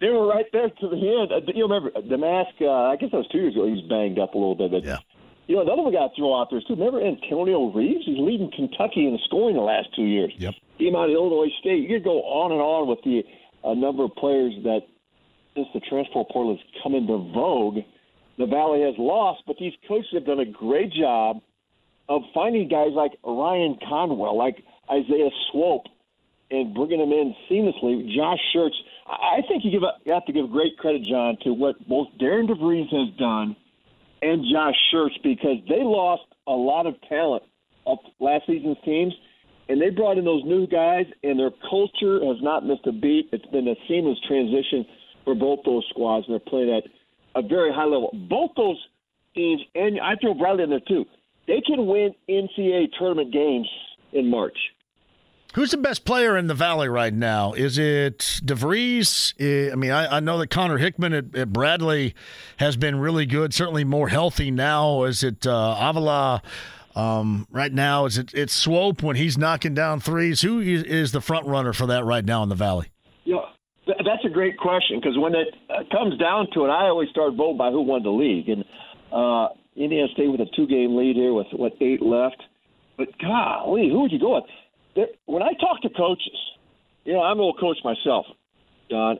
they 0.00 0.08
were 0.08 0.26
right 0.26 0.46
there 0.52 0.68
to 0.68 0.88
the 0.88 0.96
end. 0.96 1.32
Uh, 1.32 1.52
you 1.54 1.64
remember 1.64 1.90
Domask? 1.90 2.60
Uh, 2.60 2.90
I 2.90 2.96
guess 2.96 3.10
that 3.12 3.18
was 3.18 3.28
two 3.30 3.38
years 3.38 3.54
ago. 3.54 3.66
He 3.66 3.72
was 3.72 3.82
banged 3.88 4.18
up 4.18 4.34
a 4.34 4.38
little 4.38 4.54
bit, 4.54 4.70
but 4.70 4.84
yeah. 4.84 4.98
You 5.46 5.56
know, 5.56 5.62
another 5.62 5.82
one 5.82 5.92
got 5.92 6.14
thrown 6.14 6.40
out 6.40 6.46
there 6.50 6.60
too. 6.60 6.74
Remember 6.78 7.02
Antonio 7.04 7.72
Reeves? 7.72 8.06
He's 8.06 8.18
leading 8.18 8.52
Kentucky 8.54 9.08
in 9.08 9.18
scoring 9.26 9.56
the 9.56 9.62
last 9.62 9.88
two 9.96 10.04
years. 10.04 10.32
Yep. 10.38 10.54
Came 10.78 10.94
out 10.94 11.10
of 11.10 11.14
Illinois 11.14 11.50
State. 11.58 11.82
You 11.82 11.98
could 11.98 12.04
go 12.04 12.22
on 12.22 12.52
and 12.52 12.60
on 12.60 12.86
with 12.86 13.02
the 13.02 13.24
uh, 13.64 13.74
number 13.74 14.04
of 14.04 14.14
players 14.14 14.54
that, 14.62 14.86
since 15.56 15.66
the 15.74 15.80
transfer 15.80 16.22
portal 16.30 16.56
has 16.56 16.82
come 16.84 16.94
into 16.94 17.18
vogue, 17.34 17.82
the 18.38 18.46
Valley 18.46 18.82
has 18.82 18.94
lost. 18.96 19.42
But 19.44 19.56
these 19.58 19.72
coaches 19.88 20.06
have 20.14 20.24
done 20.24 20.38
a 20.38 20.46
great 20.46 20.92
job 20.92 21.42
of 22.08 22.22
finding 22.32 22.68
guys 22.68 22.92
like 22.94 23.12
Ryan 23.24 23.76
Conwell, 23.88 24.38
like 24.38 24.62
Isaiah 24.88 25.30
Swope, 25.50 25.86
and 26.50 26.74
bringing 26.74 26.98
them 26.98 27.12
in 27.12 27.34
seamlessly. 27.50 28.14
Josh 28.14 28.38
Schertz. 28.54 28.74
I 29.06 29.40
think 29.48 29.64
you 29.64 29.70
give 29.70 29.82
you 30.04 30.12
have 30.12 30.26
to 30.26 30.32
give 30.32 30.50
great 30.50 30.76
credit, 30.78 31.02
John, 31.04 31.36
to 31.42 31.52
what 31.52 31.76
both 31.88 32.08
Darren 32.20 32.48
DeVries 32.48 32.90
has 32.90 33.16
done– 33.18 33.56
and 34.22 34.44
Josh 34.52 34.74
Schertz 34.92 35.22
because 35.22 35.58
they 35.68 35.82
lost 35.82 36.22
a 36.46 36.52
lot 36.52 36.86
of 36.86 36.94
talent 37.08 37.42
of 37.86 37.98
last 38.18 38.46
season's 38.46 38.76
teams, 38.84 39.14
and 39.68 39.80
they 39.80 39.90
brought 39.90 40.18
in 40.18 40.24
those 40.24 40.44
new 40.44 40.66
guys, 40.66 41.06
and 41.22 41.38
their 41.38 41.52
culture 41.68 42.24
has 42.24 42.36
not 42.42 42.66
missed 42.66 42.86
a 42.86 42.92
beat. 42.92 43.28
It's 43.32 43.46
been 43.46 43.68
a 43.68 43.74
seamless 43.88 44.18
transition 44.26 44.84
for 45.24 45.34
both 45.34 45.60
those 45.64 45.84
squads, 45.90 46.26
and 46.28 46.34
they're 46.34 46.50
playing 46.50 46.70
at 46.70 46.84
a 47.34 47.46
very 47.46 47.72
high 47.72 47.84
level. 47.84 48.10
Both 48.28 48.50
those 48.56 48.78
teams, 49.34 49.62
and 49.74 50.00
I 50.00 50.16
throw 50.20 50.34
Bradley 50.34 50.64
in 50.64 50.70
there 50.70 50.80
too, 50.86 51.04
they 51.46 51.60
can 51.60 51.86
win 51.86 52.14
NCAA 52.28 52.88
tournament 52.98 53.32
games 53.32 53.68
in 54.12 54.28
March. 54.28 54.56
Who's 55.54 55.72
the 55.72 55.78
best 55.78 56.04
player 56.04 56.36
in 56.36 56.46
the 56.46 56.54
Valley 56.54 56.88
right 56.88 57.12
now? 57.12 57.54
Is 57.54 57.76
it 57.76 58.18
DeVries? 58.44 59.72
I 59.72 59.74
mean, 59.74 59.90
I, 59.90 60.18
I 60.18 60.20
know 60.20 60.38
that 60.38 60.48
Connor 60.48 60.78
Hickman 60.78 61.12
at, 61.12 61.34
at, 61.34 61.52
Bradley 61.52 62.14
has 62.58 62.76
been 62.76 63.00
really 63.00 63.26
good, 63.26 63.52
certainly 63.52 63.82
more 63.82 64.08
healthy 64.08 64.52
now. 64.52 65.02
Is 65.04 65.24
it 65.24 65.48
uh, 65.48 65.76
Avila 65.80 66.40
um, 66.94 67.48
right 67.50 67.72
now? 67.72 68.04
Is 68.06 68.16
it 68.16 68.32
it's 68.32 68.52
Swope 68.52 69.02
when 69.02 69.16
he's 69.16 69.36
knocking 69.36 69.74
down 69.74 69.98
threes? 69.98 70.40
Who 70.42 70.60
is, 70.60 71.10
the 71.10 71.20
front 71.20 71.46
runner 71.46 71.72
for 71.72 71.86
that 71.86 72.04
right 72.04 72.24
now 72.24 72.44
in 72.44 72.48
the 72.48 72.54
Valley? 72.54 72.86
Yeah, 73.24 73.38
that's 73.86 74.24
a 74.24 74.30
great 74.30 74.56
question 74.56 75.00
because 75.00 75.18
when 75.18 75.34
it 75.34 75.48
uh, 75.68 75.82
comes 75.90 76.16
down 76.18 76.46
to 76.54 76.64
it, 76.64 76.68
I 76.68 76.84
always 76.84 77.08
start 77.10 77.34
voting 77.34 77.58
by 77.58 77.72
who 77.72 77.82
won 77.82 78.04
the 78.04 78.10
league. 78.10 78.48
And 78.48 78.64
uh, 79.12 79.48
Indiana 79.74 80.06
State 80.12 80.28
with 80.30 80.40
a 80.40 80.46
two 80.54 80.68
game 80.68 80.96
lead 80.96 81.16
here 81.16 81.34
with, 81.34 81.48
what, 81.52 81.72
eight 81.80 82.02
left. 82.02 82.40
But 82.96 83.08
golly, 83.18 83.88
who 83.88 84.02
would 84.02 84.12
you 84.12 84.20
go 84.20 84.36
with? 84.36 84.44
When 85.26 85.42
I 85.42 85.52
talk 85.60 85.82
to 85.82 85.90
coaches, 85.90 86.38
you 87.04 87.12
know, 87.12 87.22
I'm 87.22 87.38
a 87.38 87.42
little 87.42 87.58
coach 87.58 87.78
myself, 87.84 88.26
Don. 88.88 89.18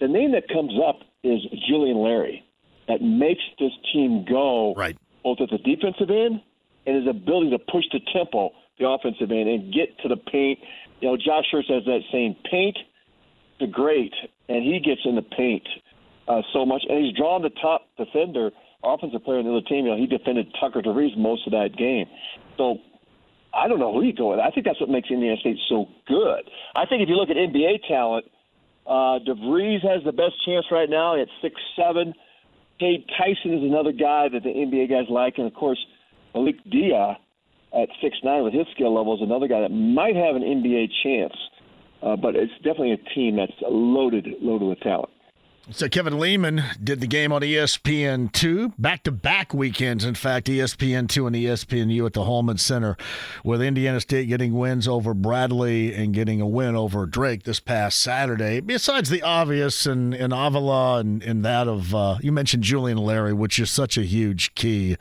The 0.00 0.08
name 0.08 0.32
that 0.32 0.48
comes 0.48 0.72
up 0.86 1.00
is 1.22 1.40
Julian 1.68 1.98
Larry, 1.98 2.44
that 2.88 3.00
makes 3.00 3.42
this 3.58 3.70
team 3.92 4.24
go 4.28 4.74
right 4.74 4.96
both 5.22 5.38
at 5.40 5.50
the 5.50 5.58
defensive 5.58 6.10
end 6.10 6.40
and 6.86 6.96
his 6.96 7.06
ability 7.06 7.50
to 7.50 7.58
push 7.58 7.84
the 7.92 8.00
tempo, 8.12 8.50
the 8.78 8.88
offensive 8.88 9.30
end, 9.30 9.48
and 9.48 9.72
get 9.72 9.96
to 10.00 10.08
the 10.08 10.16
paint. 10.16 10.58
You 11.00 11.10
know, 11.10 11.16
Josh 11.16 11.44
Schertz 11.52 11.70
has 11.70 11.84
that 11.84 12.00
saying, 12.10 12.36
"Paint 12.50 12.76
the 13.60 13.68
great," 13.68 14.14
and 14.48 14.64
he 14.64 14.80
gets 14.80 15.02
in 15.04 15.14
the 15.14 15.22
paint 15.22 15.66
uh, 16.26 16.42
so 16.52 16.66
much, 16.66 16.82
and 16.88 17.04
he's 17.04 17.14
drawn 17.16 17.42
the 17.42 17.50
top 17.50 17.86
defender, 17.96 18.50
offensive 18.82 19.22
player 19.24 19.38
on 19.38 19.44
the 19.44 19.52
other 19.52 19.66
team. 19.68 19.86
You 19.86 19.92
know, 19.92 19.96
he 19.96 20.06
defended 20.06 20.52
Tucker 20.60 20.82
DeVries 20.82 21.16
most 21.16 21.46
of 21.46 21.52
that 21.52 21.76
game. 21.76 22.06
So 22.56 22.78
I 23.54 23.68
don't 23.68 23.78
know 23.78 23.92
who 23.92 24.02
you 24.02 24.14
go 24.14 24.30
with. 24.30 24.40
I 24.40 24.50
think 24.50 24.66
that's 24.66 24.80
what 24.80 24.88
makes 24.88 25.10
Indiana 25.10 25.36
State 25.40 25.58
so 25.68 25.86
good. 26.08 26.42
I 26.74 26.86
think 26.86 27.02
if 27.02 27.08
you 27.08 27.16
look 27.16 27.30
at 27.30 27.36
NBA 27.36 27.86
talent, 27.86 28.26
uh, 28.86 29.20
DeVries 29.22 29.82
has 29.82 30.02
the 30.04 30.12
best 30.12 30.34
chance 30.44 30.66
right 30.70 30.88
now 30.88 31.20
at 31.20 31.28
six 31.40 31.54
seven. 31.76 32.14
Cade 32.80 33.04
Tyson 33.16 33.54
is 33.58 33.62
another 33.62 33.92
guy 33.92 34.28
that 34.32 34.42
the 34.42 34.48
NBA 34.48 34.90
guys 34.90 35.06
like, 35.08 35.34
and 35.36 35.46
of 35.46 35.54
course 35.54 35.78
Malik 36.34 36.56
Dia 36.70 37.16
at 37.72 37.88
six 38.00 38.16
nine 38.24 38.42
with 38.42 38.54
his 38.54 38.66
skill 38.74 38.94
level 38.94 39.14
is 39.14 39.20
another 39.22 39.48
guy 39.48 39.60
that 39.60 39.70
might 39.70 40.16
have 40.16 40.34
an 40.34 40.42
NBA 40.42 40.88
chance. 41.04 41.36
Uh, 42.02 42.16
but 42.16 42.34
it's 42.34 42.52
definitely 42.64 42.92
a 42.92 43.14
team 43.14 43.36
that's 43.36 43.52
loaded, 43.62 44.26
loaded 44.40 44.66
with 44.66 44.80
talent. 44.80 45.11
So 45.70 45.88
Kevin 45.88 46.18
Lehman 46.18 46.64
did 46.82 47.00
the 47.00 47.06
game 47.06 47.32
on 47.32 47.40
ESPN2, 47.40 48.74
back-to-back 48.78 49.54
weekends. 49.54 50.04
In 50.04 50.16
fact, 50.16 50.48
ESPN2 50.48 51.26
and 51.28 51.36
ESPNU 51.36 52.04
at 52.04 52.14
the 52.14 52.24
Hulman 52.24 52.58
Center, 52.58 52.96
with 53.44 53.62
Indiana 53.62 54.00
State 54.00 54.28
getting 54.28 54.54
wins 54.54 54.88
over 54.88 55.14
Bradley 55.14 55.94
and 55.94 56.12
getting 56.12 56.40
a 56.40 56.48
win 56.48 56.74
over 56.74 57.06
Drake 57.06 57.44
this 57.44 57.60
past 57.60 58.00
Saturday. 58.00 58.58
Besides 58.58 59.08
the 59.08 59.22
obvious 59.22 59.86
and, 59.86 60.12
and 60.12 60.32
Avila 60.32 60.98
and, 60.98 61.22
and 61.22 61.44
that 61.44 61.68
of 61.68 61.94
uh, 61.94 62.18
you 62.20 62.32
mentioned 62.32 62.64
Julian 62.64 62.98
Larry, 62.98 63.32
which 63.32 63.60
is 63.60 63.70
such 63.70 63.96
a 63.96 64.02
huge 64.02 64.56
key. 64.56 64.96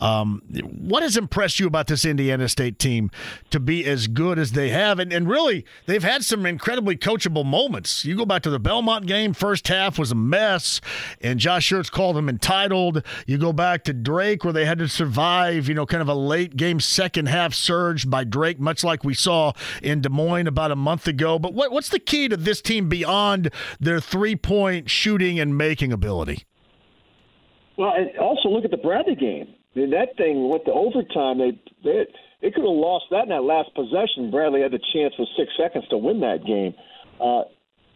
Um, 0.00 0.42
what 0.76 1.02
has 1.02 1.16
impressed 1.16 1.58
you 1.58 1.66
about 1.66 1.86
this 1.86 2.04
Indiana 2.04 2.50
State 2.50 2.78
team 2.78 3.10
to 3.48 3.58
be 3.58 3.86
as 3.86 4.06
good 4.06 4.38
as 4.38 4.52
they 4.52 4.68
have? 4.68 4.98
And, 4.98 5.14
and 5.14 5.26
really, 5.26 5.64
they've 5.86 6.04
had 6.04 6.24
some 6.24 6.44
incredibly 6.44 6.94
coachable 6.94 7.46
moments. 7.46 8.04
You 8.04 8.14
go 8.14 8.26
back 8.26 8.42
to 8.42 8.50
the 8.50 8.60
Belmont 8.60 9.06
game, 9.06 9.32
first 9.32 9.66
half 9.68 9.93
was 9.98 10.12
a 10.12 10.14
mess, 10.14 10.80
and 11.20 11.38
Josh 11.38 11.70
Schertz 11.70 11.90
called 11.90 12.16
them 12.16 12.28
entitled. 12.28 13.02
You 13.26 13.38
go 13.38 13.52
back 13.52 13.84
to 13.84 13.92
Drake, 13.92 14.44
where 14.44 14.52
they 14.52 14.64
had 14.64 14.78
to 14.78 14.88
survive, 14.88 15.68
you 15.68 15.74
know, 15.74 15.86
kind 15.86 16.02
of 16.02 16.08
a 16.08 16.14
late 16.14 16.56
game 16.56 16.80
second 16.80 17.26
half 17.26 17.54
surge 17.54 18.08
by 18.08 18.24
Drake, 18.24 18.60
much 18.60 18.84
like 18.84 19.04
we 19.04 19.14
saw 19.14 19.52
in 19.82 20.00
Des 20.00 20.08
Moines 20.08 20.46
about 20.46 20.70
a 20.70 20.76
month 20.76 21.06
ago. 21.06 21.38
But 21.38 21.54
what, 21.54 21.72
what's 21.72 21.88
the 21.88 21.98
key 21.98 22.28
to 22.28 22.36
this 22.36 22.60
team 22.60 22.88
beyond 22.88 23.50
their 23.80 24.00
three 24.00 24.36
point 24.36 24.90
shooting 24.90 25.38
and 25.38 25.56
making 25.56 25.92
ability? 25.92 26.44
Well, 27.76 27.92
and 27.96 28.16
also 28.18 28.48
look 28.48 28.64
at 28.64 28.70
the 28.70 28.76
Bradley 28.76 29.16
game. 29.16 29.54
I 29.74 29.78
mean, 29.78 29.90
that 29.90 30.16
thing 30.16 30.48
went 30.48 30.64
to 30.66 30.72
overtime. 30.72 31.38
They 31.38 31.58
they 31.82 32.06
they 32.40 32.50
could 32.50 32.62
have 32.62 32.78
lost 32.78 33.06
that 33.10 33.24
in 33.24 33.30
that 33.30 33.42
last 33.42 33.74
possession. 33.74 34.30
Bradley 34.30 34.60
had 34.60 34.70
the 34.70 34.80
chance 34.92 35.14
with 35.18 35.28
six 35.36 35.50
seconds 35.58 35.86
to 35.88 35.98
win 35.98 36.20
that 36.20 36.44
game. 36.46 36.74
Uh, 37.20 37.42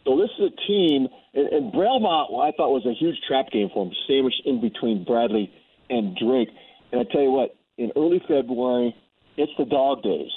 so 0.05 0.17
this 0.17 0.31
is 0.39 0.51
a 0.53 0.67
team, 0.67 1.07
and, 1.39 1.49
and 1.53 1.73
Belmont, 1.73 2.31
I 2.35 2.51
thought 2.57 2.71
was 2.75 2.87
a 2.87 2.99
huge 2.99 3.17
trap 3.27 3.47
game 3.53 3.69
for 3.73 3.87
him, 3.87 3.93
sandwiched 4.09 4.43
in 4.45 4.61
between 4.61 5.05
Bradley 5.05 5.53
and 5.89 6.17
Drake. 6.17 6.49
And 6.91 7.01
I 7.01 7.05
tell 7.13 7.23
you 7.23 7.31
what, 7.31 7.55
in 7.77 7.93
early 7.97 8.21
February, 8.27 8.95
it's 9.37 9.53
the 9.57 9.65
dog 9.65 10.03
days. 10.03 10.31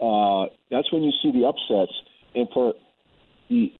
Uh, 0.00 0.48
that's 0.70 0.90
when 0.92 1.02
you 1.02 1.12
see 1.22 1.30
the 1.32 1.46
upsets. 1.46 1.92
And 2.34 2.48
for 2.52 2.74
the 3.50 3.72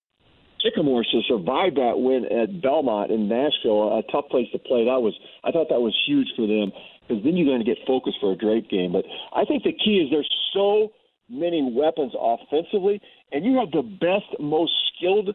Sycamores 0.62 1.09
to 1.12 1.20
survive 1.29 1.74
that 1.77 1.97
win 1.97 2.24
at 2.27 2.61
Belmont 2.61 3.11
in 3.11 3.29
Nashville, 3.29 3.99
a 3.99 4.03
tough 4.12 4.29
place 4.31 4.47
to 4.53 4.59
play. 4.59 4.85
That 4.85 5.01
was, 5.01 5.14
I 5.45 5.53
thought 5.53 5.68
that 5.70 5.81
was 5.81 5.97
huge 6.07 6.29
for 6.37 6.47
them 6.47 6.72
because 7.07 7.22
then 7.24 7.37
you're 7.37 7.47
going 7.47 7.64
to 7.64 7.68
get 7.68 7.79
focused 7.87 8.18
for 8.20 8.33
a 8.33 8.37
Drake 8.37 8.68
game. 8.68 8.93
But 8.93 9.05
I 9.33 9.45
think 9.45 9.62
the 9.62 9.72
key 9.72 10.05
is 10.05 10.11
there's 10.11 10.29
so 10.53 10.93
many 11.29 11.62
weapons 11.62 12.12
offensively, 12.18 13.01
and 13.33 13.45
you 13.45 13.59
have 13.59 13.70
the 13.70 13.83
best, 13.83 14.29
most 14.41 14.72
skilled 14.97 15.35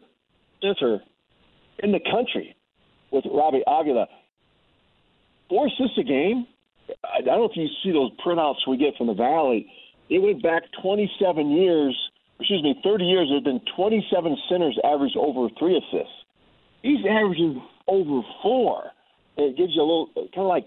center 0.60 1.00
in 1.82 1.92
the 1.92 2.00
country 2.10 2.56
with 3.10 3.24
Robbie 3.30 3.62
Avila. 3.66 4.06
Four 5.48 5.66
assists 5.66 5.98
a 5.98 6.02
game. 6.02 6.46
I 7.04 7.20
don't 7.20 7.38
know 7.38 7.44
if 7.44 7.56
you 7.56 7.68
see 7.82 7.92
those 7.92 8.10
printouts 8.24 8.66
we 8.66 8.76
get 8.76 8.96
from 8.96 9.06
the 9.08 9.14
Valley. 9.14 9.70
It 10.08 10.18
went 10.18 10.42
back 10.42 10.62
27 10.82 11.50
years, 11.50 11.96
excuse 12.38 12.62
me, 12.62 12.74
30 12.82 13.04
years. 13.04 13.28
There 13.28 13.36
have 13.36 13.44
been 13.44 13.60
27 13.76 14.36
centers 14.48 14.78
averaged 14.84 15.16
over 15.16 15.48
three 15.58 15.76
assists. 15.76 16.14
He's 16.82 17.04
averaging 17.08 17.62
over 17.86 18.22
four. 18.42 18.90
It 19.36 19.56
gives 19.56 19.72
you 19.74 19.82
a 19.82 19.88
little 19.88 20.10
kind 20.14 20.30
of 20.36 20.46
like 20.46 20.66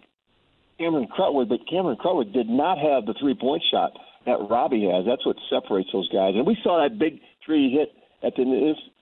Cameron 0.80 1.07
Krutwig, 1.07 1.49
but 1.49 1.59
Cameron 1.70 1.97
Krutwig 1.97 2.34
did 2.34 2.49
not 2.49 2.78
have 2.78 3.05
the 3.05 3.13
three 3.20 3.36
point 3.36 3.63
shot 3.72 3.91
that 4.26 4.38
Robbie 4.49 4.89
has. 4.91 5.05
That's 5.05 5.26
what 5.26 5.38
separates 5.49 5.89
those 5.93 6.09
guys. 6.09 6.34
And 6.36 6.45
we 6.45 6.57
saw 6.63 6.82
that 6.82 6.97
big 6.97 7.20
three 7.45 7.72
hit 7.72 7.91
at 8.26 8.36
the 8.36 8.43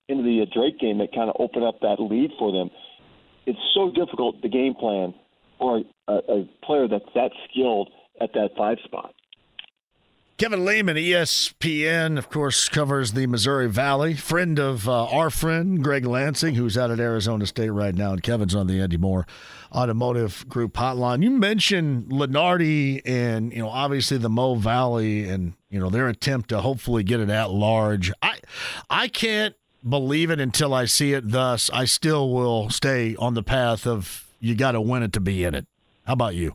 of 0.10 0.18
the 0.26 0.42
uh, 0.42 0.46
Drake 0.54 0.80
game 0.80 0.98
that 1.00 1.14
kind 1.14 1.30
of 1.30 1.36
opened 1.40 1.66
up 1.66 1.80
that 1.82 2.00
lead 2.00 2.32
for 2.38 2.52
them. 2.52 2.70
It's 3.46 3.60
so 3.74 3.92
difficult 3.92 4.42
the 4.42 4.50
game 4.50 4.74
plan 4.74 5.14
for 5.58 5.82
a, 6.08 6.14
a 6.14 6.50
player 6.64 6.88
that's 6.88 7.06
that 7.16 7.32
skilled 7.50 7.90
at 8.22 8.34
that 8.34 8.50
five 8.58 8.78
spot. 8.84 9.14
Kevin 10.38 10.66
Lehman, 10.66 10.98
ESPN, 10.98 12.18
of 12.18 12.30
course, 12.30 12.68
covers 12.68 13.14
the 13.14 13.28
Missouri 13.28 13.70
Valley. 13.70 14.16
Friend 14.16 14.60
of 14.60 14.90
uh, 14.90 15.06
our 15.06 15.30
friend 15.30 15.82
Greg 15.84 16.06
Lansing, 16.06 16.56
who's 16.56 16.76
out 16.76 16.90
at 16.90 17.00
Arizona 17.00 17.46
State 17.46 17.70
right 17.70 17.94
now, 17.94 18.14
and 18.14 18.24
Kevin's 18.24 18.56
on 18.56 18.66
the 18.66 18.82
Andy 18.82 18.98
Moore 18.98 19.28
Automotive 19.72 20.50
Group 20.50 20.74
hotline. 20.74 21.22
You 21.22 21.30
mentioned 21.30 22.10
Lunardi 22.10 23.02
and 23.06 23.54
you 23.54 23.60
know 23.60 23.70
obviously 23.70 24.18
the 24.18 24.30
Mo 24.30 24.56
Valley 24.56 25.30
and 25.30 25.54
you 25.70 25.80
know 25.80 25.90
their 25.90 26.08
attempt 26.08 26.50
to 26.50 26.62
hopefully 26.62 27.04
get 27.04 27.20
it 27.20 27.30
at 27.30 27.52
large. 27.52 28.12
I 28.22 28.40
I 28.90 29.10
can't 29.10 29.56
believe 29.88 30.30
it 30.30 30.40
until 30.40 30.74
I 30.74 30.86
see 30.86 31.14
it. 31.14 31.30
Thus, 31.30 31.70
I 31.72 31.86
still 31.86 32.30
will 32.30 32.70
stay 32.70 33.16
on 33.18 33.34
the 33.34 33.44
path 33.44 33.86
of 33.86 34.28
you 34.40 34.56
got 34.56 34.74
to 34.74 34.82
win 34.82 35.04
it 35.04 35.14
to 35.14 35.20
be 35.20 35.44
in 35.44 35.56
it. 35.56 35.66
How 36.06 36.14
about 36.14 36.36
you? 36.36 36.54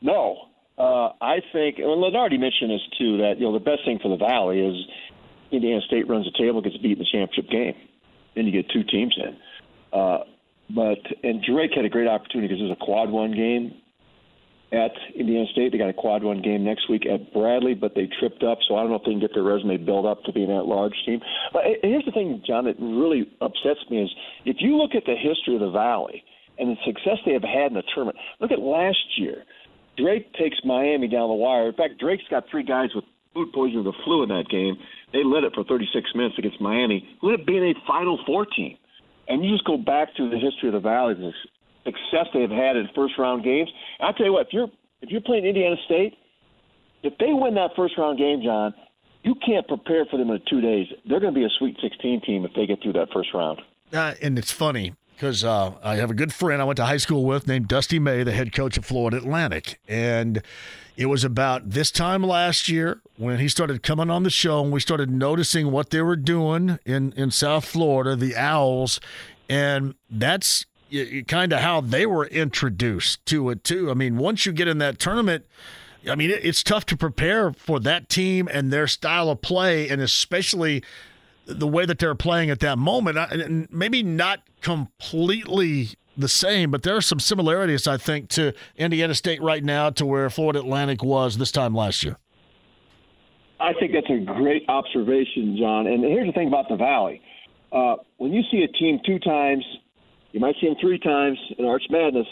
No, 0.00 0.36
uh, 0.78 1.10
I 1.20 1.40
think, 1.52 1.78
and 1.78 1.86
Lunardi 1.86 2.38
mentioned 2.38 2.70
this 2.70 2.82
too, 2.98 3.18
that 3.18 3.34
you 3.38 3.46
know 3.46 3.52
the 3.52 3.64
best 3.64 3.84
thing 3.84 3.98
for 4.00 4.08
the 4.08 4.16
Valley 4.16 4.60
is 4.60 4.76
Indiana 5.50 5.80
State 5.86 6.08
runs 6.08 6.24
the 6.24 6.38
table, 6.38 6.60
gets 6.60 6.76
beat 6.76 6.92
in 6.92 6.98
the 6.98 7.06
championship 7.10 7.50
game, 7.50 7.74
then 8.34 8.46
you 8.46 8.52
get 8.52 8.70
two 8.70 8.84
teams 8.84 9.16
in. 9.16 9.36
Uh, 9.98 10.18
but 10.70 10.98
and 11.24 11.42
Drake 11.42 11.72
had 11.74 11.84
a 11.84 11.88
great 11.88 12.06
opportunity 12.06 12.48
because 12.48 12.60
it 12.60 12.68
was 12.68 12.76
a 12.80 12.84
quad 12.84 13.10
one 13.10 13.32
game 13.32 13.74
at 14.72 14.92
Indiana 15.14 15.46
State. 15.52 15.72
They 15.72 15.78
got 15.78 15.88
a 15.88 15.94
quad 15.94 16.22
one 16.22 16.42
game 16.42 16.64
next 16.64 16.90
week 16.90 17.06
at 17.06 17.32
Bradley, 17.32 17.74
but 17.74 17.94
they 17.94 18.08
tripped 18.18 18.42
up, 18.42 18.58
so 18.66 18.76
I 18.76 18.80
don't 18.82 18.90
know 18.90 18.96
if 18.96 19.04
they 19.04 19.12
can 19.12 19.20
get 19.20 19.32
their 19.34 19.42
resume 19.42 19.78
built 19.78 20.06
up 20.06 20.22
to 20.24 20.32
be 20.32 20.44
an 20.44 20.50
at-large 20.50 20.94
team. 21.06 21.20
But 21.52 21.62
here's 21.82 22.04
the 22.04 22.12
thing, 22.12 22.42
John, 22.46 22.64
that 22.64 22.76
really 22.78 23.30
upsets 23.40 23.80
me 23.90 24.02
is 24.02 24.10
if 24.44 24.56
you 24.60 24.76
look 24.76 24.94
at 24.94 25.04
the 25.06 25.16
history 25.16 25.54
of 25.54 25.60
the 25.60 25.70
Valley 25.70 26.22
and 26.58 26.70
the 26.70 26.76
success 26.84 27.18
they 27.24 27.32
have 27.32 27.42
had 27.42 27.70
in 27.70 27.74
the 27.74 27.82
tournament. 27.94 28.18
Look 28.40 28.50
at 28.50 28.58
last 28.58 28.98
year. 29.16 29.44
Drake 29.96 30.32
takes 30.34 30.58
Miami 30.64 31.08
down 31.08 31.28
the 31.28 31.34
wire. 31.34 31.68
In 31.68 31.74
fact, 31.74 31.98
Drake's 31.98 32.24
got 32.30 32.44
three 32.50 32.62
guys 32.62 32.90
with 32.94 33.04
food 33.34 33.52
poisoning 33.52 33.84
the 33.84 33.92
flu 34.04 34.22
in 34.22 34.28
that 34.28 34.48
game. 34.50 34.76
They 35.12 35.24
led 35.24 35.44
it 35.44 35.54
for 35.54 35.64
36 35.64 36.14
minutes 36.14 36.36
against 36.38 36.60
Miami, 36.60 37.08
who 37.20 37.30
ended 37.30 37.40
up 37.40 37.46
being 37.46 37.64
a 37.64 37.74
Final 37.86 38.18
Four 38.26 38.46
team. 38.46 38.76
And 39.28 39.44
you 39.44 39.52
just 39.52 39.64
go 39.64 39.76
back 39.76 40.08
through 40.16 40.30
the 40.30 40.38
history 40.38 40.68
of 40.68 40.74
the 40.74 40.80
Valley, 40.80 41.14
success 41.84 42.26
they've 42.34 42.50
had 42.50 42.76
in 42.76 42.88
first 42.94 43.14
round 43.18 43.44
games. 43.44 43.70
I'll 44.00 44.12
tell 44.12 44.26
you 44.26 44.32
what, 44.32 44.46
if 44.46 44.52
you're 44.52 44.68
if 45.00 45.10
you're 45.10 45.20
playing 45.20 45.44
Indiana 45.44 45.76
State, 45.84 46.14
if 47.02 47.16
they 47.18 47.32
win 47.32 47.54
that 47.54 47.70
first 47.76 47.96
round 47.96 48.18
game, 48.18 48.42
John, 48.42 48.74
you 49.22 49.34
can't 49.46 49.66
prepare 49.66 50.04
for 50.06 50.16
them 50.16 50.30
in 50.30 50.40
two 50.48 50.60
days. 50.60 50.86
They're 51.08 51.20
going 51.20 51.34
to 51.34 51.38
be 51.38 51.44
a 51.44 51.50
Sweet 51.58 51.76
16 51.82 52.22
team 52.22 52.44
if 52.44 52.52
they 52.54 52.66
get 52.66 52.82
through 52.82 52.94
that 52.94 53.08
first 53.12 53.30
round. 53.34 53.60
Uh, 53.92 54.14
and 54.20 54.38
it's 54.38 54.52
funny 54.52 54.94
because 55.14 55.42
uh, 55.44 55.72
I 55.82 55.96
have 55.96 56.10
a 56.10 56.14
good 56.14 56.32
friend 56.32 56.62
I 56.62 56.64
went 56.64 56.76
to 56.76 56.84
high 56.84 56.96
school 56.98 57.24
with 57.24 57.48
named 57.48 57.66
Dusty 57.66 57.98
May, 57.98 58.22
the 58.22 58.32
head 58.32 58.52
coach 58.52 58.78
of 58.78 58.84
Florida 58.84 59.16
Atlantic. 59.16 59.80
And 59.88 60.42
it 60.96 61.06
was 61.06 61.24
about 61.24 61.70
this 61.70 61.90
time 61.90 62.22
last 62.22 62.68
year 62.68 63.00
when 63.16 63.38
he 63.38 63.48
started 63.48 63.82
coming 63.82 64.10
on 64.10 64.22
the 64.22 64.30
show 64.30 64.62
and 64.62 64.72
we 64.72 64.78
started 64.78 65.10
noticing 65.10 65.72
what 65.72 65.90
they 65.90 66.02
were 66.02 66.16
doing 66.16 66.78
in, 66.84 67.12
in 67.16 67.30
South 67.30 67.64
Florida, 67.64 68.14
the 68.14 68.36
Owls. 68.36 69.00
And 69.48 69.94
that's 70.08 70.66
kind 71.26 71.52
of 71.52 71.60
how 71.60 71.80
they 71.80 72.06
were 72.06 72.26
introduced 72.26 73.24
to 73.26 73.50
it, 73.50 73.64
too. 73.64 73.90
I 73.90 73.94
mean, 73.94 74.16
once 74.16 74.46
you 74.46 74.52
get 74.52 74.68
in 74.68 74.78
that 74.78 74.98
tournament, 74.98 75.44
I 76.08 76.14
mean, 76.14 76.30
it's 76.30 76.62
tough 76.62 76.86
to 76.86 76.96
prepare 76.96 77.52
for 77.52 77.80
that 77.80 78.08
team 78.08 78.48
and 78.50 78.72
their 78.72 78.86
style 78.86 79.30
of 79.30 79.42
play, 79.42 79.88
and 79.88 80.00
especially 80.00 80.82
the 81.46 81.66
way 81.66 81.86
that 81.86 81.98
they're 81.98 82.14
playing 82.14 82.50
at 82.50 82.60
that 82.60 82.78
moment. 82.78 83.18
And 83.18 83.68
maybe 83.70 84.02
not 84.02 84.40
completely 84.60 85.90
the 86.16 86.28
same, 86.28 86.70
but 86.70 86.82
there 86.82 86.96
are 86.96 87.00
some 87.00 87.20
similarities, 87.20 87.86
I 87.86 87.96
think, 87.96 88.28
to 88.30 88.52
Indiana 88.76 89.14
State 89.14 89.40
right 89.42 89.62
now 89.62 89.90
to 89.90 90.04
where 90.04 90.28
Florida 90.30 90.58
Atlantic 90.58 91.02
was 91.02 91.38
this 91.38 91.52
time 91.52 91.74
last 91.74 92.02
year. 92.02 92.18
I 93.60 93.72
think 93.72 93.92
that's 93.92 94.10
a 94.10 94.18
great 94.18 94.64
observation, 94.68 95.56
John. 95.58 95.86
And 95.86 96.04
here's 96.04 96.26
the 96.26 96.32
thing 96.32 96.48
about 96.48 96.68
the 96.68 96.76
Valley. 96.76 97.20
Uh, 97.72 97.96
when 98.16 98.32
you 98.32 98.42
see 98.50 98.62
a 98.62 98.68
team 98.68 99.00
two 99.04 99.18
times, 99.18 99.64
you 100.32 100.40
might 100.40 100.54
see 100.60 100.68
them 100.68 100.76
three 100.80 100.98
times 100.98 101.38
in 101.58 101.64
Arch 101.64 101.84
Madness, 101.90 102.26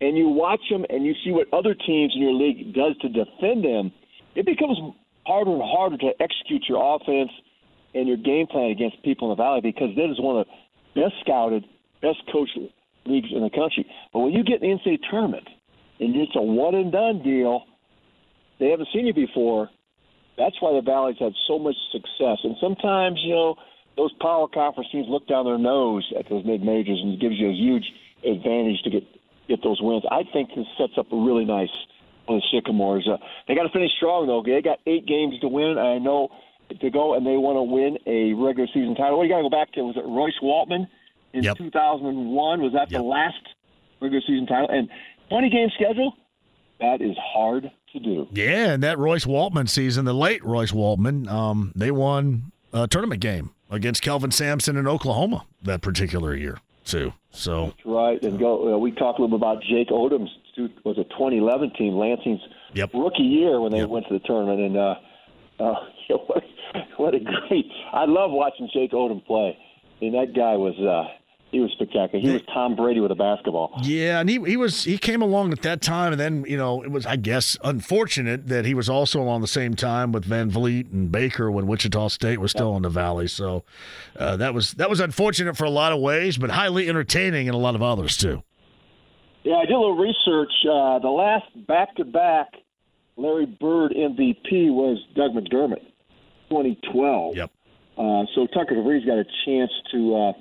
and 0.00 0.16
you 0.16 0.28
watch 0.28 0.60
them 0.70 0.84
and 0.90 1.04
you 1.04 1.14
see 1.24 1.30
what 1.30 1.52
other 1.52 1.74
teams 1.74 2.12
in 2.14 2.22
your 2.22 2.34
league 2.34 2.74
does 2.74 2.96
to 3.02 3.08
defend 3.08 3.64
them, 3.64 3.92
it 4.34 4.46
becomes 4.46 4.78
harder 5.26 5.52
and 5.52 5.62
harder 5.62 5.96
to 5.98 6.10
execute 6.20 6.64
your 6.68 6.96
offense– 6.96 7.30
and 7.94 8.06
your 8.06 8.16
game 8.16 8.46
plan 8.46 8.70
against 8.70 9.02
people 9.02 9.30
in 9.30 9.36
the 9.36 9.42
valley 9.42 9.60
because 9.62 9.94
that 9.96 10.10
is 10.10 10.20
one 10.20 10.38
of 10.38 10.46
the 10.46 11.00
best 11.00 11.14
scouted, 11.20 11.64
best 12.02 12.18
coached 12.32 12.58
leagues 13.06 13.28
in 13.32 13.42
the 13.42 13.50
country. 13.50 13.86
But 14.12 14.20
when 14.20 14.32
you 14.32 14.44
get 14.44 14.62
in 14.62 14.78
the 14.84 14.90
NCAA 14.90 14.98
tournament 15.10 15.48
and 16.00 16.14
it's 16.16 16.32
a 16.36 16.42
one 16.42 16.74
and 16.74 16.92
done 16.92 17.22
deal, 17.22 17.64
they 18.60 18.68
haven't 18.70 18.88
seen 18.92 19.06
you 19.06 19.14
before. 19.14 19.70
That's 20.36 20.54
why 20.60 20.72
the 20.74 20.82
Valley's 20.82 21.16
had 21.18 21.32
so 21.48 21.58
much 21.58 21.74
success. 21.92 22.38
And 22.44 22.54
sometimes, 22.60 23.18
you 23.24 23.34
know, 23.34 23.54
those 23.98 24.12
power 24.20 24.46
conference 24.48 24.88
teams 24.90 25.06
look 25.08 25.26
down 25.26 25.44
their 25.44 25.58
nose 25.58 26.10
at 26.18 26.28
those 26.30 26.44
mid 26.46 26.62
majors 26.62 27.00
and 27.02 27.14
it 27.14 27.20
gives 27.20 27.34
you 27.36 27.50
a 27.50 27.52
huge 27.52 27.84
advantage 28.24 28.80
to 28.84 28.90
get 28.90 29.02
get 29.48 29.62
those 29.62 29.80
wins. 29.82 30.04
I 30.10 30.22
think 30.32 30.50
this 30.54 30.66
sets 30.78 30.92
up 30.96 31.12
a 31.12 31.16
really 31.16 31.44
nice 31.44 31.74
on 32.28 32.36
the 32.36 32.42
Sycamores. 32.52 33.08
Uh, 33.10 33.16
they 33.46 33.54
got 33.54 33.64
to 33.64 33.70
finish 33.70 33.90
strong 33.96 34.26
though. 34.26 34.42
They 34.42 34.62
got 34.62 34.78
eight 34.86 35.06
games 35.06 35.38
to 35.40 35.48
win. 35.48 35.76
I 35.76 35.98
know 35.98 36.28
to 36.80 36.90
go 36.90 37.14
and 37.14 37.26
they 37.26 37.36
want 37.36 37.56
to 37.56 37.62
win 37.62 37.98
a 38.06 38.34
regular 38.34 38.68
season 38.72 38.94
title. 38.94 39.18
Well, 39.18 39.26
you 39.26 39.32
got 39.32 39.38
to 39.38 39.42
go 39.42 39.50
back 39.50 39.72
to 39.72 39.82
was 39.82 39.96
it 39.96 40.06
Royce 40.06 40.38
Waltman 40.42 40.86
in 41.32 41.42
yep. 41.42 41.56
2001? 41.56 42.62
Was 42.62 42.72
that 42.74 42.90
yep. 42.90 43.00
the 43.00 43.06
last 43.06 43.40
regular 44.00 44.22
season 44.26 44.46
title? 44.46 44.68
And 44.70 44.88
20 45.30 45.50
game 45.50 45.68
schedule. 45.74 46.14
That 46.78 47.00
is 47.02 47.16
hard 47.18 47.72
to 47.92 47.98
do. 47.98 48.28
Yeah, 48.30 48.70
and 48.70 48.82
that 48.84 48.98
Royce 48.98 49.24
Waltman 49.24 49.68
season, 49.68 50.04
the 50.04 50.14
late 50.14 50.44
Royce 50.44 50.70
Waltman, 50.70 51.28
um, 51.28 51.72
they 51.74 51.90
won 51.90 52.52
a 52.72 52.86
tournament 52.86 53.20
game 53.20 53.50
against 53.70 54.02
Kelvin 54.02 54.30
Sampson 54.30 54.76
in 54.76 54.86
Oklahoma 54.86 55.46
that 55.62 55.82
particular 55.82 56.34
year 56.34 56.58
too. 56.84 57.12
So 57.30 57.66
that's 57.66 57.86
right. 57.86 58.22
And 58.22 58.38
go. 58.38 58.74
Uh, 58.74 58.78
we 58.78 58.90
talked 58.92 59.18
a 59.18 59.22
little 59.22 59.38
bit 59.38 59.44
about 59.44 59.62
Jake 59.62 59.88
Odum's 59.88 60.30
was 60.84 60.98
a 60.98 61.04
2011 61.04 61.72
team, 61.78 61.94
Lansing's 61.94 62.40
yep. 62.74 62.90
rookie 62.92 63.22
year 63.22 63.60
when 63.60 63.70
they 63.70 63.78
yep. 63.78 63.88
went 63.88 64.06
to 64.08 64.14
the 64.14 64.20
tournament, 64.20 64.60
and 64.60 64.76
uh, 64.76 64.94
uh, 65.60 65.74
what, 66.26 66.42
what 66.96 67.14
a 67.14 67.20
great! 67.20 67.70
I 67.92 68.06
love 68.06 68.30
watching 68.32 68.68
Jake 68.72 68.92
Odom 68.92 69.24
play. 69.24 69.56
I 69.56 70.04
mean, 70.04 70.12
that 70.12 70.34
guy 70.34 70.56
was 70.56 70.78
uh, 70.78 71.12
he 71.50 71.60
was 71.60 71.70
spectacular. 71.72 72.22
He 72.22 72.30
was 72.30 72.42
Tom 72.52 72.76
Brady 72.76 73.00
with 73.00 73.10
a 73.10 73.14
basketball. 73.14 73.72
Yeah, 73.82 74.20
and 74.20 74.28
he 74.28 74.38
he 74.44 74.56
was 74.56 74.84
he 74.84 74.98
came 74.98 75.22
along 75.22 75.52
at 75.52 75.62
that 75.62 75.80
time, 75.80 76.12
and 76.12 76.20
then 76.20 76.44
you 76.46 76.56
know 76.56 76.82
it 76.82 76.90
was 76.90 77.06
I 77.06 77.16
guess 77.16 77.56
unfortunate 77.64 78.48
that 78.48 78.66
he 78.66 78.74
was 78.74 78.88
also 78.88 79.20
along 79.20 79.40
the 79.40 79.46
same 79.46 79.74
time 79.74 80.12
with 80.12 80.24
Van 80.24 80.50
Vleet 80.50 80.92
and 80.92 81.10
Baker 81.10 81.50
when 81.50 81.66
Wichita 81.66 82.08
State 82.08 82.38
was 82.38 82.50
still 82.50 82.76
in 82.76 82.82
the 82.82 82.90
Valley. 82.90 83.28
So 83.28 83.64
uh, 84.18 84.36
that 84.36 84.52
was 84.52 84.72
that 84.74 84.90
was 84.90 85.00
unfortunate 85.00 85.56
for 85.56 85.64
a 85.64 85.70
lot 85.70 85.92
of 85.92 86.00
ways, 86.00 86.36
but 86.36 86.50
highly 86.50 86.88
entertaining 86.88 87.46
in 87.46 87.54
a 87.54 87.58
lot 87.58 87.74
of 87.74 87.82
others 87.82 88.16
too. 88.16 88.42
Yeah, 89.44 89.56
I 89.56 89.64
did 89.64 89.72
a 89.72 89.78
little 89.78 89.96
research. 89.96 90.52
Uh, 90.64 90.98
the 90.98 91.08
last 91.08 91.46
back 91.66 91.94
to 91.96 92.04
back 92.04 92.48
Larry 93.16 93.46
Bird 93.46 93.92
MVP 93.92 94.70
was 94.70 94.98
Doug 95.14 95.32
McDermott, 95.32 95.82
2012. 96.50 97.36
Yep. 97.36 97.50
Uh, 97.96 98.22
so 98.34 98.46
Tucker 98.46 98.74
DeVries 98.74 99.04
got 99.06 99.18
a 99.18 99.24
chance 99.44 99.72
to, 99.90 100.14
uh, 100.14 100.32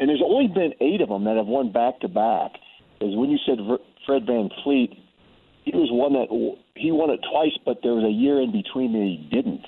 and 0.00 0.08
there's 0.08 0.22
only 0.24 0.48
been 0.48 0.72
eight 0.80 1.00
of 1.00 1.08
them 1.08 1.24
that 1.24 1.36
have 1.36 1.46
won 1.46 1.70
back 1.70 2.00
to 2.00 2.08
back. 2.08 2.52
Because 2.98 3.14
when 3.16 3.30
you 3.30 3.38
said 3.46 3.58
Fred 4.06 4.26
Van 4.26 4.50
Fleet, 4.64 4.92
he 5.64 5.72
was 5.72 5.88
one 5.92 6.14
that 6.14 6.28
he 6.74 6.90
won 6.90 7.10
it 7.10 7.20
twice, 7.30 7.56
but 7.64 7.78
there 7.82 7.92
was 7.92 8.04
a 8.04 8.10
year 8.10 8.40
in 8.40 8.50
between 8.50 8.92
that 8.92 9.04
he 9.04 9.28
didn't. 9.30 9.66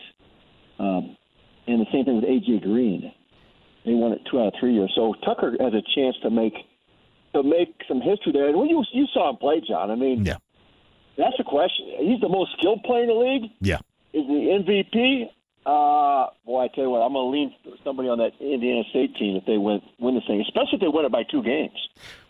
Um, 0.79 1.17
and 1.67 1.81
the 1.81 1.87
same 1.93 2.05
thing 2.05 2.17
with 2.17 2.25
AJ 2.25 2.63
Green. 2.63 3.13
They 3.85 3.95
won 3.95 4.13
it 4.13 4.23
two 4.31 4.41
out 4.41 4.49
of 4.49 4.55
three 4.59 4.75
years. 4.75 4.93
So 4.97 5.15
Tucker 5.25 5.57
has 5.61 5.75
a 5.75 5.83
chance 5.95 6.17
to 6.23 6.31
make 6.31 6.55
to 7.35 7.43
make 7.43 7.75
some 7.89 8.01
history 8.01 8.33
there. 8.33 8.49
And 8.49 8.59
when 8.59 8.69
you 8.69 8.85
you 8.93 9.07
saw 9.13 9.31
him 9.31 9.37
play, 9.37 9.61
John, 9.67 9.91
I 9.91 9.95
mean, 9.95 10.25
yeah. 10.25 10.37
That's 11.17 11.37
the 11.37 11.45
question. 11.45 11.87
He's 12.01 12.21
the 12.21 12.29
most 12.29 12.53
skilled 12.59 12.83
player 12.85 13.03
in 13.03 13.09
the 13.09 13.15
league. 13.15 13.51
Yeah. 13.61 13.79
Is 14.13 14.27
the 14.27 14.63
MVP? 14.65 15.29
Uh, 15.65 16.27
boy, 16.45 16.65
I 16.65 16.69
tell 16.75 16.85
you 16.85 16.91
what, 16.91 17.01
I'm 17.01 17.13
going 17.13 17.33
to 17.33 17.39
lean 17.39 17.77
somebody 17.85 18.09
on 18.09 18.19
that 18.19 18.33
Indiana 18.41 18.83
State 18.91 19.15
team 19.17 19.37
if 19.37 19.45
they 19.47 19.59
win 19.59 19.81
win 20.01 20.17
this 20.17 20.25
thing, 20.27 20.41
especially 20.41 20.75
if 20.75 20.81
they 20.81 20.89
win 20.89 21.05
it 21.05 21.13
by 21.13 21.23
two 21.23 21.43
games. 21.43 21.79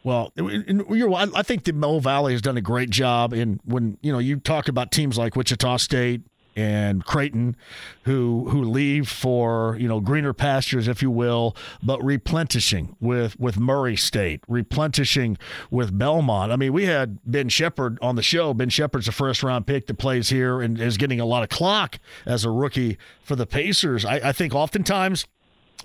Well, 0.04 0.32
I 0.38 1.42
think 1.42 1.64
the 1.64 1.72
Mo 1.72 2.00
Valley 2.00 2.32
has 2.32 2.42
done 2.42 2.56
a 2.58 2.60
great 2.62 2.90
job 2.90 3.32
in 3.32 3.60
when 3.64 3.96
you 4.02 4.12
know 4.12 4.18
you 4.18 4.38
talk 4.38 4.68
about 4.68 4.90
teams 4.90 5.16
like 5.16 5.34
Wichita 5.34 5.78
State, 5.78 6.22
and 6.54 7.04
Creighton 7.04 7.56
who 8.04 8.48
who 8.50 8.62
leave 8.62 9.08
for 9.08 9.76
you 9.78 9.88
know 9.88 10.00
greener 10.00 10.32
pastures 10.32 10.88
if 10.88 11.02
you 11.02 11.10
will 11.10 11.56
but 11.82 12.02
replenishing 12.02 12.96
with 13.00 13.38
with 13.38 13.58
Murray 13.58 13.96
State 13.96 14.42
replenishing 14.48 15.38
with 15.70 15.96
Belmont. 15.96 16.52
I 16.52 16.56
mean 16.56 16.72
we 16.72 16.86
had 16.86 17.18
Ben 17.24 17.48
Sheppard 17.48 17.98
on 18.02 18.16
the 18.16 18.22
show. 18.22 18.54
Ben 18.54 18.68
Sheppard's 18.68 19.08
a 19.08 19.12
first 19.12 19.42
round 19.42 19.66
pick 19.66 19.86
that 19.86 19.94
plays 19.94 20.28
here 20.28 20.60
and 20.60 20.80
is 20.80 20.96
getting 20.96 21.20
a 21.20 21.26
lot 21.26 21.42
of 21.42 21.48
clock 21.48 21.98
as 22.26 22.44
a 22.44 22.50
rookie 22.50 22.98
for 23.22 23.36
the 23.36 23.46
Pacers. 23.46 24.04
I, 24.04 24.16
I 24.16 24.32
think 24.32 24.54
oftentimes 24.54 25.26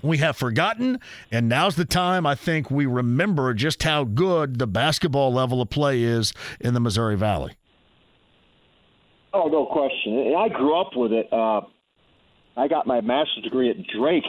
we 0.02 0.18
have 0.20 0.38
forgotten, 0.38 1.00
and 1.32 1.50
now's 1.50 1.76
the 1.76 1.86
time 1.86 2.26
I 2.26 2.36
think 2.36 2.70
we 2.70 2.86
remember 2.86 3.54
just 3.54 3.84
how 3.84 4.04
good 4.04 4.60
the 4.60 4.68
basketball 4.68 5.34
level 5.34 5.62
of 5.62 5.70
play 5.70 6.04
is 6.04 6.34
in 6.60 6.74
the 6.74 6.80
Missouri 6.80 7.16
Valley. 7.16 7.58
Oh, 9.38 9.48
no 9.50 9.66
question. 9.68 10.18
And 10.18 10.36
I 10.36 10.50
grew 10.50 10.76
up 10.80 10.96
with 10.96 11.12
it. 11.14 11.32
Uh, 11.32 11.62
I 12.56 12.68
got 12.68 12.88
my 12.88 13.02
master's 13.02 13.44
degree 13.44 13.70
at 13.70 13.76
Drake 13.88 14.24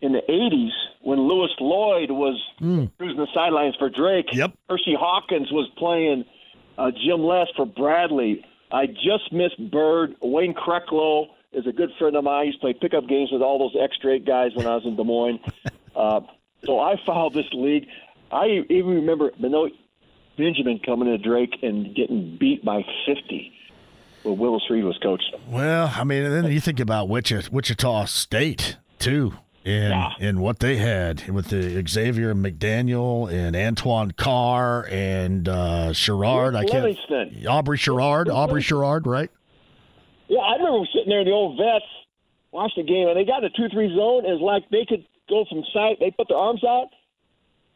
in 0.00 0.12
the 0.12 0.22
80s 0.28 0.70
when 1.02 1.20
Lewis 1.20 1.50
Lloyd 1.60 2.10
was 2.10 2.40
Mm. 2.60 2.90
cruising 2.98 3.18
the 3.18 3.26
sidelines 3.34 3.74
for 3.76 3.90
Drake. 3.90 4.26
Yep. 4.32 4.52
Percy 4.68 4.94
Hawkins 4.98 5.50
was 5.52 5.68
playing 5.76 6.24
uh, 6.78 6.90
Jim 6.92 7.20
Les 7.24 7.46
for 7.56 7.66
Bradley. 7.66 8.44
I 8.70 8.86
just 8.86 9.32
missed 9.32 9.58
Bird. 9.70 10.14
Wayne 10.22 10.54
Kreklow 10.54 11.26
is 11.52 11.66
a 11.66 11.72
good 11.72 11.90
friend 11.98 12.14
of 12.16 12.24
mine. 12.24 12.40
I 12.40 12.42
used 12.44 12.58
to 12.58 12.60
play 12.62 12.72
pickup 12.74 13.08
games 13.08 13.30
with 13.32 13.42
all 13.42 13.58
those 13.58 13.76
extra 13.82 14.14
eight 14.14 14.24
guys 14.24 14.52
when 14.54 14.66
I 14.66 14.76
was 14.76 14.84
in 14.86 14.94
Des 14.96 15.02
Moines. 15.04 15.40
uh, 15.96 16.20
so 16.64 16.78
I 16.78 16.94
followed 17.04 17.34
this 17.34 17.52
league. 17.52 17.86
I 18.30 18.64
even 18.70 18.94
remember 18.94 19.30
Benoit 19.40 19.72
Benjamin 20.36 20.78
coming 20.78 21.08
to 21.08 21.18
Drake 21.18 21.54
and 21.62 21.94
getting 21.96 22.36
beat 22.38 22.64
by 22.64 22.82
50 23.06 23.52
when 24.28 24.38
Willis 24.38 24.62
Reed 24.70 24.84
was 24.84 24.98
coaching. 25.02 25.40
Well, 25.48 25.92
I 25.94 26.04
mean, 26.04 26.24
and 26.24 26.32
then 26.32 26.52
you 26.52 26.60
think 26.60 26.80
about 26.80 27.08
Wichita, 27.08 27.48
Wichita 27.50 28.04
State 28.04 28.76
too, 28.98 29.34
and 29.64 30.40
what 30.40 30.60
they 30.60 30.76
had 30.76 31.28
with 31.28 31.48
the 31.48 31.84
Xavier 31.86 32.34
McDaniel 32.34 33.30
and 33.32 33.54
Antoine 33.56 34.12
Carr 34.12 34.86
and 34.90 35.48
uh, 35.48 35.90
Sherrod. 35.92 36.56
I 36.56 36.64
can't. 36.64 36.84
Livingston. 36.84 37.46
Aubrey 37.46 37.78
Sherrod. 37.78 38.28
Aubrey 38.32 38.62
Sherrod, 38.62 39.06
right? 39.06 39.30
Yeah, 40.28 40.40
I 40.40 40.56
remember 40.56 40.86
sitting 40.92 41.08
there 41.08 41.20
in 41.20 41.26
the 41.26 41.32
old 41.32 41.56
vets, 41.56 41.84
watched 42.52 42.76
the 42.76 42.82
game, 42.82 43.08
and 43.08 43.16
they 43.16 43.24
got 43.24 43.44
in 43.44 43.46
a 43.46 43.56
two-three 43.56 43.88
zone. 43.96 44.26
It 44.26 44.32
was 44.32 44.42
like 44.42 44.68
they 44.70 44.84
could 44.86 45.04
go 45.28 45.44
from 45.48 45.64
sight. 45.72 45.96
They 46.00 46.10
put 46.10 46.28
their 46.28 46.36
arms 46.36 46.62
out. 46.64 46.88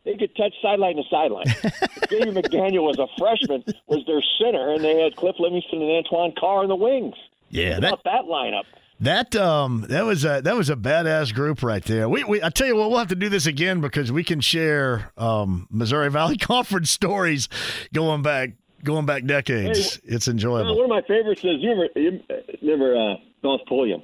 They 0.04 0.14
could 0.16 0.34
touch 0.36 0.52
sideline 0.60 0.96
to 0.96 1.02
sideline. 1.10 1.46
Xavier 2.10 2.32
McDaniel 2.32 2.82
was 2.82 2.98
a 2.98 3.06
freshman, 3.18 3.62
was 3.86 4.04
their 4.06 4.22
center, 4.40 4.72
and 4.74 4.82
they 4.84 5.00
had 5.00 5.14
Cliff 5.16 5.36
Livingston 5.38 5.80
and 5.80 5.90
Antoine 6.04 6.32
Carr 6.38 6.62
in 6.64 6.68
the 6.68 6.76
wings. 6.76 7.14
Yeah, 7.50 7.78
that 7.80 7.98
that 8.04 8.24
lineup. 8.24 8.64
That 9.00 9.34
um 9.36 9.84
that 9.88 10.04
was 10.04 10.24
a 10.24 10.40
that 10.42 10.56
was 10.56 10.70
a 10.70 10.76
badass 10.76 11.34
group 11.34 11.62
right 11.62 11.84
there. 11.84 12.08
We, 12.08 12.24
we 12.24 12.42
I 12.42 12.48
tell 12.50 12.66
you 12.66 12.76
what, 12.76 12.88
we'll 12.90 12.98
have 12.98 13.08
to 13.08 13.14
do 13.16 13.28
this 13.28 13.46
again 13.46 13.80
because 13.80 14.10
we 14.12 14.24
can 14.24 14.40
share 14.40 15.12
um 15.16 15.66
Missouri 15.70 16.08
Valley 16.10 16.36
Conference 16.38 16.90
stories 16.90 17.48
going 17.92 18.22
back 18.22 18.50
going 18.84 19.06
back 19.06 19.24
decades. 19.24 20.00
it's 20.04 20.26
Uh, 20.28 20.32
enjoyable. 20.32 20.74
one 20.76 20.84
of 20.84 20.90
my 20.90 21.02
favorites 21.02 21.44
is 21.44 21.56
you 21.60 21.70
remember, 21.70 22.00
you 22.00 22.20
remember 22.62 22.96
uh, 22.96 23.14
North 23.44 23.60
Pulliam. 23.68 24.02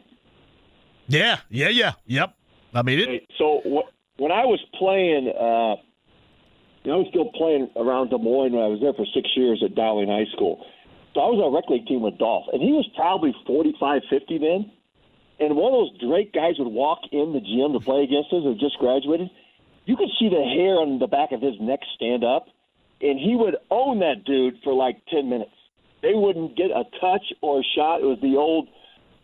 Yeah, 1.08 1.38
yeah, 1.48 1.68
yeah, 1.68 1.92
yep. 2.06 2.34
I 2.74 2.82
mean 2.82 2.98
it. 3.00 3.08
Hey, 3.08 3.26
So 3.38 3.60
wh- 3.64 4.20
when 4.20 4.30
I 4.30 4.44
was 4.44 4.60
playing, 4.78 5.28
uh, 5.28 5.76
I 6.92 6.96
was 6.96 7.06
still 7.10 7.30
playing 7.34 7.70
around 7.76 8.10
Des 8.10 8.18
Moines 8.18 8.52
when 8.52 8.62
I 8.62 8.68
was 8.68 8.80
there 8.80 8.94
for 8.94 9.06
six 9.14 9.28
years 9.36 9.62
at 9.64 9.74
Dowling 9.74 10.08
High 10.08 10.30
School. 10.32 10.64
So 11.14 11.20
I 11.20 11.28
was 11.28 11.40
on 11.42 11.52
a 11.52 11.56
rec 11.56 11.68
league 11.68 11.86
team 11.86 12.02
with 12.02 12.18
Dolph, 12.18 12.46
and 12.52 12.62
he 12.62 12.72
was 12.72 12.86
probably 12.94 13.34
45, 13.46 14.02
50 14.08 14.38
then. 14.38 14.70
And 15.40 15.56
one 15.56 15.72
of 15.72 15.78
those 15.78 15.98
Drake 15.98 16.32
guys 16.32 16.58
would 16.58 16.70
walk 16.70 17.00
in 17.10 17.32
the 17.32 17.40
gym 17.40 17.72
to 17.74 17.80
play 17.80 18.02
against 18.02 18.32
us 18.32 18.42
who 18.42 18.54
just 18.54 18.78
graduated. 18.78 19.30
You 19.86 19.96
could 19.96 20.10
see 20.18 20.28
the 20.28 20.42
hair 20.42 20.78
on 20.78 20.98
the 20.98 21.06
back 21.06 21.32
of 21.32 21.40
his 21.40 21.54
neck 21.60 21.80
stand 21.94 22.22
up, 22.22 22.46
and 23.00 23.18
he 23.18 23.34
would 23.34 23.56
own 23.70 24.00
that 24.00 24.24
dude 24.26 24.62
for 24.62 24.74
like 24.74 24.98
10 25.10 25.28
minutes. 25.28 25.54
They 26.02 26.14
wouldn't 26.14 26.56
get 26.56 26.70
a 26.70 26.84
touch 27.00 27.32
or 27.40 27.60
a 27.60 27.66
shot. 27.74 28.02
It 28.02 28.06
was 28.06 28.20
the 28.20 28.36
old 28.36 28.68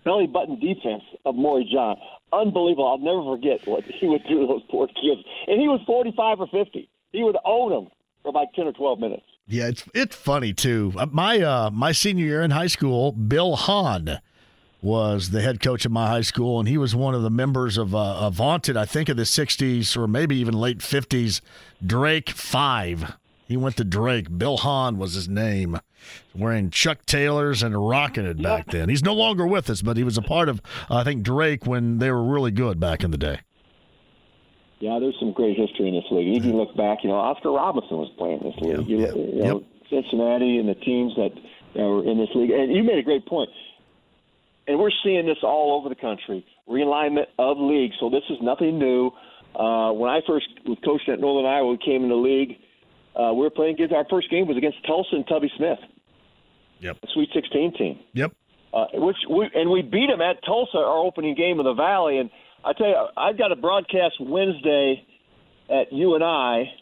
belly 0.05 0.27
button 0.27 0.59
defense 0.59 1.03
of 1.25 1.35
Maury 1.35 1.69
John. 1.71 1.97
Unbelievable. 2.33 2.89
I'll 2.89 2.99
never 2.99 3.23
forget 3.23 3.67
what 3.67 3.85
he 3.85 4.07
would 4.07 4.25
do 4.27 4.41
to 4.41 4.47
those 4.47 4.63
poor 4.71 4.87
kids. 4.89 5.23
And 5.47 5.61
he 5.61 5.69
was 5.69 5.81
45 5.87 6.41
or 6.41 6.47
50. 6.49 6.89
He 7.15 7.23
would 7.23 7.37
own 7.45 7.71
them 7.71 7.89
for 8.25 8.31
about 8.31 8.49
10 8.57 8.67
or 8.67 8.73
12 8.73 8.99
minutes. 8.99 9.23
Yeah, 9.47 9.69
it's 9.69 9.85
it's 9.95 10.17
funny 10.17 10.53
too. 10.53 10.93
Uh, 10.97 11.07
My 11.13 11.41
uh 11.41 11.71
my 11.71 11.93
senior 11.93 12.25
year 12.27 12.43
in 12.43 12.51
high 12.51 12.67
school, 12.67 13.13
Bill 13.13 13.55
Hahn 13.57 14.19
was 14.83 15.31
the 15.31 15.41
head 15.41 15.61
coach 15.61 15.85
of 15.85 15.93
my 15.93 16.09
high 16.09 16.23
school, 16.23 16.59
and 16.59 16.69
he 16.69 16.77
was 16.77 16.95
one 16.95 17.15
of 17.15 17.23
the 17.23 17.31
members 17.31 17.79
of 17.79 17.95
uh, 17.95 18.17
a 18.21 18.31
vaunted, 18.31 18.77
I 18.77 18.85
think, 18.85 19.09
of 19.09 19.17
the 19.17 19.23
'60s 19.23 19.97
or 19.97 20.09
maybe 20.09 20.37
even 20.37 20.55
late 20.55 20.79
'50s 20.79 21.41
Drake 21.87 22.31
Five. 22.31 23.15
He 23.47 23.57
went 23.57 23.77
to 23.77 23.85
Drake. 23.85 24.37
Bill 24.37 24.57
Hahn 24.57 24.97
was 24.99 25.13
his 25.15 25.29
name, 25.29 25.79
wearing 26.35 26.71
Chuck 26.71 27.05
Taylors 27.07 27.63
and 27.63 27.89
rocking 27.89 28.25
it 28.25 28.43
back 28.43 28.71
then. 28.71 28.89
He's 28.89 29.05
no 29.05 29.15
longer 29.15 29.47
with 29.47 29.71
us, 29.71 29.83
but 29.83 29.97
he 29.99 30.05
was 30.05 30.17
a 30.19 30.23
part 30.23 30.49
of 30.49 30.61
uh, 30.91 30.97
I 30.97 31.05
think 31.05 31.23
Drake 31.23 31.65
when 31.67 31.99
they 31.99 32.11
were 32.11 32.25
really 32.25 32.51
good 32.51 32.81
back 32.81 33.05
in 33.05 33.11
the 33.13 33.19
day. 33.19 33.41
Yeah, 34.81 34.99
there's 34.99 35.17
some 35.19 35.33
great 35.33 35.57
history 35.57 35.89
in 35.89 35.95
this 35.95 36.05
league. 36.11 36.37
If 36.37 36.45
you 36.45 36.53
look 36.53 36.77
back, 36.77 36.99
you 37.03 37.09
know, 37.09 37.17
Oscar 37.17 37.51
Robinson 37.51 37.97
was 37.97 38.11
playing 38.19 38.41
this 38.43 38.55
league. 38.61 38.89
you, 38.89 38.99
you 38.99 39.43
know, 39.43 39.65
Cincinnati 39.89 40.59
and 40.59 40.69
the 40.69 40.75
teams 40.75 41.15
that 41.17 41.33
were 41.75 42.05
in 42.05 42.19
this 42.19 42.29
league. 42.35 42.51
And 42.51 42.75
you 42.75 42.83
made 42.83 42.99
a 42.99 43.03
great 43.03 43.27
point. 43.27 43.51
And 44.67 44.79
we're 44.79 44.95
seeing 45.03 45.27
this 45.27 45.39
all 45.43 45.79
over 45.79 45.89
the 45.89 46.01
country. 46.01 46.45
Realignment 46.69 47.27
of 47.39 47.59
leagues. 47.59 47.95
So 48.01 48.11
this 48.11 48.25
is 48.31 48.39
nothing 48.41 48.79
new. 48.79 49.11
Uh, 49.55 49.93
when 49.93 50.11
I 50.11 50.21
first 50.27 50.47
was 50.67 50.79
coaching 50.85 51.15
at 51.15 51.21
Northern 51.21 51.47
Iowa, 51.47 51.71
we 51.71 51.79
came 51.79 52.03
in 52.03 52.09
the 52.09 52.17
league. 52.17 52.57
Uh, 53.15 53.33
we 53.33 53.43
were 53.43 53.51
playing 53.51 53.75
against 53.75 53.95
our 53.95 54.07
first 54.11 54.31
game 54.31 54.49
was 54.49 54.57
against 54.57 54.85
Tulsa 54.87 55.15
and 55.15 55.27
Tubby 55.29 55.51
Smith. 55.57 55.79
Yep. 56.81 56.99
Sweet 57.13 57.29
16 57.33 57.75
team. 57.75 58.01
Yep. 58.15 58.33
Uh, 58.73 58.87
which 58.95 59.17
we, 59.31 59.49
and 59.55 59.71
we 59.71 59.83
beat 59.83 60.09
them 60.09 60.21
at 60.21 60.45
Tulsa, 60.45 60.79
our 60.79 60.99
opening 60.99 61.37
game 61.37 61.61
of 61.61 61.65
the 61.65 61.75
Valley. 61.75 62.19
And 62.19 62.31
I 62.65 62.73
tell 62.73 62.87
you, 62.87 63.07
I've 63.17 63.37
got 63.37 63.53
a 63.53 63.57
broadcast 63.57 64.15
Wednesday 64.21 65.07
at 65.69 65.93
UNI, 65.93 66.73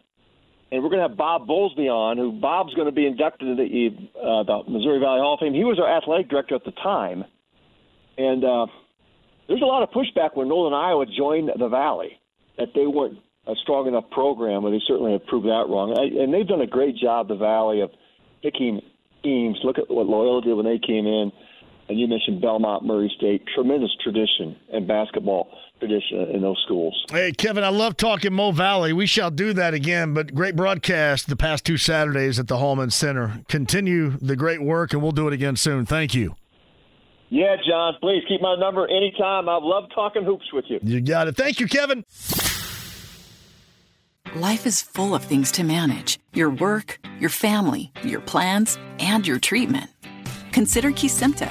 and 0.70 0.82
we're 0.82 0.90
going 0.90 1.02
to 1.02 1.08
have 1.08 1.16
Bob 1.16 1.48
Bowlesby 1.48 1.88
on, 1.88 2.18
who 2.18 2.32
Bob's 2.32 2.72
going 2.74 2.86
to 2.86 2.92
be 2.92 3.06
inducted 3.06 3.48
into 3.48 3.64
the, 3.64 3.88
uh, 4.18 4.42
the 4.44 4.70
Missouri 4.70 5.00
Valley 5.00 5.18
Hall 5.18 5.34
of 5.34 5.40
Fame. 5.40 5.54
He 5.54 5.64
was 5.64 5.80
our 5.80 5.90
athletic 5.90 6.28
director 6.28 6.54
at 6.54 6.64
the 6.64 6.70
time, 6.70 7.24
and 8.16 8.44
uh, 8.44 8.66
there's 9.48 9.62
a 9.62 9.66
lot 9.66 9.82
of 9.82 9.90
pushback 9.90 10.36
when 10.36 10.48
Northern 10.48 10.78
Iowa 10.78 11.04
joined 11.06 11.50
the 11.58 11.68
Valley 11.68 12.18
that 12.58 12.68
they 12.74 12.86
weren't 12.86 13.18
a 13.48 13.54
strong 13.62 13.88
enough 13.88 14.08
program, 14.10 14.64
and 14.64 14.72
they 14.72 14.80
certainly 14.86 15.12
have 15.12 15.26
proved 15.26 15.46
that 15.46 15.66
wrong. 15.68 15.98
I, 15.98 16.22
and 16.22 16.32
they've 16.32 16.46
done 16.46 16.60
a 16.60 16.66
great 16.66 16.96
job, 16.96 17.26
the 17.26 17.34
Valley, 17.34 17.80
of 17.80 17.90
picking 18.40 18.80
teams. 19.24 19.58
Look 19.64 19.78
at 19.78 19.90
what 19.90 20.06
Loyola 20.06 20.42
did 20.42 20.54
when 20.54 20.66
they 20.66 20.78
came 20.78 21.06
in. 21.06 21.32
And 21.92 22.00
you 22.00 22.08
mentioned 22.08 22.40
Belmont, 22.40 22.86
Murray 22.86 23.12
State, 23.18 23.42
tremendous 23.54 23.90
tradition 24.02 24.56
and 24.72 24.88
basketball 24.88 25.50
tradition 25.78 26.30
in 26.30 26.40
those 26.40 26.58
schools. 26.64 27.04
Hey, 27.10 27.32
Kevin, 27.32 27.64
I 27.64 27.68
love 27.68 27.98
talking 27.98 28.32
Mo 28.32 28.50
Valley. 28.50 28.94
We 28.94 29.04
shall 29.04 29.30
do 29.30 29.52
that 29.52 29.74
again, 29.74 30.14
but 30.14 30.34
great 30.34 30.56
broadcast 30.56 31.28
the 31.28 31.36
past 31.36 31.66
two 31.66 31.76
Saturdays 31.76 32.38
at 32.38 32.48
the 32.48 32.56
Hulman 32.56 32.88
Center. 32.88 33.42
Continue 33.46 34.16
the 34.22 34.36
great 34.36 34.62
work, 34.62 34.94
and 34.94 35.02
we'll 35.02 35.12
do 35.12 35.28
it 35.28 35.34
again 35.34 35.54
soon. 35.54 35.84
Thank 35.84 36.14
you. 36.14 36.34
Yeah, 37.28 37.56
John, 37.68 37.92
please 38.00 38.22
keep 38.26 38.40
my 38.40 38.56
number 38.56 38.88
anytime. 38.88 39.50
I 39.50 39.58
love 39.60 39.84
talking 39.94 40.24
hoops 40.24 40.50
with 40.50 40.64
you. 40.68 40.80
You 40.82 41.02
got 41.02 41.28
it. 41.28 41.36
Thank 41.36 41.60
you, 41.60 41.68
Kevin. 41.68 42.06
Life 44.34 44.64
is 44.64 44.80
full 44.80 45.14
of 45.14 45.22
things 45.22 45.52
to 45.52 45.62
manage 45.62 46.18
your 46.32 46.48
work, 46.48 46.98
your 47.20 47.28
family, 47.28 47.92
your 48.02 48.22
plans, 48.22 48.78
and 48.98 49.26
your 49.26 49.38
treatment. 49.38 49.90
Consider 50.52 50.90
Kesimpta, 50.90 51.50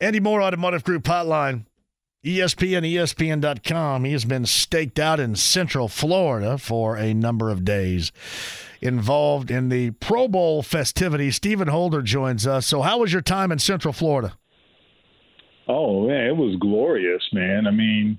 Andy 0.00 0.18
Moore, 0.18 0.42
Automotive 0.42 0.82
Group 0.82 1.04
Hotline. 1.04 1.66
ESPN, 2.24 2.90
ESPN.com. 2.90 4.04
He 4.04 4.12
has 4.12 4.24
been 4.24 4.44
staked 4.46 4.98
out 4.98 5.20
in 5.20 5.36
Central 5.36 5.88
Florida 5.88 6.58
for 6.58 6.96
a 6.96 7.14
number 7.14 7.50
of 7.50 7.64
days, 7.64 8.12
involved 8.82 9.50
in 9.50 9.70
the 9.70 9.92
Pro 9.92 10.28
Bowl 10.28 10.62
festivities. 10.62 11.36
Stephen 11.36 11.68
Holder 11.68 12.02
joins 12.02 12.46
us. 12.46 12.66
So, 12.66 12.82
how 12.82 12.98
was 12.98 13.12
your 13.12 13.22
time 13.22 13.50
in 13.50 13.58
Central 13.58 13.92
Florida? 13.92 14.36
Oh 15.66 16.08
man, 16.08 16.26
it 16.26 16.36
was 16.36 16.56
glorious, 16.60 17.22
man. 17.32 17.66
I 17.66 17.70
mean, 17.70 18.18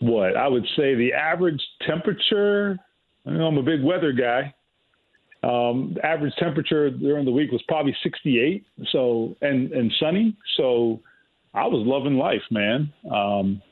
what 0.00 0.36
I 0.36 0.48
would 0.48 0.66
say 0.76 0.94
the 0.94 1.12
average 1.12 1.60
temperature. 1.86 2.78
Know, 3.26 3.46
I'm 3.46 3.58
a 3.58 3.62
big 3.62 3.82
weather 3.82 4.12
guy. 4.12 4.54
Um, 5.46 5.96
average 6.02 6.32
temperature 6.38 6.90
during 6.90 7.24
the 7.24 7.30
week 7.30 7.52
was 7.52 7.62
probably 7.68 7.96
68, 8.02 8.64
so 8.90 9.36
and 9.42 9.70
and 9.72 9.92
sunny. 10.00 10.36
So 10.56 11.00
I 11.54 11.66
was 11.66 11.86
loving 11.86 12.16
life, 12.16 12.42
man. 12.50 12.92
Um, 13.12 13.62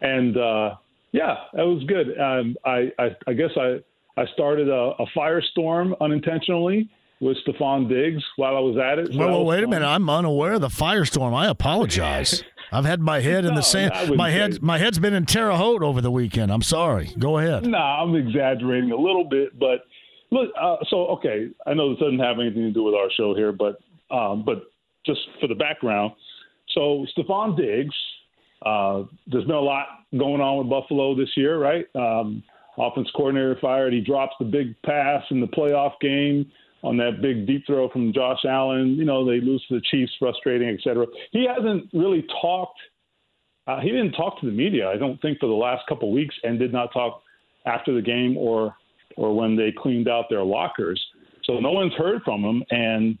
and 0.00 0.36
uh, 0.36 0.74
yeah, 1.12 1.36
it 1.54 1.62
was 1.66 1.82
good. 1.84 2.18
Um, 2.20 2.56
I, 2.64 2.90
I 2.98 3.16
I 3.26 3.32
guess 3.32 3.50
I 3.56 3.78
I 4.20 4.26
started 4.34 4.68
a, 4.68 4.92
a 4.98 5.06
firestorm 5.16 5.94
unintentionally 6.00 6.88
with 7.20 7.36
Stefon 7.46 7.88
Diggs 7.88 8.22
while 8.36 8.56
I 8.56 8.60
was 8.60 8.76
at 8.76 8.98
it. 8.98 9.12
So 9.12 9.18
well, 9.18 9.44
wait 9.44 9.64
a 9.64 9.68
minute. 9.68 9.86
I'm 9.86 10.10
unaware 10.10 10.54
of 10.54 10.60
the 10.60 10.68
firestorm. 10.68 11.32
I 11.34 11.46
apologize. 11.48 12.42
I've 12.72 12.84
had 12.84 13.00
my 13.00 13.20
head 13.20 13.44
in 13.44 13.50
No, 13.50 13.56
the 13.56 13.62
sand. 13.62 13.92
Wouldn't 13.94 14.16
My 14.16 14.30
head, 14.30 14.60
my 14.60 14.78
head's 14.78 14.98
been 14.98 15.14
in 15.14 15.26
Terre 15.26 15.52
Haute 15.52 15.82
over 15.82 16.00
the 16.00 16.10
weekend. 16.10 16.50
I'm 16.50 16.62
sorry. 16.62 17.12
Go 17.18 17.38
ahead. 17.38 17.66
Nah, 17.66 18.02
I'm 18.02 18.16
exaggerating 18.16 18.90
a 18.90 18.96
little 18.96 19.24
bit, 19.24 19.56
but 19.56 19.82
look. 20.34 20.50
Uh, 20.60 20.76
so 20.88 21.06
okay, 21.08 21.48
I 21.66 21.74
know 21.74 21.90
this 21.90 22.00
doesn't 22.00 22.18
have 22.18 22.38
anything 22.38 22.62
to 22.62 22.72
do 22.72 22.82
with 22.82 22.94
our 22.94 23.08
show 23.16 23.34
here, 23.34 23.52
but 23.52 23.78
um, 24.10 24.44
but 24.44 24.64
just 25.06 25.20
for 25.40 25.46
the 25.46 25.54
background. 25.54 26.12
So 26.74 27.06
Stefon 27.16 27.56
Diggs, 27.56 27.94
uh, 28.64 29.04
there's 29.26 29.44
been 29.44 29.54
a 29.54 29.60
lot 29.60 29.86
going 30.18 30.40
on 30.40 30.58
with 30.58 30.70
Buffalo 30.70 31.14
this 31.14 31.30
year, 31.36 31.58
right? 31.58 31.86
Um, 31.94 32.42
offense 32.78 33.08
coordinator 33.14 33.56
fired. 33.60 33.92
He 33.92 34.00
drops 34.00 34.34
the 34.38 34.46
big 34.46 34.74
pass 34.82 35.22
in 35.30 35.40
the 35.40 35.46
playoff 35.46 35.92
game 36.00 36.50
on 36.82 36.96
that 36.98 37.22
big 37.22 37.46
deep 37.46 37.64
throw 37.66 37.88
from 37.88 38.12
Josh 38.12 38.44
Allen. 38.46 38.96
You 38.96 39.04
know, 39.04 39.24
they 39.24 39.40
lose 39.40 39.64
to 39.68 39.76
the 39.76 39.82
Chiefs, 39.90 40.12
frustrating, 40.18 40.68
et 40.68 40.80
cetera. 40.82 41.06
He 41.32 41.46
hasn't 41.46 41.88
really 41.92 42.26
talked. 42.42 42.78
Uh, 43.66 43.80
he 43.80 43.90
didn't 43.90 44.12
talk 44.12 44.38
to 44.40 44.46
the 44.46 44.52
media, 44.52 44.90
I 44.90 44.96
don't 44.98 45.20
think, 45.22 45.38
for 45.38 45.46
the 45.46 45.54
last 45.54 45.86
couple 45.88 46.12
weeks, 46.12 46.34
and 46.42 46.58
did 46.58 46.72
not 46.72 46.92
talk 46.92 47.22
after 47.66 47.94
the 47.94 48.02
game 48.02 48.36
or 48.36 48.74
or 49.16 49.34
when 49.34 49.56
they 49.56 49.72
cleaned 49.76 50.08
out 50.08 50.26
their 50.28 50.44
lockers. 50.44 51.02
So 51.44 51.60
no 51.60 51.72
one's 51.72 51.94
heard 51.94 52.22
from 52.22 52.42
him, 52.42 52.64
and 52.70 53.18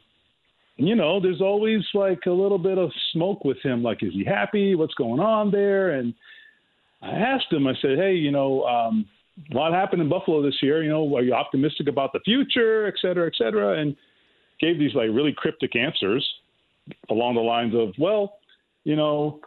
you 0.76 0.96
know, 0.96 1.20
there's 1.20 1.40
always 1.40 1.82
like 1.94 2.26
a 2.26 2.32
little 2.32 2.58
bit 2.58 2.78
of 2.78 2.90
smoke 3.12 3.44
with 3.44 3.58
him. 3.62 3.82
Like, 3.82 4.02
is 4.02 4.12
he 4.12 4.24
happy? 4.24 4.74
What's 4.74 4.94
going 4.94 5.20
on 5.20 5.52
there? 5.52 5.90
And 5.90 6.14
I 7.00 7.10
asked 7.10 7.52
him. 7.52 7.68
I 7.68 7.74
said, 7.80 7.96
hey, 7.96 8.14
you 8.14 8.32
know, 8.32 8.64
um, 8.64 9.06
a 9.52 9.54
lot 9.54 9.72
happened 9.72 10.02
in 10.02 10.08
Buffalo 10.08 10.42
this 10.42 10.58
year. 10.62 10.82
You 10.82 10.90
know, 10.90 11.16
are 11.16 11.22
you 11.22 11.32
optimistic 11.32 11.88
about 11.88 12.12
the 12.12 12.20
future, 12.24 12.86
et 12.86 12.94
cetera, 13.00 13.26
et 13.26 13.34
cetera? 13.36 13.80
And 13.80 13.94
gave 14.60 14.78
these 14.78 14.94
like 14.94 15.10
really 15.12 15.32
cryptic 15.36 15.76
answers 15.76 16.28
along 17.08 17.34
the 17.34 17.40
lines 17.40 17.74
of, 17.74 17.94
well, 17.98 18.38
you 18.82 18.96
know, 18.96 19.40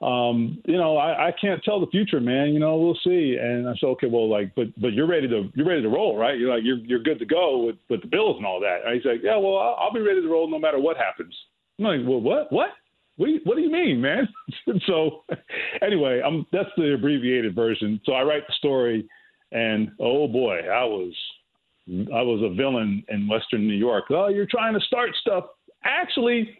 um, 0.00 0.62
you 0.64 0.78
know, 0.78 0.96
I, 0.96 1.28
I 1.28 1.34
can't 1.38 1.62
tell 1.62 1.78
the 1.78 1.86
future, 1.88 2.20
man. 2.20 2.54
You 2.54 2.58
know, 2.58 2.76
we'll 2.76 2.98
see. 3.04 3.36
And 3.38 3.68
I 3.68 3.74
said, 3.74 3.86
okay, 3.88 4.06
well, 4.06 4.30
like, 4.30 4.54
but 4.54 4.68
but 4.80 4.94
you're 4.94 5.06
ready 5.06 5.28
to 5.28 5.50
you're 5.54 5.66
ready 5.66 5.82
to 5.82 5.88
roll, 5.88 6.16
right? 6.16 6.38
You're 6.38 6.54
like 6.54 6.64
you're 6.64 6.78
you're 6.78 7.02
good 7.02 7.18
to 7.18 7.26
go 7.26 7.64
with 7.66 7.76
with 7.90 8.00
the 8.00 8.08
Bills 8.08 8.36
and 8.38 8.46
all 8.46 8.60
that. 8.60 8.80
And 8.84 8.94
he's 8.94 9.04
like, 9.04 9.20
yeah, 9.22 9.36
well, 9.36 9.58
I'll, 9.58 9.76
I'll 9.78 9.92
be 9.92 10.00
ready 10.00 10.22
to 10.22 10.28
roll 10.28 10.48
no 10.50 10.58
matter 10.58 10.78
what 10.80 10.96
happens. 10.96 11.34
I'm 11.78 11.84
like, 11.84 12.00
well, 12.06 12.20
what 12.20 12.50
what? 12.52 12.70
What 13.16 13.26
do 13.26 13.32
you, 13.32 13.40
what 13.44 13.56
do 13.56 13.60
you 13.60 13.70
mean, 13.70 14.00
man? 14.00 14.26
so, 14.86 15.24
anyway, 15.82 16.22
I'm 16.24 16.46
that's 16.50 16.70
the 16.78 16.94
abbreviated 16.94 17.54
version. 17.54 18.00
So 18.06 18.12
I 18.12 18.22
write 18.22 18.46
the 18.46 18.54
story, 18.54 19.06
and 19.52 19.90
oh 20.00 20.26
boy, 20.28 20.60
I 20.60 20.84
was 20.84 21.12
I 21.88 22.22
was 22.22 22.40
a 22.42 22.54
villain 22.54 23.04
in 23.08 23.28
Western 23.28 23.68
New 23.68 23.74
York. 23.74 24.04
Oh, 24.08 24.28
you're 24.28 24.46
trying 24.46 24.72
to 24.72 24.80
start 24.80 25.10
stuff. 25.20 25.44
Actually, 25.84 26.56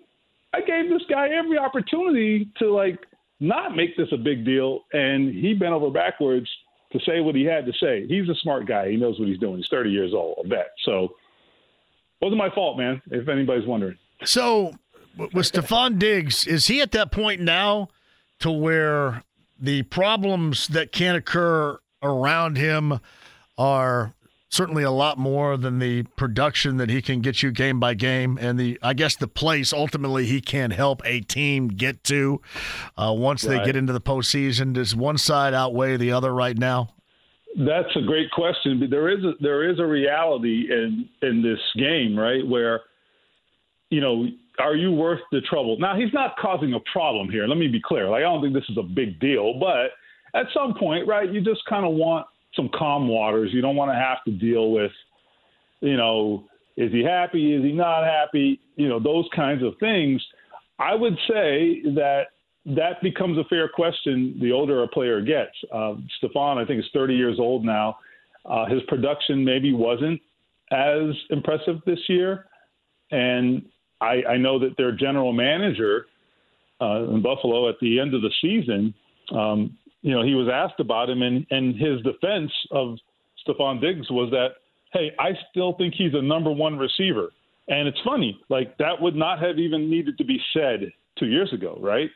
I 0.52 0.60
gave 0.60 0.90
this 0.90 1.02
guy 1.08 1.28
every 1.28 1.56
opportunity 1.56 2.50
to 2.58 2.70
like 2.70 2.98
not 3.40 3.74
make 3.74 3.96
this 3.96 4.08
a 4.12 4.16
big 4.16 4.44
deal, 4.44 4.80
and 4.92 5.34
he 5.34 5.54
bent 5.54 5.72
over 5.72 5.90
backwards 5.90 6.48
to 6.92 7.00
say 7.00 7.20
what 7.20 7.34
he 7.34 7.44
had 7.44 7.64
to 7.66 7.72
say. 7.80 8.06
He's 8.06 8.28
a 8.28 8.34
smart 8.36 8.66
guy. 8.66 8.90
He 8.90 8.96
knows 8.96 9.18
what 9.18 9.28
he's 9.28 9.38
doing. 9.38 9.56
He's 9.56 9.68
30 9.70 9.90
years 9.90 10.12
old. 10.12 10.38
I 10.44 10.48
bet. 10.48 10.72
So, 10.84 11.14
wasn't 12.20 12.38
my 12.38 12.50
fault, 12.54 12.76
man. 12.76 13.00
If 13.10 13.28
anybody's 13.28 13.66
wondering. 13.66 13.96
So, 14.24 14.74
with 15.16 15.50
Stefon 15.50 15.98
Diggs, 15.98 16.46
is 16.46 16.66
he 16.66 16.80
at 16.80 16.92
that 16.92 17.10
point 17.10 17.40
now 17.40 17.88
to 18.40 18.50
where 18.50 19.22
the 19.58 19.82
problems 19.84 20.68
that 20.68 20.92
can 20.92 21.14
occur 21.14 21.78
around 22.02 22.56
him 22.56 23.00
are 23.56 24.14
certainly 24.50 24.82
a 24.82 24.90
lot 24.90 25.16
more 25.16 25.56
than 25.56 25.78
the 25.78 26.02
production 26.16 26.76
that 26.76 26.90
he 26.90 27.00
can 27.00 27.20
get 27.20 27.42
you 27.42 27.50
game 27.50 27.80
by 27.80 27.94
game 27.94 28.36
and 28.40 28.58
the 28.58 28.78
I 28.82 28.92
guess 28.92 29.16
the 29.16 29.28
place 29.28 29.72
ultimately 29.72 30.26
he 30.26 30.40
can 30.40 30.72
help 30.72 31.00
a 31.04 31.20
team 31.20 31.68
get 31.68 32.04
to 32.04 32.42
uh, 32.98 33.14
once 33.16 33.42
they 33.42 33.64
get 33.64 33.76
into 33.76 33.92
the 33.92 34.00
postseason? 34.00 34.74
Does 34.74 34.94
one 34.94 35.16
side 35.16 35.54
outweigh 35.54 35.96
the 35.96 36.12
other 36.12 36.34
right 36.34 36.58
now? 36.58 36.90
That's 37.56 37.94
a 37.96 38.02
great 38.02 38.30
question. 38.30 38.78
But 38.78 38.90
there 38.90 39.08
is 39.08 39.24
a, 39.24 39.32
there 39.40 39.68
is 39.68 39.78
a 39.78 39.86
reality 39.86 40.66
in 40.70 41.08
in 41.22 41.42
this 41.42 41.60
game, 41.76 42.18
right? 42.18 42.46
Where 42.46 42.80
you 43.90 44.00
know, 44.00 44.26
are 44.58 44.76
you 44.76 44.92
worth 44.92 45.20
the 45.32 45.40
trouble? 45.42 45.76
Now 45.78 45.96
he's 45.96 46.12
not 46.12 46.36
causing 46.38 46.74
a 46.74 46.80
problem 46.92 47.28
here. 47.28 47.46
Let 47.46 47.58
me 47.58 47.68
be 47.68 47.80
clear. 47.80 48.08
Like 48.08 48.18
I 48.18 48.22
don't 48.22 48.42
think 48.42 48.54
this 48.54 48.68
is 48.68 48.78
a 48.78 48.82
big 48.82 49.18
deal, 49.20 49.58
but 49.58 49.90
at 50.34 50.46
some 50.54 50.74
point, 50.74 51.06
right? 51.06 51.30
You 51.30 51.40
just 51.40 51.64
kind 51.68 51.84
of 51.84 51.92
want 51.92 52.26
some 52.54 52.70
calm 52.76 53.08
waters. 53.08 53.50
You 53.52 53.60
don't 53.60 53.76
want 53.76 53.90
to 53.90 53.94
have 53.96 54.22
to 54.24 54.30
deal 54.30 54.70
with, 54.70 54.92
you 55.80 55.96
know, 55.96 56.44
is 56.76 56.92
he 56.92 57.02
happy? 57.02 57.54
Is 57.54 57.62
he 57.62 57.72
not 57.72 58.04
happy? 58.04 58.60
You 58.76 58.88
know, 58.88 59.00
those 59.00 59.28
kinds 59.34 59.62
of 59.62 59.74
things. 59.80 60.24
I 60.78 60.94
would 60.94 61.14
say 61.28 61.82
that 61.94 62.28
that 62.66 63.02
becomes 63.02 63.38
a 63.38 63.44
fair 63.44 63.68
question 63.68 64.38
the 64.40 64.52
older 64.52 64.82
a 64.82 64.88
player 64.88 65.20
gets. 65.20 65.52
Uh, 65.72 65.94
Stefon, 66.22 66.58
I 66.58 66.66
think, 66.66 66.80
is 66.80 66.90
30 66.92 67.14
years 67.14 67.38
old 67.38 67.64
now. 67.64 67.98
Uh, 68.44 68.66
his 68.66 68.82
production 68.88 69.44
maybe 69.44 69.72
wasn't 69.72 70.20
as 70.70 71.14
impressive 71.30 71.80
this 71.86 71.98
year. 72.08 72.46
And 73.10 73.62
I, 74.00 74.22
I 74.28 74.36
know 74.36 74.58
that 74.60 74.76
their 74.76 74.92
general 74.92 75.32
manager 75.32 76.06
uh, 76.80 77.04
in 77.10 77.22
Buffalo 77.22 77.68
at 77.68 77.76
the 77.80 78.00
end 78.00 78.14
of 78.14 78.22
the 78.22 78.30
season, 78.40 78.94
um, 79.34 79.76
you 80.02 80.14
know, 80.14 80.22
he 80.22 80.34
was 80.34 80.48
asked 80.52 80.80
about 80.80 81.10
him, 81.10 81.22
and, 81.22 81.46
and 81.50 81.74
his 81.74 82.00
defense 82.02 82.50
of 82.70 82.96
Stefon 83.46 83.80
Diggs 83.80 84.10
was 84.10 84.30
that, 84.30 84.48
hey, 84.92 85.12
I 85.18 85.30
still 85.50 85.74
think 85.74 85.94
he's 85.94 86.14
a 86.14 86.22
number 86.22 86.50
one 86.50 86.78
receiver. 86.78 87.30
And 87.68 87.86
it's 87.86 88.00
funny, 88.04 88.40
like 88.48 88.76
that 88.78 89.00
would 89.00 89.14
not 89.14 89.40
have 89.40 89.58
even 89.58 89.88
needed 89.88 90.18
to 90.18 90.24
be 90.24 90.40
said 90.52 90.92
two 91.18 91.26
years 91.26 91.52
ago, 91.52 91.78
right? 91.80 92.10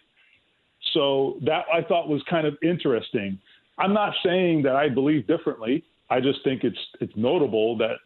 So 0.92 1.38
that 1.44 1.64
I 1.72 1.82
thought 1.82 2.08
was 2.08 2.22
kind 2.28 2.46
of 2.46 2.56
interesting. 2.62 3.38
I'm 3.78 3.94
not 3.94 4.14
saying 4.24 4.62
that 4.62 4.76
I 4.76 4.88
believe 4.88 5.26
differently. 5.26 5.84
I 6.10 6.20
just 6.20 6.42
think 6.44 6.64
it's 6.64 6.78
it's 7.00 7.12
notable 7.16 7.76
that 7.78 7.96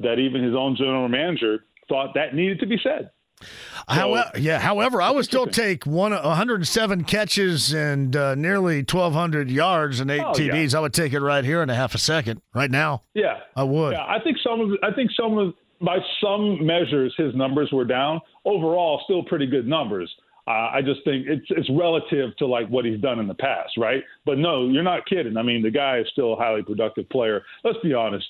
that 0.00 0.18
even 0.18 0.42
his 0.42 0.54
own 0.54 0.76
general 0.76 1.08
manager 1.08 1.64
thought 1.88 2.14
that 2.14 2.34
needed 2.34 2.60
to 2.60 2.66
be 2.66 2.78
said. 2.82 3.10
However, 3.88 4.30
yeah. 4.38 4.58
However, 4.58 5.00
I 5.00 5.10
would 5.10 5.24
still 5.24 5.46
take 5.64 5.86
one 5.86 6.12
107 6.12 7.04
catches 7.04 7.72
and 7.72 8.14
uh, 8.14 8.34
nearly 8.34 8.78
1,200 8.78 9.50
yards 9.50 10.00
and 10.00 10.10
eight 10.10 10.20
Oh, 10.24 10.36
yeah. 10.38 10.52
TDs. 10.54 10.74
I 10.74 10.80
would 10.80 10.92
take 10.94 11.12
it 11.12 11.20
right 11.20 11.44
here 11.44 11.62
in 11.62 11.70
a 11.70 11.74
half 11.74 11.94
a 11.94 11.98
second, 11.98 12.42
right 12.54 12.70
now. 12.70 13.02
Yeah, 13.14 13.38
I 13.56 13.62
would. 13.62 13.92
Yeah, 13.92 14.04
I 14.04 14.18
think 14.22 14.36
some 14.42 14.60
of 14.60 14.70
I 14.82 14.92
think 14.94 15.10
some 15.18 15.38
of 15.38 15.54
by 15.80 15.98
some 16.20 16.64
measures 16.66 17.14
his 17.16 17.34
numbers 17.34 17.70
were 17.72 17.84
down. 17.84 18.20
Overall, 18.44 19.00
still 19.04 19.22
pretty 19.22 19.46
good 19.46 19.66
numbers. 19.66 20.12
Uh, 20.46 20.70
I 20.72 20.80
just 20.82 21.04
think 21.04 21.26
it's 21.26 21.44
it's 21.50 21.68
relative 21.70 22.34
to 22.38 22.46
like 22.46 22.68
what 22.68 22.84
he's 22.86 23.00
done 23.00 23.18
in 23.18 23.28
the 23.28 23.34
past, 23.34 23.72
right? 23.76 24.02
But 24.24 24.38
no, 24.38 24.66
you're 24.68 24.82
not 24.82 25.04
kidding. 25.06 25.36
I 25.36 25.42
mean, 25.42 25.62
the 25.62 25.70
guy 25.70 25.98
is 25.98 26.06
still 26.12 26.32
a 26.32 26.36
highly 26.36 26.62
productive 26.62 27.08
player. 27.10 27.42
Let's 27.64 27.78
be 27.82 27.92
honest. 27.92 28.26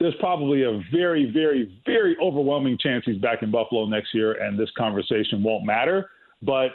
There's 0.00 0.14
probably 0.20 0.62
a 0.62 0.80
very, 0.92 1.30
very, 1.30 1.80
very 1.84 2.16
overwhelming 2.22 2.78
chance 2.78 3.04
he's 3.06 3.18
back 3.18 3.42
in 3.42 3.50
Buffalo 3.50 3.86
next 3.86 4.14
year, 4.14 4.32
and 4.32 4.58
this 4.58 4.70
conversation 4.76 5.42
won't 5.42 5.64
matter. 5.64 6.10
But 6.42 6.70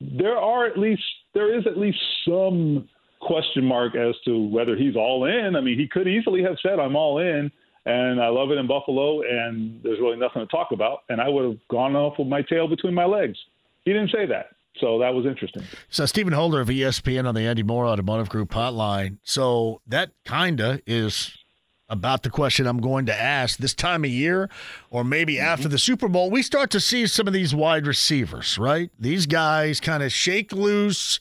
there 0.00 0.36
are 0.36 0.66
at 0.66 0.78
least 0.78 1.02
there 1.34 1.56
is 1.56 1.66
at 1.66 1.78
least 1.78 1.98
some 2.28 2.88
question 3.20 3.64
mark 3.64 3.94
as 3.94 4.14
to 4.24 4.46
whether 4.48 4.76
he's 4.76 4.96
all 4.96 5.24
in. 5.24 5.56
I 5.56 5.60
mean, 5.60 5.78
he 5.78 5.88
could 5.88 6.08
easily 6.08 6.42
have 6.42 6.56
said, 6.62 6.78
"I'm 6.78 6.96
all 6.96 7.18
in." 7.18 7.50
And 7.86 8.20
I 8.20 8.28
love 8.28 8.50
it 8.50 8.58
in 8.58 8.66
Buffalo, 8.66 9.22
and 9.22 9.80
there's 9.84 10.00
really 10.00 10.16
nothing 10.16 10.42
to 10.42 10.46
talk 10.46 10.72
about. 10.72 11.04
And 11.08 11.20
I 11.20 11.28
would 11.28 11.44
have 11.44 11.68
gone 11.68 11.94
off 11.94 12.18
with 12.18 12.26
my 12.26 12.42
tail 12.42 12.66
between 12.66 12.94
my 12.94 13.04
legs. 13.04 13.38
He 13.84 13.92
didn't 13.92 14.10
say 14.10 14.26
that. 14.26 14.48
So 14.80 14.98
that 14.98 15.14
was 15.14 15.24
interesting. 15.24 15.62
So 15.88 16.04
Stephen 16.04 16.32
Holder 16.32 16.60
of 16.60 16.68
ESPN 16.68 17.26
on 17.26 17.36
the 17.36 17.42
Andy 17.42 17.62
Moore 17.62 17.86
Automotive 17.86 18.28
Group 18.28 18.50
hotline. 18.50 19.18
So 19.22 19.80
that 19.86 20.10
kinda 20.24 20.80
is 20.84 21.32
about 21.88 22.22
the 22.22 22.30
question 22.30 22.66
I'm 22.66 22.80
going 22.80 23.06
to 23.06 23.14
ask 23.14 23.58
this 23.58 23.74
time 23.74 24.04
of 24.04 24.10
year, 24.10 24.50
or 24.90 25.04
maybe 25.04 25.34
mm-hmm. 25.34 25.46
after 25.46 25.68
the 25.68 25.78
Super 25.78 26.08
Bowl. 26.08 26.30
We 26.30 26.42
start 26.42 26.70
to 26.70 26.80
see 26.80 27.06
some 27.06 27.26
of 27.26 27.32
these 27.32 27.54
wide 27.54 27.86
receivers, 27.86 28.58
right? 28.58 28.90
These 28.98 29.26
guys 29.26 29.80
kind 29.80 30.02
of 30.02 30.12
shake 30.12 30.52
loose 30.52 31.20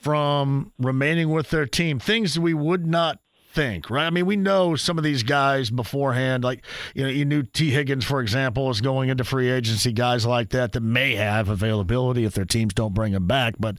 from 0.00 0.72
remaining 0.78 1.30
with 1.30 1.50
their 1.50 1.66
team. 1.66 1.98
Things 1.98 2.38
we 2.38 2.54
would 2.54 2.86
not 2.86 3.18
think, 3.54 3.88
right? 3.88 4.06
I 4.06 4.10
mean, 4.10 4.26
we 4.26 4.36
know 4.36 4.76
some 4.76 4.98
of 4.98 5.04
these 5.04 5.22
guys 5.22 5.70
beforehand, 5.70 6.44
like 6.44 6.64
you 6.94 7.04
know, 7.04 7.08
you 7.08 7.24
knew 7.24 7.42
Tee 7.42 7.70
Higgins, 7.70 8.04
for 8.04 8.20
example, 8.20 8.68
is 8.70 8.80
going 8.80 9.08
into 9.08 9.24
free 9.24 9.50
agency. 9.50 9.92
Guys 9.92 10.26
like 10.26 10.50
that 10.50 10.72
that 10.72 10.82
may 10.82 11.14
have 11.14 11.48
availability 11.48 12.24
if 12.24 12.34
their 12.34 12.44
teams 12.44 12.74
don't 12.74 12.94
bring 12.94 13.12
him 13.12 13.26
back, 13.26 13.54
but 13.58 13.76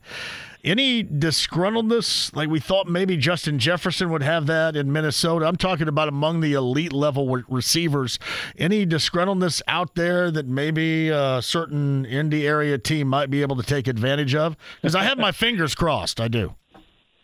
any 0.65 1.03
disgruntledness, 1.03 2.35
like 2.35 2.49
we 2.49 2.59
thought 2.59 2.87
maybe 2.87 3.15
Justin 3.15 3.59
Jefferson 3.59 4.09
would 4.09 4.23
have 4.23 4.47
that 4.47 4.75
in 4.75 4.91
Minnesota? 4.91 5.45
I'm 5.45 5.55
talking 5.55 5.87
about 5.87 6.09
among 6.09 6.41
the 6.41 6.53
elite 6.53 6.91
level 6.91 7.27
receivers. 7.47 8.17
Any 8.57 8.85
disgruntledness 8.85 9.61
out 9.67 9.95
there 9.95 10.31
that 10.31 10.47
maybe 10.47 11.09
a 11.09 11.41
certain 11.41 12.05
Indy 12.05 12.47
area 12.47 12.77
team 12.77 13.07
might 13.07 13.29
be 13.29 13.43
able 13.43 13.55
to 13.57 13.63
take 13.63 13.87
advantage 13.87 14.33
of? 14.33 14.57
Because 14.81 14.95
I 14.95 15.03
have 15.03 15.19
my 15.19 15.31
fingers 15.45 15.75
crossed. 15.75 16.19
I 16.19 16.27
do. 16.27 16.55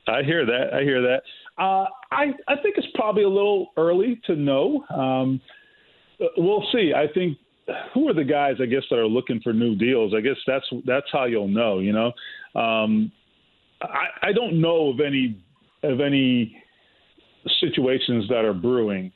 I 0.08 0.24
hear 0.24 0.46
that. 0.46 0.74
I 0.74 0.84
hear 0.84 1.02
that. 1.02 1.24
Uh, 1.58 1.86
I 2.12 2.34
I 2.48 2.56
think 2.62 2.78
it's 2.78 2.88
probably 2.96 3.24
a 3.24 3.30
little 3.30 3.68
early 3.78 4.22
to 4.26 4.36
know. 4.36 4.86
Um, 4.90 5.42
we'll 6.38 6.66
see. 6.72 6.94
I 6.96 7.08
think 7.14 7.38
who 7.94 8.08
are 8.08 8.14
the 8.14 8.24
guys 8.24 8.56
I 8.62 8.66
guess 8.66 8.84
that 8.90 8.98
are 8.98 9.08
looking 9.08 9.40
for 9.42 9.54
new 9.54 9.76
deals? 9.76 10.14
I 10.16 10.22
guess 10.22 10.38
that's 10.48 10.66
that's 10.86 11.08
how 11.12 11.26
you'll 11.26 11.48
know. 11.48 11.80
You 11.80 11.94
know, 11.94 12.60
um, 12.60 13.12
I, 13.82 14.30
I 14.30 14.34
don't 14.34 14.62
know 14.62 14.90
of 14.90 15.00
any 15.00 15.44
of 15.84 16.00
any 16.00 16.56
situations 17.60 18.28
that 18.30 18.46
are 18.46 18.54
brewing, 18.54 19.12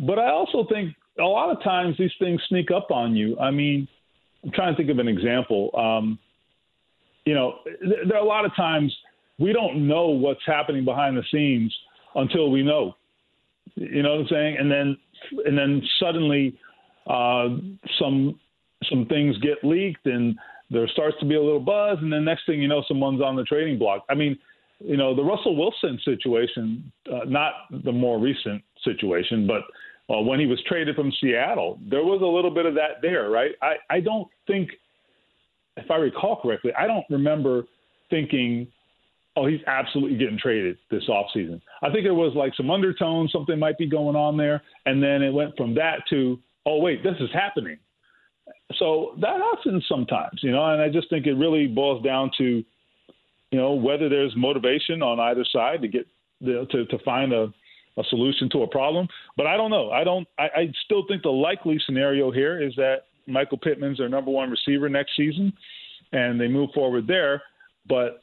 but 0.00 0.18
I 0.18 0.30
also 0.30 0.66
think 0.70 0.94
a 1.18 1.24
lot 1.24 1.50
of 1.50 1.62
times 1.62 1.96
these 1.98 2.12
things 2.18 2.40
sneak 2.48 2.70
up 2.70 2.90
on 2.90 3.16
you. 3.16 3.38
I 3.38 3.50
mean, 3.50 3.88
I'm 4.44 4.52
trying 4.52 4.74
to 4.74 4.76
think 4.76 4.90
of 4.90 4.98
an 4.98 5.08
example. 5.08 5.70
Um, 5.76 6.18
you 7.24 7.34
know, 7.34 7.54
there 8.08 8.16
are 8.16 8.22
a 8.22 8.28
lot 8.28 8.44
of 8.44 8.54
times 8.54 8.94
we 9.38 9.52
don't 9.52 9.86
know 9.86 10.08
what's 10.08 10.40
happening 10.46 10.84
behind 10.84 11.16
the 11.16 11.24
scenes 11.30 11.74
until 12.14 12.50
we 12.50 12.62
know. 12.62 12.94
You 13.74 14.02
know 14.02 14.12
what 14.12 14.20
I'm 14.20 14.28
saying? 14.28 14.56
And 14.58 14.70
then 14.70 14.96
and 15.44 15.58
then 15.58 15.82
suddenly 16.00 16.56
uh, 17.08 17.48
some 17.98 18.38
some 18.88 19.06
things 19.06 19.36
get 19.38 19.64
leaked 19.64 20.06
and 20.06 20.36
there 20.70 20.88
starts 20.88 21.16
to 21.20 21.26
be 21.26 21.36
a 21.36 21.42
little 21.42 21.60
buzz, 21.60 21.98
and 22.00 22.12
then 22.12 22.24
next 22.24 22.46
thing 22.46 22.60
you 22.60 22.68
know, 22.68 22.82
someone's 22.88 23.22
on 23.22 23.36
the 23.36 23.44
trading 23.44 23.78
block. 23.78 24.04
I 24.08 24.14
mean, 24.14 24.36
you 24.80 24.96
know, 24.96 25.14
the 25.14 25.22
Russell 25.22 25.56
Wilson 25.56 25.98
situation, 26.04 26.92
uh, 27.10 27.24
not 27.26 27.52
the 27.84 27.92
more 27.92 28.18
recent 28.18 28.62
situation, 28.84 29.46
but 29.46 29.62
uh, 30.12 30.20
when 30.20 30.38
he 30.38 30.46
was 30.46 30.62
traded 30.68 30.94
from 30.94 31.12
Seattle, 31.20 31.78
there 31.88 32.04
was 32.04 32.20
a 32.22 32.26
little 32.26 32.50
bit 32.50 32.66
of 32.66 32.74
that 32.74 33.00
there, 33.02 33.30
right? 33.30 33.52
I, 33.62 33.74
I 33.90 34.00
don't 34.00 34.28
think, 34.46 34.70
if 35.76 35.90
I 35.90 35.96
recall 35.96 36.40
correctly, 36.40 36.72
I 36.78 36.86
don't 36.86 37.04
remember 37.10 37.64
thinking, 38.10 38.68
oh, 39.36 39.46
he's 39.46 39.60
absolutely 39.66 40.18
getting 40.18 40.38
traded 40.38 40.78
this 40.90 41.04
offseason. 41.08 41.60
I 41.82 41.90
think 41.90 42.06
it 42.06 42.12
was 42.12 42.34
like 42.34 42.54
some 42.56 42.70
undertones, 42.70 43.32
something 43.32 43.58
might 43.58 43.78
be 43.78 43.86
going 43.86 44.16
on 44.16 44.36
there. 44.36 44.62
And 44.84 45.02
then 45.02 45.22
it 45.22 45.32
went 45.32 45.56
from 45.56 45.74
that 45.74 46.02
to, 46.10 46.38
oh, 46.64 46.78
wait, 46.80 47.02
this 47.02 47.16
is 47.20 47.28
happening. 47.32 47.78
So 48.78 49.14
that 49.20 49.40
happens 49.40 49.84
sometimes, 49.88 50.40
you 50.42 50.50
know, 50.50 50.64
and 50.66 50.82
I 50.82 50.88
just 50.88 51.08
think 51.08 51.26
it 51.26 51.34
really 51.34 51.66
boils 51.66 52.02
down 52.02 52.30
to, 52.38 52.44
you 52.44 53.58
know, 53.58 53.72
whether 53.72 54.08
there's 54.08 54.34
motivation 54.36 55.02
on 55.02 55.20
either 55.20 55.44
side 55.50 55.82
to 55.82 55.88
get 55.88 56.06
the, 56.40 56.66
to 56.70 56.84
to 56.86 56.98
find 57.04 57.32
a, 57.32 57.52
a 57.96 58.04
solution 58.10 58.48
to 58.50 58.62
a 58.62 58.68
problem. 58.68 59.08
But 59.36 59.46
I 59.46 59.56
don't 59.56 59.70
know. 59.70 59.90
I 59.90 60.04
don't. 60.04 60.26
I, 60.38 60.44
I 60.44 60.72
still 60.84 61.04
think 61.08 61.22
the 61.22 61.30
likely 61.30 61.80
scenario 61.86 62.30
here 62.30 62.60
is 62.60 62.74
that 62.76 63.04
Michael 63.26 63.58
Pittman's 63.58 63.98
their 63.98 64.08
number 64.08 64.30
one 64.30 64.50
receiver 64.50 64.88
next 64.88 65.12
season, 65.16 65.52
and 66.12 66.40
they 66.40 66.48
move 66.48 66.70
forward 66.74 67.06
there. 67.06 67.42
But 67.88 68.22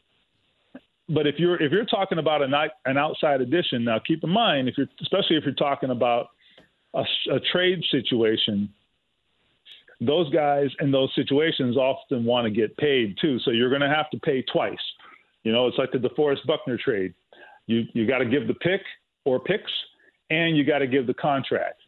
but 1.09 1.25
if 1.25 1.35
you're 1.37 1.61
if 1.61 1.71
you're 1.71 1.85
talking 1.85 2.19
about 2.19 2.41
an 2.41 2.53
an 2.85 2.97
outside 2.97 3.41
addition, 3.41 3.85
now 3.85 3.99
keep 4.05 4.23
in 4.23 4.29
mind 4.29 4.67
if 4.67 4.77
you're 4.77 4.87
especially 5.01 5.37
if 5.37 5.43
you're 5.45 5.53
talking 5.53 5.89
about 5.89 6.27
a, 6.93 7.03
a 7.31 7.39
trade 7.51 7.81
situation 7.89 8.69
those 10.05 10.29
guys 10.31 10.69
in 10.79 10.91
those 10.91 11.09
situations 11.15 11.77
often 11.77 12.25
want 12.25 12.45
to 12.45 12.51
get 12.51 12.75
paid 12.77 13.17
too. 13.21 13.39
So 13.39 13.51
you're 13.51 13.69
going 13.69 13.81
to 13.81 13.89
have 13.89 14.09
to 14.11 14.19
pay 14.19 14.43
twice. 14.51 14.77
You 15.43 15.51
know, 15.51 15.67
it's 15.67 15.77
like 15.77 15.91
the 15.91 15.97
DeForest 15.97 16.45
Buckner 16.47 16.77
trade. 16.77 17.13
You 17.67 17.83
you 17.93 18.07
got 18.07 18.19
to 18.19 18.25
give 18.25 18.47
the 18.47 18.53
pick 18.55 18.81
or 19.25 19.39
picks, 19.39 19.71
and 20.29 20.57
you 20.57 20.65
got 20.65 20.79
to 20.79 20.87
give 20.87 21.07
the 21.07 21.13
contract. 21.13 21.81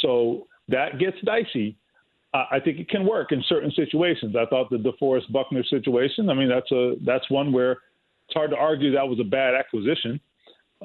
So 0.00 0.46
that 0.68 0.98
gets 0.98 1.16
dicey. 1.24 1.76
Uh, 2.34 2.44
I 2.50 2.60
think 2.60 2.78
it 2.78 2.88
can 2.88 3.06
work 3.06 3.30
in 3.30 3.44
certain 3.48 3.70
situations. 3.72 4.34
I 4.36 4.46
thought 4.46 4.70
the 4.70 4.78
DeForest 4.78 5.30
Buckner 5.30 5.62
situation. 5.64 6.30
I 6.30 6.34
mean, 6.34 6.48
that's 6.48 6.70
a 6.72 6.94
that's 7.04 7.28
one 7.30 7.52
where 7.52 7.72
it's 7.72 8.34
hard 8.34 8.50
to 8.50 8.56
argue 8.56 8.92
that 8.92 9.06
was 9.06 9.20
a 9.20 9.24
bad 9.24 9.54
acquisition, 9.54 10.20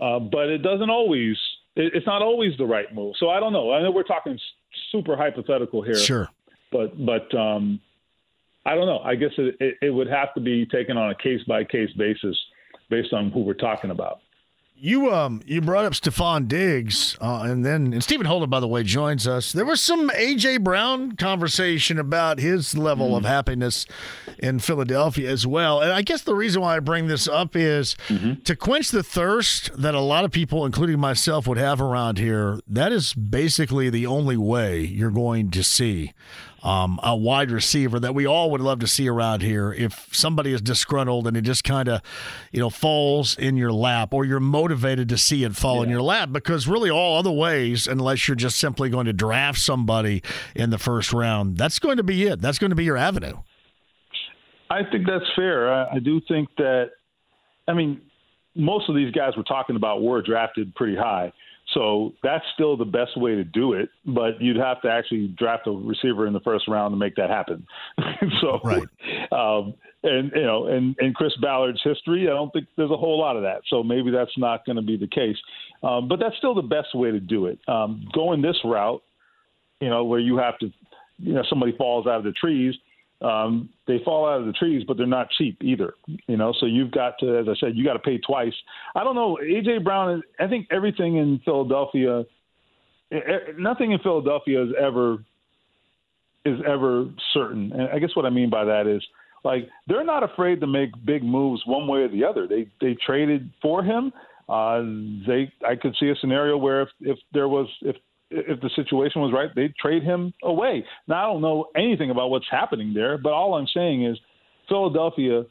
uh, 0.01 0.19
but 0.19 0.49
it 0.49 0.59
doesn't 0.59 0.89
always. 0.89 1.37
It, 1.75 1.93
it's 1.93 2.07
not 2.07 2.21
always 2.21 2.57
the 2.57 2.65
right 2.65 2.93
move. 2.93 3.15
So 3.19 3.29
I 3.29 3.39
don't 3.39 3.53
know. 3.53 3.71
I 3.71 3.81
know 3.81 3.91
we're 3.91 4.03
talking 4.03 4.37
super 4.91 5.15
hypothetical 5.15 5.81
here. 5.81 5.95
Sure 5.95 6.29
but 6.71 7.05
but 7.05 7.33
um, 7.37 7.79
I 8.65 8.75
don't 8.75 8.85
know. 8.85 8.99
I 8.99 9.15
guess 9.15 9.31
it, 9.37 9.55
it, 9.59 9.77
it 9.81 9.89
would 9.89 10.07
have 10.07 10.33
to 10.33 10.41
be 10.41 10.65
taken 10.65 10.97
on 10.97 11.09
a 11.09 11.15
case 11.15 11.41
by 11.47 11.63
case 11.63 11.91
basis 11.97 12.37
based 12.89 13.13
on 13.13 13.31
who 13.31 13.41
we're 13.41 13.53
talking 13.53 13.91
about. 13.91 14.19
You 14.79 15.11
um 15.11 15.41
you 15.43 15.59
brought 15.59 15.85
up 15.85 15.93
Stefon 15.93 16.47
Diggs, 16.47 17.17
uh, 17.19 17.41
and 17.45 17.65
then 17.65 17.93
and 17.93 18.03
Stephen 18.03 18.27
Holder, 18.27 18.45
by 18.45 18.59
the 18.59 18.67
way, 18.67 18.83
joins 18.83 19.25
us. 19.25 19.51
There 19.51 19.65
was 19.65 19.81
some 19.81 20.09
AJ 20.09 20.63
Brown 20.63 21.13
conversation 21.13 21.97
about 21.97 22.37
his 22.37 22.77
level 22.77 23.13
mm. 23.13 23.17
of 23.17 23.25
happiness 23.25 23.87
in 24.37 24.59
Philadelphia 24.59 25.31
as 25.31 25.47
well. 25.47 25.81
And 25.81 25.91
I 25.91 26.03
guess 26.03 26.21
the 26.21 26.35
reason 26.35 26.61
why 26.61 26.75
I 26.75 26.79
bring 26.79 27.07
this 27.07 27.27
up 27.27 27.55
is 27.55 27.95
mm-hmm. 28.07 28.43
to 28.43 28.55
quench 28.55 28.91
the 28.91 29.01
thirst 29.01 29.71
that 29.81 29.95
a 29.95 29.99
lot 29.99 30.25
of 30.25 30.31
people, 30.31 30.63
including 30.63 30.99
myself, 30.99 31.47
would 31.47 31.57
have 31.57 31.81
around 31.81 32.19
here. 32.19 32.59
That 32.67 32.91
is 32.91 33.15
basically 33.15 33.89
the 33.89 34.05
only 34.05 34.37
way 34.37 34.81
you're 34.81 35.09
going 35.09 35.49
to 35.51 35.63
see 35.63 36.13
um, 36.67 36.99
a 37.01 37.15
wide 37.15 37.49
receiver 37.49 37.97
that 37.97 38.13
we 38.13 38.27
all 38.27 38.51
would 38.51 38.59
love 38.59 38.79
to 38.79 38.87
see 38.87 39.07
around 39.07 39.41
here. 39.41 39.71
If 39.71 40.09
somebody 40.11 40.51
is 40.51 40.61
disgruntled 40.61 41.25
and 41.25 41.37
it 41.37 41.43
just 41.43 41.63
kind 41.63 41.87
of, 41.87 42.01
you 42.51 42.59
know, 42.59 42.69
falls 42.69 43.37
in 43.37 43.55
your 43.55 43.71
lap, 43.71 44.13
or 44.13 44.25
you're 44.25 44.41
motivated 44.41 45.07
to 45.07 45.17
see 45.17 45.45
it 45.45 45.55
fall 45.55 45.77
yeah. 45.77 45.83
in 45.83 45.89
your 45.89 46.01
lap, 46.01 46.33
because 46.33 46.67
really 46.67 46.89
all 46.89 47.17
other 47.17 47.31
ways, 47.31 47.87
unless 47.87 48.27
you're 48.27 48.35
just 48.35 48.59
simply 48.59 48.89
going 48.89 49.05
to 49.05 49.13
draft 49.13 49.59
somebody 49.59 50.21
in 50.55 50.69
the 50.69 50.77
first 50.77 51.13
round, 51.13 51.57
that's 51.57 51.79
going 51.79 51.95
to 51.95 52.03
be 52.03 52.25
it. 52.25 52.41
That's 52.41 52.59
going 52.59 52.71
to 52.71 52.75
be 52.75 52.83
your 52.83 52.97
avenue. 52.97 53.37
I 54.69 54.81
think 54.91 55.07
that's 55.07 55.23
fair. 55.37 55.73
I, 55.73 55.95
I 55.95 55.99
do 55.99 56.19
think 56.27 56.49
that. 56.57 56.89
I 57.69 57.73
mean, 57.73 58.01
most 58.55 58.89
of 58.89 58.95
these 58.95 59.11
guys 59.11 59.33
we're 59.37 59.43
talking 59.43 59.77
about 59.77 60.01
were 60.01 60.21
drafted 60.21 60.75
pretty 60.75 60.97
high. 60.97 61.31
So 61.77 62.13
that's 62.23 62.43
still 62.55 62.75
the 62.75 62.85
best 62.85 63.15
way 63.15 63.35
to 63.35 63.43
do 63.43 63.73
it, 63.73 63.89
but 64.03 64.41
you'd 64.41 64.57
have 64.57 64.81
to 64.81 64.89
actually 64.89 65.27
draft 65.37 65.67
a 65.67 65.71
receiver 65.71 66.25
in 66.25 66.33
the 66.33 66.39
first 66.39 66.67
round 66.67 66.91
to 66.91 66.97
make 66.97 67.15
that 67.17 67.29
happen. 67.29 67.67
so, 68.41 68.59
right. 68.63 68.87
um, 69.31 69.75
and 70.01 70.31
you 70.35 70.43
know, 70.43 70.65
and 70.65 70.95
and 70.97 71.13
Chris 71.13 71.33
Ballard's 71.39 71.81
history, 71.83 72.27
I 72.27 72.31
don't 72.31 72.51
think 72.51 72.65
there's 72.77 72.89
a 72.89 72.97
whole 72.97 73.19
lot 73.19 73.35
of 73.35 73.43
that. 73.43 73.61
So 73.67 73.83
maybe 73.83 74.09
that's 74.09 74.35
not 74.37 74.65
going 74.65 74.77
to 74.77 74.81
be 74.81 74.97
the 74.97 75.07
case. 75.07 75.37
Um, 75.83 76.07
but 76.07 76.19
that's 76.19 76.35
still 76.37 76.55
the 76.55 76.63
best 76.63 76.95
way 76.95 77.11
to 77.11 77.19
do 77.19 77.45
it. 77.45 77.59
Um, 77.67 78.07
going 78.11 78.41
this 78.41 78.57
route, 78.63 79.03
you 79.79 79.89
know, 79.89 80.03
where 80.03 80.19
you 80.19 80.37
have 80.37 80.57
to, 80.59 80.71
you 81.19 81.33
know, 81.33 81.43
somebody 81.47 81.73
falls 81.77 82.07
out 82.07 82.17
of 82.17 82.23
the 82.23 82.31
trees 82.31 82.73
um, 83.21 83.69
they 83.87 83.99
fall 84.05 84.27
out 84.27 84.41
of 84.41 84.45
the 84.45 84.53
trees, 84.53 84.83
but 84.87 84.97
they're 84.97 85.07
not 85.07 85.29
cheap 85.37 85.57
either. 85.61 85.93
You 86.27 86.37
know, 86.37 86.53
so 86.59 86.65
you've 86.65 86.91
got 86.91 87.13
to, 87.19 87.37
as 87.37 87.47
I 87.49 87.55
said, 87.59 87.75
you 87.75 87.83
got 87.83 87.93
to 87.93 87.99
pay 87.99 88.19
twice. 88.19 88.53
I 88.95 89.03
don't 89.03 89.15
know. 89.15 89.37
AJ 89.41 89.83
Brown. 89.83 90.21
I 90.39 90.47
think 90.47 90.67
everything 90.71 91.17
in 91.17 91.41
Philadelphia, 91.43 92.25
nothing 93.57 93.91
in 93.91 93.99
Philadelphia 93.99 94.63
is 94.63 94.69
ever 94.79 95.17
is 96.45 96.59
ever 96.67 97.07
certain. 97.33 97.71
And 97.73 97.89
I 97.89 97.99
guess 97.99 98.15
what 98.15 98.25
I 98.25 98.29
mean 98.29 98.49
by 98.49 98.63
that 98.65 98.87
is 98.87 99.03
like 99.43 99.67
they're 99.87 100.03
not 100.03 100.23
afraid 100.23 100.61
to 100.61 100.67
make 100.67 100.89
big 101.05 101.23
moves 101.23 101.61
one 101.65 101.87
way 101.87 102.01
or 102.01 102.09
the 102.09 102.23
other. 102.23 102.47
They 102.47 102.67
they 102.81 102.95
traded 103.05 103.49
for 103.61 103.83
him. 103.83 104.11
Uh, 104.47 104.81
they 105.27 105.51
I 105.67 105.75
could 105.75 105.95
see 105.99 106.09
a 106.09 106.15
scenario 106.21 106.55
where 106.57 106.83
if 106.83 106.89
if 107.01 107.17
there 107.33 107.47
was 107.47 107.67
if 107.81 107.95
if 108.29 108.59
the 108.61 108.69
situation 108.75 109.21
was 109.21 109.31
right, 109.33 109.49
they'd 109.55 109.75
trade 109.75 110.03
him 110.03 110.33
away. 110.43 110.85
Now, 111.07 111.29
I 111.29 111.33
don't 111.33 111.41
know 111.41 111.67
anything 111.75 112.09
about 112.09 112.29
what's 112.29 112.49
happening 112.49 112.93
there, 112.93 113.17
but 113.17 113.31
all 113.31 113.55
I'm 113.55 113.67
saying 113.73 114.05
is 114.05 114.17
Philadelphia, 114.67 115.43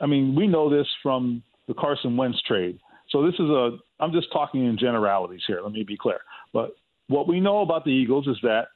I 0.00 0.06
mean, 0.06 0.34
we 0.34 0.46
know 0.46 0.68
this 0.68 0.86
from 1.02 1.42
the 1.68 1.74
Carson 1.74 2.16
Wentz 2.16 2.40
trade. 2.46 2.78
So 3.10 3.24
this 3.24 3.34
is 3.34 3.48
a, 3.48 3.78
I'm 4.00 4.12
just 4.12 4.32
talking 4.32 4.66
in 4.66 4.76
generalities 4.78 5.42
here, 5.46 5.60
let 5.62 5.72
me 5.72 5.84
be 5.84 5.96
clear. 5.96 6.18
But 6.52 6.74
what 7.08 7.28
we 7.28 7.38
know 7.38 7.60
about 7.60 7.84
the 7.84 7.90
Eagles 7.90 8.26
is 8.26 8.36
that 8.42 8.68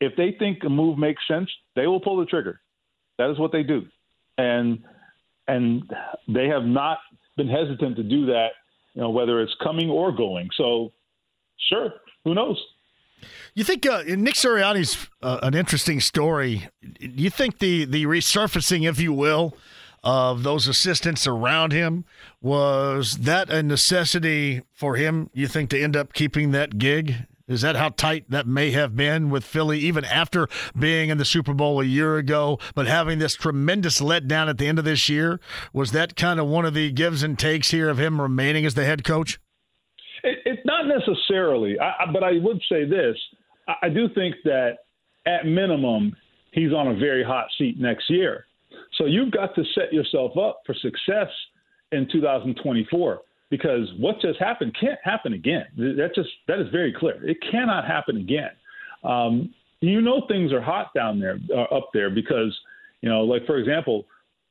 if 0.00 0.12
they 0.16 0.36
think 0.38 0.58
a 0.64 0.68
move 0.68 0.98
makes 0.98 1.22
sense, 1.26 1.48
they 1.74 1.86
will 1.86 2.00
pull 2.00 2.18
the 2.18 2.26
trigger. 2.26 2.60
That 3.18 3.30
is 3.30 3.38
what 3.38 3.52
they 3.52 3.62
do. 3.62 3.82
And, 4.36 4.80
and 5.48 5.90
they 6.28 6.48
have 6.48 6.64
not 6.64 6.98
been 7.38 7.48
hesitant 7.48 7.96
to 7.96 8.02
do 8.02 8.26
that, 8.26 8.48
you 8.92 9.00
know, 9.00 9.10
whether 9.10 9.40
it's 9.40 9.54
coming 9.62 9.88
or 9.88 10.12
going. 10.12 10.50
So, 10.56 10.92
sure, 11.68 11.94
who 12.24 12.34
knows? 12.34 12.62
You 13.54 13.64
think 13.64 13.86
uh, 13.86 14.02
Nick 14.06 14.34
Sirianni's 14.34 15.08
uh, 15.22 15.38
an 15.42 15.54
interesting 15.54 16.00
story? 16.00 16.68
Do 16.82 17.08
you 17.08 17.30
think 17.30 17.58
the 17.58 17.84
the 17.86 18.04
resurfacing, 18.04 18.88
if 18.88 19.00
you 19.00 19.12
will, 19.12 19.56
of 20.06 20.44
those 20.44 20.68
assistants 20.68 21.26
around 21.26 21.72
him. 21.72 22.04
Was 22.40 23.18
that 23.18 23.50
a 23.50 23.60
necessity 23.60 24.62
for 24.72 24.94
him, 24.94 25.30
you 25.34 25.48
think, 25.48 25.68
to 25.70 25.82
end 25.82 25.96
up 25.96 26.12
keeping 26.12 26.52
that 26.52 26.78
gig? 26.78 27.26
Is 27.48 27.62
that 27.62 27.74
how 27.76 27.88
tight 27.90 28.30
that 28.30 28.46
may 28.46 28.70
have 28.70 28.96
been 28.96 29.30
with 29.30 29.44
Philly, 29.44 29.80
even 29.80 30.04
after 30.04 30.48
being 30.78 31.10
in 31.10 31.18
the 31.18 31.24
Super 31.24 31.54
Bowl 31.54 31.80
a 31.80 31.84
year 31.84 32.18
ago, 32.18 32.58
but 32.74 32.86
having 32.86 33.18
this 33.18 33.34
tremendous 33.34 34.00
letdown 34.00 34.48
at 34.48 34.58
the 34.58 34.68
end 34.68 34.78
of 34.78 34.84
this 34.84 35.08
year? 35.08 35.40
Was 35.72 35.90
that 35.90 36.16
kind 36.16 36.38
of 36.38 36.46
one 36.46 36.64
of 36.64 36.74
the 36.74 36.92
gives 36.92 37.24
and 37.24 37.36
takes 37.36 37.72
here 37.72 37.88
of 37.88 37.98
him 37.98 38.20
remaining 38.20 38.64
as 38.64 38.74
the 38.74 38.84
head 38.84 39.02
coach? 39.02 39.40
It, 40.26 40.38
it's 40.44 40.62
not 40.64 40.86
necessarily, 40.86 41.78
I, 41.78 42.10
but 42.12 42.22
I 42.22 42.32
would 42.42 42.60
say 42.68 42.84
this. 42.84 43.16
I, 43.68 43.86
I 43.86 43.88
do 43.88 44.08
think 44.14 44.34
that 44.44 44.78
at 45.26 45.46
minimum, 45.46 46.14
he's 46.52 46.72
on 46.72 46.88
a 46.88 46.94
very 46.94 47.24
hot 47.24 47.46
seat 47.56 47.80
next 47.80 48.10
year. 48.10 48.46
So 48.98 49.06
you've 49.06 49.30
got 49.30 49.54
to 49.54 49.64
set 49.74 49.92
yourself 49.92 50.36
up 50.36 50.60
for 50.66 50.74
success 50.74 51.28
in 51.92 52.08
2024 52.10 53.20
because 53.50 53.88
what 53.98 54.20
just 54.20 54.38
happened 54.38 54.76
can't 54.78 54.98
happen 55.04 55.32
again. 55.32 55.66
That 55.76 56.10
just 56.14 56.28
that 56.48 56.58
is 56.58 56.66
very 56.70 56.92
clear. 56.92 57.24
It 57.28 57.38
cannot 57.50 57.86
happen 57.86 58.16
again. 58.16 58.50
Um, 59.04 59.54
you 59.80 60.00
know 60.00 60.26
things 60.26 60.52
are 60.52 60.60
hot 60.60 60.92
down 60.94 61.20
there, 61.20 61.38
uh, 61.54 61.74
up 61.74 61.90
there, 61.92 62.10
because 62.10 62.56
you 63.02 63.08
know, 63.08 63.22
like 63.22 63.46
for 63.46 63.58
example, 63.58 64.06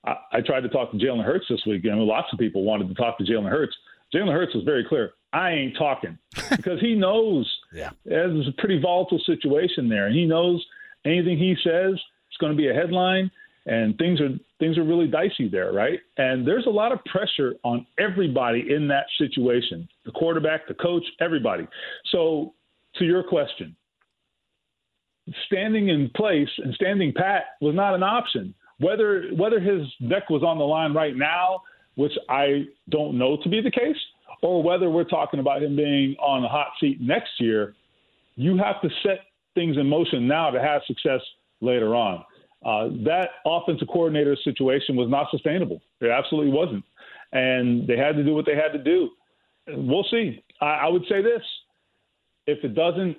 I, 0.06 0.16
I 0.34 0.42
tried 0.42 0.62
to 0.62 0.70
talk 0.70 0.92
to 0.92 0.98
Jalen 0.98 1.26
Hurts 1.26 1.46
this 1.50 1.62
week, 1.66 1.84
and 1.86 2.00
lots 2.00 2.28
of 2.32 2.40
people 2.40 2.64
wanted 2.64 2.88
to 2.88 2.94
talk 2.94 3.18
to 3.18 3.24
Jalen 3.24 3.50
Hurts. 3.50 3.76
Jalen 4.14 4.32
Hurts 4.32 4.54
was 4.54 4.64
very 4.64 4.86
clear. 4.88 5.12
I 5.36 5.52
ain't 5.52 5.78
talking 5.78 6.18
because 6.50 6.80
he 6.80 6.96
knows 6.96 7.52
yeah. 7.74 7.90
there's 8.06 8.48
a 8.48 8.62
pretty 8.62 8.80
volatile 8.80 9.22
situation 9.26 9.90
there, 9.90 10.08
and 10.08 10.16
he 10.16 10.26
knows 10.26 10.66
anything 11.06 11.38
he 11.38 11.56
says 11.64 11.94
is 11.94 12.38
going 12.40 12.54
to 12.54 12.58
be 12.58 12.70
a 12.70 12.74
headline 12.74 13.30
and 13.66 13.98
things 13.98 14.22
are 14.22 14.30
things 14.60 14.78
are 14.78 14.84
really 14.84 15.08
dicey 15.08 15.50
there, 15.50 15.74
right? 15.74 16.00
And 16.18 16.48
there's 16.48 16.68
a 16.68 16.72
lot 16.72 16.92
of 16.92 17.04
pressure 17.06 17.56
on 17.64 17.86
everybody 18.00 18.66
in 18.74 18.88
that 18.90 19.06
situation 19.18 19.88
the 20.06 20.12
quarterback, 20.12 20.68
the 20.68 20.76
coach, 20.76 21.04
everybody. 21.20 21.68
So, 22.12 22.54
to 23.00 23.06
your 23.06 23.24
question, 23.24 23.76
standing 25.48 25.90
in 25.90 26.12
place 26.16 26.50
and 26.58 26.74
standing 26.76 27.12
pat 27.14 27.44
was 27.60 27.76
not 27.76 27.96
an 27.96 28.04
option. 28.04 28.54
Whether 28.80 29.30
whether 29.36 29.60
his 29.60 29.88
neck 30.00 30.30
was 30.30 30.44
on 30.44 30.58
the 30.58 30.64
line 30.64 30.94
right 30.94 31.16
now, 31.16 31.64
which 31.96 32.14
I 32.30 32.66
don't 32.90 33.18
know 33.18 33.38
to 33.42 33.50
be 33.50 33.62
the 33.62 33.72
case, 33.72 33.98
or 34.42 34.62
whether 34.64 34.90
we're 34.90 35.04
talking 35.04 35.40
about 35.40 35.64
him 35.64 35.76
being 35.76 36.16
on 36.20 36.44
a 36.44 36.48
hot 36.48 36.68
seat 36.80 37.02
next 37.02 37.32
year, 37.40 37.76
you 38.36 38.58
have 38.58 38.82
to 38.82 38.90
set 39.04 39.20
things 39.54 39.78
in 39.78 39.88
motion 39.88 40.28
now 40.28 40.50
to 40.50 40.62
have 40.62 40.82
success 40.88 41.22
later 41.62 41.96
on. 41.96 42.24
Uh, 42.66 42.90
that 43.04 43.30
offensive 43.46 43.88
coordinator 43.88 44.36
situation 44.44 44.96
was 44.96 45.10
not 45.10 45.28
sustainable. 45.32 45.82
It 46.02 46.10
absolutely 46.10 46.52
wasn't. 46.52 46.84
And 47.32 47.88
they 47.88 47.98
had 47.98 48.16
to 48.16 48.24
do 48.24 48.34
what 48.34 48.46
they 48.46 48.56
had 48.56 48.72
to 48.74 48.84
do. 48.84 49.10
We'll 49.68 50.06
see. 50.10 50.44
I, 50.62 50.66
I 50.66 50.88
would 50.88 51.04
say 51.08 51.22
this 51.22 51.42
if 52.48 52.64
it 52.64 52.76
doesn't 52.76 53.18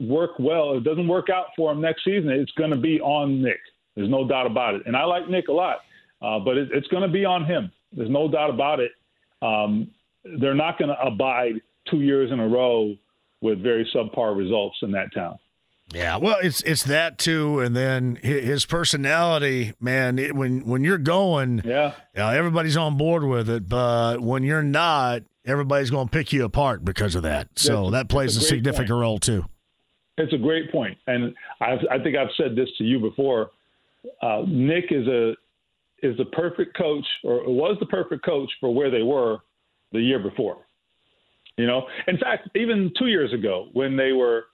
work 0.00 0.32
well, 0.38 0.76
it 0.76 0.84
doesn't 0.84 1.08
work 1.08 1.28
out 1.30 1.46
for 1.56 1.72
him 1.72 1.80
next 1.80 2.04
season, 2.04 2.30
it's 2.30 2.52
going 2.52 2.70
to 2.70 2.76
be 2.76 3.00
on 3.00 3.42
Nick. 3.42 3.60
There's 3.94 4.08
no 4.08 4.26
doubt 4.26 4.46
about 4.46 4.74
it. 4.74 4.82
And 4.86 4.96
I 4.96 5.04
like 5.04 5.28
Nick 5.28 5.48
a 5.48 5.52
lot, 5.52 5.78
uh, 6.22 6.38
but 6.38 6.56
it, 6.56 6.68
it's 6.72 6.88
going 6.88 7.02
to 7.02 7.12
be 7.12 7.24
on 7.24 7.44
him. 7.44 7.70
There's 7.92 8.10
no 8.10 8.28
doubt 8.28 8.50
about 8.50 8.80
it. 8.80 8.92
Um, 9.42 9.90
they're 10.40 10.54
not 10.54 10.78
going 10.78 10.88
to 10.88 11.00
abide 11.00 11.60
two 11.90 12.00
years 12.00 12.30
in 12.30 12.40
a 12.40 12.48
row 12.48 12.94
with 13.40 13.62
very 13.62 13.88
subpar 13.94 14.36
results 14.36 14.76
in 14.82 14.92
that 14.92 15.12
town. 15.14 15.38
Yeah, 15.92 16.16
well, 16.16 16.38
it's 16.42 16.62
it's 16.62 16.84
that 16.84 17.18
too, 17.18 17.60
and 17.60 17.76
then 17.76 18.16
his 18.22 18.64
personality, 18.64 19.74
man. 19.78 20.18
It, 20.18 20.34
when 20.34 20.64
when 20.64 20.84
you're 20.84 20.96
going, 20.96 21.60
yeah, 21.64 21.92
you 22.14 22.22
know, 22.22 22.28
everybody's 22.30 22.76
on 22.78 22.96
board 22.96 23.24
with 23.24 23.50
it, 23.50 23.68
but 23.68 24.20
when 24.20 24.42
you're 24.42 24.62
not, 24.62 25.22
everybody's 25.44 25.90
going 25.90 26.08
to 26.08 26.10
pick 26.10 26.32
you 26.32 26.44
apart 26.44 26.82
because 26.82 27.14
of 27.14 27.24
that. 27.24 27.48
So 27.56 27.90
That's, 27.90 28.04
that 28.04 28.08
plays 28.08 28.36
a, 28.36 28.40
a 28.40 28.42
significant 28.42 28.88
point. 28.88 29.00
role 29.00 29.18
too. 29.18 29.44
It's 30.16 30.32
a 30.32 30.38
great 30.38 30.70
point, 30.72 30.96
and 31.06 31.34
I've, 31.60 31.80
I 31.90 31.98
think 31.98 32.16
I've 32.16 32.30
said 32.38 32.54
this 32.56 32.68
to 32.78 32.84
you 32.84 32.98
before. 32.98 33.50
Uh, 34.22 34.44
Nick 34.46 34.86
is 34.90 35.06
a 35.08 35.32
is 36.02 36.16
the 36.16 36.26
perfect 36.32 36.76
coach, 36.76 37.06
or 37.22 37.44
was 37.44 37.76
the 37.80 37.86
perfect 37.86 38.24
coach 38.24 38.50
for 38.60 38.72
where 38.74 38.90
they 38.90 39.02
were 39.02 39.38
the 39.92 40.00
year 40.00 40.18
before. 40.18 40.58
You 41.56 41.66
know, 41.66 41.86
in 42.06 42.18
fact, 42.18 42.48
even 42.56 42.92
two 42.98 43.06
years 43.06 43.32
ago 43.32 43.68
when 43.72 43.96
they 43.96 44.12
were. 44.12 44.44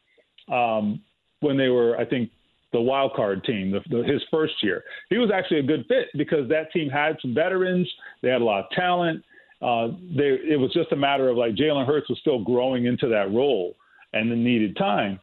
Um, 0.53 1.03
when 1.41 1.57
they 1.57 1.69
were, 1.69 1.97
I 1.97 2.05
think, 2.05 2.31
the 2.73 2.81
wild 2.81 3.13
card 3.15 3.45
team, 3.45 3.71
the, 3.71 3.81
the, 3.89 4.05
his 4.05 4.23
first 4.31 4.55
year. 4.63 4.85
He 5.09 5.17
was 5.17 5.31
actually 5.33 5.61
a 5.61 5.63
good 5.63 5.87
fit 5.89 6.09
because 6.17 6.49
that 6.49 6.71
team 6.73 6.91
had 6.91 7.17
some 7.23 7.35
veterans. 7.35 7.89
They 8.23 8.29
had 8.29 8.43
a 8.43 8.45
lot 8.45 8.65
of 8.65 8.71
talent. 8.71 9.25
Uh, 9.63 9.89
they, 10.17 10.37
it 10.45 10.61
was 10.61 10.73
just 10.73 10.93
a 10.93 10.97
matter 10.97 11.29
of 11.29 11.37
like 11.37 11.55
Jalen 11.55 11.87
Hurts 11.87 12.09
was 12.09 12.19
still 12.21 12.45
growing 12.45 12.87
into 12.87 13.09
that 13.09 13.33
role 13.33 13.75
and 14.13 14.31
then 14.31 14.45
needed 14.45 14.77
time. 14.77 15.19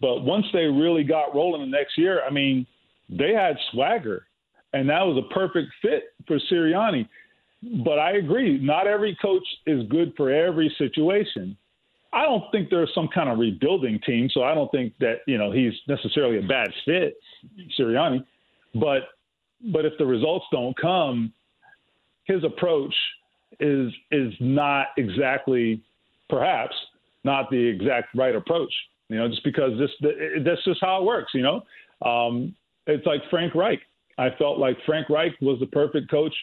But 0.00 0.20
once 0.20 0.46
they 0.52 0.64
really 0.64 1.04
got 1.04 1.34
rolling 1.34 1.62
the 1.62 1.76
next 1.76 1.96
year, 1.98 2.22
I 2.26 2.30
mean, 2.30 2.66
they 3.08 3.32
had 3.32 3.56
swagger, 3.72 4.26
and 4.72 4.88
that 4.88 5.02
was 5.02 5.22
a 5.22 5.34
perfect 5.34 5.68
fit 5.82 6.14
for 6.26 6.38
Sirianni. 6.50 7.08
But 7.62 7.98
I 7.98 8.12
agree, 8.12 8.58
not 8.58 8.86
every 8.86 9.16
coach 9.20 9.44
is 9.66 9.86
good 9.88 10.14
for 10.16 10.30
every 10.30 10.74
situation. 10.78 11.56
I 12.12 12.22
don't 12.22 12.44
think 12.50 12.70
there's 12.70 12.90
some 12.94 13.08
kind 13.14 13.28
of 13.28 13.38
rebuilding 13.38 14.00
team, 14.04 14.28
so 14.32 14.42
I 14.42 14.54
don't 14.54 14.70
think 14.72 14.94
that 15.00 15.18
you 15.26 15.38
know 15.38 15.52
he's 15.52 15.74
necessarily 15.86 16.38
a 16.38 16.48
bad 16.48 16.68
fit, 16.84 17.16
Sirianni. 17.78 18.24
But 18.74 19.02
but 19.72 19.84
if 19.84 19.92
the 19.98 20.06
results 20.06 20.46
don't 20.50 20.76
come, 20.76 21.32
his 22.24 22.42
approach 22.44 22.94
is 23.60 23.92
is 24.10 24.32
not 24.40 24.88
exactly, 24.96 25.82
perhaps 26.28 26.74
not 27.24 27.50
the 27.50 27.58
exact 27.58 28.08
right 28.16 28.34
approach. 28.34 28.72
You 29.08 29.18
know, 29.18 29.28
just 29.28 29.44
because 29.44 29.78
this 29.78 29.90
that's 30.44 30.64
just 30.64 30.80
how 30.80 31.02
it 31.02 31.04
works. 31.04 31.32
You 31.34 31.42
know, 31.42 32.08
um, 32.08 32.54
it's 32.86 33.06
like 33.06 33.20
Frank 33.28 33.54
Reich. 33.54 33.80
I 34.18 34.30
felt 34.38 34.58
like 34.58 34.76
Frank 34.86 35.08
Reich 35.10 35.32
was 35.40 35.60
the 35.60 35.66
perfect 35.66 36.10
coach 36.10 36.34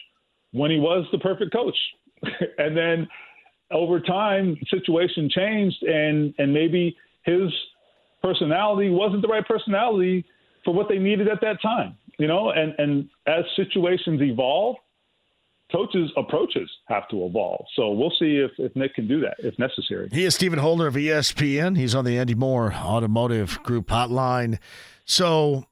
when 0.52 0.70
he 0.70 0.78
was 0.78 1.06
the 1.12 1.18
perfect 1.18 1.52
coach, 1.52 1.76
and 2.58 2.76
then 2.76 3.08
over 3.70 4.00
time, 4.00 4.56
situation 4.70 5.28
changed, 5.30 5.82
and 5.82 6.34
and 6.38 6.52
maybe 6.52 6.96
his 7.24 7.52
personality 8.22 8.90
wasn't 8.90 9.22
the 9.22 9.28
right 9.28 9.46
personality 9.46 10.24
for 10.64 10.74
what 10.74 10.88
they 10.88 10.98
needed 10.98 11.28
at 11.28 11.40
that 11.40 11.60
time. 11.62 11.96
You 12.18 12.26
know, 12.26 12.50
and 12.50 12.74
and 12.78 13.08
as 13.26 13.44
situations 13.56 14.20
evolve, 14.22 14.76
coaches' 15.70 16.10
approaches 16.16 16.68
have 16.86 17.08
to 17.08 17.26
evolve. 17.26 17.66
So 17.76 17.90
we'll 17.90 18.12
see 18.18 18.36
if, 18.36 18.50
if 18.58 18.74
Nick 18.74 18.94
can 18.94 19.06
do 19.06 19.20
that 19.20 19.36
if 19.38 19.58
necessary. 19.58 20.08
He 20.10 20.24
is 20.24 20.34
Stephen 20.34 20.58
Holder 20.58 20.86
of 20.86 20.94
ESPN. 20.94 21.76
He's 21.76 21.94
on 21.94 22.04
the 22.04 22.18
Andy 22.18 22.34
Mohr 22.34 22.74
Automotive 22.74 23.62
Group 23.62 23.88
hotline. 23.88 24.58
So 25.04 25.64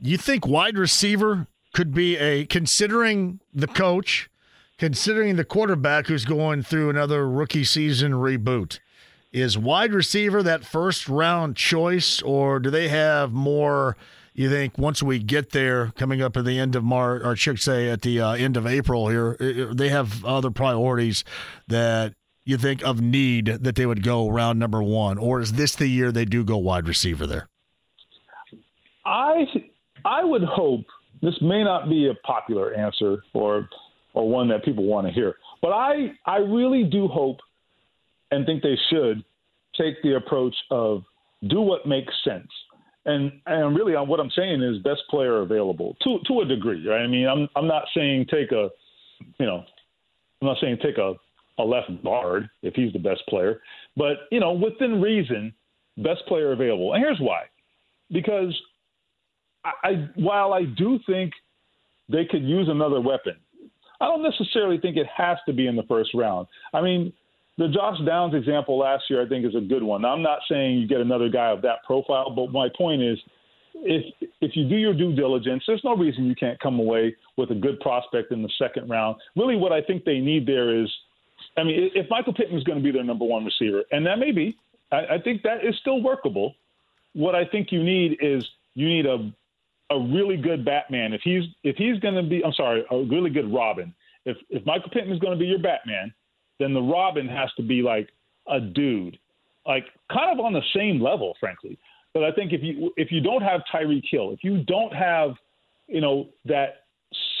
you 0.00 0.16
think 0.16 0.46
wide 0.46 0.78
receiver 0.78 1.46
could 1.74 1.92
be 1.92 2.16
a 2.16 2.46
considering 2.46 3.40
the 3.52 3.66
coach 3.66 4.30
considering 4.78 5.36
the 5.36 5.44
quarterback 5.44 6.06
who's 6.06 6.24
going 6.24 6.62
through 6.62 6.90
another 6.90 7.28
rookie 7.28 7.64
season 7.64 8.12
reboot. 8.12 8.80
Is 9.32 9.58
wide 9.58 9.92
receiver 9.92 10.42
that 10.42 10.64
first 10.64 11.08
round 11.08 11.56
choice, 11.56 12.22
or 12.22 12.60
do 12.60 12.70
they 12.70 12.88
have 12.88 13.32
more? 13.32 13.96
You 14.32 14.48
think 14.48 14.78
once 14.78 15.02
we 15.02 15.18
get 15.20 15.50
there, 15.50 15.92
coming 15.96 16.22
up 16.22 16.36
at 16.36 16.44
the 16.44 16.58
end 16.58 16.76
of 16.76 16.84
March, 16.84 17.22
or 17.24 17.36
should 17.36 17.60
say 17.60 17.90
at 17.90 18.02
the 18.02 18.20
uh, 18.20 18.32
end 18.32 18.56
of 18.56 18.66
April 18.66 19.08
here, 19.08 19.36
they 19.72 19.88
have 19.88 20.24
other 20.24 20.50
priorities 20.50 21.24
that 21.68 22.14
you 22.44 22.56
think 22.56 22.84
of 22.84 23.00
need 23.00 23.46
that 23.46 23.74
they 23.74 23.86
would 23.86 24.02
go 24.02 24.28
round 24.28 24.58
number 24.58 24.82
one, 24.82 25.18
or 25.18 25.40
is 25.40 25.54
this 25.54 25.74
the 25.74 25.88
year 25.88 26.12
they 26.12 26.24
do 26.24 26.44
go 26.44 26.56
wide 26.56 26.86
receiver 26.86 27.26
there? 27.26 27.48
I 29.04 29.46
I 30.04 30.24
would 30.24 30.44
hope 30.44 30.86
this 31.24 31.34
may 31.40 31.64
not 31.64 31.88
be 31.88 32.08
a 32.08 32.14
popular 32.26 32.74
answer, 32.74 33.22
or 33.32 33.68
or 34.12 34.28
one 34.28 34.48
that 34.48 34.64
people 34.64 34.84
want 34.84 35.06
to 35.06 35.12
hear. 35.12 35.34
But 35.60 35.72
I, 35.72 36.12
I 36.24 36.36
really 36.36 36.84
do 36.84 37.08
hope 37.08 37.38
and 38.30 38.46
think 38.46 38.62
they 38.62 38.78
should 38.90 39.24
take 39.76 40.00
the 40.02 40.16
approach 40.16 40.54
of 40.70 41.02
do 41.48 41.60
what 41.60 41.86
makes 41.86 42.12
sense. 42.24 42.48
And 43.06 43.32
and 43.46 43.76
really, 43.76 43.94
on 43.94 44.08
what 44.08 44.20
I'm 44.20 44.30
saying 44.30 44.62
is 44.62 44.82
best 44.82 45.02
player 45.10 45.40
available 45.40 45.96
to 46.04 46.18
to 46.28 46.40
a 46.40 46.44
degree. 46.44 46.86
Right? 46.88 47.02
I 47.02 47.06
mean, 47.06 47.26
I'm 47.26 47.48
I'm 47.56 47.66
not 47.66 47.84
saying 47.94 48.26
take 48.30 48.52
a, 48.52 48.70
you 49.38 49.46
know, 49.46 49.64
I'm 50.40 50.48
not 50.48 50.56
saying 50.60 50.78
take 50.82 50.98
a 50.98 51.14
a 51.58 51.62
left 51.62 51.90
guard 52.02 52.48
if 52.62 52.74
he's 52.74 52.92
the 52.92 52.98
best 52.98 53.22
player, 53.28 53.60
but 53.96 54.28
you 54.30 54.40
know, 54.40 54.52
within 54.52 55.00
reason, 55.00 55.52
best 55.98 56.22
player 56.26 56.52
available. 56.52 56.94
And 56.94 57.02
here's 57.02 57.20
why, 57.20 57.44
because 58.10 58.58
I, 59.64 60.08
while 60.16 60.52
I 60.52 60.64
do 60.64 60.98
think 61.06 61.32
they 62.08 62.24
could 62.24 62.42
use 62.42 62.68
another 62.68 63.00
weapon, 63.00 63.34
I 64.00 64.06
don't 64.06 64.22
necessarily 64.22 64.78
think 64.78 64.96
it 64.96 65.06
has 65.16 65.38
to 65.46 65.52
be 65.52 65.66
in 65.66 65.76
the 65.76 65.84
first 65.84 66.10
round. 66.14 66.46
I 66.72 66.82
mean, 66.82 67.12
the 67.56 67.68
Josh 67.68 67.98
Downs 68.04 68.34
example 68.34 68.78
last 68.78 69.04
year, 69.08 69.24
I 69.24 69.28
think, 69.28 69.46
is 69.46 69.54
a 69.54 69.60
good 69.60 69.82
one. 69.82 70.04
I'm 70.04 70.22
not 70.22 70.40
saying 70.50 70.78
you 70.78 70.88
get 70.88 71.00
another 71.00 71.28
guy 71.28 71.50
of 71.50 71.62
that 71.62 71.84
profile, 71.84 72.30
but 72.30 72.50
my 72.50 72.68
point 72.76 73.02
is 73.02 73.18
if 73.76 74.12
if 74.40 74.56
you 74.56 74.68
do 74.68 74.76
your 74.76 74.94
due 74.94 75.14
diligence, 75.14 75.62
there's 75.66 75.82
no 75.84 75.96
reason 75.96 76.24
you 76.24 76.34
can't 76.34 76.58
come 76.60 76.78
away 76.78 77.14
with 77.36 77.50
a 77.50 77.54
good 77.54 77.80
prospect 77.80 78.32
in 78.32 78.42
the 78.42 78.50
second 78.58 78.88
round. 78.88 79.16
Really, 79.36 79.56
what 79.56 79.72
I 79.72 79.82
think 79.82 80.04
they 80.04 80.18
need 80.18 80.46
there 80.46 80.76
is, 80.82 80.90
I 81.56 81.62
mean, 81.62 81.90
if 81.94 82.08
Michael 82.10 82.34
Pittman 82.34 82.58
is 82.58 82.64
going 82.64 82.78
to 82.78 82.84
be 82.84 82.90
their 82.90 83.04
number 83.04 83.24
one 83.24 83.44
receiver, 83.44 83.84
and 83.90 84.04
that 84.06 84.18
may 84.18 84.32
be, 84.32 84.56
I, 84.90 85.14
I 85.14 85.18
think 85.22 85.42
that 85.42 85.64
is 85.64 85.74
still 85.80 86.02
workable. 86.02 86.54
What 87.14 87.34
I 87.34 87.44
think 87.44 87.70
you 87.70 87.82
need 87.82 88.18
is 88.20 88.44
you 88.74 88.88
need 88.88 89.06
a 89.06 89.32
a 89.90 89.98
really 89.98 90.36
good 90.36 90.64
Batman. 90.64 91.12
If 91.12 91.20
he's 91.22 91.44
if 91.62 91.76
he's 91.76 91.98
going 92.00 92.14
to 92.14 92.22
be, 92.22 92.44
I'm 92.44 92.52
sorry, 92.52 92.84
a 92.90 93.02
really 93.04 93.30
good 93.30 93.52
Robin. 93.52 93.94
If 94.24 94.36
if 94.50 94.64
Michael 94.66 94.90
Pittman 94.90 95.14
is 95.14 95.20
going 95.20 95.36
to 95.36 95.38
be 95.38 95.46
your 95.46 95.58
Batman, 95.58 96.12
then 96.58 96.72
the 96.72 96.82
Robin 96.82 97.28
has 97.28 97.50
to 97.56 97.62
be 97.62 97.82
like 97.82 98.08
a 98.48 98.60
dude, 98.60 99.18
like 99.66 99.84
kind 100.10 100.38
of 100.38 100.44
on 100.44 100.52
the 100.52 100.62
same 100.74 101.00
level, 101.00 101.34
frankly. 101.38 101.78
But 102.12 102.24
I 102.24 102.32
think 102.32 102.52
if 102.52 102.62
you 102.62 102.92
if 102.96 103.10
you 103.10 103.20
don't 103.20 103.42
have 103.42 103.62
Tyreek 103.72 104.04
Hill, 104.10 104.30
if 104.32 104.42
you 104.42 104.62
don't 104.64 104.94
have, 104.94 105.32
you 105.86 106.00
know, 106.00 106.28
that 106.46 106.84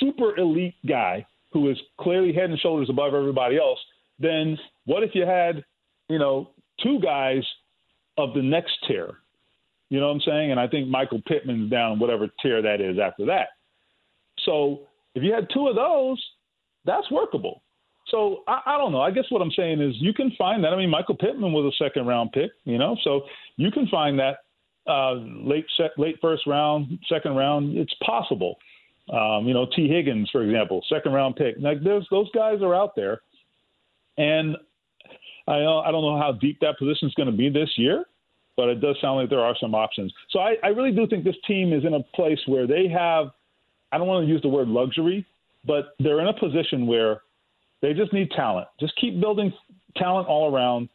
super 0.00 0.36
elite 0.36 0.74
guy 0.86 1.26
who 1.52 1.70
is 1.70 1.78
clearly 2.00 2.32
head 2.32 2.50
and 2.50 2.58
shoulders 2.58 2.90
above 2.90 3.14
everybody 3.14 3.56
else, 3.56 3.78
then 4.18 4.58
what 4.86 5.02
if 5.02 5.10
you 5.14 5.24
had, 5.24 5.64
you 6.08 6.18
know, 6.18 6.50
two 6.82 6.98
guys 7.00 7.42
of 8.18 8.34
the 8.34 8.42
next 8.42 8.72
tier? 8.86 9.18
You 9.94 10.00
know 10.00 10.08
what 10.08 10.14
I'm 10.14 10.20
saying? 10.22 10.50
And 10.50 10.58
I 10.58 10.66
think 10.66 10.88
Michael 10.88 11.22
Pittman's 11.24 11.70
down 11.70 12.00
whatever 12.00 12.26
tier 12.42 12.60
that 12.60 12.80
is 12.80 12.98
after 12.98 13.26
that. 13.26 13.46
So 14.44 14.88
if 15.14 15.22
you 15.22 15.32
had 15.32 15.46
two 15.54 15.68
of 15.68 15.76
those, 15.76 16.20
that's 16.84 17.08
workable. 17.12 17.62
So 18.08 18.42
I, 18.48 18.58
I 18.66 18.76
don't 18.76 18.90
know. 18.90 19.00
I 19.00 19.12
guess 19.12 19.26
what 19.28 19.40
I'm 19.40 19.52
saying 19.52 19.80
is 19.80 19.94
you 20.00 20.12
can 20.12 20.32
find 20.36 20.64
that. 20.64 20.72
I 20.72 20.76
mean, 20.76 20.90
Michael 20.90 21.16
Pittman 21.16 21.52
was 21.52 21.72
a 21.72 21.84
second 21.84 22.08
round 22.08 22.32
pick, 22.32 22.50
you 22.64 22.76
know, 22.76 22.96
so 23.04 23.20
you 23.56 23.70
can 23.70 23.86
find 23.86 24.18
that 24.18 24.38
uh, 24.90 25.12
late 25.12 25.66
sec- 25.76 25.96
late 25.96 26.16
first 26.20 26.44
round, 26.44 26.98
second 27.08 27.36
round. 27.36 27.78
It's 27.78 27.94
possible. 28.04 28.56
Um, 29.12 29.46
you 29.46 29.54
know, 29.54 29.68
Tee 29.76 29.86
Higgins, 29.86 30.28
for 30.32 30.42
example, 30.42 30.84
second 30.92 31.12
round 31.12 31.36
pick. 31.36 31.54
Like 31.60 31.84
there's 31.84 32.06
those 32.10 32.28
guys 32.32 32.62
are 32.62 32.74
out 32.74 32.96
there, 32.96 33.20
and 34.18 34.56
I 35.46 35.58
I 35.58 35.92
don't 35.92 36.02
know 36.02 36.18
how 36.18 36.32
deep 36.32 36.58
that 36.62 36.78
position 36.80 37.06
is 37.06 37.14
going 37.14 37.30
to 37.30 37.36
be 37.36 37.48
this 37.48 37.70
year, 37.76 38.06
but 38.56 38.68
it 38.68 38.80
does 38.80 38.96
sound 39.00 39.18
like 39.20 39.30
there 39.30 39.40
are 39.40 39.56
some 39.60 39.74
options. 39.74 40.12
So 40.30 40.40
I, 40.40 40.56
I 40.62 40.68
really 40.68 40.92
do 40.92 41.06
think 41.06 41.24
this 41.24 41.36
team 41.46 41.72
is 41.72 41.84
in 41.84 41.94
a 41.94 42.02
place 42.14 42.38
where 42.46 42.66
they 42.66 42.88
have. 42.88 43.28
I 43.92 43.98
don't 43.98 44.06
want 44.06 44.26
to 44.26 44.32
use 44.32 44.42
the 44.42 44.48
word 44.48 44.68
luxury, 44.68 45.24
but 45.64 45.94
they're 45.98 46.20
in 46.20 46.26
a 46.26 46.32
position 46.32 46.86
where 46.86 47.20
they 47.80 47.92
just 47.92 48.12
need 48.12 48.30
talent. 48.30 48.66
Just 48.80 48.94
keep 49.00 49.20
building 49.20 49.52
talent 49.96 50.26
all 50.26 50.52
around, 50.52 50.88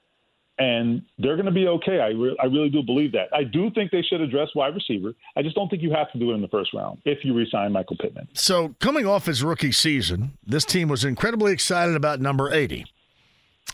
and 0.57 1.03
they're 1.18 1.36
going 1.36 1.45
to 1.45 1.52
be 1.52 1.68
okay. 1.68 1.99
I, 1.99 2.10
re- 2.10 2.38
I 2.41 2.48
really 2.48 2.69
do 2.69 2.84
believe 2.84 3.14
that. 3.14 3.30
I 3.34 3.44
do 3.44 3.69
think 3.72 3.91
they 3.91 4.02
should 4.02 4.22
address 4.22 4.49
wide 4.56 4.76
receiver. 4.76 5.14
I 5.38 5.41
just 5.41 5.56
don't 5.56 5.69
think 5.69 5.81
you 5.81 5.91
have 5.91 6.11
to 6.11 6.19
do 6.19 6.31
it 6.31 6.34
in 6.34 6.41
the 6.41 6.48
first 6.49 6.73
round 6.73 6.99
if 7.06 7.23
you 7.23 7.34
resign 7.34 7.72
Michael 7.72 7.95
Pittman. 7.98 8.27
So, 8.34 8.76
coming 8.80 9.06
off 9.06 9.26
his 9.26 9.44
rookie 9.44 9.72
season, 9.72 10.38
this 10.45 10.65
team 10.65 10.90
was 10.90 11.06
incredibly 11.06 11.53
excited 11.53 11.95
about 11.95 12.19
number 12.19 12.52
80. 12.52 12.86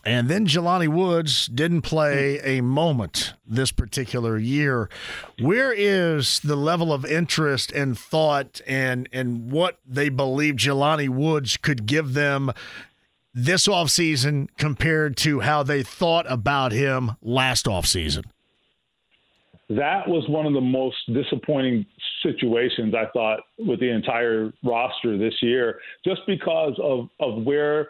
And 0.06 0.28
then 0.28 0.46
Jelani 0.46 0.86
Woods 0.86 1.48
didn't 1.48 1.82
play 1.82 2.38
a 2.38 2.60
moment 2.60 3.34
this 3.44 3.72
particular 3.72 4.38
year. 4.38 4.88
Where 5.40 5.72
is 5.72 6.38
the 6.38 6.54
level 6.54 6.92
of 6.92 7.04
interest 7.04 7.72
and 7.72 7.98
thought 7.98 8.60
and 8.68 9.08
and 9.12 9.50
what 9.50 9.80
they 9.84 10.08
believe 10.08 10.54
Jelani 10.54 11.08
Woods 11.08 11.56
could 11.56 11.86
give 11.86 12.14
them 12.14 12.52
this 13.34 13.66
offseason 13.66 14.46
compared 14.56 15.16
to 15.18 15.40
how 15.40 15.64
they 15.64 15.82
thought 15.82 16.30
about 16.30 16.70
him 16.70 17.16
last 17.20 17.66
offseason? 17.66 18.26
That 19.68 20.06
was 20.06 20.24
one 20.28 20.46
of 20.46 20.52
the 20.52 20.60
most 20.60 20.98
disappointing 21.12 21.84
situations 22.22 22.94
I 22.94 23.06
thought 23.12 23.40
with 23.58 23.80
the 23.80 23.90
entire 23.90 24.52
roster 24.62 25.18
this 25.18 25.34
year, 25.42 25.80
just 26.04 26.20
because 26.28 26.74
of, 26.80 27.08
of 27.18 27.42
where 27.42 27.88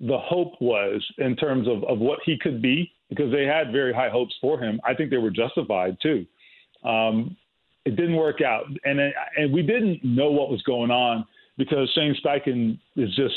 the 0.00 0.18
hope 0.18 0.54
was 0.60 1.04
in 1.18 1.36
terms 1.36 1.68
of, 1.68 1.84
of 1.84 1.98
what 1.98 2.18
he 2.24 2.38
could 2.38 2.62
be, 2.62 2.90
because 3.08 3.30
they 3.32 3.44
had 3.44 3.72
very 3.72 3.92
high 3.92 4.08
hopes 4.08 4.34
for 4.40 4.58
him. 4.58 4.80
I 4.84 4.94
think 4.94 5.10
they 5.10 5.18
were 5.18 5.30
justified 5.30 5.96
too. 6.02 6.26
Um, 6.84 7.36
it 7.84 7.96
didn't 7.96 8.16
work 8.16 8.40
out, 8.42 8.64
and 8.84 9.00
and 9.36 9.52
we 9.52 9.62
didn't 9.62 10.04
know 10.04 10.30
what 10.30 10.50
was 10.50 10.62
going 10.62 10.90
on 10.90 11.26
because 11.56 11.90
Shane 11.94 12.14
Steichen 12.22 12.78
is 12.96 13.14
just 13.16 13.34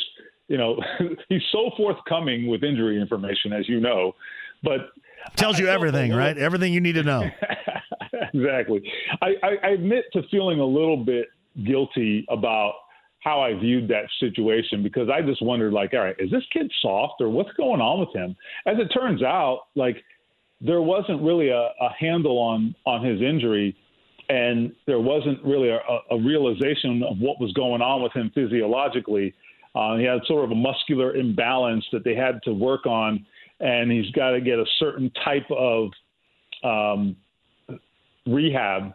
you 0.47 0.57
know, 0.57 0.79
he's 1.29 1.41
so 1.51 1.71
forthcoming 1.75 2.47
with 2.47 2.63
injury 2.63 2.99
information, 2.99 3.53
as 3.53 3.67
you 3.67 3.79
know, 3.79 4.13
but 4.61 4.91
tells 5.35 5.59
you 5.59 5.67
everything, 5.67 6.13
right? 6.13 6.37
Everything 6.37 6.73
you 6.73 6.81
need 6.81 6.93
to 6.93 7.03
know. 7.03 7.23
exactly. 8.33 8.83
I, 9.21 9.33
I, 9.41 9.49
I 9.63 9.69
admit 9.69 10.05
to 10.13 10.21
feeling 10.29 10.59
a 10.59 10.65
little 10.65 11.03
bit 11.03 11.27
guilty 11.65 12.25
about 12.29 12.73
how 13.23 13.41
I 13.41 13.53
viewed 13.53 13.87
that 13.87 14.05
situation 14.19 14.83
because 14.83 15.07
I 15.09 15.21
just 15.21 15.41
wondered, 15.41 15.71
like, 15.71 15.93
all 15.93 16.01
right, 16.01 16.15
is 16.19 16.29
this 16.29 16.43
kid 16.51 16.71
soft 16.81 17.21
or 17.21 17.29
what's 17.29 17.51
going 17.53 17.79
on 17.79 17.99
with 17.99 18.13
him? 18.13 18.35
As 18.65 18.75
it 18.79 18.87
turns 18.89 19.23
out, 19.23 19.67
like, 19.75 19.97
there 20.59 20.81
wasn't 20.81 21.21
really 21.21 21.49
a, 21.49 21.69
a 21.81 21.89
handle 21.97 22.37
on 22.37 22.75
on 22.85 23.03
his 23.03 23.21
injury, 23.21 23.75
and 24.29 24.73
there 24.87 24.99
wasn't 24.99 25.43
really 25.43 25.69
a, 25.69 25.79
a 26.11 26.17
realization 26.17 27.03
of 27.03 27.17
what 27.19 27.39
was 27.39 27.51
going 27.53 27.81
on 27.81 28.01
with 28.01 28.13
him 28.13 28.31
physiologically. 28.33 29.33
Uh, 29.75 29.97
he 29.97 30.03
had 30.03 30.19
sort 30.25 30.45
of 30.45 30.51
a 30.51 30.55
muscular 30.55 31.15
imbalance 31.15 31.85
that 31.91 32.03
they 32.03 32.15
had 32.15 32.41
to 32.43 32.53
work 32.53 32.85
on, 32.85 33.25
and 33.59 33.91
he's 33.91 34.09
got 34.11 34.31
to 34.31 34.41
get 34.41 34.59
a 34.59 34.65
certain 34.79 35.11
type 35.25 35.49
of 35.49 35.89
um, 36.63 37.15
rehab 38.25 38.93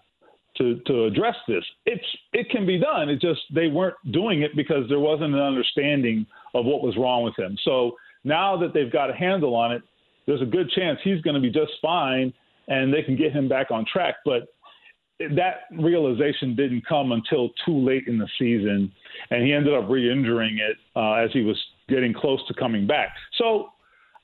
to 0.58 0.80
to 0.86 1.04
address 1.04 1.36
this. 1.46 1.64
It's 1.86 2.04
it 2.32 2.50
can 2.50 2.66
be 2.66 2.78
done. 2.78 3.08
It 3.08 3.20
just 3.20 3.40
they 3.54 3.68
weren't 3.68 3.96
doing 4.12 4.42
it 4.42 4.54
because 4.56 4.88
there 4.88 5.00
wasn't 5.00 5.34
an 5.34 5.40
understanding 5.40 6.26
of 6.54 6.64
what 6.64 6.82
was 6.82 6.96
wrong 6.96 7.24
with 7.24 7.38
him. 7.38 7.56
So 7.64 7.92
now 8.24 8.56
that 8.58 8.74
they've 8.74 8.92
got 8.92 9.10
a 9.10 9.14
handle 9.14 9.54
on 9.54 9.72
it, 9.72 9.82
there's 10.26 10.42
a 10.42 10.46
good 10.46 10.70
chance 10.70 10.98
he's 11.02 11.22
going 11.22 11.34
to 11.34 11.40
be 11.40 11.50
just 11.50 11.72
fine, 11.80 12.32
and 12.68 12.92
they 12.92 13.02
can 13.02 13.16
get 13.16 13.32
him 13.32 13.48
back 13.48 13.70
on 13.70 13.86
track. 13.90 14.16
But 14.24 14.48
that 15.18 15.62
realization 15.78 16.54
didn't 16.54 16.86
come 16.86 17.12
until 17.12 17.50
too 17.64 17.78
late 17.78 18.04
in 18.06 18.18
the 18.18 18.28
season, 18.38 18.92
and 19.30 19.44
he 19.44 19.52
ended 19.52 19.74
up 19.74 19.88
re-injuring 19.88 20.58
it 20.58 20.76
uh, 20.94 21.14
as 21.14 21.30
he 21.32 21.42
was 21.42 21.58
getting 21.88 22.12
close 22.12 22.40
to 22.48 22.54
coming 22.54 22.86
back. 22.86 23.08
So, 23.38 23.70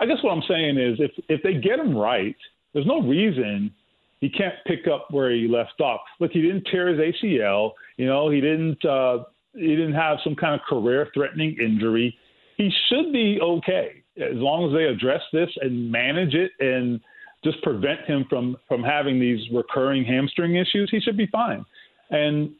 I 0.00 0.06
guess 0.06 0.18
what 0.22 0.32
I'm 0.32 0.42
saying 0.48 0.78
is, 0.78 0.98
if 0.98 1.10
if 1.28 1.42
they 1.42 1.54
get 1.54 1.78
him 1.78 1.96
right, 1.96 2.36
there's 2.72 2.86
no 2.86 3.00
reason 3.00 3.72
he 4.20 4.28
can't 4.30 4.54
pick 4.66 4.86
up 4.92 5.08
where 5.10 5.30
he 5.30 5.48
left 5.48 5.80
off. 5.80 6.00
Look, 6.20 6.32
he 6.32 6.42
didn't 6.42 6.66
tear 6.70 6.88
his 6.88 6.98
ACL. 6.98 7.72
You 7.96 8.06
know, 8.06 8.30
he 8.30 8.40
didn't 8.40 8.84
uh, 8.84 9.24
he 9.54 9.68
didn't 9.68 9.94
have 9.94 10.18
some 10.24 10.34
kind 10.34 10.54
of 10.54 10.60
career-threatening 10.68 11.56
injury. 11.60 12.16
He 12.56 12.70
should 12.88 13.12
be 13.12 13.38
okay 13.40 14.04
as 14.16 14.34
long 14.34 14.66
as 14.66 14.74
they 14.74 14.84
address 14.84 15.22
this 15.32 15.50
and 15.60 15.90
manage 15.90 16.34
it 16.34 16.52
and 16.60 17.00
just 17.42 17.60
prevent 17.62 18.00
him 18.06 18.24
from 18.28 18.56
from 18.68 18.82
having 18.82 19.20
these 19.20 19.40
recurring 19.52 20.04
hamstring 20.04 20.56
issues, 20.56 20.88
he 20.90 21.00
should 21.00 21.16
be 21.16 21.26
fine. 21.26 21.64
And 22.10 22.52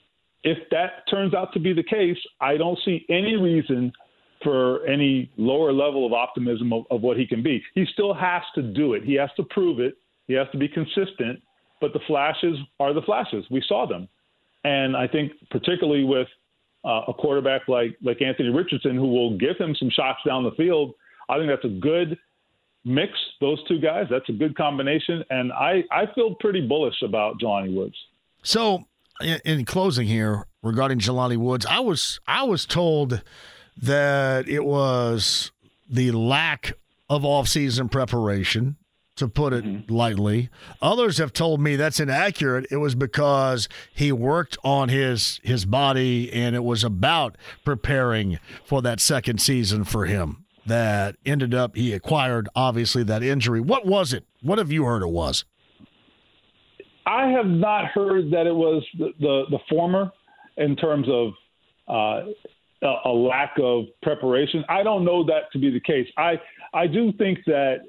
if 0.43 0.59
that 0.71 1.09
turns 1.11 1.35
out 1.35 1.53
to 1.55 1.61
be 1.61 1.73
the 1.73 1.83
case, 1.83 2.19
I 2.41 2.57
don't 2.57 2.79
see 2.85 3.07
any 3.09 3.37
reason 3.37 3.93
for 4.43 4.87
any 4.87 5.31
lower 5.39 5.73
level 5.73 6.05
of 6.05 6.13
optimism 6.13 6.73
of, 6.73 6.85
of 6.91 7.01
what 7.01 7.17
he 7.17 7.27
can 7.27 7.43
be. 7.43 7.63
He 7.75 7.87
still 7.93 8.13
has 8.13 8.43
to 8.55 8.63
do 8.63 8.93
it. 8.93 9.03
He 9.03 9.15
has 9.15 9.31
to 9.37 9.43
prove 9.45 9.81
it. 9.81 9.97
He 10.27 10.35
has 10.35 10.47
to 10.53 10.59
be 10.59 10.69
consistent. 10.69 11.43
But 11.81 11.93
the 11.93 12.01
flashes 12.07 12.57
are 12.81 12.95
the 12.95 13.03
flashes. 13.03 13.45
We 13.51 13.63
saw 13.67 13.87
them, 13.87 14.09
and 14.63 14.97
I 14.97 15.07
think 15.07 15.33
particularly 15.51 16.05
with 16.05 16.29
uh, 16.85 17.03
a 17.09 17.13
quarterback 17.13 17.69
like 17.69 17.97
like 18.03 18.23
Anthony 18.23 18.49
Richardson, 18.49 18.95
who 18.95 19.09
will 19.09 19.37
give 19.37 19.57
him 19.59 19.75
some 19.79 19.91
shots 19.91 20.21
down 20.25 20.45
the 20.45 20.53
field. 20.53 20.95
I 21.29 21.37
think 21.37 21.49
that's 21.49 21.65
a 21.65 21.81
good 21.81 22.17
mix 22.85 23.13
those 23.41 23.63
two 23.67 23.79
guys, 23.79 24.07
that's 24.11 24.29
a 24.29 24.33
good 24.33 24.57
combination. 24.57 25.25
And 25.31 25.53
I, 25.53 25.85
I 25.91 26.05
feel 26.15 26.35
pretty 26.35 26.67
bullish 26.67 27.03
about 27.03 27.41
Jelani 27.41 27.75
Woods. 27.75 27.97
So, 28.43 28.85
in 29.45 29.65
closing 29.65 30.07
here 30.07 30.47
regarding 30.63 30.99
Jelani 30.99 31.37
Woods, 31.37 31.65
I 31.67 31.81
was 31.81 32.21
I 32.27 32.43
was 32.45 32.67
told 32.67 33.23
that 33.81 34.49
it 34.49 34.65
was 34.65 35.51
the 35.89 36.11
lack 36.13 36.75
of 37.09 37.23
offseason 37.23 37.91
preparation, 37.91 38.77
to 39.17 39.29
put 39.29 39.53
it 39.53 39.65
mm-hmm. 39.65 39.93
lightly. 39.93 40.51
Others 40.83 41.19
have 41.19 41.33
told 41.33 41.61
me 41.61 41.77
that's 41.77 42.01
inaccurate. 42.01 42.67
It 42.71 42.79
was 42.79 42.95
because 42.95 43.69
he 43.93 44.13
worked 44.13 44.57
on 44.65 44.89
his 44.89 45.41
his 45.43 45.65
body 45.65 46.33
and 46.33 46.57
it 46.57 46.65
was 46.65 46.85
about 46.85 47.37
preparing 47.65 48.39
for 48.65 48.83
that 48.83 49.01
second 49.01 49.41
season 49.41 49.85
for 49.85 50.07
him 50.07 50.45
that 50.67 51.17
ended 51.25 51.55
up 51.55 51.77
he 51.77 51.93
acquired 51.93 52.49
obviously 52.55 53.03
that 53.05 53.23
injury. 53.23 53.61
What 53.61 53.87
was 53.87 54.13
it? 54.13 54.25
What 54.43 54.59
have 54.59 54.73
you 54.73 54.85
heard 54.85 55.03
it 55.03 55.09
was? 55.09 55.45
I 57.07 57.29
have 57.29 57.47
not 57.47 57.87
heard 57.87 58.31
that 58.31 58.47
it 58.47 58.55
was 58.55 58.83
the 58.99 59.13
the, 59.21 59.45
the 59.51 59.59
former 59.69 60.11
in 60.57 60.77
terms 60.77 61.07
of 61.11 61.33
uh, 61.89 62.31
a, 62.83 62.95
a 63.07 63.13
lack 63.13 63.55
of 63.61 63.85
preparation. 64.03 64.65
I 64.69 64.83
don't 64.83 65.05
know 65.05 65.25
that 65.25 65.53
to 65.53 65.59
be 65.59 65.71
the 65.71 65.81
case. 65.81 66.07
I 66.17 66.41
I 66.73 66.87
do 66.87 67.13
think 67.13 67.39
that 67.47 67.81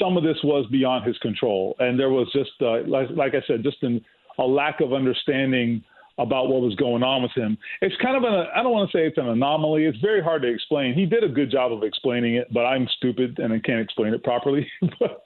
some 0.00 0.16
of 0.16 0.22
this 0.22 0.36
was 0.42 0.66
beyond 0.70 1.06
his 1.06 1.16
control, 1.18 1.76
and 1.78 1.98
there 1.98 2.10
was 2.10 2.30
just 2.32 2.50
uh, 2.60 2.82
like 2.86 3.08
like 3.10 3.34
I 3.34 3.46
said, 3.46 3.62
just 3.62 3.82
an 3.82 4.04
a 4.38 4.42
lack 4.42 4.80
of 4.80 4.92
understanding 4.92 5.82
about 6.18 6.48
what 6.48 6.62
was 6.62 6.74
going 6.76 7.02
on 7.02 7.22
with 7.22 7.32
him. 7.32 7.58
It's 7.82 7.94
kind 8.02 8.16
of 8.16 8.22
an 8.22 8.46
I 8.54 8.62
don't 8.62 8.72
want 8.72 8.90
to 8.90 8.96
say 8.96 9.06
it's 9.06 9.18
an 9.18 9.28
anomaly. 9.28 9.84
It's 9.84 9.98
very 9.98 10.22
hard 10.22 10.42
to 10.42 10.48
explain. 10.48 10.94
He 10.94 11.06
did 11.06 11.22
a 11.22 11.28
good 11.28 11.50
job 11.50 11.72
of 11.72 11.82
explaining 11.82 12.36
it, 12.36 12.52
but 12.52 12.64
I'm 12.64 12.88
stupid 12.96 13.38
and 13.38 13.52
I 13.52 13.58
can't 13.58 13.80
explain 13.80 14.14
it 14.14 14.24
properly. 14.24 14.66
but 14.98 15.22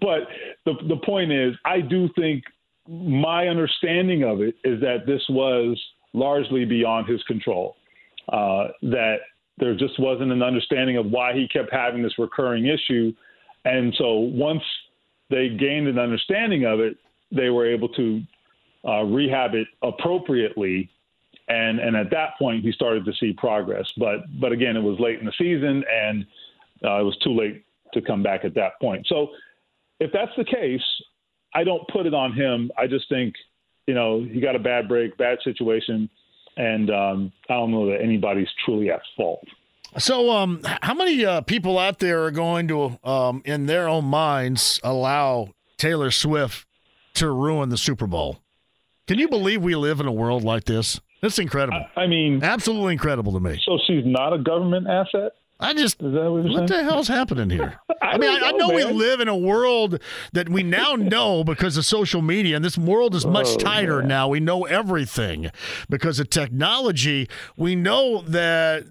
but 0.00 0.28
the 0.64 0.74
the 0.88 1.00
point 1.04 1.32
is 1.32 1.54
I 1.64 1.80
do 1.80 2.08
think 2.18 2.44
my 2.88 3.48
understanding 3.48 4.22
of 4.24 4.40
it 4.40 4.54
is 4.64 4.80
that 4.80 5.06
this 5.06 5.22
was 5.28 5.80
largely 6.12 6.64
beyond 6.64 7.08
his 7.08 7.22
control. 7.24 7.76
Uh, 8.28 8.68
that 8.82 9.18
there 9.58 9.74
just 9.74 9.98
wasn't 9.98 10.32
an 10.32 10.42
understanding 10.42 10.96
of 10.96 11.06
why 11.06 11.32
he 11.32 11.48
kept 11.48 11.72
having 11.72 12.02
this 12.02 12.18
recurring 12.18 12.66
issue. 12.66 13.12
And 13.66 13.92
so 13.98 14.14
once 14.14 14.62
they 15.28 15.48
gained 15.48 15.88
an 15.88 15.98
understanding 15.98 16.64
of 16.64 16.78
it, 16.80 16.96
they 17.32 17.50
were 17.50 17.66
able 17.66 17.88
to 17.90 18.22
uh, 18.86 19.02
rehab 19.02 19.54
it 19.54 19.66
appropriately. 19.82 20.88
And, 21.48 21.80
and 21.80 21.96
at 21.96 22.10
that 22.10 22.38
point, 22.38 22.64
he 22.64 22.70
started 22.70 23.04
to 23.04 23.12
see 23.18 23.32
progress. 23.32 23.86
But, 23.96 24.20
but 24.40 24.52
again, 24.52 24.76
it 24.76 24.82
was 24.82 24.98
late 25.00 25.18
in 25.18 25.26
the 25.26 25.32
season 25.36 25.84
and 25.92 26.24
uh, 26.84 27.00
it 27.00 27.04
was 27.04 27.16
too 27.24 27.34
late 27.36 27.64
to 27.94 28.00
come 28.00 28.22
back 28.22 28.44
at 28.44 28.54
that 28.54 28.80
point. 28.80 29.06
So 29.08 29.28
if 29.98 30.12
that's 30.12 30.32
the 30.36 30.44
case, 30.44 30.82
I 31.54 31.64
don't 31.64 31.86
put 31.88 32.06
it 32.06 32.14
on 32.14 32.32
him. 32.32 32.70
I 32.78 32.86
just 32.86 33.08
think, 33.08 33.34
you 33.86 33.94
know, 33.94 34.24
he 34.24 34.40
got 34.40 34.54
a 34.54 34.60
bad 34.60 34.88
break, 34.88 35.16
bad 35.16 35.38
situation 35.42 36.08
and 36.56 36.90
um, 36.90 37.32
I 37.50 37.54
don't 37.54 37.70
know 37.70 37.86
that 37.90 38.00
anybody's 38.02 38.48
truly 38.64 38.90
at 38.90 39.00
fault. 39.16 39.46
So, 39.98 40.30
um, 40.30 40.60
how 40.82 40.94
many 40.94 41.24
uh, 41.24 41.40
people 41.42 41.78
out 41.78 41.98
there 42.00 42.24
are 42.24 42.30
going 42.30 42.68
to, 42.68 42.98
um, 43.02 43.42
in 43.44 43.66
their 43.66 43.88
own 43.88 44.04
minds, 44.04 44.78
allow 44.84 45.48
Taylor 45.78 46.10
Swift 46.10 46.66
to 47.14 47.30
ruin 47.30 47.70
the 47.70 47.78
Super 47.78 48.06
Bowl? 48.06 48.40
Can 49.06 49.18
you 49.18 49.28
believe 49.28 49.62
we 49.62 49.74
live 49.74 50.00
in 50.00 50.06
a 50.06 50.12
world 50.12 50.42
like 50.44 50.64
this? 50.64 51.00
It's 51.22 51.38
incredible. 51.38 51.82
I, 51.96 52.02
I 52.02 52.06
mean, 52.06 52.42
absolutely 52.44 52.92
incredible 52.92 53.32
to 53.32 53.40
me. 53.40 53.60
So 53.64 53.78
she's 53.86 54.04
not 54.04 54.32
a 54.34 54.38
government 54.38 54.86
asset. 54.86 55.32
I 55.58 55.72
just 55.72 56.02
what, 56.02 56.12
what 56.44 56.66
the 56.66 56.82
hell's 56.84 57.08
happening 57.08 57.48
here? 57.48 57.80
I 58.02 58.08
I 58.08 58.18
mean, 58.18 58.28
I, 58.28 58.38
don't 58.38 58.48
I 58.48 58.50
know, 58.58 58.68
know 58.68 58.74
we 58.74 58.84
live 58.84 59.20
in 59.20 59.28
a 59.28 59.36
world 59.36 59.98
that 60.34 60.50
we 60.50 60.62
now 60.62 60.94
know 60.96 61.42
because 61.44 61.78
of 61.78 61.86
social 61.86 62.20
media, 62.20 62.56
and 62.56 62.64
this 62.64 62.76
world 62.76 63.14
is 63.14 63.24
much 63.24 63.46
Oh, 63.48 63.56
tighter 63.56 64.00
man. 64.00 64.08
now. 64.08 64.28
We 64.28 64.38
know 64.40 64.64
everything 64.66 65.50
because 65.88 66.20
of 66.20 66.28
technology. 66.28 67.26
We 67.56 67.74
know 67.74 68.20
that 68.22 68.84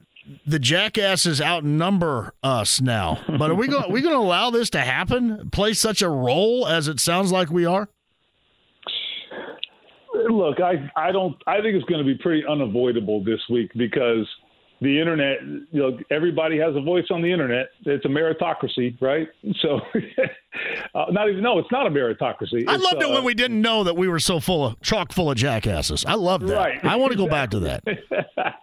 the 0.46 0.60
jackasses 0.60 1.42
outnumber 1.42 2.34
us 2.44 2.82
now. 2.82 3.20
But 3.28 3.52
are 3.52 3.56
we 3.56 3.68
going? 3.68 3.92
we 3.92 4.02
going 4.02 4.16
to 4.16 4.20
allow 4.20 4.50
this 4.50 4.70
to 4.72 4.82
happen? 4.82 5.50
Play 5.52 5.74
such 5.74 6.02
a 6.02 6.10
role 6.10 6.68
as 6.68 6.88
it 6.88 7.00
sounds 7.00 7.32
like 7.32 7.50
we 7.50 7.66
are? 7.66 7.90
Look, 10.30 10.60
I 10.60 10.90
I 10.96 11.12
don't. 11.12 11.36
I 11.46 11.62
think 11.62 11.76
it's 11.76 11.86
going 11.86 12.04
to 12.04 12.06
be 12.06 12.18
pretty 12.22 12.44
unavoidable 12.48 13.24
this 13.24 13.40
week 13.50 13.72
because 13.76 14.28
the 14.82 15.00
internet. 15.00 15.42
You 15.44 15.68
know, 15.82 16.00
everybody 16.12 16.58
has 16.60 16.76
a 16.76 16.82
voice 16.82 17.06
on 17.10 17.22
the 17.22 17.32
internet. 17.32 17.68
It's 17.86 18.06
a 18.06 18.08
meritocracy, 18.08 19.00
right? 19.02 19.28
So, 19.62 19.80
uh, 20.94 21.06
not 21.12 21.30
even. 21.30 21.42
No, 21.42 21.60
it's 21.60 21.72
not 21.72 21.88
a 21.88 21.90
meritocracy. 21.90 22.68
I 22.68 22.76
It's, 22.76 22.84
loved 22.84 23.02
it 23.02 23.10
uh, 23.10 23.14
when 23.14 23.24
we 23.24 23.34
didn't 23.34 23.62
know 23.62 23.84
that 23.84 23.96
we 23.96 24.08
were 24.08 24.20
so 24.20 24.40
full 24.40 24.66
of 24.66 24.82
chock 24.82 25.12
full 25.12 25.32
of 25.32 25.38
jackasses. 25.38 26.06
I 26.06 26.16
love 26.16 26.42
that. 26.48 26.56
Right. 26.56 26.86
I 26.86 26.96
want 26.98 27.12
to 27.12 27.18
go 27.18 27.28
back 27.28 27.52
to 27.52 27.60
that. 27.62 27.84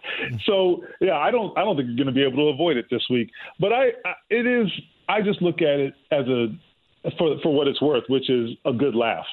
so 0.45 0.83
yeah, 1.01 1.17
I 1.17 1.31
don't 1.31 1.57
I 1.57 1.63
don't 1.63 1.75
think 1.75 1.87
you're 1.87 1.97
going 1.97 2.07
to 2.07 2.13
be 2.13 2.23
able 2.23 2.37
to 2.37 2.53
avoid 2.53 2.77
it 2.77 2.85
this 2.89 3.03
week. 3.09 3.29
But 3.59 3.73
I, 3.73 3.87
I 4.05 4.13
it 4.29 4.45
is 4.45 4.67
I 5.09 5.21
just 5.21 5.41
look 5.41 5.61
at 5.61 5.79
it 5.79 5.93
as 6.11 6.27
a 6.27 6.47
for 7.17 7.35
for 7.41 7.53
what 7.53 7.67
it's 7.67 7.81
worth, 7.81 8.03
which 8.07 8.29
is 8.29 8.51
a 8.65 8.73
good 8.73 8.95
laugh. 8.95 9.25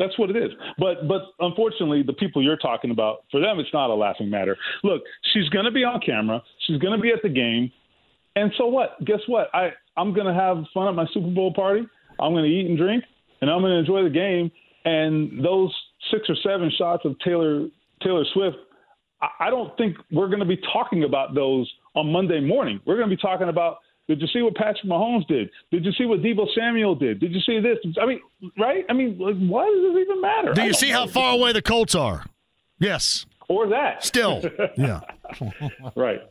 That's 0.00 0.18
what 0.18 0.30
it 0.30 0.36
is. 0.36 0.50
But 0.78 1.06
but 1.06 1.22
unfortunately, 1.38 2.02
the 2.02 2.14
people 2.14 2.42
you're 2.42 2.56
talking 2.56 2.90
about, 2.90 3.24
for 3.30 3.38
them, 3.38 3.60
it's 3.60 3.68
not 3.72 3.90
a 3.90 3.94
laughing 3.94 4.30
matter. 4.30 4.56
Look, 4.82 5.02
she's 5.32 5.48
going 5.50 5.66
to 5.66 5.70
be 5.70 5.84
on 5.84 6.00
camera. 6.00 6.42
She's 6.66 6.78
going 6.78 6.96
to 6.96 7.02
be 7.02 7.10
at 7.10 7.22
the 7.22 7.28
game. 7.28 7.70
And 8.34 8.50
so 8.56 8.66
what? 8.66 8.96
Guess 9.04 9.20
what? 9.26 9.48
I 9.54 9.72
I'm 9.98 10.14
going 10.14 10.26
to 10.26 10.32
have 10.32 10.64
fun 10.72 10.88
at 10.88 10.94
my 10.94 11.06
Super 11.12 11.28
Bowl 11.28 11.52
party. 11.52 11.82
I'm 12.18 12.32
going 12.32 12.44
to 12.44 12.50
eat 12.50 12.66
and 12.66 12.78
drink, 12.78 13.04
and 13.42 13.50
I'm 13.50 13.60
going 13.60 13.72
to 13.72 13.78
enjoy 13.78 14.02
the 14.02 14.10
game. 14.10 14.50
And 14.86 15.44
those 15.44 15.74
six 16.10 16.30
or 16.30 16.36
seven 16.42 16.72
shots 16.78 17.04
of 17.04 17.18
Taylor 17.18 17.66
Taylor 18.02 18.24
Swift, 18.32 18.56
I, 19.20 19.48
I 19.48 19.50
don't 19.50 19.76
think 19.76 19.98
we're 20.10 20.28
going 20.28 20.40
to 20.40 20.46
be 20.46 20.58
talking 20.72 21.04
about 21.04 21.34
those 21.34 21.70
on 21.94 22.10
Monday 22.10 22.40
morning. 22.40 22.80
We're 22.86 22.96
going 22.96 23.10
to 23.10 23.14
be 23.14 23.20
talking 23.20 23.50
about. 23.50 23.78
Did 24.10 24.20
you 24.20 24.26
see 24.26 24.42
what 24.42 24.56
Patrick 24.56 24.82
Mahomes 24.86 25.24
did? 25.28 25.50
Did 25.70 25.84
you 25.84 25.92
see 25.92 26.04
what 26.04 26.18
Deebo 26.18 26.44
Samuel 26.52 26.96
did? 26.96 27.20
Did 27.20 27.32
you 27.32 27.40
see 27.42 27.60
this? 27.60 27.78
I 28.02 28.06
mean, 28.06 28.20
right? 28.58 28.84
I 28.88 28.92
mean, 28.92 29.16
like, 29.20 29.36
why 29.38 29.64
does 29.66 29.94
this 29.94 30.02
even 30.02 30.20
matter? 30.20 30.52
Do 30.52 30.62
you 30.64 30.74
see 30.74 30.90
how 30.90 31.06
far 31.06 31.34
away 31.34 31.52
the 31.52 31.62
Colts 31.62 31.94
are? 31.94 32.24
Yes. 32.80 33.24
Or 33.48 33.68
that. 33.68 34.04
Still. 34.04 34.42
Yeah. 34.76 35.00
right. 35.94 36.22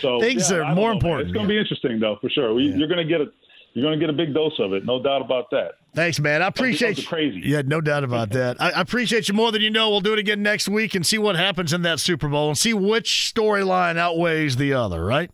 So 0.00 0.18
Things 0.18 0.50
yeah, 0.50 0.56
are 0.56 0.74
more 0.74 0.88
know, 0.88 0.94
man. 0.94 0.96
important, 0.96 1.28
It's 1.28 1.34
going 1.34 1.46
to 1.46 1.48
be 1.48 1.56
interesting, 1.58 2.00
though, 2.00 2.16
for 2.20 2.28
sure. 2.30 2.52
We, 2.52 2.64
You're 2.64 2.88
going 2.88 2.98
to 2.98 3.04
get 3.04 3.20
a 3.20 3.26
you're 3.74 3.84
going 3.84 3.98
to 3.98 4.04
get 4.04 4.10
a 4.10 4.16
big 4.16 4.34
dose 4.34 4.58
of 4.60 4.72
it, 4.72 4.84
no 4.84 5.00
doubt 5.02 5.20
about 5.20 5.50
that. 5.50 5.72
Thanks, 5.94 6.18
man. 6.20 6.42
I 6.42 6.46
appreciate 6.48 6.96
you. 6.98 7.06
crazy. 7.06 7.42
Yeah, 7.44 7.62
no 7.64 7.80
doubt 7.80 8.02
about 8.04 8.30
that. 8.38 8.60
I, 8.60 8.70
I 8.70 8.80
appreciate 8.80 9.28
you 9.28 9.34
more 9.34 9.50
than 9.52 9.62
you 9.62 9.70
know. 9.70 9.90
We'll 9.90 10.00
do 10.00 10.12
it 10.12 10.18
again 10.18 10.42
next 10.42 10.68
week 10.68 10.94
and 10.96 11.04
see 11.06 11.18
what 11.18 11.34
happens 11.36 11.72
in 11.72 11.82
that 11.82 11.98
Super 12.00 12.28
Bowl 12.28 12.48
and 12.48 12.58
see 12.58 12.72
which 12.74 13.32
storyline 13.34 13.96
outweighs 13.96 14.56
the 14.56 14.72
other, 14.74 15.04
right? 15.04 15.30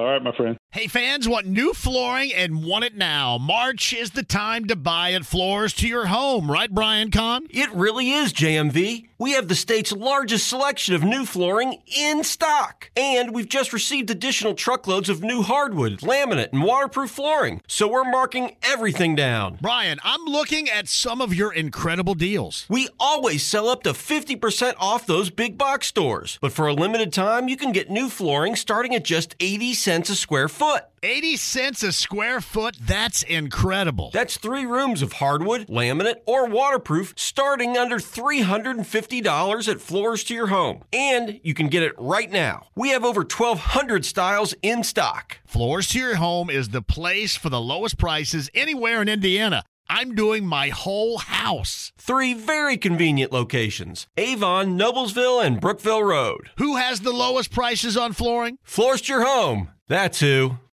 All 0.00 0.06
right, 0.06 0.22
my 0.22 0.32
friend. 0.34 0.56
Hey, 0.72 0.86
fans 0.86 1.28
want 1.28 1.46
new 1.46 1.74
flooring 1.74 2.32
and 2.32 2.64
want 2.64 2.84
it 2.84 2.96
now. 2.96 3.36
March 3.36 3.92
is 3.92 4.12
the 4.12 4.22
time 4.22 4.66
to 4.68 4.76
buy 4.76 5.12
at 5.12 5.26
Floors 5.26 5.74
to 5.74 5.86
your 5.86 6.06
home, 6.06 6.50
right, 6.50 6.72
Brian 6.72 7.10
Kahn? 7.10 7.48
It 7.50 7.70
really 7.72 8.12
is, 8.12 8.32
JMV. 8.32 9.08
We 9.18 9.32
have 9.32 9.48
the 9.48 9.54
state's 9.54 9.92
largest 9.92 10.48
selection 10.48 10.94
of 10.94 11.02
new 11.02 11.26
flooring 11.26 11.82
in 11.86 12.24
stock. 12.24 12.90
And 12.96 13.34
we've 13.34 13.48
just 13.48 13.74
received 13.74 14.08
additional 14.08 14.54
truckloads 14.54 15.10
of 15.10 15.22
new 15.22 15.42
hardwood, 15.42 15.98
laminate, 15.98 16.52
and 16.52 16.62
waterproof 16.62 17.10
flooring. 17.10 17.60
So 17.66 17.86
we're 17.86 18.10
marking 18.10 18.56
everything 18.62 19.14
down. 19.14 19.58
Brian, 19.60 19.98
I'm 20.02 20.24
looking 20.24 20.70
at 20.70 20.88
some 20.88 21.20
of 21.20 21.34
your 21.34 21.52
incredible 21.52 22.14
deals. 22.14 22.64
We 22.70 22.88
always 22.98 23.42
sell 23.42 23.68
up 23.68 23.82
to 23.82 23.90
50% 23.90 24.72
off 24.78 25.04
those 25.04 25.28
big 25.28 25.58
box 25.58 25.88
stores. 25.88 26.38
But 26.40 26.52
for 26.52 26.68
a 26.68 26.72
limited 26.72 27.12
time, 27.12 27.48
you 27.48 27.58
can 27.58 27.72
get 27.72 27.90
new 27.90 28.08
flooring 28.08 28.56
starting 28.56 28.94
at 28.94 29.04
just 29.04 29.34
80 29.38 29.74
cents 29.90 30.08
a 30.08 30.14
square 30.14 30.46
foot. 30.46 30.84
80 31.02 31.36
cents 31.36 31.82
a 31.82 31.90
square 31.90 32.40
foot? 32.40 32.76
That's 32.80 33.24
incredible. 33.24 34.10
That's 34.12 34.36
three 34.36 34.64
rooms 34.64 35.02
of 35.02 35.14
hardwood, 35.14 35.66
laminate, 35.66 36.20
or 36.26 36.46
waterproof 36.46 37.12
starting 37.16 37.76
under 37.76 37.96
$350 37.96 39.68
at 39.68 39.80
Floors 39.80 40.22
to 40.22 40.34
Your 40.34 40.46
Home. 40.46 40.84
And 40.92 41.40
you 41.42 41.54
can 41.54 41.66
get 41.66 41.82
it 41.82 41.94
right 41.98 42.30
now. 42.30 42.68
We 42.76 42.90
have 42.90 43.04
over 43.04 43.22
1,200 43.22 44.04
styles 44.04 44.54
in 44.62 44.84
stock. 44.84 45.38
Floors 45.44 45.88
to 45.88 45.98
Your 45.98 46.14
Home 46.14 46.50
is 46.50 46.68
the 46.68 46.82
place 46.82 47.34
for 47.34 47.48
the 47.48 47.60
lowest 47.60 47.98
prices 47.98 48.48
anywhere 48.54 49.02
in 49.02 49.08
Indiana. 49.08 49.64
I'm 49.90 50.14
doing 50.14 50.46
my 50.46 50.68
whole 50.68 51.18
house. 51.18 51.92
Three 51.98 52.32
very 52.32 52.76
convenient 52.76 53.32
locations 53.32 54.06
Avon, 54.16 54.78
Noblesville, 54.78 55.44
and 55.44 55.60
Brookville 55.60 56.04
Road. 56.04 56.50
Who 56.58 56.76
has 56.76 57.00
the 57.00 57.10
lowest 57.10 57.50
prices 57.50 57.96
on 57.96 58.12
flooring? 58.12 58.58
Floors 58.62 59.08
Your 59.08 59.26
Home. 59.26 59.72
That's 59.88 60.20
who. 60.20 60.60